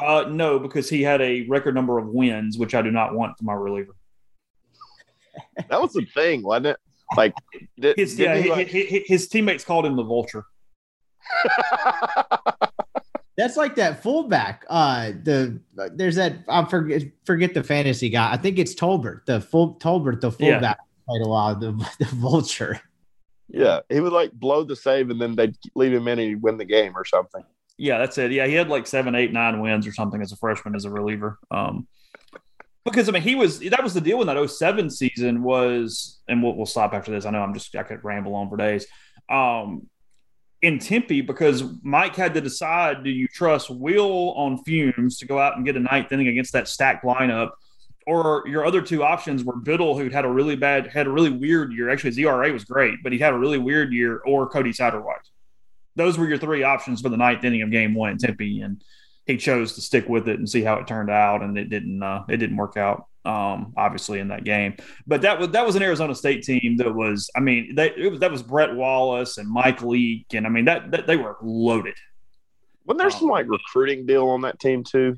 Uh, 0.00 0.24
no, 0.30 0.58
because 0.58 0.88
he 0.88 1.02
had 1.02 1.20
a 1.20 1.42
record 1.48 1.74
number 1.74 1.98
of 1.98 2.08
wins, 2.08 2.58
which 2.58 2.74
I 2.74 2.82
do 2.82 2.90
not 2.90 3.14
want 3.14 3.36
for 3.38 3.44
my 3.44 3.54
reliever. 3.54 3.94
That 5.68 5.80
was 5.80 5.92
the 5.92 6.04
thing, 6.14 6.42
wasn't 6.42 6.66
it? 6.66 6.76
Like, 7.16 7.34
did, 7.78 7.96
His, 7.96 8.18
yeah, 8.18 8.36
he, 8.36 8.50
like- 8.50 8.70
hi- 8.70 8.86
hi- 8.90 9.04
his 9.06 9.28
teammates 9.28 9.64
called 9.64 9.84
him 9.86 9.96
the 9.96 10.02
vulture. 10.04 10.44
That's 13.36 13.56
like 13.56 13.74
that 13.76 14.00
fullback. 14.02 14.64
Uh, 14.68 15.10
the 15.24 15.60
there's 15.94 16.14
that 16.14 16.34
I 16.48 16.64
forget 16.66 17.02
forget 17.24 17.52
the 17.52 17.64
fantasy 17.64 18.08
guy. 18.08 18.30
I 18.32 18.36
think 18.36 18.58
it's 18.60 18.74
Tolbert, 18.76 19.24
the 19.26 19.40
full 19.40 19.74
Tolbert, 19.80 20.20
the 20.20 20.30
Yeah. 20.38 20.52
fullback 20.54 20.78
played 21.08 21.22
a 21.26 21.28
while. 21.28 21.56
The 21.56 21.72
the 21.98 22.04
vulture. 22.14 22.80
yeah, 23.48 23.80
he 23.88 23.98
would 23.98 24.12
like 24.12 24.30
blow 24.32 24.62
the 24.62 24.76
save 24.76 25.10
and 25.10 25.20
then 25.20 25.34
they'd 25.34 25.56
leave 25.74 25.92
him 25.92 26.06
in 26.06 26.20
and 26.20 26.28
he'd 26.28 26.42
win 26.42 26.58
the 26.58 26.64
game 26.64 26.92
or 26.96 27.04
something. 27.04 27.42
Yeah, 27.76 27.98
that's 27.98 28.18
it. 28.18 28.30
Yeah, 28.30 28.46
he 28.46 28.54
had 28.54 28.68
like 28.68 28.86
seven, 28.86 29.14
eight, 29.14 29.32
nine 29.32 29.60
wins 29.60 29.86
or 29.86 29.92
something 29.92 30.22
as 30.22 30.32
a 30.32 30.36
freshman 30.36 30.74
as 30.74 30.84
a 30.84 30.90
reliever. 30.90 31.38
Um, 31.50 31.88
because 32.84 33.08
I 33.08 33.12
mean, 33.12 33.22
he 33.22 33.34
was 33.34 33.58
that 33.60 33.82
was 33.82 33.94
the 33.94 34.00
deal 34.00 34.20
in 34.20 34.26
that 34.26 34.48
07 34.48 34.90
season 34.90 35.42
was, 35.42 36.20
and 36.28 36.42
we'll, 36.42 36.54
we'll 36.54 36.66
stop 36.66 36.92
after 36.92 37.10
this. 37.10 37.24
I 37.24 37.30
know 37.30 37.42
I'm 37.42 37.54
just 37.54 37.74
I 37.74 37.82
could 37.82 38.04
ramble 38.04 38.34
on 38.34 38.48
for 38.48 38.56
days. 38.56 38.86
Um, 39.28 39.88
in 40.62 40.78
Tempe, 40.78 41.20
because 41.20 41.64
Mike 41.82 42.14
had 42.14 42.34
to 42.34 42.40
decide: 42.40 43.02
do 43.02 43.10
you 43.10 43.26
trust 43.26 43.70
Will 43.70 44.32
on 44.32 44.62
fumes 44.64 45.18
to 45.18 45.26
go 45.26 45.38
out 45.38 45.56
and 45.56 45.64
get 45.64 45.76
a 45.76 45.80
ninth 45.80 46.12
inning 46.12 46.28
against 46.28 46.52
that 46.52 46.68
stacked 46.68 47.04
lineup, 47.04 47.50
or 48.06 48.44
your 48.46 48.64
other 48.64 48.82
two 48.82 49.02
options 49.02 49.44
were 49.44 49.56
Bittle, 49.56 49.98
who'd 49.98 50.12
had 50.12 50.24
a 50.24 50.30
really 50.30 50.54
bad, 50.54 50.86
had 50.86 51.06
a 51.06 51.10
really 51.10 51.30
weird 51.30 51.72
year. 51.72 51.88
Actually, 51.88 52.10
his 52.10 52.18
ERA 52.18 52.52
was 52.52 52.64
great, 52.64 53.02
but 53.02 53.12
he 53.12 53.18
had 53.18 53.32
a 53.32 53.38
really 53.38 53.58
weird 53.58 53.92
year, 53.92 54.20
or 54.26 54.48
Cody 54.48 54.72
Satterwhite 54.72 55.28
those 55.96 56.18
were 56.18 56.26
your 56.28 56.38
three 56.38 56.62
options 56.62 57.00
for 57.00 57.08
the 57.08 57.16
ninth 57.16 57.44
inning 57.44 57.62
of 57.62 57.70
game 57.70 57.94
one 57.94 58.10
in 58.12 58.18
Tempe, 58.18 58.60
and 58.62 58.82
he 59.26 59.36
chose 59.36 59.72
to 59.74 59.80
stick 59.80 60.08
with 60.08 60.28
it 60.28 60.38
and 60.38 60.48
see 60.48 60.62
how 60.62 60.74
it 60.74 60.86
turned 60.86 61.10
out, 61.10 61.42
and 61.42 61.56
it 61.56 61.70
didn't. 61.70 62.02
Uh, 62.02 62.24
it 62.28 62.36
didn't 62.36 62.56
work 62.56 62.76
out, 62.76 63.06
um, 63.24 63.72
obviously, 63.76 64.18
in 64.18 64.28
that 64.28 64.44
game. 64.44 64.76
But 65.06 65.22
that 65.22 65.38
was 65.38 65.48
that 65.50 65.64
was 65.64 65.76
an 65.76 65.82
Arizona 65.82 66.14
State 66.14 66.42
team 66.42 66.76
that 66.78 66.94
was. 66.94 67.30
I 67.34 67.40
mean, 67.40 67.74
they, 67.74 67.90
it 67.96 68.10
was 68.10 68.20
that 68.20 68.30
was 68.30 68.42
Brett 68.42 68.74
Wallace 68.74 69.38
and 69.38 69.48
Mike 69.48 69.82
Leake, 69.82 70.26
and 70.34 70.46
I 70.46 70.50
mean 70.50 70.66
that, 70.66 70.90
that 70.90 71.06
they 71.06 71.16
were 71.16 71.36
loaded. 71.42 71.94
Wasn't 72.86 72.98
there 72.98 73.10
some 73.10 73.24
Um, 73.24 73.30
like 73.30 73.46
recruiting 73.48 74.04
deal 74.04 74.28
on 74.28 74.42
that 74.42 74.60
team 74.60 74.84
too? 74.84 75.16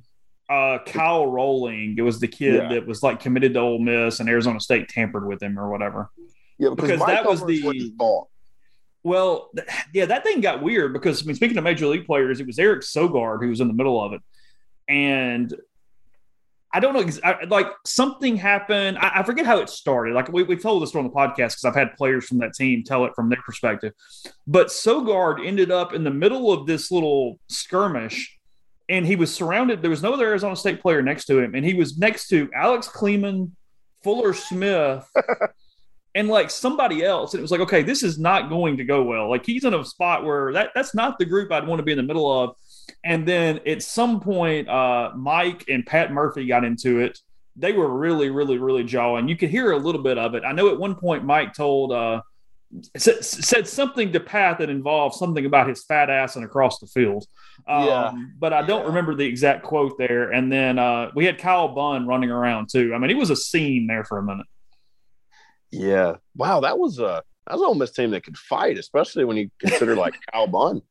Uh, 0.49 0.79
Kyle 0.87 1.27
Rolling, 1.27 1.97
it 1.99 2.03
was 2.03 2.21
the 2.21 2.29
kid 2.29 2.55
Yeah. 2.55 2.69
that 2.69 2.87
was 2.87 3.03
like 3.03 3.19
committed 3.19 3.55
to 3.55 3.59
Ole 3.61 3.81
Miss, 3.81 4.21
and 4.21 4.29
Arizona 4.29 4.61
State 4.61 4.89
tampered 4.89 5.27
with 5.27 5.43
him 5.43 5.59
or 5.59 5.69
whatever. 5.69 6.11
Yeah, 6.59 6.71
because 6.77 7.01
Mike 7.01 7.09
that 7.09 7.27
was 7.27 7.45
the- 7.45 7.91
ball. 7.97 8.31
Well, 9.07 9.51
th- 9.55 9.69
yeah, 9.95 10.07
that 10.07 10.25
thing 10.25 10.41
got 10.41 10.65
weird 10.65 10.93
because 10.93 11.23
I 11.23 11.27
mean, 11.27 11.37
speaking 11.37 11.57
of 11.57 11.63
major 11.63 11.87
league 11.87 12.07
players, 12.07 12.41
it 12.41 12.47
was 12.47 12.59
Eric 12.59 12.81
Sogard 12.81 13.41
who 13.41 13.49
was 13.49 13.61
in 13.61 13.69
the 13.69 13.73
middle 13.73 14.03
of 14.03 14.15
it, 14.15 14.21
and 14.89 15.55
I 16.75 16.81
don't 16.81 16.93
know, 16.93 17.03
ex- 17.03 17.21
I, 17.23 17.45
like 17.45 17.69
something 17.85 18.35
happened. 18.35 18.99
I, 18.99 19.21
I 19.21 19.23
forget 19.23 19.47
how 19.47 19.59
it 19.59 19.71
started. 19.71 20.13
Like 20.13 20.33
we 20.33 20.43
we 20.43 20.57
told 20.57 20.83
this 20.83 20.93
on 20.97 21.05
the 21.05 21.11
podcast 21.11 21.37
because 21.37 21.65
I've 21.67 21.77
had 21.77 21.95
players 21.97 22.27
from 22.27 22.39
that 22.39 22.55
team 22.55 22.83
tell 22.83 23.05
it 23.05 23.13
from 23.15 23.29
their 23.29 23.41
perspective, 23.47 23.93
but 24.45 24.69
Sogard 24.69 25.47
ended 25.47 25.71
up 25.71 25.95
in 25.95 26.03
the 26.03 26.11
middle 26.11 26.53
of 26.53 26.67
this 26.67 26.91
little 26.91 27.39
skirmish. 27.49 28.33
And 28.89 29.05
he 29.05 29.17
was 29.17 29.35
surrounded. 29.35 29.83
There 29.83 29.91
was 29.91 30.03
no 30.03 30.15
other 30.15 30.27
Arizona 30.29 30.55
State 30.55 30.81
player 30.81 31.03
next 31.03 31.27
to 31.27 31.39
him, 31.39 31.55
and 31.55 31.65
he 31.65 31.75
was 31.75 31.97
next 31.99 32.29
to 32.29 32.49
Alex 32.55 32.89
Kleeman, 32.89 33.55
Fuller 34.03 34.33
Smith, 34.33 35.05
and 36.17 36.29
like 36.29 36.51
somebody 36.51 37.05
else. 37.05 37.35
And 37.35 37.41
it 37.41 37.43
was 37.43 37.51
like, 37.53 37.61
okay, 37.61 37.83
this 37.83 38.03
is 38.03 38.19
not 38.19 38.49
going 38.49 38.79
to 38.79 38.85
go 38.85 39.05
well. 39.05 39.29
Like 39.31 39.47
he's 39.47 39.65
in 39.65 39.75
a 39.75 39.85
spot 39.85 40.25
where 40.25 40.53
that 40.55 40.71
that's 40.75 40.95
not 40.95 41.19
the 41.19 41.27
group 41.27 41.53
I'd 41.53 41.67
want 41.67 41.79
to 41.79 41.85
be 41.85 41.93
in 41.93 41.99
the 41.99 42.03
middle 42.03 42.29
of. 42.43 42.57
And 43.05 43.29
then 43.29 43.61
at 43.67 43.83
some 43.83 44.21
point, 44.21 44.69
uh, 44.69 45.13
Mike 45.15 45.65
and 45.69 45.85
Pat 45.87 46.13
Murphy 46.13 46.47
got 46.47 46.65
into 46.65 47.01
it. 47.01 47.19
They 47.55 47.73
were 47.73 47.89
really, 47.89 48.31
really, 48.31 48.59
really 48.59 48.83
jawing. 48.83 49.29
You 49.29 49.37
could 49.37 49.51
hear 49.51 49.73
a 49.73 49.77
little 49.79 50.03
bit 50.03 50.19
of 50.19 50.35
it. 50.35 50.43
I 50.45 50.53
know 50.53 50.69
at 50.71 50.79
one 50.79 50.95
point 50.95 51.25
Mike 51.25 51.53
told 51.55 51.93
uh, 51.93 52.23
said, 52.97 53.67
something 53.69 54.13
to 54.13 54.21
Pat 54.21 54.59
that 54.59 54.71
involved 54.71 55.17
something 55.17 55.47
about 55.47 55.69
his 55.69 55.85
fat 55.85 56.11
ass 56.11 56.37
and 56.37 56.45
across 56.45 56.79
the 56.79 56.87
field. 56.87 57.27
Um, 57.69 57.85
Yeah. 57.85 58.13
But 58.39 58.53
I 58.53 58.63
don't 58.63 58.83
Yeah. 58.83 58.89
remember 58.89 59.15
the 59.15 59.25
exact 59.27 59.63
quote 59.65 59.99
there. 59.99 60.31
And 60.33 60.51
then 60.51 60.79
uh, 60.79 61.11
we 61.15 61.25
had 61.27 61.39
Kyle 61.39 61.69
Bunn 61.69 62.07
running 62.07 62.31
around 62.31 62.69
too. 62.71 62.95
I 62.95 62.99
mean, 62.99 63.11
it 63.11 63.17
was 63.17 63.31
a 63.31 63.37
scene 63.37 63.87
there 63.87 64.05
for 64.05 64.19
a 64.19 64.23
minute. 64.23 64.47
Yeah. 65.71 66.17
Wow, 66.35 66.61
that 66.61 66.79
was 66.79 66.99
a 66.99 67.23
that 67.47 67.55
was 67.55 67.61
an 67.61 67.67
Ole 67.67 67.75
Miss 67.75 67.93
team 67.93 68.11
that 68.13 68.25
could 68.25 68.37
fight, 68.37 68.79
especially 68.79 69.25
when 69.25 69.37
you 69.37 69.51
consider 69.61 69.95
like 69.97 70.15
Kyle 70.33 70.47
Bunn. 70.47 70.83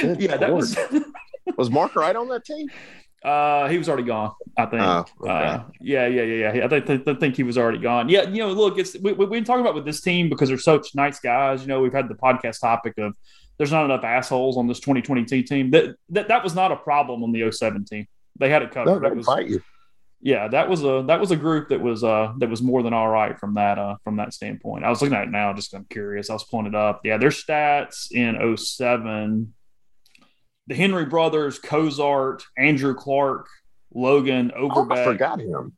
Good 0.00 0.20
yeah, 0.20 0.36
that 0.36 0.52
was. 0.52 0.78
Was 1.56 1.70
Mark 1.70 1.94
Wright 1.94 2.16
on 2.16 2.28
that 2.28 2.44
team? 2.44 2.66
Uh, 3.24 3.68
he 3.68 3.78
was 3.78 3.88
already 3.88 4.02
gone. 4.02 4.32
I 4.58 4.66
think. 4.66 4.82
Oh, 4.82 5.04
okay. 5.22 5.30
uh, 5.30 5.60
yeah, 5.80 6.06
yeah, 6.08 6.22
yeah, 6.22 6.52
yeah. 6.54 6.64
I 6.64 6.68
think, 6.68 7.04
think, 7.04 7.20
think 7.20 7.36
he 7.36 7.44
was 7.44 7.56
already 7.56 7.78
gone. 7.78 8.08
Yeah, 8.08 8.22
you 8.28 8.38
know, 8.38 8.50
look, 8.52 8.78
it's 8.78 8.94
we, 8.98 9.12
we, 9.12 9.24
we've 9.26 9.30
been 9.30 9.44
talking 9.44 9.60
about 9.60 9.76
with 9.76 9.84
this 9.84 10.00
team 10.00 10.28
because 10.28 10.48
they're 10.48 10.58
such 10.58 10.94
nice 10.96 11.20
guys. 11.20 11.62
You 11.62 11.68
know, 11.68 11.80
we've 11.80 11.92
had 11.92 12.08
the 12.08 12.14
podcast 12.16 12.60
topic 12.60 12.94
of 12.98 13.14
there's 13.58 13.70
not 13.70 13.84
enough 13.84 14.02
assholes 14.02 14.56
on 14.58 14.66
this 14.66 14.80
2022 14.80 15.44
team. 15.44 15.70
That 15.70 15.94
that, 16.10 16.28
that 16.28 16.42
was 16.44 16.54
not 16.56 16.72
a 16.72 16.76
problem 16.76 17.22
on 17.22 17.30
the 17.30 17.50
07 17.50 17.84
team. 17.84 18.06
They 18.38 18.50
had 18.50 18.62
it 18.62 18.72
covered. 18.72 18.90
No, 18.90 18.98
they 18.98 19.08
That 19.08 19.16
was- 19.16 19.26
fight 19.26 19.48
you. 19.48 19.62
Yeah, 20.20 20.48
that 20.48 20.68
was 20.68 20.82
a 20.82 21.04
that 21.06 21.20
was 21.20 21.30
a 21.30 21.36
group 21.36 21.68
that 21.68 21.80
was 21.80 22.02
uh 22.02 22.32
that 22.38 22.48
was 22.50 22.62
more 22.62 22.82
than 22.82 22.92
all 22.92 23.08
right 23.08 23.38
from 23.38 23.54
that 23.54 23.78
uh 23.78 23.96
from 24.02 24.16
that 24.16 24.32
standpoint. 24.34 24.84
I 24.84 24.90
was 24.90 25.02
looking 25.02 25.16
at 25.16 25.24
it 25.24 25.30
now, 25.30 25.52
just 25.52 25.74
I'm 25.74 25.86
curious. 25.88 26.30
I 26.30 26.34
was 26.34 26.44
pulling 26.44 26.66
it 26.66 26.74
up. 26.74 27.02
Yeah, 27.04 27.18
their 27.18 27.30
stats 27.30 28.10
in 28.10 28.56
07. 28.56 29.52
The 30.68 30.74
Henry 30.74 31.04
brothers, 31.04 31.60
Cozart, 31.60 32.44
Andrew 32.58 32.94
Clark, 32.94 33.46
Logan, 33.94 34.50
Oh, 34.56 34.90
I 34.90 35.04
forgot 35.04 35.40
him. 35.40 35.74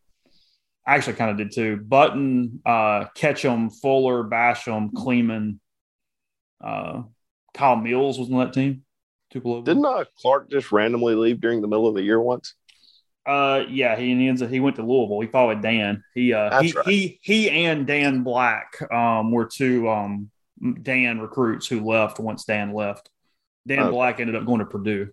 I 0.87 0.95
actually 0.95 1.17
kind 1.17 1.31
of 1.31 1.37
did 1.37 1.53
too. 1.53 1.77
Button, 1.77 2.63
uh, 2.65 3.05
Ketchum, 3.15 3.69
Fuller, 3.69 4.25
Basham, 4.25 4.95
Kleeman, 4.95 5.61
uh, 6.65 7.03
Kyle 7.53 7.77
Mills 7.77 8.19
was 8.19 8.31
on 8.31 8.39
that 8.39 8.55
team. 8.55 8.85
Tupelo. 9.31 9.61
Didn't 9.61 9.85
uh, 9.85 10.05
Clark 10.19 10.51
just 10.51 10.73
randomly 10.73 11.15
leave 11.15 11.41
during 11.43 11.61
the 11.61 11.69
middle 11.69 11.87
of 11.87 11.95
the 11.95 12.03
year 12.03 12.19
once? 12.19 12.55
Uh, 13.29 13.65
yeah, 13.69 13.95
he 13.97 14.15
he 14.17 14.29
ends 14.29 14.43
up, 14.43 14.51
he 14.51 14.61
went 14.61 14.77
to 14.77 14.83
Louisville. 14.83 15.21
He 15.21 15.29
followed 15.29 15.63
Dan. 15.63 16.03
He 16.15 16.33
uh 16.33 16.51
That's 16.51 16.65
he, 16.65 16.73
right. 16.73 16.87
he 16.87 17.21
he 17.23 17.51
and 17.51 17.87
Dan 17.87 18.23
Black 18.23 18.81
um 18.91 19.31
were 19.33 19.47
two 19.47 19.89
um 19.91 20.31
Dan 20.83 21.21
recruits 21.21 21.67
who 21.69 21.85
left 21.85 22.19
once 22.19 22.45
Dan 22.45 22.73
left. 22.73 23.11
Dan 23.67 23.89
Okay. 23.89 23.91
Black 23.91 24.21
ended 24.21 24.37
up 24.37 24.47
going 24.47 24.61
to 24.61 24.67
Purdue. 24.67 25.11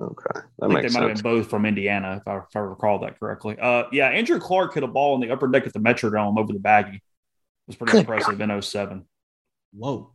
Okay, 0.00 0.40
I 0.60 0.68
that 0.68 0.68
think 0.68 0.72
makes 0.72 0.82
they 0.82 1.00
might 1.00 1.06
sense. 1.06 1.18
have 1.18 1.22
been 1.22 1.38
both 1.38 1.50
from 1.50 1.66
Indiana, 1.66 2.16
if 2.20 2.26
I, 2.26 2.38
if 2.38 2.56
I 2.56 2.60
recall 2.60 3.00
that 3.00 3.20
correctly. 3.20 3.56
Uh, 3.60 3.84
yeah, 3.92 4.08
Andrew 4.08 4.40
Clark 4.40 4.74
hit 4.74 4.82
a 4.82 4.88
ball 4.88 5.14
in 5.14 5.20
the 5.20 5.30
upper 5.32 5.48
deck 5.48 5.66
at 5.66 5.72
the 5.74 5.78
Metrodome 5.80 6.38
over 6.38 6.52
the 6.52 6.58
baggy. 6.58 6.96
It 6.96 7.02
was 7.66 7.76
pretty 7.76 7.92
Good 7.92 8.00
impressive 8.00 8.40
in 8.40 8.62
07. 8.62 9.04
Whoa. 9.74 10.12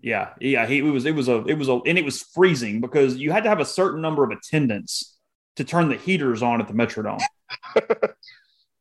Yeah, 0.00 0.30
yeah, 0.40 0.66
he 0.66 0.78
it 0.78 0.82
was 0.82 1.06
it 1.06 1.14
was 1.14 1.28
a 1.28 1.44
it 1.46 1.54
was 1.54 1.68
a 1.68 1.80
and 1.86 1.98
it 1.98 2.04
was 2.04 2.22
freezing 2.22 2.80
because 2.80 3.16
you 3.16 3.32
had 3.32 3.44
to 3.44 3.48
have 3.48 3.60
a 3.60 3.64
certain 3.64 4.02
number 4.02 4.22
of 4.24 4.30
attendants 4.30 5.15
to 5.56 5.64
turn 5.64 5.88
the 5.88 5.96
heaters 5.96 6.42
on 6.42 6.60
at 6.60 6.68
the 6.68 6.74
Metrodome. 6.74 7.20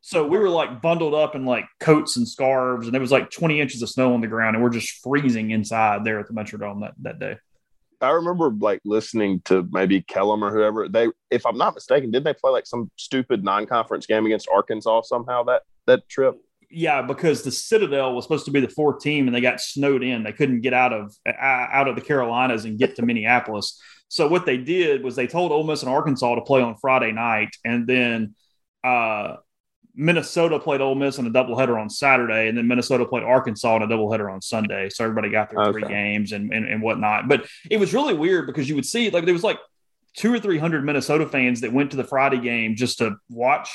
So 0.08 0.24
we 0.28 0.38
were 0.38 0.52
like 0.52 0.84
bundled 0.84 1.16
up 1.16 1.34
in 1.34 1.46
like 1.46 1.66
coats 1.80 2.16
and 2.16 2.28
scarves, 2.28 2.86
and 2.86 2.94
there 2.94 3.02
was 3.02 3.12
like 3.12 3.32
20 3.32 3.60
inches 3.60 3.82
of 3.82 3.90
snow 3.90 4.14
on 4.14 4.22
the 4.22 4.28
ground, 4.28 4.56
and 4.56 4.64
we're 4.64 4.70
just 4.70 5.02
freezing 5.02 5.50
inside 5.50 6.04
there 6.04 6.20
at 6.20 6.28
the 6.28 6.34
Metrodome 6.34 6.82
that, 6.82 6.94
that 7.02 7.18
day. 7.18 7.38
I 8.02 8.12
remember 8.12 8.52
like 8.52 8.82
listening 8.86 9.42
to 9.46 9.68
maybe 9.72 10.04
Kellum 10.04 10.44
or 10.44 10.52
whoever. 10.52 10.88
They, 10.88 11.08
if 11.32 11.44
I'm 11.44 11.58
not 11.58 11.74
mistaken, 11.74 12.12
did 12.12 12.24
they 12.24 12.36
play 12.36 12.52
like 12.52 12.68
some 12.68 12.92
stupid 12.98 13.44
non-conference 13.44 14.06
game 14.06 14.28
against 14.28 14.48
Arkansas 14.48 15.02
somehow 15.02 15.42
that 15.46 15.64
that 15.88 16.08
trip? 16.08 16.36
Yeah, 16.70 17.02
because 17.02 17.42
the 17.42 17.50
Citadel 17.50 18.14
was 18.14 18.26
supposed 18.26 18.46
to 18.46 18.52
be 18.52 18.60
the 18.60 18.70
fourth 18.70 19.02
team, 19.02 19.26
and 19.26 19.36
they 19.36 19.42
got 19.42 19.60
snowed 19.60 20.04
in. 20.04 20.22
They 20.22 20.34
couldn't 20.34 20.62
get 20.62 20.76
out 20.76 20.94
of 20.94 21.16
uh, 21.28 21.32
out 21.42 21.88
of 21.88 21.96
the 21.96 22.02
Carolinas 22.02 22.66
and 22.66 22.78
get 22.78 22.96
to 22.98 23.02
Minneapolis. 23.02 23.82
So 24.08 24.28
what 24.28 24.46
they 24.46 24.58
did 24.58 25.04
was 25.04 25.16
they 25.16 25.28
told 25.28 25.52
Ole 25.52 25.64
Miss 25.64 25.82
and 25.82 25.92
Arkansas 25.92 26.36
to 26.36 26.42
play 26.42 26.62
on 26.62 26.76
Friday 26.78 27.12
night, 27.12 27.50
and 27.66 27.88
then 27.88 28.36
uh, 28.84 29.38
Minnesota 29.96 30.60
played 30.60 30.82
Ole 30.82 30.96
Miss 30.96 31.18
in 31.18 31.26
a 31.26 31.32
doubleheader 31.32 31.80
on 31.80 31.90
Saturday, 31.90 32.48
and 32.48 32.58
then 32.58 32.68
Minnesota 32.68 33.06
played 33.06 33.24
Arkansas 33.24 33.78
in 33.78 33.82
a 33.84 33.88
doubleheader 33.88 34.32
on 34.32 34.42
Sunday. 34.42 34.90
So 34.90 35.04
everybody 35.04 35.30
got 35.30 35.50
their 35.50 35.62
okay. 35.62 35.72
three 35.72 35.88
games 35.88 36.34
and, 36.34 36.54
and 36.54 36.68
and 36.68 36.82
whatnot. 36.82 37.28
But 37.28 37.48
it 37.70 37.78
was 37.78 37.94
really 37.94 38.14
weird 38.14 38.48
because 38.48 38.70
you 38.70 38.76
would 38.76 38.86
see 38.86 39.10
like 39.10 39.26
there 39.26 39.34
was 39.34 39.44
like 39.44 39.60
two 40.16 40.34
or 40.34 40.40
three 40.40 40.58
hundred 40.58 40.84
Minnesota 40.86 41.28
fans 41.28 41.62
that 41.62 41.74
went 41.74 41.92
to 41.92 41.98
the 41.98 42.04
Friday 42.04 42.40
game 42.40 42.76
just 42.76 43.00
to 43.00 43.16
watch. 43.30 43.70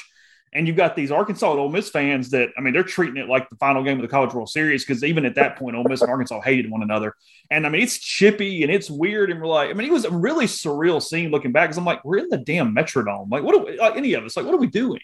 And 0.53 0.67
you've 0.67 0.77
got 0.77 0.97
these 0.97 1.13
Arkansas 1.13 1.49
and 1.51 1.61
Ole 1.61 1.71
Miss 1.71 1.91
fans 1.91 2.31
that, 2.31 2.49
I 2.59 2.61
mean, 2.61 2.73
they're 2.73 2.83
treating 2.83 3.17
it 3.19 3.29
like 3.29 3.49
the 3.51 3.57
final 3.57 3.85
game 3.85 3.99
of 3.99 4.03
the 4.03 4.09
College 4.09 4.35
World 4.35 4.49
Series 4.49 4.85
because 4.85 5.05
even 5.05 5.25
at 5.25 5.37
that 5.37 5.57
point, 5.57 5.77
Ole 5.77 5.85
Miss 5.85 6.01
and 6.01 6.11
Arkansas 6.11 6.41
hated 6.41 6.69
one 6.71 6.83
another. 6.83 7.15
And 7.51 7.65
I 7.67 7.69
mean, 7.69 7.83
it's 7.83 7.99
chippy 7.99 8.65
and 8.65 8.73
it's 8.73 8.91
weird. 8.91 9.31
And 9.31 9.41
we're 9.41 9.47
like, 9.47 9.71
I 9.71 9.75
mean, 9.75 9.87
it 9.87 9.93
was 9.93 10.05
a 10.05 10.11
really 10.11 10.47
surreal 10.47 11.01
scene 11.01 11.31
looking 11.31 11.53
back 11.53 11.69
because 11.69 11.79
I'm 11.79 11.85
like, 11.85 12.05
we're 12.05 12.19
in 12.19 12.29
the 12.31 12.39
damn 12.39 12.75
Metrodome. 12.75 13.31
Like, 13.31 13.45
what 13.45 13.55
are 13.55 13.65
we, 13.65 13.79
like, 13.79 13.97
any 13.97 14.15
of 14.15 14.25
us, 14.25 14.37
like, 14.37 14.45
what 14.45 14.55
are 14.55 14.59
we 14.59 14.67
doing? 14.67 15.01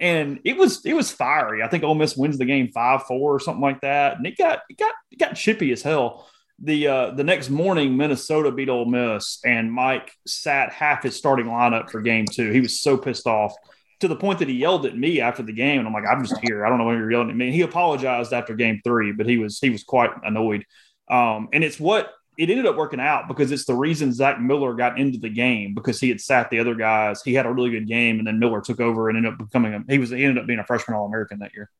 and 0.00 0.40
it 0.44 0.56
was 0.56 0.84
it 0.84 0.94
was 0.94 1.10
fiery. 1.10 1.62
I 1.62 1.68
think 1.68 1.84
Ole 1.84 1.94
Miss 1.94 2.16
wins 2.16 2.38
the 2.38 2.44
game 2.44 2.70
five 2.72 3.04
four 3.04 3.34
or 3.34 3.40
something 3.40 3.62
like 3.62 3.80
that, 3.82 4.16
and 4.16 4.26
it 4.26 4.36
got 4.36 4.60
it 4.68 4.78
got 4.78 4.94
it 5.10 5.18
got 5.18 5.34
chippy 5.34 5.72
as 5.72 5.82
hell. 5.82 6.28
The 6.58 6.86
uh, 6.86 7.10
the 7.10 7.24
next 7.24 7.50
morning, 7.50 7.96
Minnesota 7.96 8.50
beat 8.50 8.68
Ole 8.68 8.84
Miss, 8.84 9.40
and 9.44 9.72
Mike 9.72 10.12
sat 10.26 10.72
half 10.72 11.02
his 11.02 11.16
starting 11.16 11.46
lineup 11.46 11.90
for 11.90 12.00
game 12.00 12.26
two. 12.26 12.50
He 12.50 12.60
was 12.60 12.80
so 12.80 12.96
pissed 12.96 13.26
off 13.26 13.54
to 14.02 14.08
the 14.08 14.16
point 14.16 14.40
that 14.40 14.48
he 14.48 14.54
yelled 14.54 14.84
at 14.84 14.96
me 14.96 15.20
after 15.20 15.42
the 15.42 15.52
game, 15.52 15.78
and 15.78 15.86
I'm 15.86 15.94
like, 15.94 16.04
I'm 16.10 16.24
just 16.24 16.38
here. 16.42 16.66
I 16.66 16.68
don't 16.68 16.78
know 16.78 16.84
why 16.84 16.94
you're 16.94 17.10
yelling 17.10 17.30
at 17.30 17.36
me. 17.36 17.46
And 17.46 17.54
he 17.54 17.62
apologized 17.62 18.32
after 18.32 18.54
game 18.54 18.80
three, 18.84 19.12
but 19.12 19.26
he 19.26 19.38
was 19.38 19.58
he 19.60 19.70
was 19.70 19.84
quite 19.84 20.10
annoyed. 20.24 20.64
Um, 21.08 21.48
and 21.52 21.62
it's 21.62 21.78
what 21.78 22.12
it 22.36 22.50
ended 22.50 22.66
up 22.66 22.76
working 22.76 22.98
out 22.98 23.28
because 23.28 23.52
it's 23.52 23.64
the 23.64 23.74
reason 23.74 24.12
Zach 24.12 24.40
Miller 24.40 24.74
got 24.74 24.98
into 24.98 25.18
the 25.18 25.28
game 25.28 25.74
because 25.74 26.00
he 26.00 26.08
had 26.08 26.20
sat 26.20 26.50
the 26.50 26.58
other 26.58 26.74
guys. 26.74 27.22
He 27.22 27.32
had 27.32 27.46
a 27.46 27.52
really 27.52 27.70
good 27.70 27.86
game, 27.86 28.18
and 28.18 28.26
then 28.26 28.38
Miller 28.40 28.60
took 28.60 28.80
over 28.80 29.08
and 29.08 29.16
ended 29.16 29.34
up 29.34 29.38
becoming 29.38 29.74
a 29.74 29.84
he 29.88 29.98
was 29.98 30.10
he 30.10 30.24
ended 30.24 30.38
up 30.38 30.46
being 30.46 30.58
a 30.58 30.66
freshman 30.66 30.96
All 30.96 31.06
American 31.06 31.38
that 31.38 31.54
year. 31.54 31.70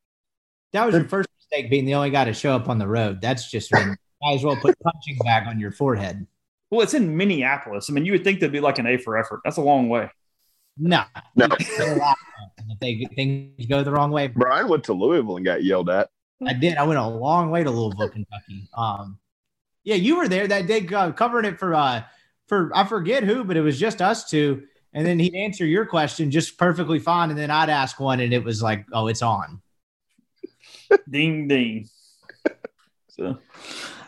That 0.73 0.87
was 0.87 0.95
your 0.95 1.05
first 1.05 1.29
mistake, 1.39 1.71
being 1.71 1.85
the 1.85 1.95
only 1.95 2.11
guy 2.11 2.25
to 2.25 2.33
show 2.33 2.55
up 2.55 2.69
on 2.69 2.79
the 2.79 2.89
road. 2.89 3.21
That's 3.21 3.51
just 3.51 3.73
when 3.73 3.97
might 4.23 4.35
as 4.35 4.45
well 4.45 4.57
put 4.57 4.79
punching 4.79 5.19
bag 5.25 5.49
on 5.49 5.59
your 5.59 5.73
forehead. 5.73 6.27
Well, 6.71 6.83
it's 6.83 6.95
in 6.95 7.17
Minneapolis. 7.17 7.91
I 7.91 7.93
mean, 7.93 8.07
you 8.07 8.13
would 8.13 8.25
think 8.25 8.41
that'd 8.41 8.53
be 8.53 8.61
like 8.61 8.79
an 8.79 8.87
A 8.87 8.97
for 8.97 9.19
effort. 9.19 9.41
That's 9.45 9.59
a 9.59 9.63
long 9.63 9.89
way. 9.89 10.09
No, 10.77 11.05
no. 11.37 11.49
if 11.59 12.81
they 12.81 13.07
things 13.15 13.67
go 13.67 13.83
the 13.83 13.93
wrong 13.93 14.11
way, 14.11 14.29
Brian 14.29 14.69
went 14.69 14.85
to 14.85 14.93
Louisville 14.93 15.37
and 15.37 15.45
got 15.45 15.63
yelled 15.63 15.91
at. 15.91 16.09
I 16.47 16.55
did. 16.55 16.77
I 16.77 16.85
went 16.85 16.99
a 16.99 17.07
long 17.07 17.51
way 17.51 17.63
to 17.63 17.71
Louisville, 17.71 18.09
Kentucky. 18.09 18.69
Um, 18.77 19.19
yeah, 19.85 19.97
you 19.97 20.17
were 20.17 20.29
there 20.29 20.47
that 20.49 20.67
day 20.67 20.87
uh, 20.89 21.13
covering 21.13 21.45
it 21.45 21.59
for 21.59 21.75
uh 21.75 22.03
for 22.47 22.71
I 22.75 22.85
forget 22.85 23.23
who, 23.23 23.45
but 23.45 23.57
it 23.57 23.63
was 23.63 23.79
just 23.79 24.03
us 24.03 24.29
two. 24.29 24.65
And 24.95 25.07
then 25.07 25.19
he'd 25.19 25.35
answer 25.35 25.65
your 25.65 25.87
question 25.87 26.31
just 26.31 26.59
perfectly 26.59 26.99
fine, 26.99 27.31
and 27.31 27.39
then 27.39 27.51
I'd 27.51 27.71
ask 27.71 27.99
one, 27.99 28.21
and 28.21 28.33
it 28.33 28.45
was 28.45 28.63
like, 28.63 28.85
"Oh, 28.93 29.07
it's 29.07 29.23
on." 29.23 29.63
ding 31.11 31.49
ding. 31.49 31.89
So, 33.09 33.37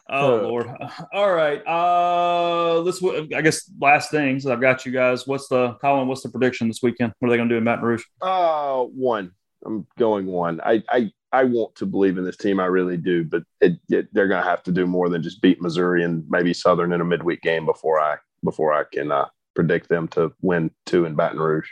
oh 0.08 0.36
lord. 0.36 0.70
All 1.12 1.32
right. 1.32 1.62
Uh, 1.66 2.80
let's. 2.80 3.02
I 3.02 3.42
guess 3.42 3.70
last 3.80 4.10
things 4.10 4.46
I've 4.46 4.60
got 4.60 4.84
you 4.86 4.92
guys. 4.92 5.26
What's 5.26 5.48
the 5.48 5.74
Colin? 5.74 6.08
What's 6.08 6.22
the 6.22 6.28
prediction 6.28 6.68
this 6.68 6.82
weekend? 6.82 7.12
What 7.18 7.28
are 7.28 7.30
they 7.30 7.36
going 7.36 7.48
to 7.48 7.54
do 7.54 7.58
in 7.58 7.64
Baton 7.64 7.84
Rouge? 7.84 8.04
Uh, 8.20 8.82
one. 8.82 9.32
I'm 9.64 9.86
going 9.98 10.26
one. 10.26 10.60
I 10.64 10.82
I 10.88 11.10
I 11.32 11.44
want 11.44 11.74
to 11.76 11.86
believe 11.86 12.16
in 12.18 12.24
this 12.24 12.36
team. 12.36 12.60
I 12.60 12.66
really 12.66 12.96
do, 12.96 13.24
but 13.24 13.42
it, 13.60 13.78
it, 13.88 14.08
they're 14.12 14.28
going 14.28 14.42
to 14.42 14.48
have 14.48 14.62
to 14.64 14.72
do 14.72 14.86
more 14.86 15.08
than 15.08 15.22
just 15.22 15.42
beat 15.42 15.60
Missouri 15.60 16.04
and 16.04 16.24
maybe 16.28 16.54
Southern 16.54 16.92
in 16.92 17.00
a 17.00 17.04
midweek 17.04 17.42
game 17.42 17.66
before 17.66 17.98
I 17.98 18.18
before 18.44 18.72
I 18.72 18.84
can 18.92 19.10
uh, 19.10 19.26
predict 19.54 19.88
them 19.88 20.06
to 20.08 20.32
win 20.42 20.70
two 20.86 21.06
in 21.06 21.14
Baton 21.16 21.40
Rouge. 21.40 21.68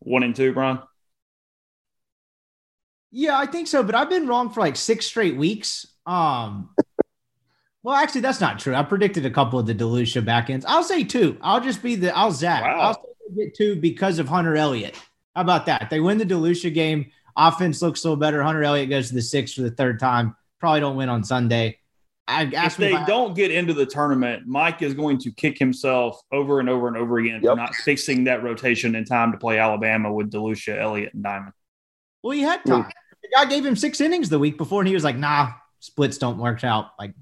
One 0.00 0.22
and 0.22 0.36
two, 0.36 0.52
Brian. 0.52 0.80
Yeah, 3.10 3.38
I 3.38 3.46
think 3.46 3.68
so, 3.68 3.82
but 3.82 3.94
I've 3.94 4.10
been 4.10 4.26
wrong 4.26 4.50
for 4.50 4.60
like 4.60 4.76
six 4.76 5.06
straight 5.06 5.36
weeks. 5.36 5.86
Um, 6.06 6.70
well, 7.84 7.94
actually, 7.94 8.22
that's 8.22 8.40
not 8.40 8.58
true. 8.58 8.74
I 8.74 8.82
predicted 8.82 9.26
a 9.26 9.30
couple 9.30 9.58
of 9.58 9.66
the 9.66 9.74
DeLucia 9.74 10.24
backends. 10.24 10.64
I'll 10.66 10.82
say 10.82 11.04
two. 11.04 11.36
I'll 11.42 11.60
just 11.60 11.82
be 11.82 11.96
the 11.96 12.16
I'll 12.16 12.32
Zach. 12.32 12.62
Wow. 12.62 12.80
I'll 12.80 13.04
get 13.36 13.54
two 13.54 13.76
because 13.76 14.18
of 14.18 14.26
Hunter 14.26 14.56
Elliott. 14.56 14.96
How 15.36 15.42
about 15.42 15.66
that? 15.66 15.88
They 15.90 16.00
win 16.00 16.16
the 16.16 16.24
DeLucia 16.24 16.72
game. 16.72 17.12
Offense 17.36 17.82
looks 17.82 18.02
a 18.02 18.08
little 18.08 18.16
better. 18.16 18.42
Hunter 18.42 18.64
Elliott 18.64 18.88
goes 18.88 19.08
to 19.08 19.14
the 19.14 19.20
six 19.20 19.52
for 19.52 19.60
the 19.60 19.70
third 19.70 20.00
time. 20.00 20.34
Probably 20.60 20.80
don't 20.80 20.96
win 20.96 21.10
on 21.10 21.24
Sunday. 21.24 21.78
I, 22.26 22.44
if 22.44 22.78
they 22.78 22.94
if 22.94 23.06
don't 23.06 23.34
get 23.34 23.50
into 23.50 23.74
the 23.74 23.84
tournament, 23.84 24.46
Mike 24.46 24.80
is 24.80 24.94
going 24.94 25.18
to 25.18 25.30
kick 25.30 25.58
himself 25.58 26.22
over 26.32 26.60
and 26.60 26.70
over 26.70 26.88
and 26.88 26.96
over 26.96 27.18
again 27.18 27.40
yep. 27.42 27.52
for 27.52 27.56
not 27.56 27.74
fixing 27.74 28.24
that 28.24 28.42
rotation 28.42 28.94
in 28.94 29.04
time 29.04 29.30
to 29.32 29.36
play 29.36 29.58
Alabama 29.58 30.10
with 30.10 30.30
DeLucia, 30.30 30.80
Elliott, 30.80 31.12
and 31.12 31.22
Diamond. 31.22 31.52
Well, 32.22 32.32
he 32.32 32.40
had 32.40 32.64
time. 32.64 32.84
Hmm. 32.84 32.88
The 33.22 33.28
guy 33.34 33.44
gave 33.44 33.66
him 33.66 33.76
six 33.76 34.00
innings 34.00 34.30
the 34.30 34.38
week 34.38 34.56
before, 34.56 34.80
and 34.80 34.88
he 34.88 34.94
was 34.94 35.04
like, 35.04 35.18
"Nah, 35.18 35.50
splits 35.80 36.16
don't 36.16 36.38
work 36.38 36.64
out." 36.64 36.92
Like 36.98 37.12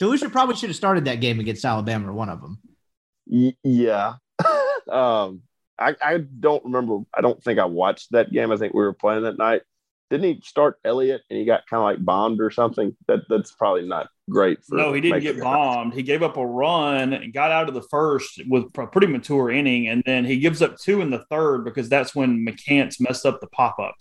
DeLucia 0.00 0.30
probably 0.30 0.56
should 0.56 0.68
have 0.68 0.76
started 0.76 1.06
that 1.06 1.20
game 1.20 1.40
against 1.40 1.64
Alabama 1.64 2.10
or 2.10 2.12
one 2.12 2.28
of 2.28 2.40
them. 2.40 2.58
Yeah. 3.26 4.14
um, 4.90 5.42
I, 5.78 5.94
I 6.02 6.18
don't 6.18 6.64
remember. 6.64 7.00
I 7.14 7.20
don't 7.20 7.42
think 7.42 7.58
I 7.58 7.64
watched 7.64 8.12
that 8.12 8.32
game. 8.32 8.50
I 8.50 8.56
think 8.56 8.74
we 8.74 8.80
were 8.80 8.92
playing 8.92 9.22
that 9.24 9.38
night. 9.38 9.62
Didn't 10.08 10.34
he 10.34 10.40
start 10.44 10.78
Elliott 10.84 11.22
and 11.28 11.38
he 11.38 11.44
got 11.44 11.66
kind 11.66 11.80
of 11.80 11.84
like 11.84 12.04
bombed 12.04 12.40
or 12.40 12.50
something? 12.50 12.96
That 13.08 13.20
that's 13.28 13.50
probably 13.50 13.88
not 13.88 14.08
great. 14.30 14.64
For 14.64 14.76
no, 14.76 14.92
he 14.92 15.00
didn't 15.00 15.20
get 15.20 15.40
bombed. 15.40 15.94
He 15.94 16.04
gave 16.04 16.22
up 16.22 16.36
a 16.36 16.46
run 16.46 17.12
and 17.12 17.32
got 17.32 17.50
out 17.50 17.68
of 17.68 17.74
the 17.74 17.82
first 17.82 18.40
with 18.46 18.66
a 18.78 18.86
pretty 18.86 19.08
mature 19.08 19.50
inning, 19.50 19.88
and 19.88 20.04
then 20.06 20.24
he 20.24 20.38
gives 20.38 20.62
up 20.62 20.78
two 20.78 21.00
in 21.00 21.10
the 21.10 21.24
third 21.28 21.64
because 21.64 21.88
that's 21.88 22.14
when 22.14 22.46
McCants 22.46 23.00
messed 23.00 23.26
up 23.26 23.40
the 23.40 23.48
pop 23.48 23.80
up. 23.80 23.96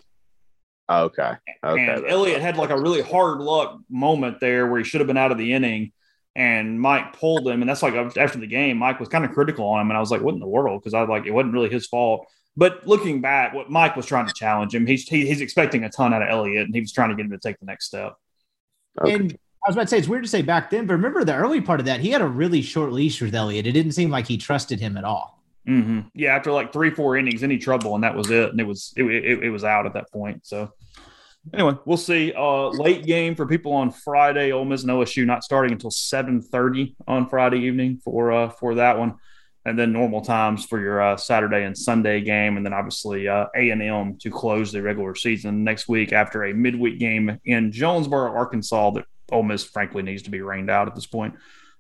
Okay. 0.90 1.34
Okay. 1.64 1.88
And 1.88 2.06
Elliott 2.06 2.42
had 2.42 2.58
like 2.58 2.70
a 2.70 2.80
really 2.80 3.02
hard 3.02 3.40
luck 3.40 3.80
moment 3.90 4.40
there 4.40 4.68
where 4.68 4.80
he 4.80 4.84
should 4.84 5.02
have 5.02 5.08
been 5.08 5.18
out 5.18 5.32
of 5.32 5.38
the 5.38 5.54
inning 5.54 5.92
and 6.36 6.80
Mike 6.80 7.14
pulled 7.14 7.48
him, 7.48 7.62
and 7.62 7.70
that's 7.70 7.82
like 7.82 7.94
after 7.94 8.38
the 8.38 8.48
game, 8.48 8.78
Mike 8.78 9.00
was 9.00 9.08
kind 9.08 9.24
of 9.24 9.32
critical 9.32 9.66
on 9.68 9.82
him, 9.82 9.90
and 9.90 9.98
I 9.98 10.02
was 10.02 10.12
like, 10.12 10.22
"What 10.22 10.34
in 10.34 10.42
the 10.42 10.48
world?" 10.48 10.82
Because 10.82 10.94
I 10.94 11.04
like, 11.04 11.26
it 11.26 11.32
wasn't 11.32 11.54
really 11.54 11.70
his 11.70 11.88
fault. 11.88 12.28
But 12.58 12.86
looking 12.86 13.22
back, 13.22 13.54
what 13.54 13.70
Mike 13.70 13.96
was 13.96 14.06
trying 14.06 14.28
to 14.28 14.34
challenge 14.34 14.76
him, 14.76 14.86
he's 14.86 15.08
he, 15.08 15.26
he's 15.26 15.42
expecting 15.42 15.86
a 15.86 15.90
ton 15.90 16.14
out 16.14 16.22
of 16.22 16.30
Elliott, 16.30 16.66
and 16.66 16.76
he 16.76 16.82
was 16.82 16.91
trying 16.91 17.10
to 17.10 17.16
get 17.16 17.26
him 17.26 17.32
to 17.32 17.38
take 17.38 17.60
the 17.60 17.66
next 17.66 17.86
step. 17.86 18.16
Okay. 19.02 19.14
And 19.14 19.32
I 19.66 19.70
was 19.70 19.76
about 19.76 19.84
to 19.84 19.88
say 19.88 19.98
it's 19.98 20.07
weird 20.07 20.24
to 20.24 20.30
say 20.30 20.41
back 20.41 20.70
then, 20.70 20.86
but 20.86 20.94
remember 20.94 21.24
the 21.24 21.36
early 21.36 21.62
part 21.62 21.80
of 21.80 21.86
that, 21.86 22.02
he 22.02 22.12
had 22.12 22.22
a 22.22 22.28
really 22.28 22.62
short 22.62 22.91
leash 22.91 23.22
with 23.22 23.34
Elliott. 23.34 23.66
It 23.66 23.72
didn't 23.72 23.94
seem 23.94 24.10
like 24.10 24.28
he 24.28 24.38
trusted 24.38 24.80
him 24.80 24.98
at 24.98 25.06
all. 25.06 25.41
Mm-hmm. 25.68 26.02
Yeah, 26.14 26.36
after 26.36 26.52
like 26.52 26.72
three, 26.72 26.92
four 26.92 27.18
innings, 27.18 27.44
any 27.44 27.58
trouble, 27.58 27.96
and 27.96 28.04
that 28.04 28.16
was 28.16 28.30
it, 28.30 28.50
and 28.52 28.60
it 28.60 28.68
was 28.68 28.94
it, 28.96 29.04
it, 29.04 29.44
it 29.46 29.50
was 29.50 29.64
out 29.64 29.86
at 29.86 29.94
that 29.94 30.12
point. 30.12 30.46
So 30.46 30.72
anyway, 31.54 31.74
we'll 31.86 31.98
see. 31.98 32.34
Uh, 32.34 32.70
late 32.70 33.06
game 33.06 33.36
for 33.36 33.48
people 33.48 33.74
on 33.74 33.92
Friday. 33.92 34.52
Ole 34.52 34.66
Miss 34.66 34.84
and 34.84 34.92
OSU 34.92 35.26
not 35.26 35.44
starting 35.44 35.72
until 35.72 35.90
seven 35.90 36.42
thirty 36.42 36.96
on 37.08 37.28
Friday 37.28 37.60
evening 37.62 38.00
for 38.04 38.32
uh, 38.32 38.50
for 38.50 38.76
that 38.76 39.00
one, 39.00 39.16
and 39.66 39.78
then 39.78 39.92
normal 39.92 40.22
times 40.22 40.66
for 40.66 40.80
your 40.80 41.02
uh, 41.02 41.18
Saturday 41.18 41.64
and 41.64 41.76
Sunday 41.76 42.22
game, 42.22 42.58
and 42.58 42.66
then 42.66 42.74
obviously 42.74 43.28
uh, 43.28 43.48
A 43.56 43.72
and 43.72 43.82
M 43.82 44.18
to 44.20 44.30
close 44.30 44.72
the 44.72 44.84
regular 44.84 45.16
season 45.16 45.64
next 45.64 45.88
week 45.88 46.14
after 46.14 46.44
a 46.44 46.54
midweek 46.54 47.00
game 47.00 47.40
in 47.46 47.72
Jonesboro, 47.72 48.32
Arkansas. 48.32 48.92
That 48.92 49.06
Ole 49.32 49.42
Miss 49.42 49.64
frankly 49.64 50.04
needs 50.04 50.22
to 50.24 50.30
be 50.30 50.42
rained 50.42 50.70
out 50.70 50.88
at 50.88 50.94
this 50.94 51.08
point 51.08 51.34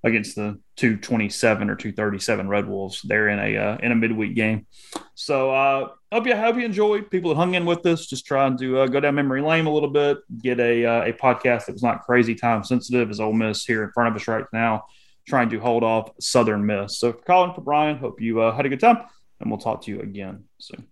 against 0.05 0.35
the 0.35 0.59
227 0.77 1.69
or 1.69 1.75
237 1.75 2.47
Red 2.47 2.67
Wolves. 2.67 3.01
They're 3.01 3.27
in 3.27 3.39
a 3.39 3.57
uh, 3.57 3.77
in 3.81 3.91
a 3.91 3.95
midweek 3.95 4.35
game. 4.35 4.67
So 5.15 5.51
uh, 5.51 5.89
hope 6.11 6.27
you 6.27 6.35
hope 6.35 6.55
you 6.55 6.63
enjoyed. 6.63 7.09
People 7.09 7.31
that 7.31 7.37
hung 7.37 7.55
in 7.55 7.65
with 7.65 7.85
us, 7.87 8.05
just 8.05 8.25
trying 8.25 8.57
to 8.59 8.79
uh, 8.81 8.87
go 8.87 8.99
down 8.99 9.15
memory 9.15 9.41
lane 9.41 9.65
a 9.65 9.73
little 9.73 9.89
bit, 9.89 10.19
get 10.41 10.59
a 10.59 10.85
uh, 10.85 11.05
a 11.05 11.13
podcast 11.13 11.65
that 11.65 11.73
was 11.73 11.83
not 11.83 12.03
crazy 12.03 12.35
time 12.35 12.63
sensitive 12.63 13.09
as 13.09 13.19
Ole 13.19 13.33
Miss 13.33 13.65
here 13.65 13.83
in 13.83 13.91
front 13.91 14.15
of 14.15 14.21
us 14.21 14.27
right 14.27 14.45
now, 14.53 14.85
trying 15.27 15.49
to 15.49 15.59
hold 15.59 15.83
off 15.83 16.11
Southern 16.19 16.65
Miss. 16.65 16.99
So 16.99 17.11
for 17.11 17.21
Colin, 17.23 17.53
for 17.53 17.61
Brian, 17.61 17.97
hope 17.97 18.21
you 18.21 18.41
uh, 18.41 18.55
had 18.55 18.67
a 18.67 18.69
good 18.69 18.79
time, 18.79 18.99
and 19.41 19.49
we'll 19.49 19.59
talk 19.59 19.81
to 19.83 19.91
you 19.91 19.99
again 20.01 20.43
soon. 20.59 20.85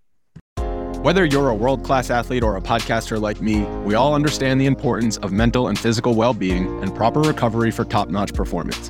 Whether 1.03 1.26
you're 1.26 1.49
a 1.49 1.56
world 1.56 1.84
class 1.84 2.10
athlete 2.10 2.44
or 2.44 2.56
a 2.56 2.61
podcaster 2.61 3.19
like 3.19 3.41
me, 3.41 3.64
we 3.84 3.94
all 3.94 4.15
understand 4.15 4.60
the 4.60 4.65
importance 4.65 5.18
of 5.18 5.34
mental 5.34 5.68
and 5.68 5.77
physical 5.77 6.15
well 6.15 6.34
being 6.34 6.81
and 6.81 6.95
proper 6.95 7.19
recovery 7.19 7.69
for 7.72 7.84
top 7.84 8.07
notch 8.07 8.34
performance. 8.34 8.90